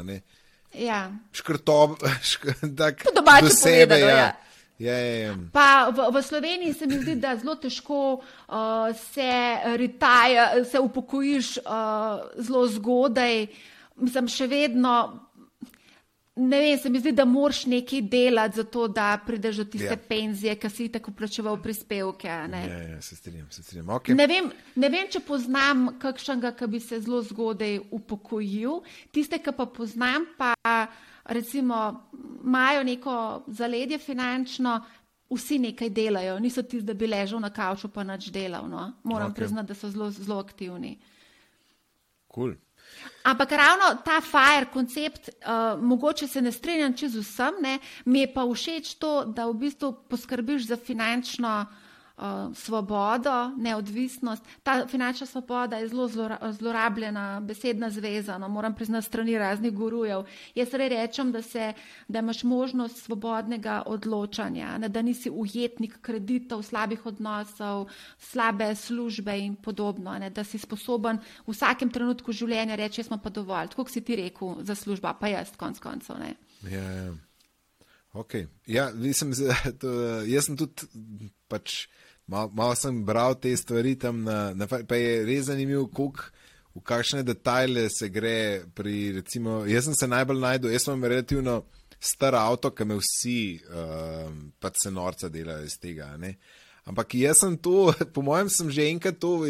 Ja. 0.74 1.10
Škrtob, 1.32 1.98
šk, 2.32 2.46
tak, 2.78 3.04
Po 3.04 3.12
domače 3.14 3.50
do 3.50 3.54
sebe. 3.54 3.94
povedano, 3.94 4.10
Ja. 4.10 4.16
ja. 4.16 4.32
Ja, 4.78 4.92
ja, 4.92 5.16
ja. 5.16 5.34
Pa 5.52 5.88
v, 5.88 6.04
v 6.12 6.20
Sloveniji 6.22 6.74
se 6.76 6.86
mi 6.86 6.98
zdi, 7.00 7.14
da 7.16 7.32
zelo 7.40 7.54
težko 7.56 8.20
uh, 8.20 8.92
se, 8.92 9.56
retire, 9.80 10.64
se 10.68 10.76
upokojiš 10.78 11.56
uh, 11.64 12.20
zelo 12.36 12.66
zgodaj. 12.68 13.46
Mislim, 13.96 14.28
še 14.28 14.46
vedno. 14.46 14.92
Ne 16.36 16.58
vem, 16.60 16.78
se 16.78 16.90
mi 16.90 17.00
zdi, 17.00 17.14
da 17.16 17.24
moraš 17.24 17.62
nekaj 17.66 18.02
delati, 18.02 18.56
zato 18.56 18.88
da 18.88 19.20
prideš 19.26 19.56
do 19.56 19.64
tiste 19.64 19.86
Ja. 19.86 19.92
yeah. 19.96 20.08
penzije, 20.08 20.54
ki 20.60 20.70
si 20.70 20.88
tako 20.92 21.12
plačeval 21.12 21.62
prispevke. 21.62 22.28
Ne? 22.28 22.66
ja, 22.68 22.80
ja 22.82 23.02
se 23.02 23.16
strinjam, 23.16 23.50
se 23.50 23.62
strinjam. 23.62 23.86
Okay. 23.86 24.14
Ne, 24.14 24.26
vem, 24.26 24.50
ne 24.74 24.88
vem, 24.88 25.08
če 25.08 25.20
poznam 25.24 25.88
kakšnega, 25.98 26.52
ki 26.52 26.66
bi 26.66 26.80
se 26.80 27.00
zelo 27.00 27.22
zgodaj 27.22 27.78
upokojil. 27.90 28.82
Tiste, 29.16 29.38
ki 29.38 29.56
pa 29.56 29.64
poznam, 29.66 30.28
pa 30.36 30.52
recimo 31.24 32.04
imajo 32.44 32.84
neko 32.84 33.16
zaledje 33.46 33.98
finančno, 33.98 34.76
vsi 35.32 35.58
nekaj 35.58 35.90
delajo, 35.90 36.38
niso 36.38 36.62
tisti, 36.62 36.84
da 36.86 36.94
bi 36.94 37.06
ležal 37.06 37.40
na 37.40 37.50
kavču 37.50 37.88
pa 37.88 38.04
nič 38.04 38.28
delal. 38.30 38.68
No? 38.68 38.92
Moram 39.02 39.32
okay. 39.32 39.40
priznati, 39.40 39.72
da 39.72 39.74
so 39.74 39.88
zelo, 39.90 40.10
zelo 40.10 40.38
aktivni. 40.38 40.98
Cool. 42.34 42.54
Ampak 43.26 43.52
ravno 43.52 43.98
ta 44.04 44.20
FIRE 44.20 44.68
koncept, 44.72 45.28
uh, 45.28 45.82
mogoče 45.82 46.28
se 46.30 46.42
ne 46.42 46.52
strinjam 46.52 46.92
čez 46.96 47.16
vsem, 47.16 47.54
ne, 47.62 47.78
mi 48.04 48.20
je 48.20 48.28
pa 48.34 48.44
všeč 48.46 48.94
to, 49.02 49.24
da 49.24 49.48
v 49.50 49.56
bistvu 49.66 49.92
poskrbiš 50.08 50.68
za 50.70 50.76
finančno 50.76 51.66
uh, 52.16 52.24
svobodo, 52.54 53.50
neodvisnost. 53.56 54.42
Ta 54.62 54.86
finančna 54.86 55.26
svoboda 55.26 55.76
je 55.76 55.88
zelo 55.88 56.08
zlora, 56.08 56.38
zlorabljena 56.52 57.40
besedna 57.40 57.90
zveza, 57.90 58.38
no, 58.38 58.48
moram 58.48 58.74
priznati 58.74 59.06
strani 59.06 59.38
raznih 59.38 59.72
gurujev. 59.72 60.24
Jaz 60.54 60.74
rej 60.74 60.88
rečem, 60.88 61.32
da, 61.32 61.42
se, 61.42 61.72
da 62.08 62.18
imaš 62.18 62.42
možnost 62.42 63.04
svobodnega 63.04 63.82
odločanja, 63.86 64.78
ne, 64.78 64.88
da 64.88 65.02
nisi 65.02 65.30
ujetnik 65.30 65.98
kreditov, 66.00 66.62
slabih 66.62 67.06
odnosov, 67.06 67.88
slabe 68.18 68.74
službe 68.74 69.38
in 69.38 69.56
podobno, 69.56 70.18
ne, 70.18 70.30
da 70.30 70.44
si 70.44 70.58
sposoben 70.58 71.18
v 71.46 71.52
vsakem 71.52 71.90
trenutku 71.90 72.32
življenja 72.32 72.76
reči, 72.76 73.00
jaz 73.00 73.12
sem 73.12 73.20
pa 73.22 73.30
dovolj, 73.30 73.72
tako 73.74 73.88
si 73.90 74.00
ti 74.00 74.16
rekel, 74.16 74.56
za 74.64 74.74
služba, 74.74 75.14
pa 75.20 75.28
jaz 75.28 75.52
konc 75.56 75.78
koncev. 75.80 76.18
Ne. 76.18 76.34
Ja, 76.70 76.82
ja. 76.82 77.14
Okay. 78.16 78.46
Ja, 78.66 78.90
mislim, 78.94 79.32
to, 79.80 79.88
jaz 80.24 80.48
sem 80.48 80.56
tudi, 80.56 80.88
pač, 81.48 81.84
malo, 82.26 82.50
malo 82.54 82.74
sem 82.74 83.04
bral 83.04 83.38
te 83.40 83.56
stvari 83.56 83.96
tam, 83.98 84.24
na, 84.26 84.54
na, 84.54 84.66
pa 84.66 84.98
je 84.98 85.24
res 85.26 85.46
zanimivo, 85.50 85.86
koliko, 85.86 86.30
v 86.76 86.82
kakšne 86.84 87.22
detajle 87.24 87.86
se 87.88 88.10
gre 88.12 88.66
pri, 88.76 89.12
recimo, 89.22 89.62
jaz 89.64 89.88
sem 89.88 89.96
se 89.96 90.08
najbolj 90.12 90.42
najdel, 90.42 90.74
jaz 90.74 90.88
imam 90.88 91.08
relativno 91.08 91.62
star 92.00 92.36
avto, 92.36 92.70
ki 92.76 92.84
me 92.84 92.98
vsi 93.00 93.38
um, 93.56 94.42
pač 94.60 94.82
se 94.84 94.92
norca 94.92 95.30
delajo 95.32 95.64
iz 95.64 95.78
tega. 95.80 96.10
Ne? 96.20 96.34
Ampak 96.86 97.16
jaz 97.16 97.40
sem 97.40 97.56
to, 97.56 97.88
po 98.14 98.22
mojem, 98.26 98.52
sem 98.52 98.70
že 98.70 98.90
enkrat 98.90 99.18
to 99.22 99.40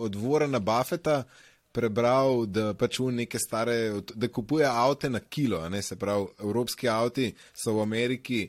od 0.00 0.16
Vorena 0.16 0.58
Buffeta 0.58 1.22
prebral, 1.70 2.48
da 2.50 2.72
pač 2.74 2.98
v 2.98 3.12
neke 3.20 3.38
stare, 3.38 4.00
da 4.10 4.26
kupuje 4.32 4.66
avte 4.66 5.10
na 5.10 5.20
kilo, 5.20 5.60
ne 5.70 5.82
se 5.82 5.94
pravi, 6.00 6.26
evropski 6.42 6.88
avti 6.90 7.28
so 7.54 7.76
v 7.76 7.84
Ameriki, 7.84 8.40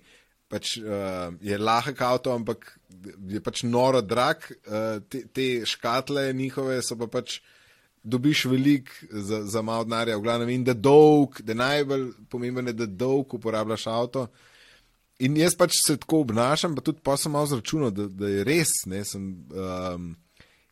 pač 0.52 0.76
uh, 0.82 1.32
je 1.42 1.58
lahek 1.58 2.04
avto, 2.04 2.36
ampak 2.36 2.74
je 3.32 3.42
pač 3.44 3.64
noro 3.64 4.04
drag, 4.04 4.44
uh, 4.68 5.00
te, 5.10 5.24
te 5.32 5.48
škatle 5.66 6.28
njihove 6.38 6.82
so 6.86 7.00
pa 7.00 7.10
pač. 7.20 7.40
Dobiš 8.02 8.48
velik 8.50 8.88
za, 9.14 9.44
za 9.46 9.62
malo 9.62 9.86
denarja, 9.86 10.16
v 10.18 10.24
glavnem, 10.26 10.50
in 10.50 10.64
da 10.66 10.74
dolg, 10.74 11.36
da 11.46 11.54
najbolj 11.54 12.08
pomemben 12.34 12.72
je, 12.72 12.74
da 12.80 12.88
dolg 12.90 13.36
uporabljaš 13.38 13.86
avto. 13.94 14.24
In 15.22 15.36
jaz 15.38 15.54
pač 15.54 15.76
se 15.78 16.00
tako 16.02 16.24
obnašam, 16.26 16.74
pa 16.74 16.82
tudi 16.82 17.04
pa 17.06 17.14
sem 17.14 17.30
malo 17.30 17.52
zračunal, 17.52 17.92
da, 17.94 18.08
da 18.10 18.32
je 18.32 18.46
res. 18.48 18.74
Ne, 18.90 19.04
sem, 19.06 19.28
um, 19.54 20.08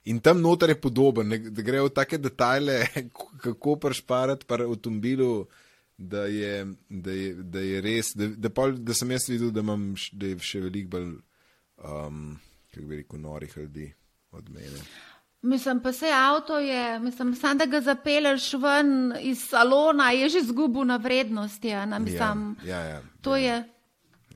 in 0.09 0.21
tam 0.25 0.41
noter 0.41 0.73
je 0.73 0.79
podoben, 0.81 1.29
ne, 1.29 1.37
da 1.53 1.65
grejo 1.65 1.91
v 1.91 1.93
take 1.99 2.17
detajle, 2.17 2.79
kako 3.45 3.77
prešparati 3.85 4.49
par 4.49 4.65
avtomobilu, 4.65 5.45
da 5.99 6.25
je, 6.25 6.65
da 6.89 7.11
je, 7.11 7.33
da 7.35 7.59
je 7.59 7.81
res, 7.81 8.13
da, 8.15 8.27
da, 8.27 8.49
pol, 8.49 8.71
da 8.79 8.95
sem 8.95 9.11
jaz 9.11 9.27
videl, 9.29 9.51
da, 9.51 9.59
imam, 9.59 9.89
da 10.15 10.31
je 10.31 10.37
še 10.39 10.61
veliko 10.63 10.93
bolj, 10.95 11.09
um, 11.83 12.21
kako 12.71 12.85
bi 12.87 12.99
rekel, 13.01 13.19
norih 13.19 13.55
ljudi 13.57 13.89
od 14.31 14.49
mene. 14.55 14.83
Mislim, 15.41 15.81
pa 15.83 15.91
se 15.95 16.07
avto 16.15 16.59
je, 16.59 16.99
mislim, 16.99 17.33
sam 17.35 17.57
da 17.57 17.65
ga 17.65 17.81
zapelješ 17.81 18.53
ven 18.59 19.13
iz 19.21 19.43
salona, 19.49 20.11
je 20.11 20.29
že 20.29 20.45
zgubil 20.47 20.87
na 20.87 20.97
vrednosti. 20.97 21.73
a 21.73 21.85
ne, 21.85 21.99
Mislim, 21.99 22.55
ja, 22.65 22.79
ja, 22.79 23.01
to 23.21 23.35
je 23.35 23.63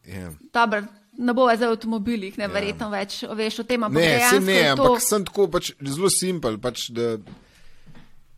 ja. 0.07 0.32
dobro. 0.53 0.84
Ne 1.14 1.34
bo 1.34 1.45
za 1.55 1.68
avtomobilih, 1.70 2.38
ne 2.41 2.47
verjetno 2.49 2.88
več 2.89 3.20
veš 3.38 3.59
o 3.61 3.64
tem, 3.70 3.84
ampak 3.86 4.01
Ne, 4.01 4.07
dejansko 4.18 4.45
ne, 4.45 4.61
to. 4.76 4.84
ampak 4.84 5.03
sem 5.05 5.26
tako 5.28 5.45
pač 5.47 5.72
zelo 5.86 6.09
simpel, 6.09 6.57
pač, 6.57 6.88
da 6.89 7.20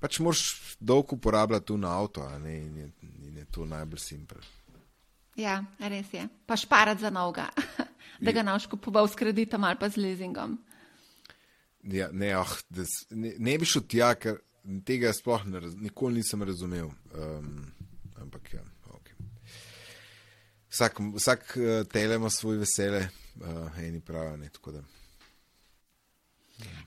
pač 0.04 0.20
moraš 0.20 0.76
dolgo 0.80 1.16
uporabljati 1.16 1.66
tu 1.72 1.78
na 1.80 1.94
avto, 2.02 2.26
ne, 2.44 2.58
je 2.60 2.90
to 3.56 3.66
najbolj 3.66 4.02
simpel. 4.04 4.44
Ja, 5.36 5.58
res 5.80 6.12
je. 6.16 6.28
Pa 6.48 6.56
šparati 6.56 7.02
za 7.04 7.10
novega, 7.12 7.50
da 8.24 8.32
ga 8.32 8.44
boš 8.48 8.68
kupoval 8.72 9.08
s 9.08 9.16
kreditom 9.20 9.64
ali 9.64 9.80
pa 9.80 9.90
z 9.90 10.00
leasingom. 10.00 10.58
Ja, 11.86 12.08
ne, 12.12 12.32
oh, 12.40 12.54
da, 12.70 12.84
s- 12.84 13.06
ne, 13.12 13.34
ne 13.38 13.58
bi 13.62 13.68
šel 13.68 13.84
tja, 13.88 14.14
ker 14.18 14.40
tega 14.88 15.12
sploh 15.14 15.44
ne, 15.46 15.60
nikoli 15.84 16.22
nisem 16.24 16.42
razumel. 16.44 16.88
Um, 17.14 17.52
ampak 18.24 18.54
ja, 18.56 18.64
ok. 18.90 19.12
Vsak, 20.72 20.98
vsak 21.20 21.44
uh, 21.60 21.84
tele 21.92 22.18
ima 22.18 22.32
svoj 22.34 22.58
vesele, 22.64 23.04
uh, 23.38 23.70
eni 23.84 24.02
pravijo, 24.02 24.40
ne 24.42 24.50
tako 24.50 24.74
da. 24.80 24.82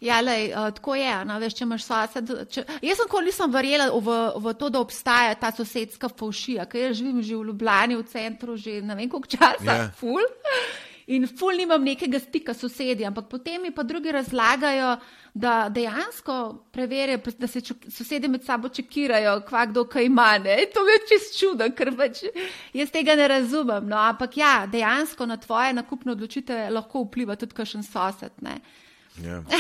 Ja, 0.01 0.21
lej, 0.23 0.53
uh, 0.55 0.71
tako 0.75 0.95
je. 0.95 1.15
No, 1.27 1.39
veš, 1.43 1.57
če 1.59 1.65
imaš 1.67 1.87
sosed. 1.89 2.35
Če, 2.55 2.63
jaz 2.87 3.01
nikoli 3.03 3.33
nisem 3.33 3.51
verjela 3.53 3.89
v, 3.91 4.19
v 4.45 4.55
to, 4.59 4.69
da 4.71 4.83
obstaja 4.83 5.35
ta 5.35 5.51
sosedska 5.55 6.11
faušija, 6.15 6.69
ker 6.71 6.89
jaz 6.89 7.01
živim 7.01 7.19
že 7.23 7.35
v 7.35 7.49
Ljubljani, 7.51 7.99
v 7.99 8.07
centru, 8.07 8.57
že 8.57 8.79
ne 8.83 8.95
vem 8.95 9.11
koliko 9.11 9.35
časa, 9.35 9.65
Ja. 9.67 9.75
yeah. 9.75 9.91
ful. 9.99 10.23
In 11.09 11.25
ful 11.25 11.57
nimam 11.57 11.81
nekega 11.83 12.21
stika 12.21 12.53
s 12.53 12.61
sosedi, 12.61 13.05
ampak 13.09 13.31
potem 13.31 13.63
mi 13.65 13.71
pa 13.73 13.83
drugi 13.83 14.13
razlagajo, 14.13 14.99
da 15.35 15.69
dejansko 15.73 16.35
preverijo, 16.73 17.19
da 17.39 17.49
se 17.49 17.63
sosedi 17.89 18.29
med 18.29 18.45
sabo 18.45 18.69
čekirajo, 18.69 19.39
kva 19.49 19.65
kdo 19.71 19.87
kaj 19.89 20.05
ima. 20.05 20.35
Ne? 20.39 20.59
To 20.75 20.85
je 20.85 20.99
čist 21.09 21.39
čudo, 21.39 21.71
ker 21.73 21.95
pač 21.97 22.23
jaz 22.77 22.93
tega 22.93 23.17
ne 23.17 23.29
razumem. 23.29 23.89
No? 23.89 23.97
Ampak 23.97 24.37
ja, 24.37 24.67
dejansko 24.69 25.27
na 25.27 25.39
tvoje 25.41 25.73
nakupne 25.73 26.13
odločitve 26.13 26.69
lahko 26.71 27.07
vpliva 27.07 27.39
tudi 27.41 27.57
kakšen 27.57 27.87
sosed. 27.89 28.37
Ne? 28.45 28.61
Ja. 29.25 29.43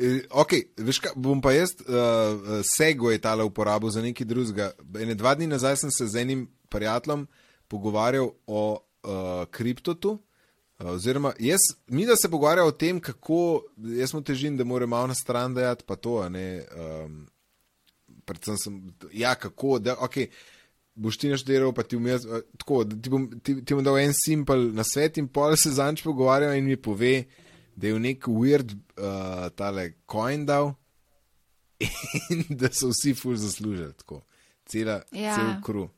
E, 0.00 0.22
Ok, 0.32 0.54
veš 0.80 0.96
kaj, 1.04 1.12
bom 1.20 1.42
pa 1.44 1.50
jaz 1.52 1.74
uh, 1.82 2.62
Segway 2.64 3.18
tale 3.20 3.44
uporabil 3.44 3.90
za 3.92 4.00
nekaj 4.00 4.24
drugega. 4.24 4.70
Ene 4.96 5.12
dva 5.12 5.34
dni 5.36 5.50
nazaj 5.50 5.76
sem 5.76 5.90
se 5.92 6.06
z 6.08 6.22
enim 6.22 6.46
prijateljem 6.72 7.26
pogovarjal 7.68 8.30
o 8.46 8.62
uh, 8.80 9.44
kriptotu. 9.52 10.14
Uh, 10.78 10.94
oziroma, 10.94 11.34
jaz, 11.38 11.60
mi 11.86 12.06
da 12.08 12.16
se 12.16 12.30
pogovarjamo 12.30 12.72
o 12.72 12.72
tem, 12.72 13.00
kako 13.00 13.66
jaz 13.98 14.14
smo 14.14 14.22
težili, 14.24 14.56
da 14.56 14.64
mora 14.64 14.86
malo 14.86 15.12
na 15.12 15.14
stran 15.14 15.54
dajati, 15.54 15.84
pa 15.86 15.96
to, 15.96 16.28
ne. 16.32 16.64
Um, 16.72 17.26
predvsem 18.24 18.56
sem, 18.58 18.80
ja, 19.12 19.34
kako, 19.34 19.78
da, 19.78 19.98
ok. 20.00 20.16
Boš 20.94 21.16
ti 21.16 21.28
našteval, 21.30 21.72
pa 21.72 21.82
ti 21.82 21.96
vmes, 21.96 22.24
eh, 22.24 22.42
tako, 22.58 22.82
ti 22.84 23.10
bom, 23.10 23.28
ti, 23.42 23.54
ti 23.64 23.76
bom 23.76 23.84
dal 23.84 23.98
en 24.00 24.12
simpel 24.16 24.66
na 24.74 24.84
svet 24.84 25.20
in 25.20 25.28
pol 25.28 25.54
se 25.56 25.70
zanč 25.76 26.02
pogovarjal 26.04 26.56
in 26.58 26.66
mi 26.66 26.76
pove, 26.76 27.24
da 27.76 27.86
je 27.86 27.94
v 27.94 28.00
nek 28.00 28.26
weird 28.28 28.72
uh, 28.74 29.48
tale 29.56 29.92
coin 30.10 30.46
dal 30.46 30.74
in 32.32 32.44
da 32.50 32.68
so 32.72 32.90
vsi 32.92 33.14
ful 33.14 33.36
zaslužili, 33.36 33.92
tako, 33.96 34.22
cela, 34.66 35.02
Ja. 35.12 35.34
cel 35.34 35.54
kru. 35.64 35.88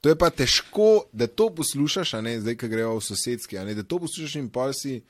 To 0.00 0.08
je 0.08 0.18
pa 0.18 0.30
težko, 0.30 1.04
da 1.12 1.26
to 1.26 1.50
poslušaš, 1.54 2.14
a 2.14 2.20
ne 2.20 2.40
zdaj, 2.40 2.56
ki 2.58 2.68
grejo 2.68 2.96
v 2.98 3.04
sosedski, 3.06 3.58
a 3.58 3.64
ne 3.64 3.74
da 3.74 3.82
to 3.82 3.98
poslušaš 4.02 4.34
in 4.40 4.48
pol 4.50 4.72
si. 4.74 5.00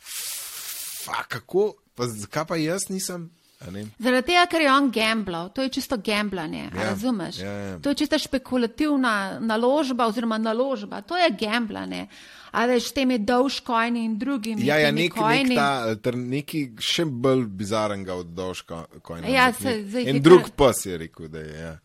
Fa, 0.00 1.22
kako, 1.28 1.74
pa 1.94 2.06
zakaj 2.10 2.46
pa 2.46 2.56
jaz 2.58 2.88
nisem? 2.90 3.28
Zaradi 3.60 4.26
tega, 4.26 4.46
ker 4.46 4.60
je 4.60 4.70
on 4.72 4.90
gamblal, 4.90 5.50
to 5.50 5.62
je 5.62 5.68
čisto 5.68 5.96
gamblanje, 5.98 6.62
Ja, 6.66 6.84
razumeš? 6.84 7.38
ja, 7.38 7.52
ja. 7.52 7.78
To 7.78 7.88
je 7.88 7.94
čisto 7.94 8.18
špekulativna 8.18 9.12
naložba 9.40 10.06
oziroma 10.06 10.38
naložba, 10.38 11.02
to 11.02 11.16
je 11.16 11.30
gamblanje. 11.30 12.06
A 12.52 12.64
veš, 12.66 12.84
s 12.84 12.92
temi 12.92 13.18
dolžkojni 13.18 14.04
in 14.04 14.18
drugimi. 14.18 14.64
Ja, 14.64 14.78
ja, 14.78 14.90
nek, 14.90 15.14
nek 15.14 15.52
ta, 15.54 16.10
neki 16.12 16.72
še 16.78 17.04
bolj 17.04 17.44
bizarnega 17.46 18.14
od 18.14 18.26
doška. 18.26 18.86
Ja, 19.28 19.52
se- 19.52 19.84
zdaj 19.84 20.08
en 20.08 20.22
drug 20.22 20.40
kar- 20.42 20.56
pes 20.56 20.86
je 20.86 20.98
rekel, 20.98 21.28
da 21.28 21.38
je. 21.38 21.60
Ja. 21.60 21.78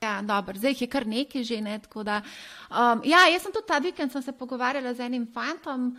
Ja, 0.00 0.22
dobro, 0.22 0.54
zdaj 0.54 0.70
jih 0.70 0.82
je 0.82 0.86
kar 0.86 1.06
nekaj 1.06 1.42
že. 1.42 1.60
Ne, 1.60 1.80
da, 2.04 2.22
um, 2.70 3.00
ja, 3.04 3.26
jaz 3.26 3.42
sem 3.42 3.52
tudi 3.52 3.66
ta 3.66 3.78
vikend 3.78 4.12
se 4.14 4.32
pogovarjala 4.32 4.94
z 4.94 5.00
enim 5.00 5.26
fantom, 5.26 5.96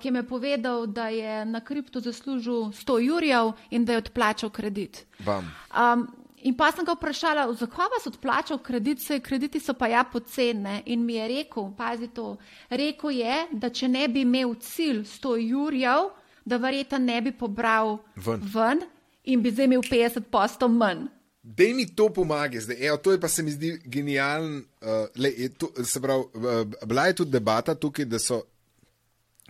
ki 0.00 0.10
mi 0.10 0.18
je 0.18 0.28
povedal, 0.28 0.86
da 0.86 1.08
je 1.08 1.44
na 1.44 1.60
kriptu 1.60 2.00
zaslužil 2.00 2.72
100 2.72 2.98
jurjev 2.98 3.52
in 3.70 3.84
da 3.84 3.92
je 3.92 3.98
odplačal 3.98 4.50
kredit. 4.50 5.06
Bam. 5.18 5.50
Um, 5.70 6.06
in 6.42 6.54
pa 6.56 6.72
sem 6.72 6.84
ga 6.84 6.94
vprašala, 6.94 7.46
zakaj 7.54 7.90
vas 7.96 8.06
odplačal 8.06 8.58
kredit, 8.58 9.02
se 9.02 9.20
krediti 9.20 9.60
so 9.60 9.74
pa 9.74 9.88
ja 9.88 10.04
pocenne. 10.04 10.82
In 10.86 11.04
mi 11.04 11.14
je 11.14 11.28
rekel, 11.28 11.70
pazi 11.76 12.08
to, 12.08 12.36
rekel 12.70 13.10
je, 13.10 13.46
da 13.52 13.70
če 13.70 13.88
ne 13.88 14.08
bi 14.08 14.26
imel 14.26 14.54
cilj 14.60 15.04
100 15.18 15.36
jurjev, 15.48 16.12
da 16.44 16.56
verjetno 16.56 16.98
ne 16.98 17.20
bi 17.22 17.32
pobral 17.32 17.98
Ven. 18.16 18.40
ven 18.54 18.80
in 19.24 19.42
bi 19.42 19.50
zdaj 19.50 19.64
imel 19.64 19.82
50 19.86 20.30
postov 20.30 20.70
manj. 20.70 21.06
Dej 21.42 21.72
mi 21.74 21.86
to 21.86 22.06
pomaga, 22.08 22.60
zdaj. 22.60 22.76
Evo, 22.86 22.96
to 22.96 23.12
je 23.12 23.20
pa 23.20 23.28
se 23.28 23.42
mi 23.42 23.50
zdi 23.50 23.72
genijalen. 23.84 24.62
Uh, 24.80 24.88
le, 25.18 25.30
je 25.36 25.48
to, 25.48 25.70
se 25.84 26.00
pravi, 26.00 26.22
uh, 26.34 26.86
bila 26.86 27.06
je 27.06 27.14
tudi 27.14 27.30
debata 27.30 27.74
tukaj, 27.74 28.04
da 28.04 28.18
so 28.18 28.42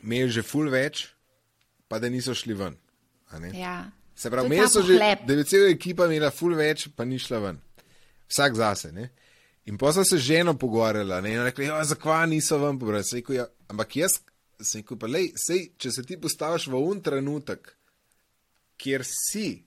imeli 0.03 0.31
že 0.31 0.43
ful 0.43 0.71
več, 0.71 1.07
pa 1.89 1.99
da 1.99 2.09
niso 2.09 2.35
šli 2.35 2.55
ven. 2.55 2.77
Ja. 3.55 3.91
Se 4.17 4.31
pravi, 4.31 4.51
je 4.51 4.57
imeli 4.57 4.69
so 4.69 4.83
že, 4.83 4.99
pohlep. 4.99 5.27
da 5.27 5.35
je 5.35 5.45
cela 5.45 5.71
ekipa 5.73 6.07
imela 6.07 6.31
ful 6.31 6.55
več, 6.59 6.89
pa 6.97 7.05
ni 7.05 7.19
šla 7.19 7.39
ven. 7.39 7.61
Vsak 8.29 8.57
zase. 8.57 8.93
Ne? 8.93 9.11
In 9.67 9.79
pa 9.79 9.93
so 9.93 10.05
se 10.05 10.19
z 10.19 10.27
ženo 10.27 10.57
pogovarjala 10.59 11.21
ne? 11.21 11.35
in 11.37 11.45
rekli, 11.47 11.71
ja, 11.71 11.81
zakaj 11.85 12.27
niso 12.29 12.59
ven 12.59 12.79
pobrali. 12.79 13.05
Sem 13.05 13.23
rekel, 13.23 13.41
Ja, 13.43 13.47
ampak 13.73 13.97
jaz 13.97 14.19
sem 14.63 14.83
rekel, 14.83 14.99
pa 14.99 15.11
lej, 15.11 15.33
sej, 15.39 15.69
če 15.81 15.93
se 15.93 16.05
ti 16.07 16.19
postaviš 16.21 16.69
v 16.71 16.81
un 16.81 17.01
trenutek, 17.03 17.73
kjer 18.83 19.05
si, 19.07 19.63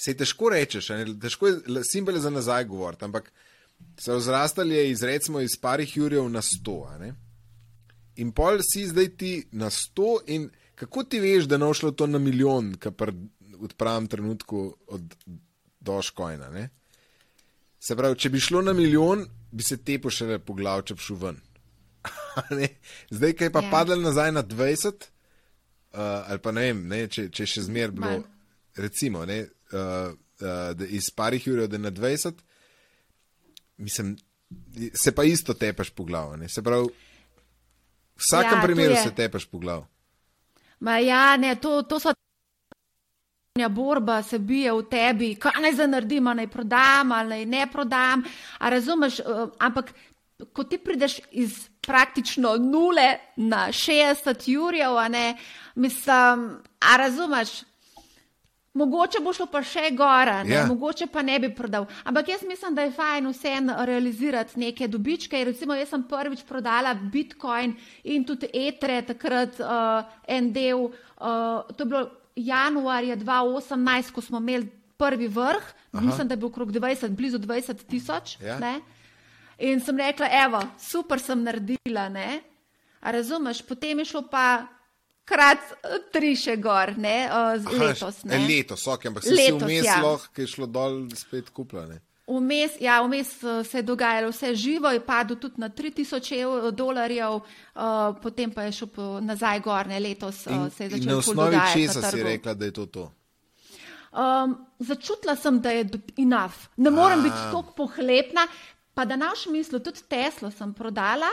se 0.00 0.14
težko 0.16 0.50
rečeš, 0.52 0.90
ne? 0.96 1.06
težko 1.20 1.50
je 1.50 1.84
simbole 1.88 2.20
za 2.20 2.32
nazaj 2.32 2.64
govoriti, 2.68 3.04
ampak 3.04 3.30
so 4.00 4.16
vzrastali 4.16 4.76
je 4.76 4.90
iz 4.90 5.02
recimo 5.04 5.40
iz 5.40 5.56
parih 5.60 5.96
jurjev 5.96 6.28
na 6.32 6.42
sto. 6.42 6.84
ne? 7.00 7.14
In 8.16 8.32
pol 8.32 8.58
si 8.66 8.86
zdaj 8.88 9.08
ti 9.16 9.32
na 9.52 9.70
sto, 9.70 10.18
in 10.26 10.48
kako 10.74 11.04
ti 11.04 11.20
veš, 11.20 11.46
da 11.46 11.58
ne 11.58 11.68
bo 11.70 11.74
šlo 11.74 11.92
to 11.92 12.06
na 12.06 12.18
milijon, 12.18 12.74
kar 12.80 12.92
v 13.60 13.68
pravem 13.76 14.06
trenutku 14.08 14.74
od 14.86 15.14
doškojna. 15.80 16.50
Ne? 16.50 16.68
Se 17.80 17.96
pravi, 17.96 18.18
če 18.18 18.30
bi 18.30 18.40
šlo 18.40 18.62
na 18.62 18.72
milijon, 18.72 19.24
bi 19.52 19.62
se 19.62 19.76
te 19.84 19.98
pošele 20.00 20.38
po 20.38 20.54
glavu, 20.54 20.82
če 20.88 20.96
bi 20.96 21.04
šel 21.04 21.20
ven. 21.20 21.40
Zdaj, 23.16 23.32
kaj 23.36 23.52
pa 23.52 23.60
Ja. 23.60 23.66
ja. 23.66 23.70
padlo 23.70 23.96
nazaj 23.96 24.32
na 24.32 24.42
20, 24.42 24.88
uh, 24.90 26.00
ali 26.26 26.38
pa 26.38 26.52
ne 26.52 26.66
vem, 26.68 26.82
ne, 26.88 27.04
če, 27.08 27.28
če 27.28 27.46
še 27.46 27.66
zmer 27.68 27.92
bilo, 27.92 28.20
Manj. 28.20 28.26
recimo, 28.76 29.24
ne, 29.28 29.42
uh, 29.72 30.12
uh, 30.40 30.86
iz 30.88 31.10
parih 31.16 31.46
ur 31.52 31.66
da 31.68 31.78
na 31.78 31.90
20, 31.90 32.40
mislim, 33.84 34.16
se 34.94 35.12
pa 35.12 35.24
isto 35.24 35.54
tepeš 35.54 35.90
po 35.90 36.04
glavu. 36.04 36.36
Se 36.48 36.62
pravi, 36.62 36.88
v 38.20 38.24
vsakem 38.26 38.58
Ja, 38.58 38.62
primeru 38.62 38.96
se 39.00 39.14
tepeš 39.16 39.46
po 39.48 39.58
glavu. 39.58 39.86
Ma 40.80 40.98
ja, 40.98 41.36
ne, 41.36 41.54
to, 41.56 41.82
to 41.82 42.00
so. 42.00 42.12
Borba 43.70 44.22
se 44.22 44.38
bije 44.38 44.72
v 44.72 44.84
tebi, 44.88 45.34
kaj 45.36 45.58
naj 45.60 45.74
zdaj 45.76 45.88
naredim, 45.88 46.24
naj 46.24 46.46
prodam 46.48 47.12
ali 47.12 47.28
naj 47.28 47.46
ne 47.46 47.66
prodam. 47.72 48.22
A 48.58 48.70
razumeš, 48.70 49.18
eh, 49.20 49.24
ampak 49.58 49.92
ko 50.52 50.64
ti 50.64 50.78
prideš 50.78 51.18
iz 51.30 51.68
praktično 51.80 52.56
nule 52.56 53.18
na 53.36 53.68
60 53.68 54.48
jurjev, 54.48 54.96
a 54.96 55.08
ne, 55.08 55.36
mislim, 55.74 56.60
a 56.80 56.96
razumeš, 56.96 57.48
mogoče 58.74 59.20
bo 59.20 59.32
šlo 59.32 59.46
pa 59.46 59.62
še 59.62 59.90
gora, 59.96 60.42
ne, 60.44 60.54
Ja. 60.54 60.66
mogoče 60.66 61.06
pa 61.06 61.22
ne 61.22 61.38
bi 61.38 61.54
prodal. 61.54 61.86
Ampak 62.04 62.28
jaz 62.28 62.42
mislim, 62.42 62.74
da 62.74 62.82
je 62.82 62.92
fajn 62.92 63.28
vseeno 63.28 63.74
realizirati 63.84 64.60
neke 64.60 64.88
dobičke. 64.88 65.44
Recimo, 65.44 65.74
jaz 65.74 65.88
sem 65.88 66.02
prvič 66.02 66.44
prodala 66.48 66.94
Bitcoin 66.94 67.74
in 68.04 68.24
tudi 68.24 68.46
etre, 68.52 69.02
takrat 69.02 69.60
uh, 69.60 70.04
en 70.28 70.52
del, 70.52 70.84
uh, 70.86 71.66
to 71.76 71.82
je 71.82 71.86
bilo 71.86 72.10
januarja 72.36 73.16
2018, 73.16 74.12
ko 74.12 74.20
smo 74.20 74.38
imeli 74.38 74.70
prvi 74.96 75.28
vrh, 75.28 75.64
Aha. 75.92 76.04
mislim, 76.04 76.28
da 76.28 76.34
je 76.34 76.38
bil 76.38 76.48
okrog 76.48 76.72
20, 76.72 77.08
blizu 77.16 77.38
20 77.38 77.86
tisoč. 77.88 78.36
Ja. 78.40 78.58
ne. 78.58 78.80
In 79.58 79.80
sem 79.80 79.96
rekla, 79.98 80.28
evo, 80.44 80.60
super 80.78 81.20
sem 81.20 81.42
naredila, 81.42 82.08
ne. 82.08 82.40
A 83.00 83.10
razumeš, 83.10 83.62
potem 83.62 83.98
je 83.98 84.04
šlo 84.04 84.22
pa 84.22 84.66
krat 85.30 85.62
eh, 85.80 85.96
tri 86.10 86.34
še 86.36 86.58
gor, 86.58 86.96
ne, 86.98 87.16
uh, 87.24 87.54
z- 87.56 87.78
letos. 87.78 88.20
Aha, 88.20 88.32
Ne. 88.32 88.42
letos, 88.48 88.86
ok, 88.88 89.06
ampak 89.06 89.22
se 89.24 89.32
Letos, 89.32 89.62
vmes 89.62 89.86
ja. 89.86 90.00
lahko, 90.00 90.30
ki 90.30 90.42
je 90.42 90.48
šlo 90.48 90.66
dol 90.68 90.96
spet 91.14 91.50
kupljane. 91.50 92.00
Vmes, 92.28 92.76
ja, 92.78 93.00
vmes 93.02 93.30
eh, 93.42 93.62
se 93.64 93.78
je 93.78 93.82
dogajalo 93.84 94.28
vse 94.30 94.52
živo, 94.56 94.90
je 94.90 95.00
padel 95.02 95.36
tudi 95.36 95.58
na 95.58 95.68
3000 95.68 96.36
ev- 96.36 96.68
dolarjev, 96.72 97.40
uh, 97.40 97.82
potem 98.16 98.50
pa 98.50 98.62
je 98.62 98.72
šel 98.74 98.88
po, 98.88 99.06
nazaj 99.20 99.58
gor, 99.60 99.86
ne 99.86 99.98
letos 100.00 100.44
uh, 100.44 100.52
In, 100.54 100.68
se 100.70 100.84
je 100.84 100.88
in 100.88 100.96
začel 100.96 101.10
na 101.10 101.18
osnovi 101.18 101.58
česa 101.72 102.04
si 102.04 102.22
rekla, 102.24 102.54
da 102.54 102.64
je 102.64 102.72
to 102.72 102.86
to? 102.88 103.06
Um, 104.12 104.54
začutila 104.80 105.36
sem, 105.36 105.60
da 105.60 105.70
je 105.70 105.84
enough. 106.18 106.54
Ne 106.76 106.90
morem 106.90 107.18
A. 107.18 107.22
biti 107.22 107.36
tako 107.36 107.62
pohlepna. 107.74 108.46
Pa 108.92 109.04
da 109.04 109.16
naš 109.16 109.46
misli, 109.46 109.78
tudi 109.80 110.02
Teslo 110.04 110.50
sem 110.50 110.72
prodala 110.72 111.28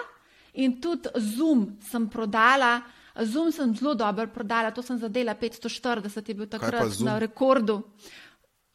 in 0.56 0.80
tudi 0.80 1.10
Zoom 1.16 1.64
sem 1.84 2.08
prodala. 2.08 2.82
Zoom 3.24 3.52
sem 3.52 3.76
zelo 3.76 3.96
dobro 3.96 4.28
prodala, 4.28 4.72
to 4.72 4.82
sem 4.82 4.98
zadela 4.98 5.36
540, 5.36 6.28
je 6.28 6.34
bil 6.34 6.46
takrat 6.48 6.74
na 7.00 7.20
rekordu. 7.20 7.82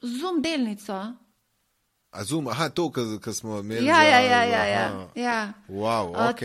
Zoom 0.01 0.43
delnico. 0.43 0.93
A 2.11 2.25
zoom, 2.25 2.49
aha, 2.49 2.69
to, 2.69 2.91
kar 2.91 3.33
smo 3.33 3.59
imeli. 3.59 3.87
Ja, 3.87 3.97
za- 3.97 4.03
ja, 4.03 4.21
ja. 4.21 4.43
ja, 4.45 4.65
ja, 4.67 5.09
ja. 5.15 5.53
Wow, 5.69 6.13
A, 6.17 6.29
ok. 6.31 6.43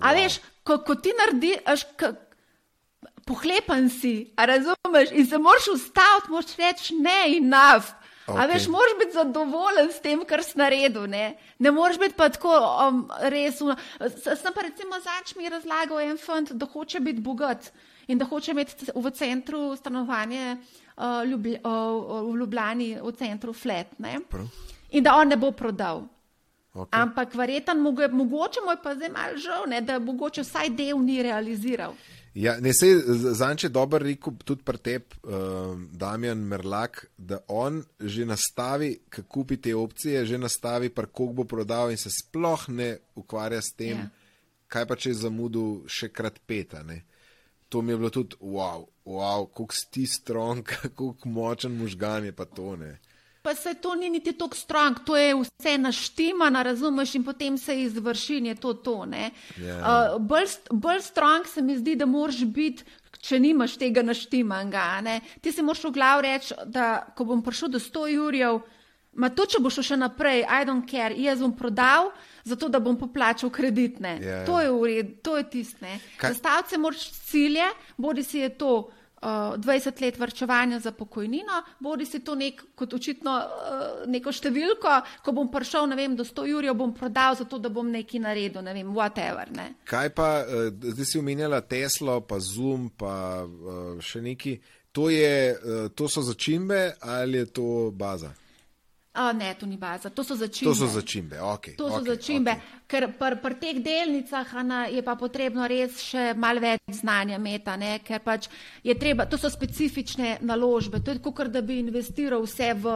A 0.00 0.12
veš, 0.12 0.40
ko, 0.62 0.78
ko 0.78 0.94
ti 0.94 1.12
narediš, 1.12 1.84
pohlepen 3.24 3.90
si, 3.90 4.32
a 4.36 4.44
razumeš, 4.44 5.10
in 5.12 5.26
se 5.26 5.38
moraš 5.38 5.68
ustaviti, 5.68 6.30
moraš 6.30 6.56
reči 6.56 6.94
ne, 6.94 7.36
enough. 7.36 7.86
A 8.26 8.32
Okej. 8.32 8.46
veš, 8.52 8.64
moraš 8.68 8.94
biti 8.98 9.12
zadovoljen 9.14 9.92
s 9.92 10.00
tem, 10.02 10.24
kar 10.26 10.42
si 10.42 10.58
naredil. 10.58 11.06
Ne, 11.06 11.36
ne 11.58 11.70
moreš 11.70 11.98
biti 11.98 12.14
pa 12.18 12.28
tako 12.28 12.50
um, 12.88 13.04
res. 13.30 13.60
Um, 13.62 13.76
sem 14.18 14.52
pa 14.54 14.64
recimo 14.66 14.98
zač 14.98 15.36
mi 15.38 15.48
razlagal 15.48 16.00
en 16.00 16.18
fant, 16.18 16.50
da 16.52 16.66
hoče 16.66 17.00
biti 17.00 17.22
bogat 17.22 17.70
in 18.08 18.18
da 18.18 18.24
hoče 18.26 18.50
imeti 18.50 18.90
v 18.94 19.10
centru 19.10 19.76
stanovanje 19.76 20.56
uh, 20.56 21.22
Ljublj, 21.26 21.54
uh, 21.62 22.26
v 22.32 22.36
Ljubljani, 22.40 22.90
v 23.02 23.14
centru 23.18 23.52
flat. 23.52 23.94
Ne? 23.98 24.18
Prav. 24.30 24.50
In 24.90 25.02
da 25.06 25.14
on 25.16 25.28
ne 25.28 25.36
bo 25.36 25.50
prodal. 25.52 26.04
Ok. 26.74 26.88
Ampak 26.92 27.34
verjetno, 27.34 27.74
mogo- 27.74 28.10
mogoče 28.12 28.60
mu 28.64 28.70
je 28.74 28.82
pa 28.82 28.94
zdaj 28.94 29.08
malo 29.08 29.38
žal, 29.40 29.64
ne, 29.66 29.80
da 29.80 29.98
mogoče 29.98 30.42
vsaj 30.42 30.68
del 30.76 30.98
ni 31.00 31.22
realiziral. 31.22 31.94
Ja, 32.36 32.58
ne, 32.60 32.74
sej, 32.76 32.98
zanče 33.32 33.70
dober 33.72 34.02
rekel 34.04 34.34
tudi 34.44 34.60
pri 34.66 34.78
tebi, 34.84 35.16
uh, 35.24 35.72
Damjan 35.96 36.42
Merlak, 36.44 37.06
da 37.16 37.38
on 37.48 37.78
že 38.00 38.26
nastavi, 38.28 38.90
ko 39.08 39.22
kupi 39.24 39.56
te 39.56 39.72
opcije, 39.74 40.26
že 40.28 40.38
nastavi, 40.38 40.90
pa 40.92 41.06
koliko 41.06 41.32
bo 41.40 41.44
prodal 41.48 41.90
in 41.90 41.96
se 41.96 42.12
sploh 42.12 42.68
ne 42.68 42.90
ukvarja 43.16 43.62
s 43.62 43.72
tem, 43.72 43.96
Ja. 43.96 44.10
kaj 44.68 44.86
pa 44.86 44.96
če 44.96 45.10
je 45.10 45.20
zamudil 45.22 45.88
še 45.88 46.10
krat 46.12 46.42
peta. 46.46 46.82
Ne. 46.82 47.06
To 47.72 47.80
mi 47.82 47.92
je 47.92 47.96
bilo 47.96 48.10
tudi, 48.10 48.36
wow, 48.40 48.84
wow 49.06 49.48
koliko 49.48 49.74
si 49.74 49.88
ti 49.90 50.06
strong, 50.06 50.60
koliko 50.98 51.28
močen 51.28 51.72
možgan 51.78 52.24
je 52.24 52.32
pa 52.36 52.44
to. 52.44 52.76
Pa 53.46 53.54
se 53.54 53.74
to 53.74 53.94
ni 53.94 54.08
niti 54.10 54.32
tako 54.32 54.56
strong, 54.56 54.96
to 55.06 55.16
je 55.16 55.34
vse 55.34 55.78
naštimano, 55.78 56.62
razumeš, 56.62 57.14
in 57.14 57.24
potem 57.24 57.58
se 57.58 57.76
izvrši 57.82 58.38
in 58.40 58.46
je 58.46 58.54
to 58.54 58.72
to. 58.74 59.04
ne. 59.06 59.30
Ja. 59.62 59.76
Uh, 59.76 60.22
bolj, 60.22 60.46
bolj 60.70 61.00
strong 61.00 61.46
se 61.46 61.62
mi 61.62 61.76
zdi, 61.78 61.94
da 61.94 62.06
moraš 62.06 62.42
biti, 62.44 62.82
če 63.20 63.38
nimaš 63.40 63.76
tega 63.78 64.02
naštimanga. 64.02 64.82
a 64.96 65.00
ne. 65.00 65.20
Ti 65.40 65.52
si 65.52 65.62
moraš 65.62 65.84
v 65.84 65.92
glav 65.94 66.24
reči, 66.26 66.54
da 66.66 67.06
ko 67.14 67.24
bom 67.24 67.42
prišel 67.42 67.68
do 67.68 67.78
100 67.78 68.06
jurjev, 68.16 68.60
ma 69.14 69.30
to, 69.30 69.46
če 69.46 69.62
bo 69.62 69.70
šlo 69.70 69.86
še 69.86 70.00
naprej, 70.02 70.42
I 70.42 70.66
don't 70.66 70.90
care, 70.90 71.14
jaz 71.14 71.38
bom 71.38 71.54
prodal, 71.54 72.10
zato 72.42 72.66
da 72.68 72.82
bom 72.82 72.98
poplačal 72.98 73.54
kreditne. 73.54 74.18
Ja, 74.18 74.40
ja. 74.40 74.44
To 74.50 74.58
je 74.58 74.74
v 74.74 74.90
redu, 74.90 75.18
to 75.22 75.38
je 75.38 75.46
tistne. 75.54 76.00
Se 76.66 76.78
moraš 76.82 77.12
cilje, 77.30 77.70
bodi 77.96 78.26
si 78.26 78.42
je 78.42 78.50
to 78.58 78.90
uh, 79.22 79.56
20 79.56 80.02
let 80.02 80.18
vrčevanja 80.18 80.80
za 80.80 80.92
pokojnino, 80.92 81.62
bodi 81.80 82.06
si 82.06 82.20
to 82.24 82.34
nek, 82.34 82.62
kot 82.74 82.94
očitno 82.94 83.36
uh, 83.36 84.06
neko 84.10 84.32
številko, 84.32 84.94
ko 85.24 85.36
bom 85.36 85.50
prišel 85.52 85.88
vem, 85.96 86.16
do 86.16 86.24
100 86.24 86.46
jurjev, 86.50 86.76
bom 86.76 86.94
prodal 86.94 87.36
zato, 87.36 87.58
da 87.58 87.68
bom 87.68 87.90
nekaj 87.90 88.20
naredil, 88.20 88.62
ne 88.62 88.74
vem, 88.74 88.94
whatever. 88.94 89.50
Ne. 89.56 89.72
Kaj 89.84 90.10
pa, 90.16 90.30
uh, 90.44 90.70
zdaj 90.70 91.12
si 91.12 91.20
omenjala 91.20 91.60
Teslo, 91.60 92.20
pa 92.20 92.40
Zoom, 92.40 92.90
pa 92.96 93.44
uh, 93.44 94.00
še 94.00 94.22
neki. 94.24 94.58
To, 94.96 95.10
je, 95.12 95.52
uh, 95.52 95.88
to 95.92 96.08
so 96.08 96.22
začimbe 96.24 96.96
ali 97.04 97.38
je 97.42 97.52
to 97.52 97.68
baza? 97.92 98.32
A, 99.16 99.32
ne, 99.32 99.54
to 99.54 99.66
ni 99.66 99.76
baza, 99.76 100.10
to 100.10 100.24
so 100.24 100.36
začimbe. 100.36 100.68
To 100.68 100.74
so 100.76 100.86
začimbe, 100.86 101.40
ok. 101.40 101.66
To 101.76 101.88
so 101.88 101.96
okay, 101.96 102.16
začimbe, 102.16 102.52
okay. 102.52 102.82
ker 102.84 103.06
pri 103.16 103.38
pr 103.40 103.54
teh 103.56 103.80
delnicah 103.80 104.50
Ana, 104.60 104.80
je 104.92 105.00
pa 105.00 105.16
potrebno 105.16 105.64
res 105.64 106.02
še 106.04 106.34
malo 106.36 106.60
več 106.60 106.84
znanja 107.00 107.40
meta, 107.40 107.78
ne? 107.80 107.96
ker 108.04 108.20
pač 108.20 108.50
je 108.84 108.92
treba, 108.92 109.24
to 109.24 109.40
so 109.40 109.48
specifične 109.48 110.36
naložbe. 110.44 111.00
To 111.00 111.16
je 111.16 111.24
kot 111.24 111.48
da 111.48 111.64
bi 111.64 111.80
investiral 111.80 112.44
vse 112.44 112.74
v. 112.76 112.92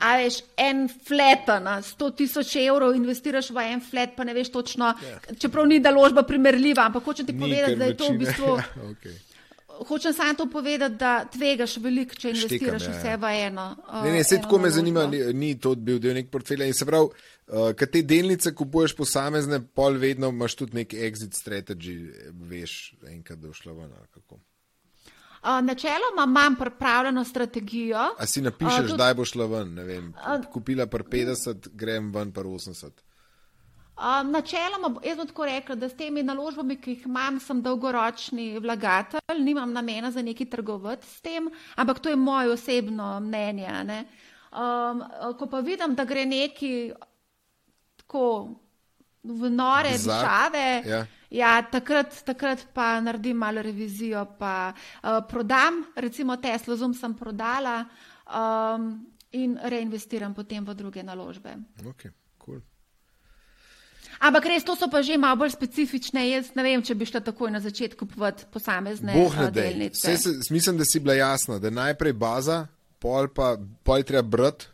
A 0.00 0.16
veš, 0.16 0.40
en 0.56 0.86
flat 0.88 1.46
na 1.60 1.78
100 1.84 2.10
tisoč 2.16 2.54
evrov 2.56 2.96
investiraš 2.96 3.52
v 3.52 3.68
en 3.70 3.82
flat, 3.84 4.16
pa 4.16 4.24
ne 4.24 4.32
veš 4.34 4.48
točno, 4.50 4.94
yeah. 4.96 5.20
Ja. 5.28 5.34
čeprav 5.44 5.68
ni 5.68 5.78
naložba 5.78 6.24
primerljiva, 6.24 6.88
ampak 6.88 7.04
hočem 7.04 7.28
ti 7.28 7.36
povedati, 7.36 7.76
da 7.76 7.92
je 7.92 7.98
to 8.00 8.08
v 8.10 8.22
bistvu. 8.24 8.54
Ja, 8.60 8.88
okay 8.88 9.29
hočem 9.88 10.12
samo 10.12 10.34
to 10.34 10.46
povedati, 10.50 10.94
da 10.94 11.24
tvegaš 11.32 11.76
veliko, 11.76 12.14
če 12.14 12.30
investiraš 12.30 12.82
Štekam, 12.82 12.94
ja, 12.94 12.98
vse 12.98 13.10
ja. 13.10 13.16
v 13.16 13.32
eno. 13.46 13.66
Uh, 13.88 14.04
ne, 14.04 14.12
ne, 14.12 14.24
se 14.24 14.40
tako 14.40 14.58
me 14.58 14.70
zanima, 14.70 15.06
ni, 15.06 15.20
ni 15.34 15.54
to 15.58 15.74
bil 15.74 15.98
del 16.02 16.14
nek 16.18 16.30
portfelja. 16.30 16.68
In 16.68 16.76
se 16.76 16.86
pravi, 16.86 17.08
uh, 17.10 17.72
kad 17.78 17.90
te 17.90 18.02
delnice 18.02 18.54
kupuješ 18.54 18.96
posamezne, 18.98 19.62
pol 19.74 19.98
vedno 20.02 20.30
imaš 20.34 20.58
tudi 20.62 20.80
nek 20.82 20.94
exit 20.94 21.36
strategy, 21.38 21.98
veš, 22.50 22.94
enkrat 23.10 23.40
došla 23.42 23.76
ven. 23.78 23.92
Uh, 24.30 24.40
načeloma 25.64 26.26
imam 26.26 26.56
pripravljeno 26.56 27.24
strategijo. 27.24 28.10
A 28.18 28.26
si 28.26 28.42
napišeš, 28.44 28.90
uh, 28.92 28.96
da 29.00 29.14
bo 29.14 29.24
šla 29.24 29.46
ven, 29.46 29.78
vem, 29.86 30.10
kupila 30.52 30.86
par 30.86 31.06
50, 31.08 31.70
grem 31.72 32.12
ven 32.12 32.32
par 32.32 32.44
80. 32.44 33.09
Um, 34.00 34.30
načeloma, 34.32 34.94
jaz 35.04 35.18
bom 35.18 35.26
tako 35.28 35.44
rekla, 35.44 35.74
da 35.76 35.88
s 35.88 35.96
temi 35.96 36.22
naložbami, 36.24 36.78
ki 36.80 36.94
jih 36.94 37.02
imam, 37.04 37.36
sem 37.40 37.58
dolgoročni 37.60 38.58
vlagatelj, 38.58 39.42
nimam 39.44 39.72
namena 39.76 40.08
za 40.10 40.22
neki 40.24 40.46
trgovati 40.48 41.06
s 41.06 41.20
tem, 41.20 41.50
ampak 41.76 41.98
to 42.00 42.08
je 42.08 42.16
moje 42.16 42.52
osebno 42.52 43.20
mnenje. 43.20 43.68
Um, 44.56 45.02
ko 45.38 45.46
pa 45.46 45.60
vidim, 45.60 45.94
da 45.94 46.06
gre 46.08 46.24
neki 46.26 46.92
tako 48.00 48.24
v 49.22 49.50
nore 49.50 49.92
države, 49.98 50.64
ja. 50.86 51.02
ja, 51.30 51.50
takrat, 51.62 52.22
takrat 52.24 52.64
pa 52.74 53.00
naredim 53.04 53.36
malo 53.36 53.62
revizijo, 53.62 54.24
pa 54.38 54.72
uh, 54.72 55.20
prodam, 55.28 55.84
recimo 55.96 56.36
Tesla, 56.36 56.76
zum 56.76 56.94
sem 56.94 57.14
prodala 57.14 57.84
um, 58.24 58.88
in 59.36 59.58
reinvestiram 59.62 60.34
potem 60.34 60.64
v 60.64 60.74
druge 60.74 61.04
naložbe. 61.04 61.58
Okay. 61.84 62.16
Ampak 64.20 64.50
res, 64.52 64.64
to 64.68 64.76
so 64.76 64.90
pa 64.92 65.00
že 65.00 65.16
malo 65.16 65.40
bolj 65.40 65.54
specifične. 65.54 66.26
Jaz 66.28 66.52
ne 66.52 66.64
vem, 66.66 66.82
če 66.84 66.94
bi 66.94 67.08
šla 67.08 67.22
takoj 67.24 67.48
na 67.54 67.60
začetku 67.64 68.04
kupovati 68.04 68.50
posamezne 68.52 69.16
uh, 69.16 69.38
delnice. 69.48 70.12
Mislim, 70.52 70.76
da 70.76 70.84
si 70.84 71.00
bila 71.00 71.16
jasna, 71.16 71.56
da 71.58 71.72
najprej 71.72 72.12
baza, 72.12 72.66
pol 73.00 73.30
pa 73.32 73.54
pol 73.56 74.04
treba 74.04 74.22
brat, 74.22 74.68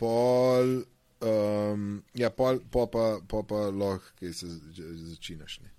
pol, 0.00 0.80
um, 1.20 2.00
ja, 2.16 2.32
pol, 2.32 2.64
pol 2.72 2.88
pa, 2.88 3.04
pol 3.28 3.44
pa 3.44 3.68
lahko, 3.68 4.16
ki 4.16 4.32
se 4.32 4.48
začinaš. 5.12 5.60
Ne. 5.60 5.76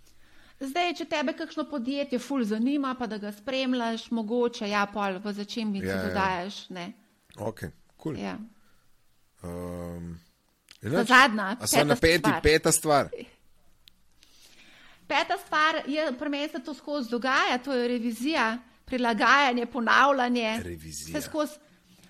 Zdaj, 0.62 0.94
če 1.02 1.10
tebe 1.10 1.34
kakšno 1.34 1.66
podjetje 1.66 2.22
ful 2.22 2.46
zanima, 2.46 2.94
pa 2.94 3.10
da 3.10 3.18
ga 3.18 3.34
spremljaš, 3.34 4.12
mogoče, 4.14 4.70
ja, 4.70 4.86
pol 4.86 5.18
v 5.24 5.34
začembi 5.34 5.82
ja, 5.82 5.98
ti 5.98 6.12
dodajaš. 6.12 6.66
Ja. 6.78 6.92
Ok, 7.42 7.72
kul. 7.98 8.14
Cool. 8.14 8.22
Ja. 8.22 8.38
Um, 9.42 10.20
Zadnja. 10.82 11.58
A 11.60 11.68
so 11.68 11.84
na 11.86 11.96
peti, 11.96 12.20
stvar. 12.20 12.42
peta 12.42 12.72
stvar. 12.72 13.10
Peta 15.08 15.38
stvar 15.38 15.82
je, 15.88 16.12
pri 16.20 16.30
meni 16.30 16.50
se 16.50 16.60
to 16.64 16.74
skozi 16.74 17.10
dogaja, 17.10 17.58
to 17.64 17.74
je 17.74 17.88
revizija, 17.88 18.58
prilagajanje, 18.86 19.66
ponavljanje. 19.66 20.62
Revizija. 20.64 21.20
Vse 21.20 21.28
skozi, 21.28 21.54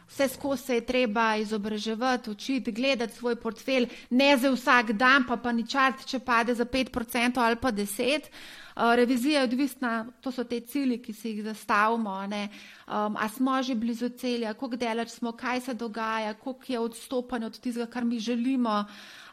vse 0.07 0.27
skozi 0.27 0.63
se 0.63 0.75
je 0.75 0.85
treba 0.85 1.35
izobraževati, 1.35 2.29
učiti, 2.29 2.71
gledati 2.71 3.15
svoj 3.15 3.35
portfelj, 3.35 3.89
ne 4.09 4.37
za 4.37 4.51
vsak 4.51 4.91
dan, 4.91 5.27
pa 5.27 5.37
pa 5.37 5.51
ničart, 5.51 6.05
če 6.05 6.19
pade 6.19 6.55
za 6.55 6.65
5% 6.65 7.41
ali 7.41 7.55
pa 7.55 7.71
10%. 7.71 8.29
Uh, 8.75 8.95
revizija 8.95 9.39
je 9.39 9.43
odvisna, 9.43 10.05
to 10.21 10.31
so 10.31 10.43
te 10.43 10.59
cilji, 10.59 10.97
ki 11.01 11.13
si 11.13 11.29
jih 11.29 11.43
zastavimo. 11.43 12.11
Um, 12.11 13.17
a 13.17 13.29
smo 13.29 13.61
že 13.63 13.75
blizu 13.75 14.09
celja, 14.09 14.53
kako 14.53 14.75
delač 14.75 15.09
smo, 15.09 15.31
kaj 15.31 15.61
se 15.61 15.73
dogaja, 15.73 16.33
koliko 16.33 16.65
je 16.67 16.79
odstopanje 16.79 17.45
od 17.45 17.59
tistega, 17.59 17.85
kar 17.85 18.05
mi 18.05 18.19
želimo, 18.19 18.85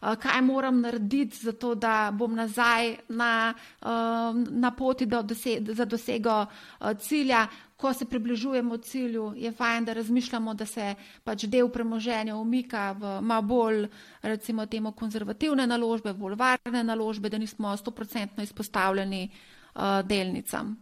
uh, 0.03 0.15
kaj 0.15 0.43
moram 0.43 0.81
narediti, 0.81 1.37
zato 1.37 1.75
da 1.75 2.11
bom 2.13 2.35
nazaj 2.35 2.97
na, 3.09 3.55
um, 3.83 4.47
na 4.51 4.71
poti 4.71 5.07
do 5.07 5.23
dose 5.23 5.61
za 5.69 5.85
dosego 5.85 6.47
uh, 6.81 6.93
cilja. 6.99 7.47
Ko 7.79 7.93
se 7.95 8.09
približujemo 8.11 8.77
cilju, 8.83 9.33
je 9.37 9.53
fajn, 9.55 9.85
da 9.87 9.93
razmišljamo, 9.95 10.55
da 10.59 10.67
se 10.67 10.95
pač 11.25 11.45
del 11.47 11.69
premoženja 11.71 12.35
umika 12.37 12.91
v 12.99 13.13
malo 13.23 13.43
bolj, 13.47 13.85
recimo, 14.23 14.67
temu 14.67 14.91
konzervativne 14.99 15.67
naložbe, 15.67 16.13
bolj 16.13 16.35
varne 16.35 16.83
naložbe, 16.85 17.31
da 17.31 17.39
nismo 17.39 17.77
100% 17.77 18.43
izpostavljeni 18.43 19.29
uh, 19.31 20.03
delnicam. 20.03 20.75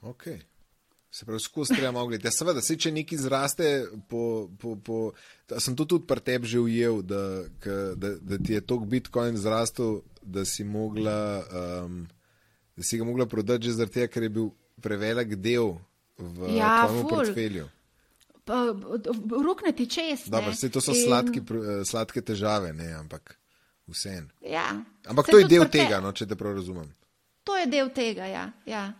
Okay. 0.00 0.40
Se 1.12 1.26
pravi, 1.26 1.40
skozi 1.40 1.74
treba 1.74 1.90
mogli. 1.92 2.18
Ja, 2.24 2.30
seveda, 2.32 2.62
se 2.64 2.78
če 2.80 2.88
nekaj 2.96 3.18
zraste, 3.20 3.66
po, 4.08 4.48
po, 4.58 4.78
po, 4.80 5.00
sem 5.60 5.76
to 5.76 5.84
tudi 5.84 6.08
pri 6.08 6.24
tebi 6.24 6.48
že 6.48 6.62
ujel, 6.62 7.02
da, 7.04 7.20
da, 8.00 8.14
da 8.16 8.38
ti 8.40 8.56
je 8.56 8.62
tok 8.64 8.86
Bitcoin 8.88 9.36
zrastel, 9.36 10.00
da 10.22 10.46
si, 10.48 10.64
mogla, 10.64 11.44
um, 11.84 12.06
da 12.80 12.88
si 12.88 12.96
ga 12.96 13.04
mogla 13.04 13.28
prodati 13.28 13.68
že 13.68 13.76
zaradi 13.76 13.98
tega, 13.98 14.08
ker 14.08 14.24
je 14.24 14.32
bil 14.38 14.48
prevelik 14.80 15.36
del 15.36 15.76
v 16.18 16.56
ja, 16.56 16.88
portfelju. 17.08 17.68
Rukne 19.44 19.72
ti 19.72 19.86
čez. 19.86 20.26
Dobro, 20.26 20.54
se, 20.54 20.70
to 20.70 20.80
so 20.80 20.94
in... 20.94 21.04
sladki, 21.04 21.40
eh, 21.40 21.84
sladke 21.84 22.22
težave, 22.22 22.72
ne, 22.72 22.92
ampak 22.94 23.36
vseeno. 23.86 24.28
Ja. 24.40 24.82
Ampak 25.06 25.26
se 25.26 25.32
to 25.32 25.38
je 25.38 25.48
del 25.48 25.68
tega, 25.70 26.00
no, 26.00 26.12
če 26.12 26.26
te 26.26 26.38
prav 26.38 26.56
razumem. 26.58 26.90
To 27.44 27.56
je 27.58 27.66
del 27.66 27.90
tega, 27.94 28.26
ja. 28.26 28.44
ja. 28.66 28.92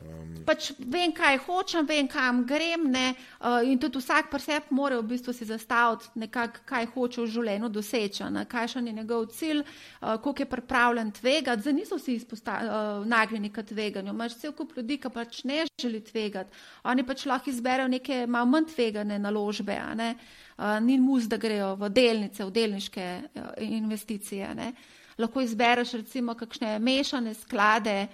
Um, 0.00 0.30
pač 0.46 0.70
vem, 0.78 1.12
kaj 1.14 1.38
hočem, 1.44 1.86
vem, 1.86 2.08
kam 2.10 2.42
grem. 2.48 2.86
Ne, 2.90 3.12
uh, 3.40 3.60
in 3.66 3.78
tudi 3.80 4.00
vsak 4.00 4.30
preseb 4.32 4.70
mora 4.74 4.98
v 5.00 5.06
bistvu 5.12 5.34
si 5.36 5.46
zastaviti, 5.48 6.10
nekak, 6.20 6.62
kaj 6.68 6.88
hoče 6.94 7.22
v 7.22 7.30
življenju 7.34 7.70
doseči, 7.72 8.24
ne, 8.32 8.44
kaj 8.50 8.72
še 8.74 8.82
je 8.84 8.94
njegov 8.96 9.28
cilj, 9.36 9.62
uh, 9.62 10.16
koliko 10.22 10.44
je 10.44 10.50
pripravljen 10.54 11.12
tvegati. 11.16 11.64
Zdaj 11.66 11.76
niso 11.76 11.98
vsi 12.00 12.16
uh, 12.18 13.06
nagnjeni 13.06 13.52
k 13.52 13.64
tveganju. 13.68 14.14
Imaš 14.14 14.38
cel 14.42 14.54
kup 14.56 14.76
ljudi, 14.76 14.98
ki 15.02 15.12
pač 15.14 15.42
ne 15.44 15.64
želi 15.80 16.00
tvegati. 16.04 16.56
Oni 16.84 17.06
pač 17.06 17.26
lahko 17.26 17.50
izberejo 17.52 17.88
neke 17.88 18.24
malo 18.26 18.50
manj 18.50 18.72
tvegane 18.74 19.18
naložbe. 19.18 19.76
Uh, 19.80 20.78
ni 20.84 20.98
mus, 21.00 21.28
da 21.28 21.38
grejo 21.40 21.74
v 21.80 21.92
delnice, 21.92 22.44
v 22.44 22.56
delniške 22.56 23.06
uh, 23.20 23.52
investicije. 23.64 24.54
Ne. 24.56 24.72
Lahko 25.20 25.42
izbereš 25.44 25.98
recimo 26.00 26.34
kakšne 26.34 26.78
mešane 26.80 27.34
sklade 27.34 28.08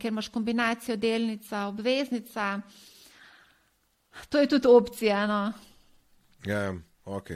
ker 0.00 0.12
imaš 0.12 0.28
kombinacijo 0.28 0.96
delnica, 0.96 1.66
obveznica. 1.66 2.60
To 4.28 4.40
je 4.40 4.48
tudi 4.48 4.68
opcija. 4.68 5.26
No? 5.26 5.52
Ja, 6.46 6.58
ja 6.58 6.74
ok. 7.04 7.30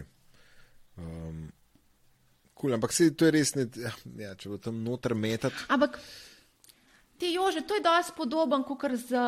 Um, 0.97 1.52
cool, 2.55 2.74
ampak 2.74 2.93
se 2.93 3.11
to 3.16 3.24
je 3.24 3.31
res 3.31 3.55
ne, 3.55 3.66
ja, 3.77 3.93
ja, 4.19 4.35
če 4.35 4.52
bo 4.52 4.59
tam 4.59 4.82
noter 4.85 5.15
metati. 5.15 5.66
Ampak 5.69 5.98
ti 7.20 7.32
jože, 7.35 7.65
to 7.69 7.77
je 7.77 7.85
dosti 7.85 8.16
podoben, 8.16 8.65
kot 8.65 8.85
z, 8.97 9.24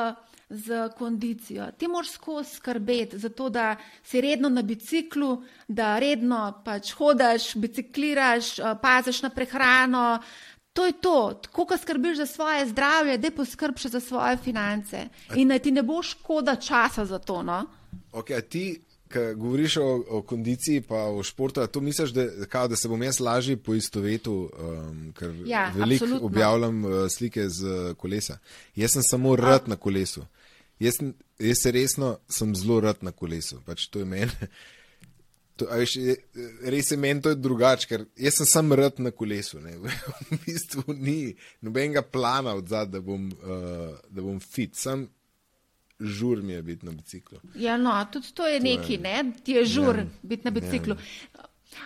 z 0.48 0.82
kondicijo. 0.98 1.70
Ti 1.78 1.88
moraš 1.88 2.14
skozi 2.16 2.56
skrbeti 2.56 3.18
za 3.18 3.28
to, 3.28 3.48
da 3.48 3.76
si 4.04 4.20
redno 4.20 4.48
na 4.48 4.62
biciklu, 4.62 5.42
da 5.68 5.98
redno 5.98 6.44
pač 6.64 6.92
hodaš, 6.96 7.54
bicikliraš, 7.56 8.58
uh, 8.58 8.76
paziš 8.82 9.22
na 9.26 9.32
prehrano. 9.32 10.06
Uh, 10.20 10.51
To 10.72 10.86
je 10.86 10.92
to, 10.92 11.40
ko 11.52 11.66
skrbiš 11.78 12.16
za 12.16 12.26
svoje 12.26 12.66
zdravje, 12.66 13.18
da 13.18 13.30
poskrbi 13.30 13.80
še 13.80 13.88
za 13.92 14.00
svoje 14.00 14.38
finance. 14.40 15.08
In 15.36 15.52
da 15.52 15.58
ti 15.58 15.70
ne 15.70 15.82
bo 15.82 16.00
škoda 16.02 16.56
časa 16.56 17.04
za 17.04 17.18
to. 17.18 17.42
No? 17.42 17.66
Okay, 18.12 18.40
ti, 18.48 18.64
ki 19.12 19.34
govoriš 19.36 19.76
o, 19.76 19.88
o 20.08 20.22
kondiciji, 20.22 20.80
pa 20.80 21.04
o 21.12 21.22
športu, 21.22 21.66
to 21.66 21.80
misliš, 21.80 22.14
da, 22.16 22.26
kao, 22.48 22.68
da 22.68 22.76
se 22.76 22.88
bom 22.88 23.02
jaz 23.02 23.20
lažje 23.20 23.56
poistovetil, 23.56 24.32
um, 24.32 25.12
ker 25.18 25.34
ja, 25.46 25.66
veliko 25.76 26.08
objavljam 26.22 26.84
uh, 26.84 26.92
slike 27.10 27.48
z 27.48 27.68
uh, 27.68 27.96
kolesa. 27.96 28.38
Jaz 28.76 28.96
sem 28.96 29.04
samo 29.10 29.36
rad 29.36 29.68
na 29.68 29.76
kolesu. 29.76 30.24
Jaz, 30.80 30.96
jaz 31.38 31.62
se 31.62 31.72
resno 31.72 32.16
sem 32.28 32.56
zelo 32.56 32.80
rad 32.80 33.04
na 33.04 33.12
kolesu. 33.12 33.60
Pač 33.66 33.86
to 33.92 34.00
je 34.00 34.08
meni. 34.08 34.32
To, 35.62 35.68
a 35.70 35.78
veš, 35.78 35.96
je, 36.02 36.16
res 36.74 36.90
je 36.90 36.96
meni 36.98 37.22
to 37.22 37.30
je 37.30 37.38
drugače, 37.38 37.86
ker 37.86 38.04
jaz 38.18 38.40
sem 38.40 38.48
sam 38.50 38.72
rad 38.74 38.98
na 38.98 39.14
kolesu. 39.14 39.60
Ne. 39.62 39.76
V 40.30 40.38
bistvu 40.46 40.94
ni 40.98 41.36
nobenega 41.62 42.02
plana 42.02 42.56
od 42.58 42.66
zadaj, 42.68 42.98
da, 42.98 43.00
bom, 43.00 43.28
uh, 43.30 43.92
da 44.10 44.22
bom 44.22 44.40
fit. 44.42 44.74
Sam 44.76 45.06
žur 46.02 46.42
mi 46.42 46.52
je 46.52 46.62
biti 46.62 46.86
na 46.86 46.92
biciklu. 46.92 47.38
Ja, 47.54 47.76
no, 47.78 47.94
tudi 48.12 48.32
to 48.34 48.46
je 48.46 48.60
neki, 48.60 48.98
ne? 48.98 49.32
ti 49.44 49.52
je 49.52 49.64
žur 49.64 49.98
Ja. 50.02 50.06
biti 50.22 50.44
na 50.44 50.50
biciklu. 50.50 50.96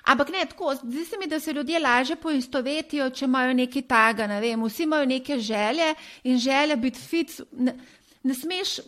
Ampak 0.09 0.29
ne, 0.33 0.47
tako, 0.49 0.75
zdi 0.83 1.05
se 1.05 1.19
mi, 1.21 1.27
da 1.27 1.41
se 1.41 1.53
ljudje 1.53 1.79
lažje 1.79 2.17
poistovetijo, 2.17 3.11
če 3.11 3.25
imajo 3.25 3.53
nekaj 3.55 3.83
taga, 3.83 4.27
ne 4.27 4.41
vem, 4.41 4.65
vsi 4.65 4.83
imajo 4.83 5.07
neke 5.07 5.39
želje 5.39 5.93
in 6.25 6.39
želja 6.39 6.77
biti 6.77 6.99
fit, 7.01 7.41
ne, 7.53 7.77
ne 8.23 8.35
smeš. 8.35 8.81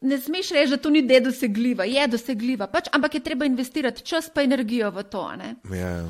Ne 0.00 0.18
smeš 0.18 0.50
reči, 0.54 0.70
da 0.70 0.76
to 0.76 0.90
ni 0.90 1.02
dosegljivo, 1.02 1.82
je 1.82 2.06
dosegljivo, 2.06 2.66
pač, 2.70 2.86
ampak 2.92 3.14
je 3.14 3.20
treba 3.20 3.44
investirati 3.44 4.04
čas 4.06 4.30
pa 4.34 4.42
energijo 4.42 4.90
v 4.94 5.02
to. 5.02 5.24
Ne? 5.36 5.54
Ja. 5.74 6.06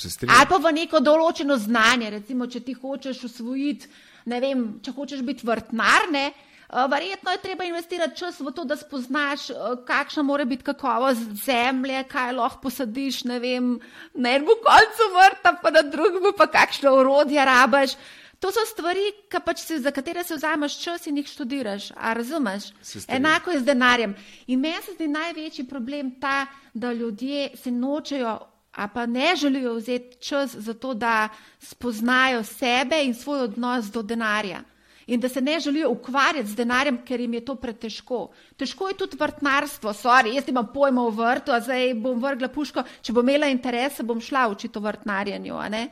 Ali 0.00 0.46
pa 0.48 0.56
v 0.56 0.72
neko 0.72 1.00
določeno 1.04 1.58
znanje, 1.60 2.10
recimo, 2.10 2.46
če 2.48 2.62
ti 2.64 2.72
hočeš 2.72 3.24
usvojiti, 3.28 3.90
ne 4.32 4.38
vem, 4.40 4.62
če 4.80 4.94
hočeš 4.96 5.20
biti 5.26 5.44
vrtnar, 5.44 6.08
ne, 6.14 6.30
eh, 6.32 6.86
verjetno 6.88 7.34
je 7.34 7.42
treba 7.42 7.66
investirati 7.68 8.16
čas 8.16 8.40
v 8.40 8.54
to, 8.56 8.64
da 8.64 8.78
spoznaš, 8.80 9.50
eh, 9.50 9.76
kakšna 9.84 10.24
mora 10.24 10.44
biti 10.48 10.64
kakovost 10.64 11.44
zemlje, 11.44 12.06
kaj 12.08 12.32
lahko 12.32 12.62
posadiš, 12.64 13.24
ne 13.28 13.38
vem, 13.44 13.74
na 14.14 14.32
enem 14.38 14.48
koncu 14.64 15.10
vrta, 15.18 15.58
pa 15.60 15.70
na 15.76 15.82
drugem, 15.82 16.32
pa 16.36 16.48
kakšno 16.48 16.96
orodje 17.02 17.44
rabaš. 17.44 17.98
To 18.40 18.48
so 18.48 18.62
stvari, 18.64 19.02
ka 19.28 19.42
pač 19.44 19.66
si, 19.66 19.76
za 19.84 19.90
katere 19.92 20.24
se 20.24 20.34
vzameš 20.34 20.78
čas 20.80 21.06
in 21.06 21.18
jih 21.20 21.26
študiraš. 21.28 21.90
A 21.96 22.14
razumeš? 22.16 22.70
Se 22.82 23.00
strinjam. 23.00 23.20
Enako 23.20 23.50
je 23.50 23.60
z 23.60 23.64
denarjem. 23.64 24.14
In 24.46 24.60
meni 24.60 24.80
se 24.84 24.94
zdi 24.96 25.08
največji 25.08 25.66
problem 25.68 26.14
ta, 26.20 26.46
da 26.74 26.92
ljudje 26.92 27.50
se 27.60 27.70
nočejo, 27.70 28.38
a 28.72 28.88
pa 28.88 29.06
ne 29.06 29.36
želijo 29.36 29.74
vzeti 29.74 30.16
čas 30.24 30.54
za 30.56 30.74
to, 30.74 30.94
da 30.94 31.28
spoznajo 31.58 32.44
sebe 32.44 33.02
in 33.04 33.14
svoj 33.14 33.40
odnos 33.40 33.90
do 33.92 34.02
denarja. 34.02 34.62
In 35.06 35.20
da 35.20 35.28
se 35.28 35.40
ne 35.40 35.60
želijo 35.60 35.90
ukvarjati 35.90 36.48
z 36.48 36.56
denarjem, 36.56 37.00
ker 37.04 37.20
jim 37.20 37.34
je 37.34 37.44
to 37.44 37.54
pretežko. 37.54 38.30
Težko 38.56 38.88
je 38.88 38.96
tudi 38.96 39.16
vrtnarstvo, 39.20 39.92
sorry, 39.92 40.34
jaz 40.34 40.48
imam 40.48 40.68
pojma 40.74 41.02
o 41.02 41.10
vrtu, 41.10 41.52
a 41.52 41.60
zdaj 41.60 41.94
bom 41.94 42.22
vrgla 42.22 42.48
puško, 42.48 42.84
če 43.02 43.12
bom 43.12 43.28
imela 43.28 43.50
interes, 43.50 43.96
se 43.96 44.02
bom 44.02 44.20
šla 44.20 44.48
učiti 44.48 44.78
o 44.78 44.80
vrtnarjenju. 44.80 45.58
ne? 45.70 45.88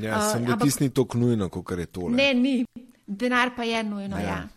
Ja, 0.00 0.16
Uh, 0.18 0.32
sem 0.32 0.44
da 0.44 0.52
ampak- 0.52 0.64
tisti 0.66 0.84
ni 0.84 0.90
tako 0.90 1.18
nujno, 1.18 1.48
kot 1.48 1.78
je 1.78 1.86
tole. 1.86 2.16
Ne, 2.16 2.34
ni. 2.34 2.64
Denar 3.06 3.50
pa 3.56 3.64
je 3.64 3.82
nujno. 3.84 4.16
Ja. 4.16 4.22
Ja. 4.24 4.48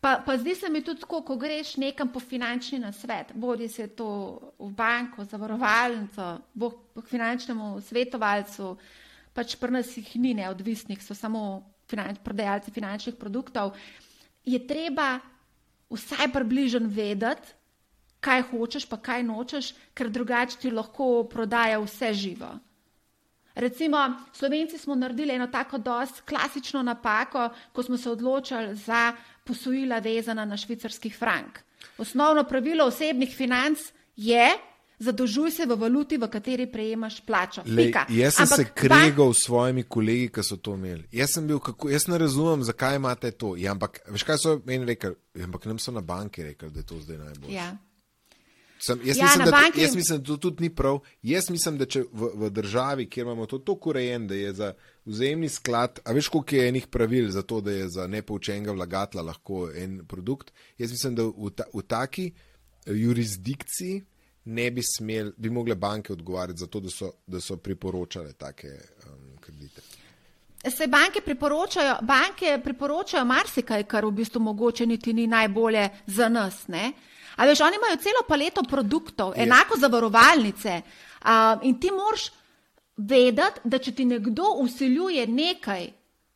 Pa, 0.00 0.22
pa 0.26 0.36
zdi 0.38 0.54
se 0.54 0.68
mi 0.70 0.82
tudi 0.84 1.00
tako, 1.00 1.22
ko 1.22 1.36
greš 1.36 1.76
nekam 1.76 2.08
po 2.12 2.20
finančni 2.20 2.78
nasvet, 2.78 3.32
bodi 3.34 3.68
se 3.68 3.88
to 3.88 4.38
v 4.58 4.70
banko, 4.70 5.24
zavarovalnico, 5.24 6.38
bo 6.54 6.70
k 6.94 7.02
finančnemu 7.08 7.80
svetovalcu, 7.80 8.76
pač 9.34 9.56
pri 9.56 9.72
nas 9.72 9.96
jih 9.96 10.16
ni 10.16 10.34
neodvisnih, 10.34 11.02
so 11.02 11.14
samo 11.14 11.62
finanč, 11.90 12.20
prodajalci 12.22 12.70
finančnih 12.70 13.16
produktov, 13.16 13.74
je 14.44 14.60
treba 14.66 15.18
vsaj 15.90 16.30
približno 16.32 16.86
vedeti, 16.88 17.50
kaj 18.20 18.42
hočeš, 18.52 18.86
pa 18.88 18.96
kaj 18.96 19.22
nočeš, 19.22 19.74
ker 19.94 20.08
drugače 20.08 20.58
ti 20.58 20.70
lahko 20.70 21.24
prodaja 21.28 21.80
vse 21.82 22.12
živo. 22.14 22.54
Recimo, 23.54 23.98
Slovenci 24.32 24.78
smo 24.78 24.94
naredili 24.94 25.34
eno 25.34 25.46
tako 25.46 25.78
dosti 25.78 26.22
klasično 26.28 26.82
napako, 26.82 27.48
ko 27.72 27.82
smo 27.82 27.96
se 27.96 28.10
odločili 28.10 28.76
za 28.76 29.12
posojila 29.44 29.98
vezana 29.98 30.44
na 30.44 30.56
švicarski 30.56 31.10
frank. 31.10 31.58
Osnovno 31.98 32.44
pravilo 32.44 32.84
osebnih 32.84 33.36
financ 33.36 33.78
je, 34.16 34.48
zadolžuj 34.98 35.50
se 35.50 35.66
v 35.66 35.76
valuti, 35.76 36.18
v 36.18 36.28
kateri 36.28 36.66
prejemaš 36.66 37.20
plačo. 37.26 37.62
Lej, 37.66 37.92
jaz 38.08 38.34
sem 38.34 38.42
Ampak 38.42 38.58
se 38.58 38.64
kregal 38.74 39.34
s 39.34 39.44
svojimi 39.44 39.82
kolegi, 39.82 40.28
ki 40.28 40.42
so 40.42 40.56
to 40.56 40.74
imeli. 40.74 41.04
Jaz, 41.12 41.38
bil, 41.38 41.58
kako, 41.58 41.90
jaz 41.90 42.08
ne 42.08 42.18
razumem, 42.18 42.64
zakaj 42.64 42.96
imate 42.96 43.30
to. 43.30 43.54
Ja, 43.56 43.72
ampak, 43.72 44.00
veš 44.08 44.22
kaj 44.22 44.38
so 44.38 44.60
meni 44.66 44.86
rekli? 44.86 45.14
Ja, 45.34 45.44
ampak 45.44 45.66
nam 45.66 45.78
so 45.78 45.92
na 45.92 46.00
banki 46.00 46.42
rekli, 46.42 46.70
da 46.70 46.80
je 46.80 46.86
to 46.86 47.00
zdaj 47.00 47.18
najbolje. 47.18 47.54
Ja. 47.54 47.72
Sem, 48.86 49.00
jaz, 49.04 49.16
Ja, 49.16 49.24
mislim, 49.24 49.44
da, 49.44 49.50
banki- 49.50 49.80
jaz 49.82 49.96
mislim, 49.96 50.18
da 50.18 50.26
to 50.26 50.36
tudi 50.36 50.62
ni 50.62 50.70
prav. 50.74 50.98
Jaz 51.22 51.50
mislim, 51.50 51.78
da 51.78 51.86
če 51.86 52.02
v, 52.12 52.28
v 52.34 52.50
državi, 52.50 53.06
kjer 53.08 53.24
imamo 53.26 53.46
to 53.46 53.58
tako 53.58 53.90
urejen, 53.90 54.26
da 54.28 54.34
je 54.34 54.52
za 54.52 54.72
vzajemni 55.04 55.48
sklad, 55.48 56.00
a 56.04 56.12
veš, 56.12 56.28
koliko 56.28 56.56
je 56.56 56.68
enih 56.68 56.86
pravil 56.86 57.30
za 57.30 57.42
to, 57.42 57.60
da 57.60 57.70
je 57.72 57.88
za 57.88 58.06
nepoučenega 58.06 58.72
vlagatla 58.72 59.22
lahko 59.22 59.70
en 59.76 60.02
produkt, 60.06 60.52
jaz 60.78 60.90
mislim, 60.90 61.14
da 61.14 61.24
v, 61.24 61.50
ta, 61.56 61.64
v 61.74 61.82
taki 61.82 62.26
eh, 62.26 62.92
jurisdikciji 62.92 64.02
ne 64.44 64.70
bi 64.70 64.82
smel, 64.84 65.32
bi 65.36 65.50
mogle 65.50 65.74
banke 65.74 66.12
odgovarjati 66.12 66.60
za 66.60 66.66
to, 66.66 66.80
da 66.80 66.90
so, 66.90 67.12
da 67.26 67.40
so 67.40 67.56
priporočale 67.56 68.32
take 68.32 68.68
um, 68.68 69.38
kredite. 69.40 69.80
Se 70.76 70.86
banke 70.86 71.20
priporočajo, 71.20 71.96
banke 72.02 72.58
priporočajo 72.64 73.24
marsikaj, 73.24 73.84
kar 73.84 74.04
v 74.04 74.10
bistvu 74.10 74.40
mogoče 74.40 74.86
niti 74.86 75.12
ni 75.12 75.26
najbolje 75.26 75.88
za 76.06 76.28
nas. 76.28 76.66
Ne? 76.68 76.92
A 77.36 77.46
veš, 77.46 77.60
oni 77.60 77.76
imajo 77.76 78.02
celo 78.02 78.22
paleto 78.28 78.62
produktov, 78.62 79.32
Je. 79.36 79.42
enako 79.42 79.78
zavarovalnice. 79.78 80.82
Uh, 81.24 81.28
in 81.62 81.80
ti 81.80 81.90
moraš 81.90 82.30
vedeti, 82.96 83.60
da 83.64 83.78
če 83.78 83.92
ti 83.92 84.04
nekdo 84.04 84.54
usiljuje 84.62 85.26
nekaj, 85.26 85.88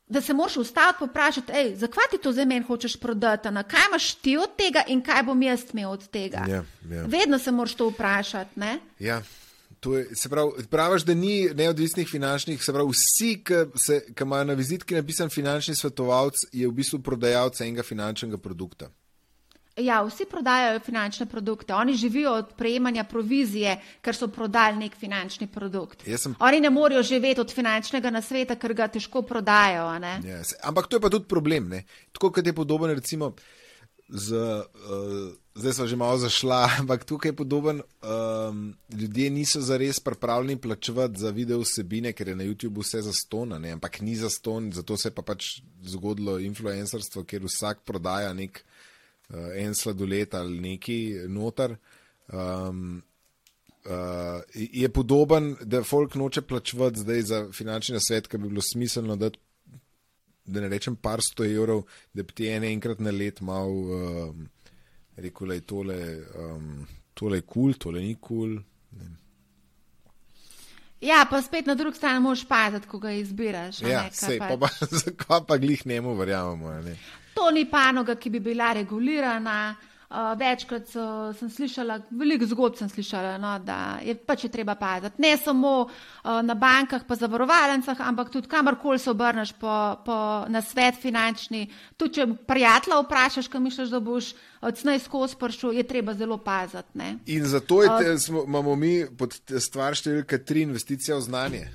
da 0.08 0.20
se 0.20 0.34
moraš 0.34 0.56
ustaviti 0.56 1.04
in 1.04 1.10
vprašati, 1.10 1.52
zakaj 1.76 2.08
ti 2.10 2.18
to 2.22 2.32
zdaj 2.32 2.46
meni 2.46 2.64
hočeš 2.64 2.96
prodati, 2.96 3.50
na 3.50 3.62
kaj 3.62 3.88
imaš 3.88 4.14
ti 4.14 4.36
od 4.36 4.56
tega 4.56 4.82
in 4.88 5.02
kaj 5.02 5.22
bom 5.22 5.42
jaz 5.42 5.68
imel 5.72 5.90
od 5.90 6.08
tega. 6.08 6.44
Ja, 6.48 6.64
ja. 6.90 7.04
Vedno 7.06 7.38
se 7.38 7.52
moraš 7.52 7.74
to 7.74 7.88
vprašati. 7.88 8.60
Ne? 8.60 8.78
Ja. 8.98 9.22
To 9.80 9.96
je, 9.96 10.08
se 10.14 10.28
pravi, 10.28 10.66
praviš, 10.70 11.02
da 11.02 11.14
ni 11.14 11.50
neodvisnih 11.54 12.08
finančnih, 12.10 12.64
se 12.64 12.72
pravi, 12.72 12.90
vsi, 12.90 13.44
ki 14.14 14.24
imajo 14.24 14.44
na 14.44 14.54
vizitki 14.58 14.94
napisan 14.94 15.30
finančni 15.30 15.76
svetovalec, 15.76 16.34
je 16.52 16.66
v 16.68 16.72
bistvu 16.72 16.98
prodajalec 16.98 17.60
enega 17.60 17.82
finančnega 17.82 18.38
produkta. 18.42 18.90
Ja, 19.78 20.02
vsi 20.02 20.24
prodajajo 20.24 20.80
finančne 20.80 21.26
produkte. 21.26 21.74
Oni 21.74 21.94
živijo 21.94 22.32
od 22.32 22.54
prejemanja 22.56 23.04
provizije, 23.04 23.76
ker 24.02 24.16
so 24.16 24.28
prodali 24.28 24.76
nek 24.76 24.96
finančni 24.96 25.46
produkt. 25.46 26.06
Jaz 26.06 26.20
sem- 26.20 26.34
Oni 26.40 26.60
ne 26.60 26.70
morejo 26.70 27.02
živeti 27.02 27.40
od 27.40 27.54
finančnega 27.54 28.10
nasveta, 28.10 28.56
ker 28.56 28.74
ga 28.74 28.88
težko 28.88 29.22
prodajo. 29.22 29.86
se, 30.44 30.56
ampak 30.62 30.86
to 30.86 30.96
je 30.96 31.00
pa 31.00 31.08
tudi 31.08 31.24
problem. 31.24 31.68
Ne? 31.68 31.84
Tako 32.12 32.30
kot 32.30 32.46
je 32.46 32.52
podoben, 32.52 32.90
recimo, 32.90 33.34
z, 34.08 34.32
uh, 34.32 35.32
zdaj 35.54 35.72
smo 35.72 35.86
že 35.86 35.96
malo 35.96 36.18
zašla, 36.18 36.70
ampak 36.80 37.04
tukaj 37.04 37.28
je 37.28 37.36
podoben. 37.36 37.82
Um, 38.02 38.74
ljudje 38.90 39.30
niso 39.30 39.60
zares 39.60 40.00
pripravljeni 40.00 40.56
plačevati 40.56 41.20
za 41.20 41.30
video 41.30 41.60
vsebine, 41.60 42.12
ker 42.12 42.28
je 42.28 42.36
na 42.36 42.44
YouTubu 42.44 42.80
vse 42.80 43.02
za 43.02 43.12
ston, 43.12 43.52
a 43.52 43.58
ne? 43.58 43.70
ampak 43.70 44.00
ni 44.00 44.16
za 44.16 44.30
ston, 44.30 44.72
zato 44.72 44.96
se 44.96 45.08
je 45.08 45.14
pa 45.14 45.22
pač 45.22 45.60
zgodilo 45.82 46.38
influencerstvo, 46.38 47.24
kjer 47.24 47.42
vsak 47.44 47.84
prodaja 47.84 48.32
nek 48.32 48.64
uh, 49.28 49.50
en 49.56 49.74
sladoled 49.74 50.34
ali 50.34 50.60
neki 50.60 51.14
notar. 51.28 51.76
Um, 52.32 53.02
Uh, 53.88 54.42
je 54.54 54.88
podoben, 54.92 55.54
da 55.64 55.78
folk 55.86 56.14
noče 56.14 56.42
plačevati 56.42 57.00
zdaj 57.00 57.22
za 57.22 57.38
finančni 57.52 57.94
nasvet, 57.94 58.26
ki 58.28 58.36
bi 58.38 58.48
bilo 58.50 58.60
smiselno 58.60 59.16
dati 59.16 59.38
da 60.48 60.60
ne 60.60 60.68
rečem 60.68 60.96
par 60.96 61.20
sto 61.22 61.44
evrov, 61.44 61.82
da 62.12 62.22
bi 62.22 62.32
ti 62.32 62.48
en 62.48 62.64
enkrat 62.64 63.00
na 63.00 63.10
let 63.10 63.40
mal 63.40 63.70
um, 63.70 64.48
rekel, 65.16 65.48
da 65.48 65.54
je 65.54 65.60
tole, 65.60 65.98
um, 66.38 66.86
tole 67.14 67.40
kul, 67.40 67.72
cool, 67.72 67.78
tole 67.78 68.00
ni 68.00 68.14
kul. 68.14 68.58
Cool. 68.58 69.08
Ja, 71.00 71.22
pa 71.30 71.38
spet 71.42 71.66
na 71.66 71.74
drugi 71.78 71.96
strani 71.96 72.20
moraš 72.20 72.42
paziti, 72.48 72.88
ko 72.90 72.98
ga 72.98 73.12
izbiraš. 73.14 73.82
Ja, 73.82 74.02
ne, 74.02 74.10
sej, 74.12 74.38
pa- 74.38 74.56
pa, 74.58 74.68
pa, 75.28 75.40
pa 75.48 75.56
glih 75.56 75.86
njemu 75.86 76.14
verjamemo? 76.18 76.70
ne? 76.82 76.96
To 77.38 77.52
ni 77.54 77.68
panoga, 77.70 78.18
ki 78.18 78.30
bi 78.34 78.42
bila 78.42 78.72
regulirana. 78.74 79.60
Uh, 80.08 80.16
večkrat 80.40 80.86
so, 80.88 81.02
sem 81.36 81.50
slišala, 81.52 81.98
veliko 82.16 82.46
zgodb 82.48 82.78
sem 82.78 82.88
slišala, 82.88 83.34
no, 83.36 83.50
da 83.60 83.98
je 84.00 84.14
pač 84.16 84.46
je 84.46 84.48
treba 84.48 84.72
paziti. 84.80 85.20
Ne 85.20 85.34
samo 85.36 85.72
uh, 85.84 86.30
na 86.40 86.54
bankah, 86.56 87.02
pa 87.04 87.12
zavarovalnicah, 87.20 88.00
ampak 88.08 88.30
tudi 88.32 88.48
kamorkoli 88.48 88.98
se 88.98 89.10
obrneš 89.10 89.52
po, 89.60 89.74
po, 90.06 90.16
na 90.48 90.62
svet 90.64 90.96
finančni. 91.02 91.66
Tudi 92.00 92.22
če 92.22 92.26
prijatelja 92.48 93.02
vprašaš, 93.02 93.50
kaj 93.52 93.60
misliš, 93.60 93.90
da 93.92 94.00
boš 94.00 94.30
odsnej 94.64 95.02
skozi 95.04 95.36
pršel, 95.36 95.76
je 95.76 95.84
treba 95.84 96.14
zelo 96.16 96.38
paziti. 96.40 96.88
Ne? 96.96 97.18
In 97.26 97.44
zato 97.44 97.82
te, 97.98 98.16
smo, 98.18 98.46
imamo 98.48 98.78
mi 98.80 99.02
pod 99.12 99.36
stvar 99.60 99.92
številka 99.92 100.40
tri 100.40 100.64
investicija 100.64 101.20
v 101.20 101.26
znanje. 101.28 101.66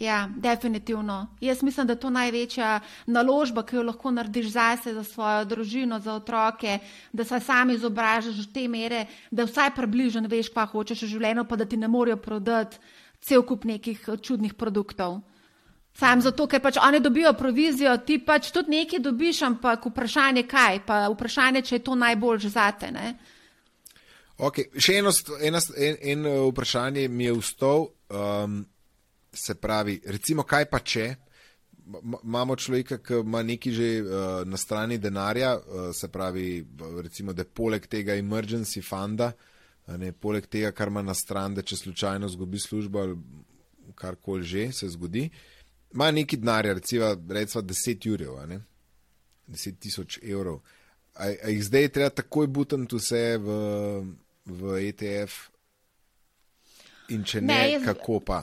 Ja, 0.00 0.28
definitivno. 0.36 1.26
Jaz 1.40 1.62
mislim, 1.62 1.86
da 1.86 1.92
je 1.92 2.00
to 2.00 2.10
največja 2.10 2.80
naložba, 3.06 3.62
ki 3.68 3.76
jo 3.76 3.82
lahko 3.82 4.10
narediš 4.10 4.46
zase, 4.54 4.94
za 4.94 5.04
svojo 5.04 5.44
družino, 5.44 5.98
za 6.00 6.14
otroke, 6.14 6.78
da 7.12 7.24
se 7.24 7.40
sam 7.40 7.70
izobražaš 7.70 8.34
do 8.34 8.46
te 8.54 8.68
mere, 8.68 9.06
da 9.30 9.44
vsaj 9.44 9.74
približno 9.76 10.24
veš, 10.28 10.48
kva 10.54 10.64
hočeš 10.66 11.02
v 11.02 11.10
življenju, 11.10 11.44
pa 11.44 11.56
da 11.56 11.68
ti 11.68 11.76
ne 11.76 11.88
morejo 11.88 12.16
prodati 12.16 12.80
cel 13.20 13.44
kup 13.44 13.68
nekih 13.68 14.08
eh, 14.08 14.16
čudnih 14.16 14.54
produktov. 14.54 15.20
Sam 15.92 16.24
zato, 16.24 16.46
ker 16.48 16.62
pač 16.64 16.80
oni 16.80 17.00
dobijo 17.04 17.34
provizijo, 17.36 17.98
ti 18.06 18.16
pač 18.24 18.50
tudi 18.54 18.78
nekaj 18.78 19.04
dobiš, 19.04 19.42
ampak 19.42 19.84
vprašanje 19.90 20.46
kaj, 20.48 20.80
pa 20.86 21.02
vprašanje, 21.12 21.62
če 21.62 21.76
je 21.76 21.84
to 21.84 21.94
najboljš 21.94 22.48
zate. 22.56 22.90
Ne? 22.94 23.14
Okay. 24.38 24.70
Še 24.80 25.00
eno, 25.02 25.12
eno, 25.44 25.60
en, 25.76 25.96
en 26.00 26.28
vprašanje 26.48 27.08
mi 27.08 27.28
je 27.28 27.34
vstal, 27.36 27.90
um, 28.08 28.62
se 29.32 29.54
pravi, 29.54 30.00
recimo, 30.06 30.42
kaj 30.42 30.64
pa 30.70 30.78
če 30.78 31.14
imamo 32.22 32.56
človeka, 32.56 32.98
ki 33.02 33.20
ima 33.24 33.42
nekaj 33.42 33.72
že 33.72 33.88
uh, 34.02 34.08
na 34.46 34.56
strani 34.56 34.98
denarja, 34.98 35.54
uh, 35.56 35.90
se 35.94 36.08
pravi, 36.08 36.66
recimo, 37.02 37.32
da 37.32 37.42
je 37.42 37.48
poleg 37.54 37.86
tega 37.86 38.14
emergency 38.14 38.82
funda, 38.84 39.32
ne, 39.98 40.12
poleg 40.12 40.46
tega, 40.46 40.70
kar 40.72 40.88
ima 40.88 41.02
na 41.02 41.14
stran, 41.14 41.54
da 41.54 41.62
če 41.62 41.76
slučajno 41.76 42.28
zgubi 42.28 42.60
službo 42.60 43.00
ali 43.00 43.16
karkoli 43.94 44.44
že 44.46 44.72
se 44.72 44.88
zgodi, 44.88 45.30
ima 45.94 46.10
nekaj 46.10 46.38
denarja, 46.38 46.74
recimo, 46.78 47.14
recimo 47.28 47.62
10 47.62 48.06
jurjev, 48.06 48.36
10 49.48 49.78
tisoč 49.80 50.18
evrov. 50.22 50.60
A, 51.14 51.26
a 51.26 51.50
jih 51.50 51.64
zdaj 51.64 51.88
treba 51.88 52.10
takoj 52.10 52.46
butati 52.46 52.96
vse 52.96 53.38
v 53.42 53.56
v 54.50 54.78
ETF, 54.88 55.50
in 57.14 57.24
če 57.26 57.42
ne, 57.42 57.52
ne 57.52 57.66
jaz, 57.72 57.84
kako 57.84 58.20
pa? 58.24 58.40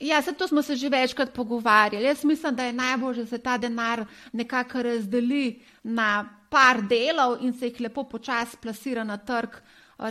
Ja, 0.00 0.22
to 0.22 0.48
smo 0.48 0.62
se 0.62 0.76
že 0.76 0.88
večkrat 0.88 1.32
pogovarjali. 1.34 2.04
Jaz 2.04 2.24
mislim, 2.24 2.56
da 2.56 2.64
je 2.64 2.72
najbolje, 2.72 3.24
da 3.24 3.26
se 3.26 3.38
ta 3.38 3.58
denar 3.58 4.04
nekako 4.32 4.82
razdeli 4.82 5.60
na 5.82 6.28
par 6.50 6.82
delov 6.82 7.36
in 7.40 7.52
se 7.52 7.66
jih 7.66 7.80
lepo 7.80 8.04
počasi 8.04 8.56
plasira 8.62 9.04
na 9.04 9.16
trg. 9.16 9.50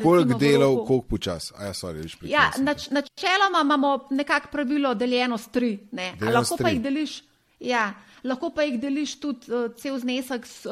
Koliko 0.03 0.38
delov, 0.38 0.86
koliko 0.86 1.07
počasi? 1.07 1.53
Ja, 1.60 1.74
ja, 2.22 2.52
nač, 2.57 2.90
načeloma 2.90 3.61
imamo 3.61 4.07
nekako 4.11 4.48
pravilo 4.52 4.94
deljeno 4.94 5.38
s 5.38 5.48
tri. 5.48 5.80
Lahko 6.22 6.57
pa 6.61 6.70
jih 6.70 6.82
deliš. 6.82 7.24
Ja, 7.60 7.94
lahko 8.24 8.52
pa 8.56 8.64
jih 8.64 8.80
deliš 8.80 9.18
tudi 9.20 9.52
uh, 9.52 9.72
cel 9.76 9.98
znesek 9.99 10.45
s 10.45 10.66
uh, 10.66 10.72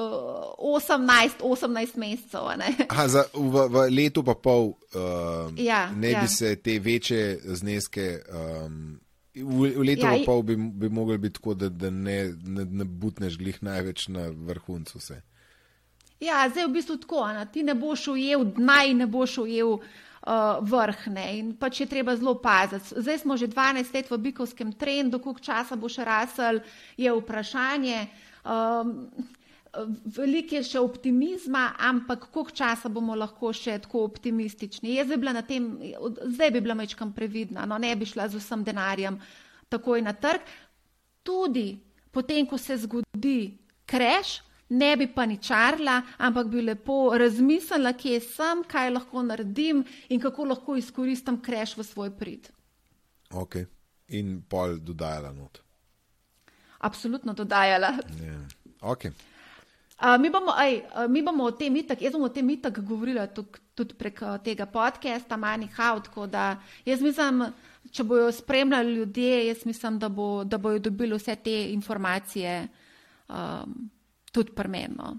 18, 0.57 1.41
18 1.41 1.98
mesecev. 1.98 2.41
Aha, 2.89 3.07
za, 3.07 3.26
v, 3.34 3.65
v 3.68 3.89
letu 3.91 4.23
pa 4.23 4.35
pol 4.35 4.69
uh, 4.69 5.52
ja, 5.57 5.89
ne 5.91 6.11
ja. 6.11 6.22
bi 6.22 6.27
se 6.27 6.56
te 6.56 6.80
večje 6.80 7.39
zneske. 7.44 8.22
Um, 8.30 8.99
V, 9.43 9.72
v 9.76 9.85
letu 9.85 10.05
ja, 10.05 10.15
in 10.18 10.26
pol 10.26 10.43
bi, 10.43 10.55
bi 10.55 10.89
mogli 10.89 11.18
biti 11.18 11.39
tako, 11.39 11.53
da, 11.53 11.69
da 11.69 11.89
ne, 11.89 12.34
ne, 12.43 12.65
ne 12.65 12.85
butneš 12.85 13.38
glih 13.38 13.61
največ 13.64 14.07
na 14.14 14.30
vrhuncu. 14.31 14.97
Vse. 14.97 15.22
Ja, 16.19 16.47
zdaj 16.49 16.64
je 16.64 16.68
v 16.68 16.73
bistvu 16.73 16.97
tako, 17.03 17.27
ne? 17.34 17.45
ti 17.53 17.64
ne 17.64 17.76
boš 17.77 18.07
ujel 18.15 18.45
dna 18.57 18.84
in 18.89 19.03
ne 19.03 19.07
boš 19.07 19.38
ujel 19.45 19.77
uh, 19.77 19.88
uh, 20.27 20.59
vrh 20.61 21.07
ne? 21.14 21.26
in 21.39 21.53
pač 21.55 21.81
je 21.81 21.88
treba 21.89 22.15
zelo 22.15 22.35
paziti. 22.41 22.95
Zdaj 22.97 23.23
smo 23.23 23.38
že 23.38 23.47
12 23.47 23.95
let 23.95 24.11
v 24.11 24.18
bikovskem 24.18 24.73
trendu, 24.73 25.19
koliko 25.19 25.43
časa 25.43 25.80
bo 25.80 25.89
še 25.89 26.05
rasel, 26.05 26.61
je 26.97 27.11
vprašanje. 27.11 28.07
Um, 28.47 29.09
Veliko 30.18 30.56
je 30.56 30.64
še 30.64 30.80
optimizma, 30.80 31.73
ampak 31.80 32.30
koliko 32.31 32.56
časa 32.56 32.89
bomo 32.89 33.15
lahko 33.15 33.52
še 33.53 33.77
tako 33.84 34.06
optimistični? 34.07 34.95
Jaz 34.95 35.11
bi 35.11 35.18
bila 35.22 35.34
na 35.35 35.44
tem, 35.45 35.68
zdaj 36.34 36.52
bi 36.56 36.61
bila 36.64 36.77
mečkam 36.77 37.11
previdna, 37.14 37.65
no 37.69 37.77
ne 37.77 37.91
bi 37.95 38.07
šla 38.07 38.30
z 38.31 38.39
vsem 38.41 38.64
denarjem 38.64 39.19
takoj 39.69 40.02
na 40.02 40.15
trg. 40.15 40.48
Tudi 41.27 41.76
potem, 42.11 42.48
ko 42.48 42.57
se 42.57 42.77
zgodi 42.80 43.57
kreš, 43.85 44.39
ne 44.69 44.95
bi 44.98 45.07
paničarila, 45.14 46.02
ampak 46.18 46.49
bi 46.52 46.64
lepo 46.64 47.14
razmislila, 47.19 47.94
kje 47.94 48.19
sem, 48.23 48.64
kaj 48.68 48.91
lahko 48.95 49.23
naredim 49.23 49.84
in 50.10 50.23
kako 50.23 50.52
lahko 50.53 50.76
izkoristim 50.80 51.39
kreš 51.44 51.77
v 51.77 51.88
svoj 51.88 52.11
prid. 52.18 52.49
Ok, 53.35 53.60
in 54.15 54.41
pol 54.49 54.80
dodajala 54.80 55.34
not. 55.35 55.61
Absolutno 56.80 57.34
dodajala. 57.34 57.98
Yeah. 58.22 58.23
Ja, 58.23 58.91
okay. 58.94 59.11
Uh, 59.98 60.14
mi, 60.22 60.30
bomo, 60.30 60.53
aj, 60.53 60.76
uh, 60.78 61.07
mi 61.10 61.24
bomo 61.26 61.48
o 61.49 61.52
tem 61.57 61.76
itak, 61.82 62.02
jaz 62.06 62.14
bom 62.14 62.28
o 62.28 62.30
tem 62.30 62.49
itak 62.53 62.80
govorila 62.86 63.26
tuk, 63.34 63.57
tudi 63.74 63.98
prek 63.98 64.22
uh, 64.22 64.38
tega 64.45 64.68
podcasta 64.69 65.38
Money 65.41 65.72
How, 65.74 65.98
tako 66.06 66.28
da 66.30 66.60
jaz 66.86 67.02
mislim, 67.02 67.48
če 67.91 68.06
bojo 68.06 68.32
spremljali 68.32 68.94
ljudje, 68.94 69.48
jaz 69.48 69.65
mislim, 69.65 69.98
da, 69.99 70.10
bo, 70.10 70.44
da 70.44 70.57
bojo 70.61 70.80
dobili 70.80 71.18
vse 71.18 71.36
te 71.36 71.56
informacije. 71.74 72.68
Um, 73.28 73.90
tudi 74.32 74.52
premeno. 74.56 75.18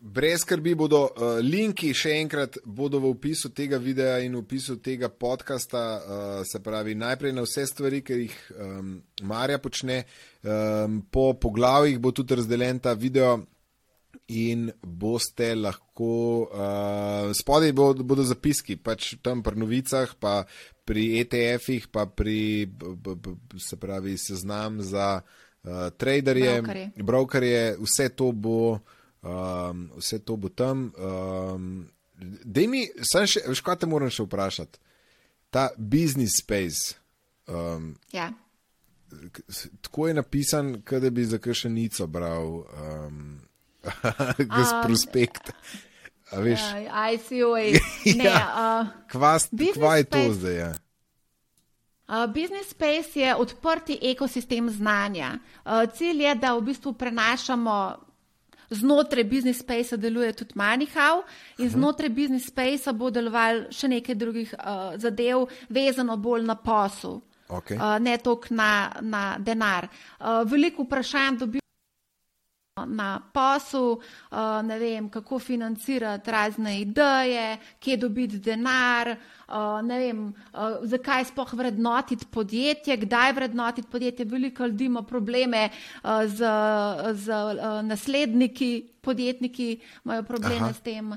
Brez 0.00 0.40
skrbi 0.40 0.72
bodo 0.74 1.02
uh, 1.10 1.40
linki, 1.44 1.90
še 1.92 2.14
enkrat, 2.22 2.56
bodo 2.64 3.02
v 3.02 3.10
opisu 3.10 3.50
tega 3.52 3.76
videa 3.76 4.14
in 4.24 4.32
v 4.38 4.40
opisu 4.40 4.78
tega 4.80 5.10
podcasta, 5.12 5.82
uh, 5.82 6.28
se 6.46 6.62
pravi, 6.64 6.94
najprej 6.96 7.34
na 7.36 7.44
vse 7.44 7.66
stvari, 7.68 8.00
ki 8.00 8.20
jih 8.22 8.36
um, 8.54 8.94
Marja 9.28 9.58
počne, 9.60 10.04
um, 10.40 11.02
po 11.12 11.34
poglavjih 11.36 11.98
bo 12.00 12.14
tudi 12.16 12.38
razdeljen 12.40 12.80
ta 12.80 12.94
video 12.96 13.42
in 14.30 14.70
boste 14.82 15.54
lahko, 15.54 16.46
uh, 16.46 17.30
spodaj 17.34 17.72
bo, 17.74 17.90
bodo 17.94 18.24
zapiski, 18.26 18.76
pač 18.76 19.14
tam 19.22 19.42
pri 19.42 19.58
novicah, 19.58 20.14
pa 20.20 20.44
pri 20.86 21.20
ETF-ih, 21.22 21.90
pa 21.90 22.06
pri, 22.06 22.66
b, 22.66 23.14
b, 23.14 23.34
se 23.58 23.78
pravi, 23.80 24.16
seznam 24.18 24.80
za 24.82 25.20
uh, 25.20 25.88
traderje, 25.98 26.60
brokerje, 26.96 27.76
vse 27.82 28.08
to 28.14 28.30
bo, 28.32 28.78
um, 29.22 29.88
vse 29.98 30.22
to 30.24 30.36
bo 30.36 30.48
tam. 30.48 30.90
Um, 30.98 31.88
Dej 32.20 32.66
mi, 32.68 32.84
sem 33.06 33.24
še, 33.24 33.46
veš, 33.48 33.62
kaj 33.64 33.80
te 33.80 33.88
moram 33.88 34.10
še 34.12 34.26
vprašati. 34.26 34.80
Ta 35.50 35.70
business 35.76 36.42
space. 36.42 36.98
Um, 37.48 37.94
ja. 38.12 38.28
Tako 39.82 40.10
je 40.10 40.14
napisan, 40.14 40.74
da 40.84 41.10
bi 41.10 41.24
za 41.24 41.40
kakšnico 41.42 42.06
bral 42.12 42.60
um, 42.60 43.40
um, 44.74 44.82
prospekt. 44.84 45.52
A 46.32 46.40
veš? 46.40 46.60
Uh, 46.60 47.10
ICOA. 47.14 47.64
ja. 48.04 48.38
uh, 48.82 48.86
kva, 49.12 49.38
kva 49.74 49.96
je 49.96 50.04
to 50.04 50.22
zdaj? 50.32 50.56
Ja? 50.56 50.70
Uh, 52.10 52.26
business 52.26 52.70
space 52.70 53.20
je 53.20 53.34
odprti 53.34 53.98
ekosistem 54.02 54.70
znanja. 54.70 55.38
Uh, 55.64 55.86
cilj 55.94 56.24
je, 56.24 56.34
da 56.34 56.54
v 56.54 56.64
bistvu 56.66 56.92
prenašamo 56.92 57.76
znotraj 58.70 59.24
business 59.24 59.60
space, 59.60 59.96
deluje 59.96 60.32
tudi 60.32 60.52
Manihau 60.54 61.22
in 61.58 61.70
znotraj 61.70 62.08
business 62.08 62.46
space 62.46 62.92
bo 62.92 63.10
deloval 63.10 63.64
še 63.70 63.88
nekaj 63.90 64.14
drugih 64.14 64.54
uh, 64.58 64.94
zadev, 64.98 65.48
vezano 65.68 66.16
bolj 66.16 66.46
na 66.46 66.54
posel, 66.54 67.20
okay. 67.48 67.78
uh, 67.78 67.98
ne 67.98 68.16
toliko 68.18 68.54
na, 68.54 68.92
na 69.00 69.24
denar. 69.38 69.88
Uh, 70.18 70.42
veliko 70.46 70.86
vprašanj 70.86 71.42
dobi 71.44 71.59
na 72.86 73.20
poslu, 73.32 73.92
uh, 73.92 74.38
ne 74.64 74.78
vem, 74.78 75.08
kako 75.10 75.38
financirati 75.38 76.30
razne 76.30 76.80
ideje, 76.80 77.58
kje 77.80 77.96
dobiti 77.96 78.38
denar, 78.38 79.16
uh, 79.48 79.54
ne 79.82 79.98
vem, 79.98 80.26
uh, 80.28 80.60
zakaj 80.82 81.24
spoh 81.24 81.54
vrednotiti 81.54 82.26
podjetje, 82.30 82.96
kdaj 82.96 83.32
vrednotiti 83.32 83.88
podjetje. 83.88 84.24
Veliko 84.24 84.66
ljudi 84.66 84.84
ima 84.84 85.02
probleme 85.02 85.68
z, 86.26 86.44
z 87.12 87.32
nasledniki, 87.82 88.88
podjetniki 89.00 89.80
imajo 90.04 90.22
probleme 90.22 90.56
Aha. 90.56 90.72
s 90.72 90.80
tem. 90.80 91.12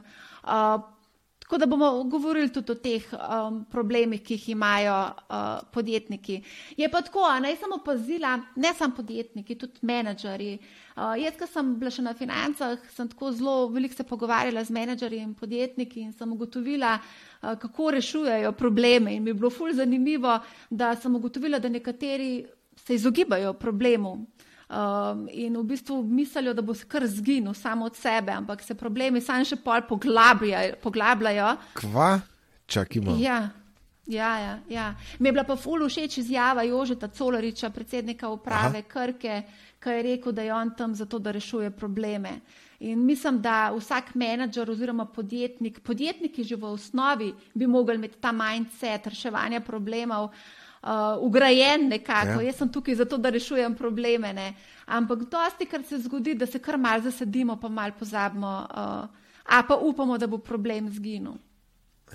Tako 1.43 1.57
da 1.57 1.65
bomo 1.65 2.03
govorili 2.03 2.53
tudi 2.53 2.71
o 2.71 2.75
teh 2.75 3.03
um, 3.13 3.65
problemih, 3.71 4.21
ki 4.23 4.37
jih 4.37 4.49
imajo 4.49 4.93
uh, 5.11 5.65
podjetniki. 5.75 6.37
Je 6.77 6.87
pa 6.91 7.01
tako, 7.03 7.25
naj 7.43 7.57
sem 7.59 7.73
opazila, 7.75 8.37
ne 8.55 8.71
samo 8.77 8.95
podjetniki, 8.95 9.57
tudi 9.59 9.83
menedžerji. 9.83 10.53
Uh, 10.95 11.11
jaz, 11.19 11.35
ki 11.35 11.49
sem 11.51 11.73
bila 11.81 11.91
še 11.91 12.05
na 12.05 12.13
financah, 12.15 12.87
sem 12.95 13.11
tako 13.11 13.33
zelo 13.35 13.57
veliko 13.75 13.99
se 13.99 14.07
pogovarjala 14.07 14.63
z 14.63 14.71
menedžerji 14.71 15.19
in 15.19 15.35
podjetniki 15.35 16.05
in 16.07 16.15
sem 16.15 16.31
ugotovila, 16.31 16.95
uh, 16.95 17.57
kako 17.59 17.91
rešujejo 17.97 18.55
probleme. 18.55 19.17
In 19.17 19.27
mi 19.27 19.35
je 19.35 19.41
bilo 19.43 19.51
fulj 19.51 19.75
zanimivo, 19.83 20.39
da 20.69 20.95
sem 20.95 21.19
ugotovila, 21.19 21.59
da 21.59 21.69
nekateri 21.69 22.45
se 22.85 22.95
izogibajo 22.95 23.53
problemu 23.53 24.15
um, 24.69 25.27
in 25.31 25.57
v 25.57 25.63
bistvu 25.63 26.03
mislijo, 26.03 26.53
da 26.53 26.61
bo 26.61 26.73
se 26.73 26.85
kar 26.87 27.07
zginil 27.07 27.53
samo 27.53 27.85
od 27.85 27.95
sebe, 27.95 28.31
ampak 28.31 28.63
se 28.63 28.75
problemi 28.75 29.21
sami 29.21 29.45
še 29.45 29.55
pol 29.55 29.81
poglabljajo. 29.87 31.57
Kva? 31.73 32.19
Čakimo. 32.65 33.17
Ja. 33.19 33.49
Ja, 34.05 34.39
ja, 34.39 34.59
ja. 34.69 34.95
Mi 35.19 35.29
je 35.29 35.31
bila 35.31 35.45
pa 35.47 35.55
ful 35.55 35.85
všeč 35.87 36.17
izjava 36.17 36.63
Jožeta 36.67 37.07
Coloriča, 37.07 37.69
predsednika 37.69 38.29
uprave 38.29 38.81
Aha. 38.83 38.87
Krke, 38.87 39.43
ki 39.79 39.89
je 39.89 40.03
rekel, 40.03 40.31
da 40.31 40.43
je 40.43 40.53
on 40.53 40.73
tam 40.75 40.95
zato, 40.95 41.19
da 41.19 41.31
rešuje 41.31 41.71
probleme. 41.71 42.41
In 42.83 43.05
mislim, 43.05 43.39
da 43.41 43.71
vsak 43.71 44.11
menedžer 44.15 44.69
oziroma 44.69 45.05
podjetnik, 45.05 45.79
podjetniki 45.79 46.43
že 46.43 46.55
v 46.55 46.73
osnovi 46.73 47.33
bi 47.53 47.67
mogli 47.67 47.95
imeti 47.95 48.19
ta 48.19 48.31
mindset 48.31 49.07
reševanja 49.07 49.61
problemov, 49.63 50.33
uh, 50.83 51.17
ugrajen 51.21 51.87
nekako. 51.87 52.41
Ja. 52.41 52.41
Jaz 52.41 52.55
sem 52.55 52.71
tukaj 52.71 52.95
zato, 52.95 53.17
da 53.17 53.29
rešujem 53.29 53.75
probleme. 53.75 54.33
Ne? 54.33 54.53
Ampak 54.85 55.25
dosti, 55.31 55.65
kar 55.65 55.83
se 55.83 55.97
zgodi, 55.97 56.35
da 56.35 56.45
se 56.45 56.59
kar 56.59 56.77
mal 56.77 57.01
zasedimo, 57.01 57.55
pa 57.59 57.69
mal 57.69 57.91
pozabimo, 57.99 58.67
uh, 58.69 59.07
a 59.43 59.63
pa 59.67 59.75
upamo, 59.75 60.17
da 60.17 60.27
bo 60.27 60.37
problem 60.37 60.89
zginil. 60.91 61.39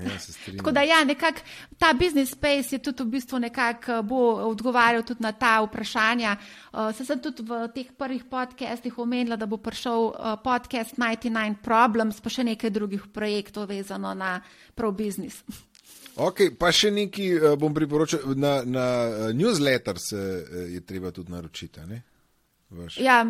Ja, 0.05 0.19
strinjam. 0.19 0.59
Tako 0.59 0.71
da 0.71 0.83
ja, 0.83 1.05
nekako 1.05 1.41
ta 1.79 1.93
business 1.93 2.33
space 2.33 2.73
je 2.73 2.79
tudi 2.79 3.03
v 3.03 3.07
bistvu 3.07 3.39
nekako 3.39 3.93
eh, 3.93 4.03
bo 4.03 4.19
odgovarjal 4.47 5.03
tudi 5.03 5.23
na 5.23 5.33
ta 5.33 5.61
vprašanja. 5.61 6.37
Uh, 6.73 6.95
se 6.95 7.05
sem 7.05 7.21
tudi 7.21 7.43
v 7.43 7.69
teh 7.75 7.91
prvih 7.99 8.25
podcastih 8.25 8.99
omenila, 8.99 9.37
da 9.37 9.47
bo 9.47 9.57
prišel 9.57 10.05
uh, 10.05 10.37
podcast 10.45 10.95
99 10.97 11.55
Problems, 11.63 12.21
pa 12.21 12.31
še 12.31 12.45
nekaj 12.45 12.71
drugih 12.71 13.09
projektov 13.13 13.69
vezano 13.69 14.15
na 14.15 14.41
prav 14.75 14.93
biznis. 14.93 15.43
Ok, 16.19 16.41
pa 16.59 16.73
še 16.75 16.91
nekaj 16.95 17.29
uh, 17.37 17.53
bom 17.61 17.75
priporočil. 17.75 18.35
Na, 18.35 18.59
na 18.67 18.87
uh, 19.07 19.29
newsletter 19.37 20.01
se 20.03 20.19
uh, 20.19 20.65
je 20.73 20.81
treba 20.87 21.13
tudi 21.15 21.31
naročiti. 21.33 21.85
Ja, 22.99 23.21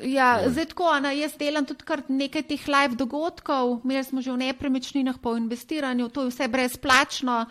ja 0.00 0.28
zdaj 0.48 0.70
tako, 0.72 0.94
ne, 1.04 1.12
jaz 1.18 1.36
delam 1.40 1.68
tudi 1.68 1.84
kar 1.84 2.02
nekaj 2.08 2.46
teh 2.48 2.64
live 2.64 2.96
dogodkov, 2.96 3.82
imeli 3.84 4.06
smo 4.08 4.24
že 4.24 4.32
v 4.32 4.40
nepremičninah, 4.46 5.20
v 5.20 5.36
investiranju, 5.44 6.08
to 6.08 6.24
je 6.24 6.32
vse 6.32 6.48
brezplačno. 6.48 7.44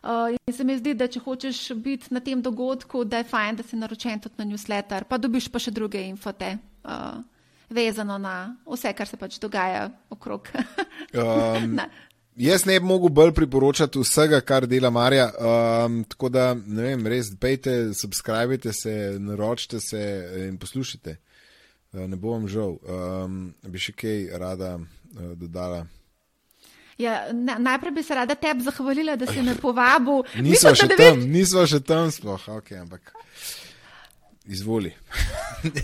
Uh, 0.00 0.32
in 0.32 0.56
se 0.56 0.64
mi 0.64 0.78
zdi, 0.80 0.94
da 0.96 1.10
če 1.12 1.20
hočeš 1.20 1.58
biti 1.76 2.08
na 2.08 2.24
tem 2.24 2.40
dogodku, 2.40 3.04
da 3.04 3.20
je 3.20 3.28
fajn, 3.28 3.60
da 3.60 3.66
si 3.68 3.76
naročen 3.76 4.22
tudi 4.24 4.40
na 4.40 4.48
newsletter, 4.48 5.04
pa 5.04 5.20
dobiš 5.20 5.50
pa 5.52 5.60
še 5.60 5.74
druge 5.76 6.00
infote, 6.08 6.54
uh, 6.88 7.20
vezano 7.68 8.16
na 8.16 8.54
vse, 8.64 8.94
kar 8.96 9.04
se 9.04 9.20
pač 9.20 9.36
dogaja 9.36 9.90
okrog. 10.08 10.48
Um, 11.12 11.74
Na- 11.78 11.90
Jaz 12.36 12.64
ne 12.64 12.80
bi 12.80 12.86
mogel 12.86 13.08
bolj 13.08 13.32
priporočati 13.34 13.98
vsega, 13.98 14.40
kar 14.40 14.66
dela 14.66 14.90
Marja. 14.90 15.30
Um, 15.34 16.04
tako 16.04 16.28
da, 16.28 16.54
ne 16.54 16.82
vem, 16.82 17.06
res, 17.06 17.32
pejte, 17.40 17.94
subskrbite 17.94 18.72
se, 18.72 19.16
naročite 19.18 19.80
se 19.80 20.02
in 20.48 20.58
poslušajte. 20.58 21.16
Uh, 21.92 22.06
ne 22.06 22.16
bo 22.16 22.36
vam 22.36 22.48
žal. 22.48 22.76
Um, 22.80 23.40
bi 23.66 23.82
še 23.82 23.92
kaj 23.98 24.28
rada 24.38 24.76
uh, 24.78 25.32
dodala. 25.36 25.86
ja, 26.98 27.32
na, 27.32 27.58
najprej 27.58 27.92
bi 27.92 28.02
se 28.02 28.14
rada 28.14 28.34
tebi 28.34 28.62
zahvalila, 28.62 29.16
da 29.16 29.26
si 29.26 29.42
me 29.42 29.56
povabil. 29.56 30.22
Nismo 30.44 30.74
še 30.76 30.88
tam, 30.96 31.24
nismo 31.32 31.66
še 31.66 31.80
tam 31.80 32.10
sploh, 32.12 32.48
ok, 32.60 32.72
ampak 32.82 33.12
izvoli. 34.50 34.92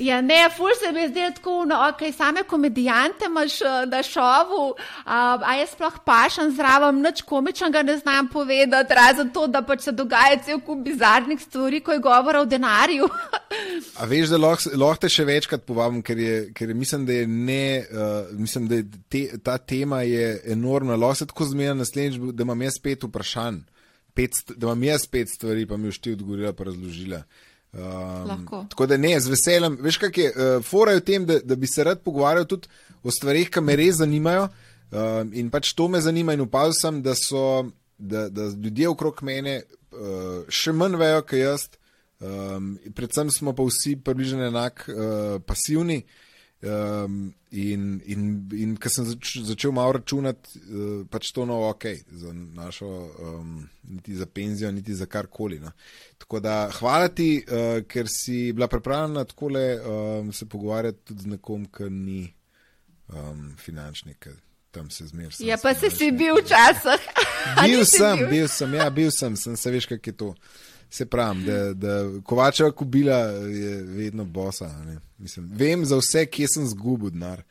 Ja, 0.00 0.20
ne, 0.24 0.38
ful 0.56 0.72
se 0.80 0.88
mi 0.92 1.02
zdi 1.08 1.20
tako, 1.36 1.64
no, 1.68 1.76
ok, 1.90 2.00
same 2.16 2.42
komedijante 2.48 3.26
imaš 3.28 3.60
eh, 3.60 3.86
na 3.86 4.02
šovu, 4.02 4.74
a, 5.04 5.38
a 5.44 5.56
jaz 5.58 5.74
sploh 5.74 5.98
pašem 6.04 6.54
zraven, 6.56 7.02
nič 7.04 7.20
komičnega 7.28 7.82
ne 7.84 7.98
znam 7.98 8.30
povedati, 8.32 8.94
razen 8.96 9.30
to, 9.34 9.46
da 9.46 9.60
pač 9.62 9.84
se 9.84 9.92
dogaja 9.92 10.38
cel 10.44 10.62
kup 10.64 10.80
bizarnih 10.84 11.40
stvari, 11.42 11.82
ko 11.84 11.92
je 11.92 12.00
govora 12.04 12.40
o 12.40 12.48
denarju. 12.48 13.08
A 14.00 14.08
veš, 14.08 14.32
da 14.32 14.40
lahko, 14.40 14.72
lahko 14.76 15.04
te 15.04 15.10
še 15.12 15.26
večkrat 15.28 15.66
povabim, 15.68 16.00
ker, 16.04 16.18
je, 16.18 16.36
ker 16.56 16.72
je, 16.72 16.76
mislim, 16.76 17.04
da 17.08 17.20
je, 17.20 17.26
ne, 17.28 17.66
uh, 17.84 18.32
mislim, 18.38 18.68
da 18.70 18.80
je 18.80 18.86
te, 19.12 19.22
ta 19.44 19.58
tema 19.58 20.02
je 20.08 20.38
enormna. 20.56 20.96
Lahko 20.96 21.20
se 21.20 21.28
tako 21.28 21.50
zmeraj 21.52 21.76
naslednjič, 21.82 22.20
da 22.32 22.48
imam 22.48 22.64
jaz 22.64 22.80
pet 22.82 23.04
vprašanj, 23.04 23.60
pet, 24.16 24.40
da 24.56 24.70
imam 24.70 24.88
jaz 24.88 25.04
pet 25.12 25.32
stvari, 25.32 25.68
pa 25.68 25.76
mi 25.76 25.92
už 25.92 26.00
ti 26.00 26.16
odgovorila, 26.16 26.56
pa 26.56 26.70
razložila. 26.70 27.22
Um, 27.76 28.28
Lahko. 28.28 28.64
tako 28.70 28.86
da 28.86 28.96
ne, 28.96 29.20
z 29.20 29.28
veseljem. 29.28 29.78
Veš, 29.84 29.98
kaj 30.00 30.10
je, 30.16 30.28
uh, 30.32 30.64
fora 30.64 30.94
je 30.94 31.00
v 31.02 31.04
tem, 31.04 31.26
da, 31.26 31.38
da 31.44 31.56
bi 31.56 31.68
se 31.68 31.84
rad 31.84 32.00
pogovarjal 32.00 32.46
tudi 32.48 32.68
o 33.02 33.12
stvarih, 33.12 33.50
ki 33.52 33.60
me 33.60 33.76
res 33.76 34.00
zanimajo. 34.00 34.48
Um, 34.90 35.32
in 35.34 35.50
pač 35.50 35.74
to 35.76 35.88
me 35.88 36.00
zanima 36.00 36.32
in 36.32 36.40
upal 36.40 36.72
sem, 36.72 37.02
da 37.02 37.14
so 37.18 37.66
da, 37.98 38.28
da 38.28 38.48
ljudje 38.54 38.88
okrog 38.88 39.22
mene 39.22 39.60
uh, 39.60 40.46
še 40.48 40.72
manj 40.72 40.96
vejo, 41.00 41.24
kot 41.26 41.38
jaz. 41.40 41.66
Um, 42.16 42.76
predvsem 42.96 43.30
smo 43.30 43.52
pa 43.52 43.66
vsi 43.66 43.96
približno 44.00 44.46
enako 44.46 44.92
uh, 44.92 45.36
pasivni. 45.44 46.04
Um, 46.66 47.34
in 47.50 48.00
in, 48.06 48.48
in 48.52 48.72
ko 48.80 48.90
sem 48.90 49.04
zač, 49.06 49.36
začel 49.46 49.70
malo 49.76 49.92
računati, 49.98 50.58
uh, 50.66 51.04
pač 51.10 51.30
to 51.34 51.44
no 51.46 51.60
ok, 51.68 51.84
za 52.10 52.32
našo, 52.32 52.88
um, 53.22 53.60
niti 53.84 54.16
za 54.16 54.26
penzijo, 54.26 54.72
niti 54.72 54.94
za 54.94 55.06
karkoli. 55.06 55.60
No. 55.62 55.70
Tako 56.18 56.40
da 56.40 56.56
hvala 56.80 57.08
ti, 57.08 57.44
uh, 57.44 57.84
ker 57.86 58.10
si 58.10 58.52
bila 58.52 58.68
pripravljena 58.68 59.24
tako 59.24 59.52
um, 59.52 60.32
se 60.32 60.48
pogovarjati 60.48 61.04
tudi 61.04 61.22
z 61.22 61.36
nekom, 61.36 61.68
ki 61.70 61.90
ni 61.90 62.34
um, 63.08 63.54
finančnik, 63.58 64.28
tam 64.70 64.90
se 64.90 65.06
zmeraj. 65.06 65.38
Ja, 65.38 65.56
pa 65.62 65.74
si 65.74 65.90
si 65.90 66.10
bil 66.10 66.40
včasih. 66.42 67.06
Bil 67.62 67.84
sem, 67.86 68.26
bil 68.30 68.48
sem, 68.48 68.72
ja, 68.74 68.90
bil 68.90 69.10
sem, 69.14 69.36
sem 69.38 69.54
se 69.56 69.70
veš, 69.70 69.86
kak 69.86 70.06
je 70.06 70.12
to. 70.12 70.32
Se 70.90 71.06
pravim, 71.06 71.44
da, 71.44 71.74
da 71.74 72.20
Kovačeva 72.24 72.70
kubila 72.72 73.16
je 73.16 73.82
vedno 73.82 74.24
bosa. 74.24 74.70
Mislim, 75.18 75.50
vem 75.52 75.84
za 75.84 75.96
vse, 75.96 76.26
kje 76.26 76.48
sem 76.48 76.66
zgubil 76.66 77.10
denar. 77.10 77.42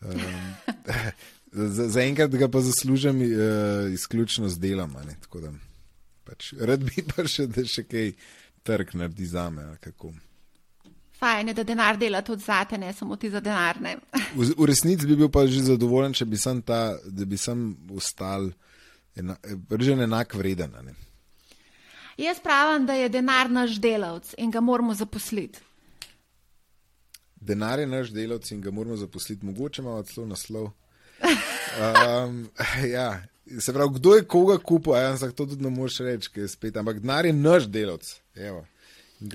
Um, 0.00 0.10
za, 1.74 1.88
za 1.88 2.02
enkrat 2.02 2.30
ga 2.30 2.48
pa 2.48 2.60
zaslužim 2.60 3.22
uh, 3.22 3.92
izključno 3.92 4.48
z 4.48 4.58
delom. 4.58 4.92
da 5.34 5.52
Pač, 6.24 6.52
rad 6.60 6.84
bi 6.84 7.04
pa 7.16 7.26
še, 7.28 7.46
da 7.46 7.64
še 7.66 7.84
kaj 7.88 8.12
trg 8.66 8.94
naredi 8.94 9.26
za 9.26 9.48
me. 9.50 9.64
Fajn 11.18 11.48
je, 11.48 11.54
da 11.54 11.64
denar 11.66 11.98
dela 11.98 12.22
tudi 12.22 12.42
zate, 12.42 12.78
ne 12.78 12.92
samo 12.92 13.16
ti 13.16 13.30
za 13.30 13.40
denar. 13.40 13.80
Ne? 13.80 13.96
V, 14.34 14.48
v 14.58 14.66
resnici 14.66 15.06
bi 15.06 15.16
bil 15.18 15.30
pa 15.30 15.46
že 15.46 15.62
zadovoljen, 15.66 16.14
če 16.18 16.26
bi 16.26 16.38
sem, 16.38 16.62
ta, 16.66 16.96
da 17.06 17.26
bi 17.28 17.38
sem 17.38 17.72
ostal 17.94 18.50
ena, 19.18 19.36
vržen 19.70 20.02
enak 20.02 20.34
vreden. 20.34 20.74
ne. 20.82 20.96
Jaz 22.22 22.40
pravim, 22.40 22.86
da 22.86 22.94
je 22.94 23.08
denar 23.08 23.50
naš 23.50 23.70
delavc 23.70 24.34
in 24.38 24.50
ga 24.50 24.60
moramo 24.60 24.94
zaposliti. 24.94 25.58
Denar 27.40 27.78
je 27.78 27.86
naš 27.86 28.12
delavec 28.14 28.50
in 28.50 28.60
ga 28.60 28.70
moramo 28.70 28.96
zaposliti, 28.96 29.46
mogoče 29.46 29.82
imamo 29.82 30.02
celo 30.02 30.26
naslov. 30.26 30.70
Um, 31.22 32.48
ja. 32.94 33.22
Se 33.60 33.72
pravi, 33.72 33.90
kdo 33.94 34.14
je 34.14 34.24
koga 34.24 34.58
kupil, 34.58 34.94
a 34.94 35.00
jaz 35.00 35.20
to 35.20 35.46
tudi 35.46 35.62
ne 35.64 35.70
moreš 35.70 35.98
reči, 35.98 36.48
spet, 36.48 36.76
ampak 36.76 37.00
denar 37.00 37.26
je 37.26 37.32
naš 37.32 37.66
delavec. 37.66 38.20
Evo. 38.34 38.66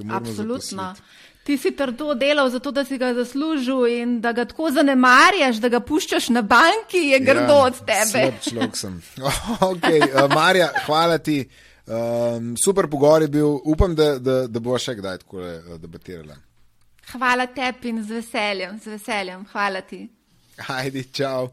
Absolutno. 0.10 0.62
zaposliti. 0.64 1.02
Ti 1.44 1.58
si 1.58 1.72
trdo 1.72 2.14
delal 2.14 2.50
zato, 2.50 2.72
da 2.72 2.86
si 2.86 2.98
ga 2.98 3.14
zaslužil 3.14 3.86
in 3.88 4.22
da 4.22 4.32
ga 4.32 4.46
tako 4.46 4.72
zanemarjaš, 4.72 5.62
da 5.64 5.70
ga 5.70 5.80
puščaš 5.80 6.30
na 6.30 6.42
banki, 6.42 6.98
je 6.98 7.20
grdo 7.20 7.54
Ja, 7.54 7.64
od 7.64 7.78
tebe. 7.80 8.12
slab 8.12 8.42
človek 8.50 8.76
sem. 8.78 9.02
okay, 9.72 10.02
uh, 10.04 10.34
Marja, 10.36 10.72
hvala 10.86 11.18
ti. 11.18 11.50
Um, 11.88 12.56
super 12.58 12.90
pogovor 12.92 13.22
je 13.22 13.28
bil, 13.28 13.60
upam, 13.64 13.96
da, 13.96 14.20
da, 14.20 14.42
da 14.48 14.60
bo 14.60 14.76
še 14.80 14.98
kdaj 15.00 15.22
tako 15.24 15.40
uh, 15.40 15.78
debatirala. 15.80 16.36
Hvala 17.14 17.46
tebi 17.56 17.94
in 17.94 18.02
z 18.04 18.20
veseljem, 18.20 18.80
z 18.84 18.98
veseljem. 18.98 19.46
Hvala 19.54 19.82
ti. 19.88 20.02
Ajdi, 20.68 21.06
čau. 21.16 21.48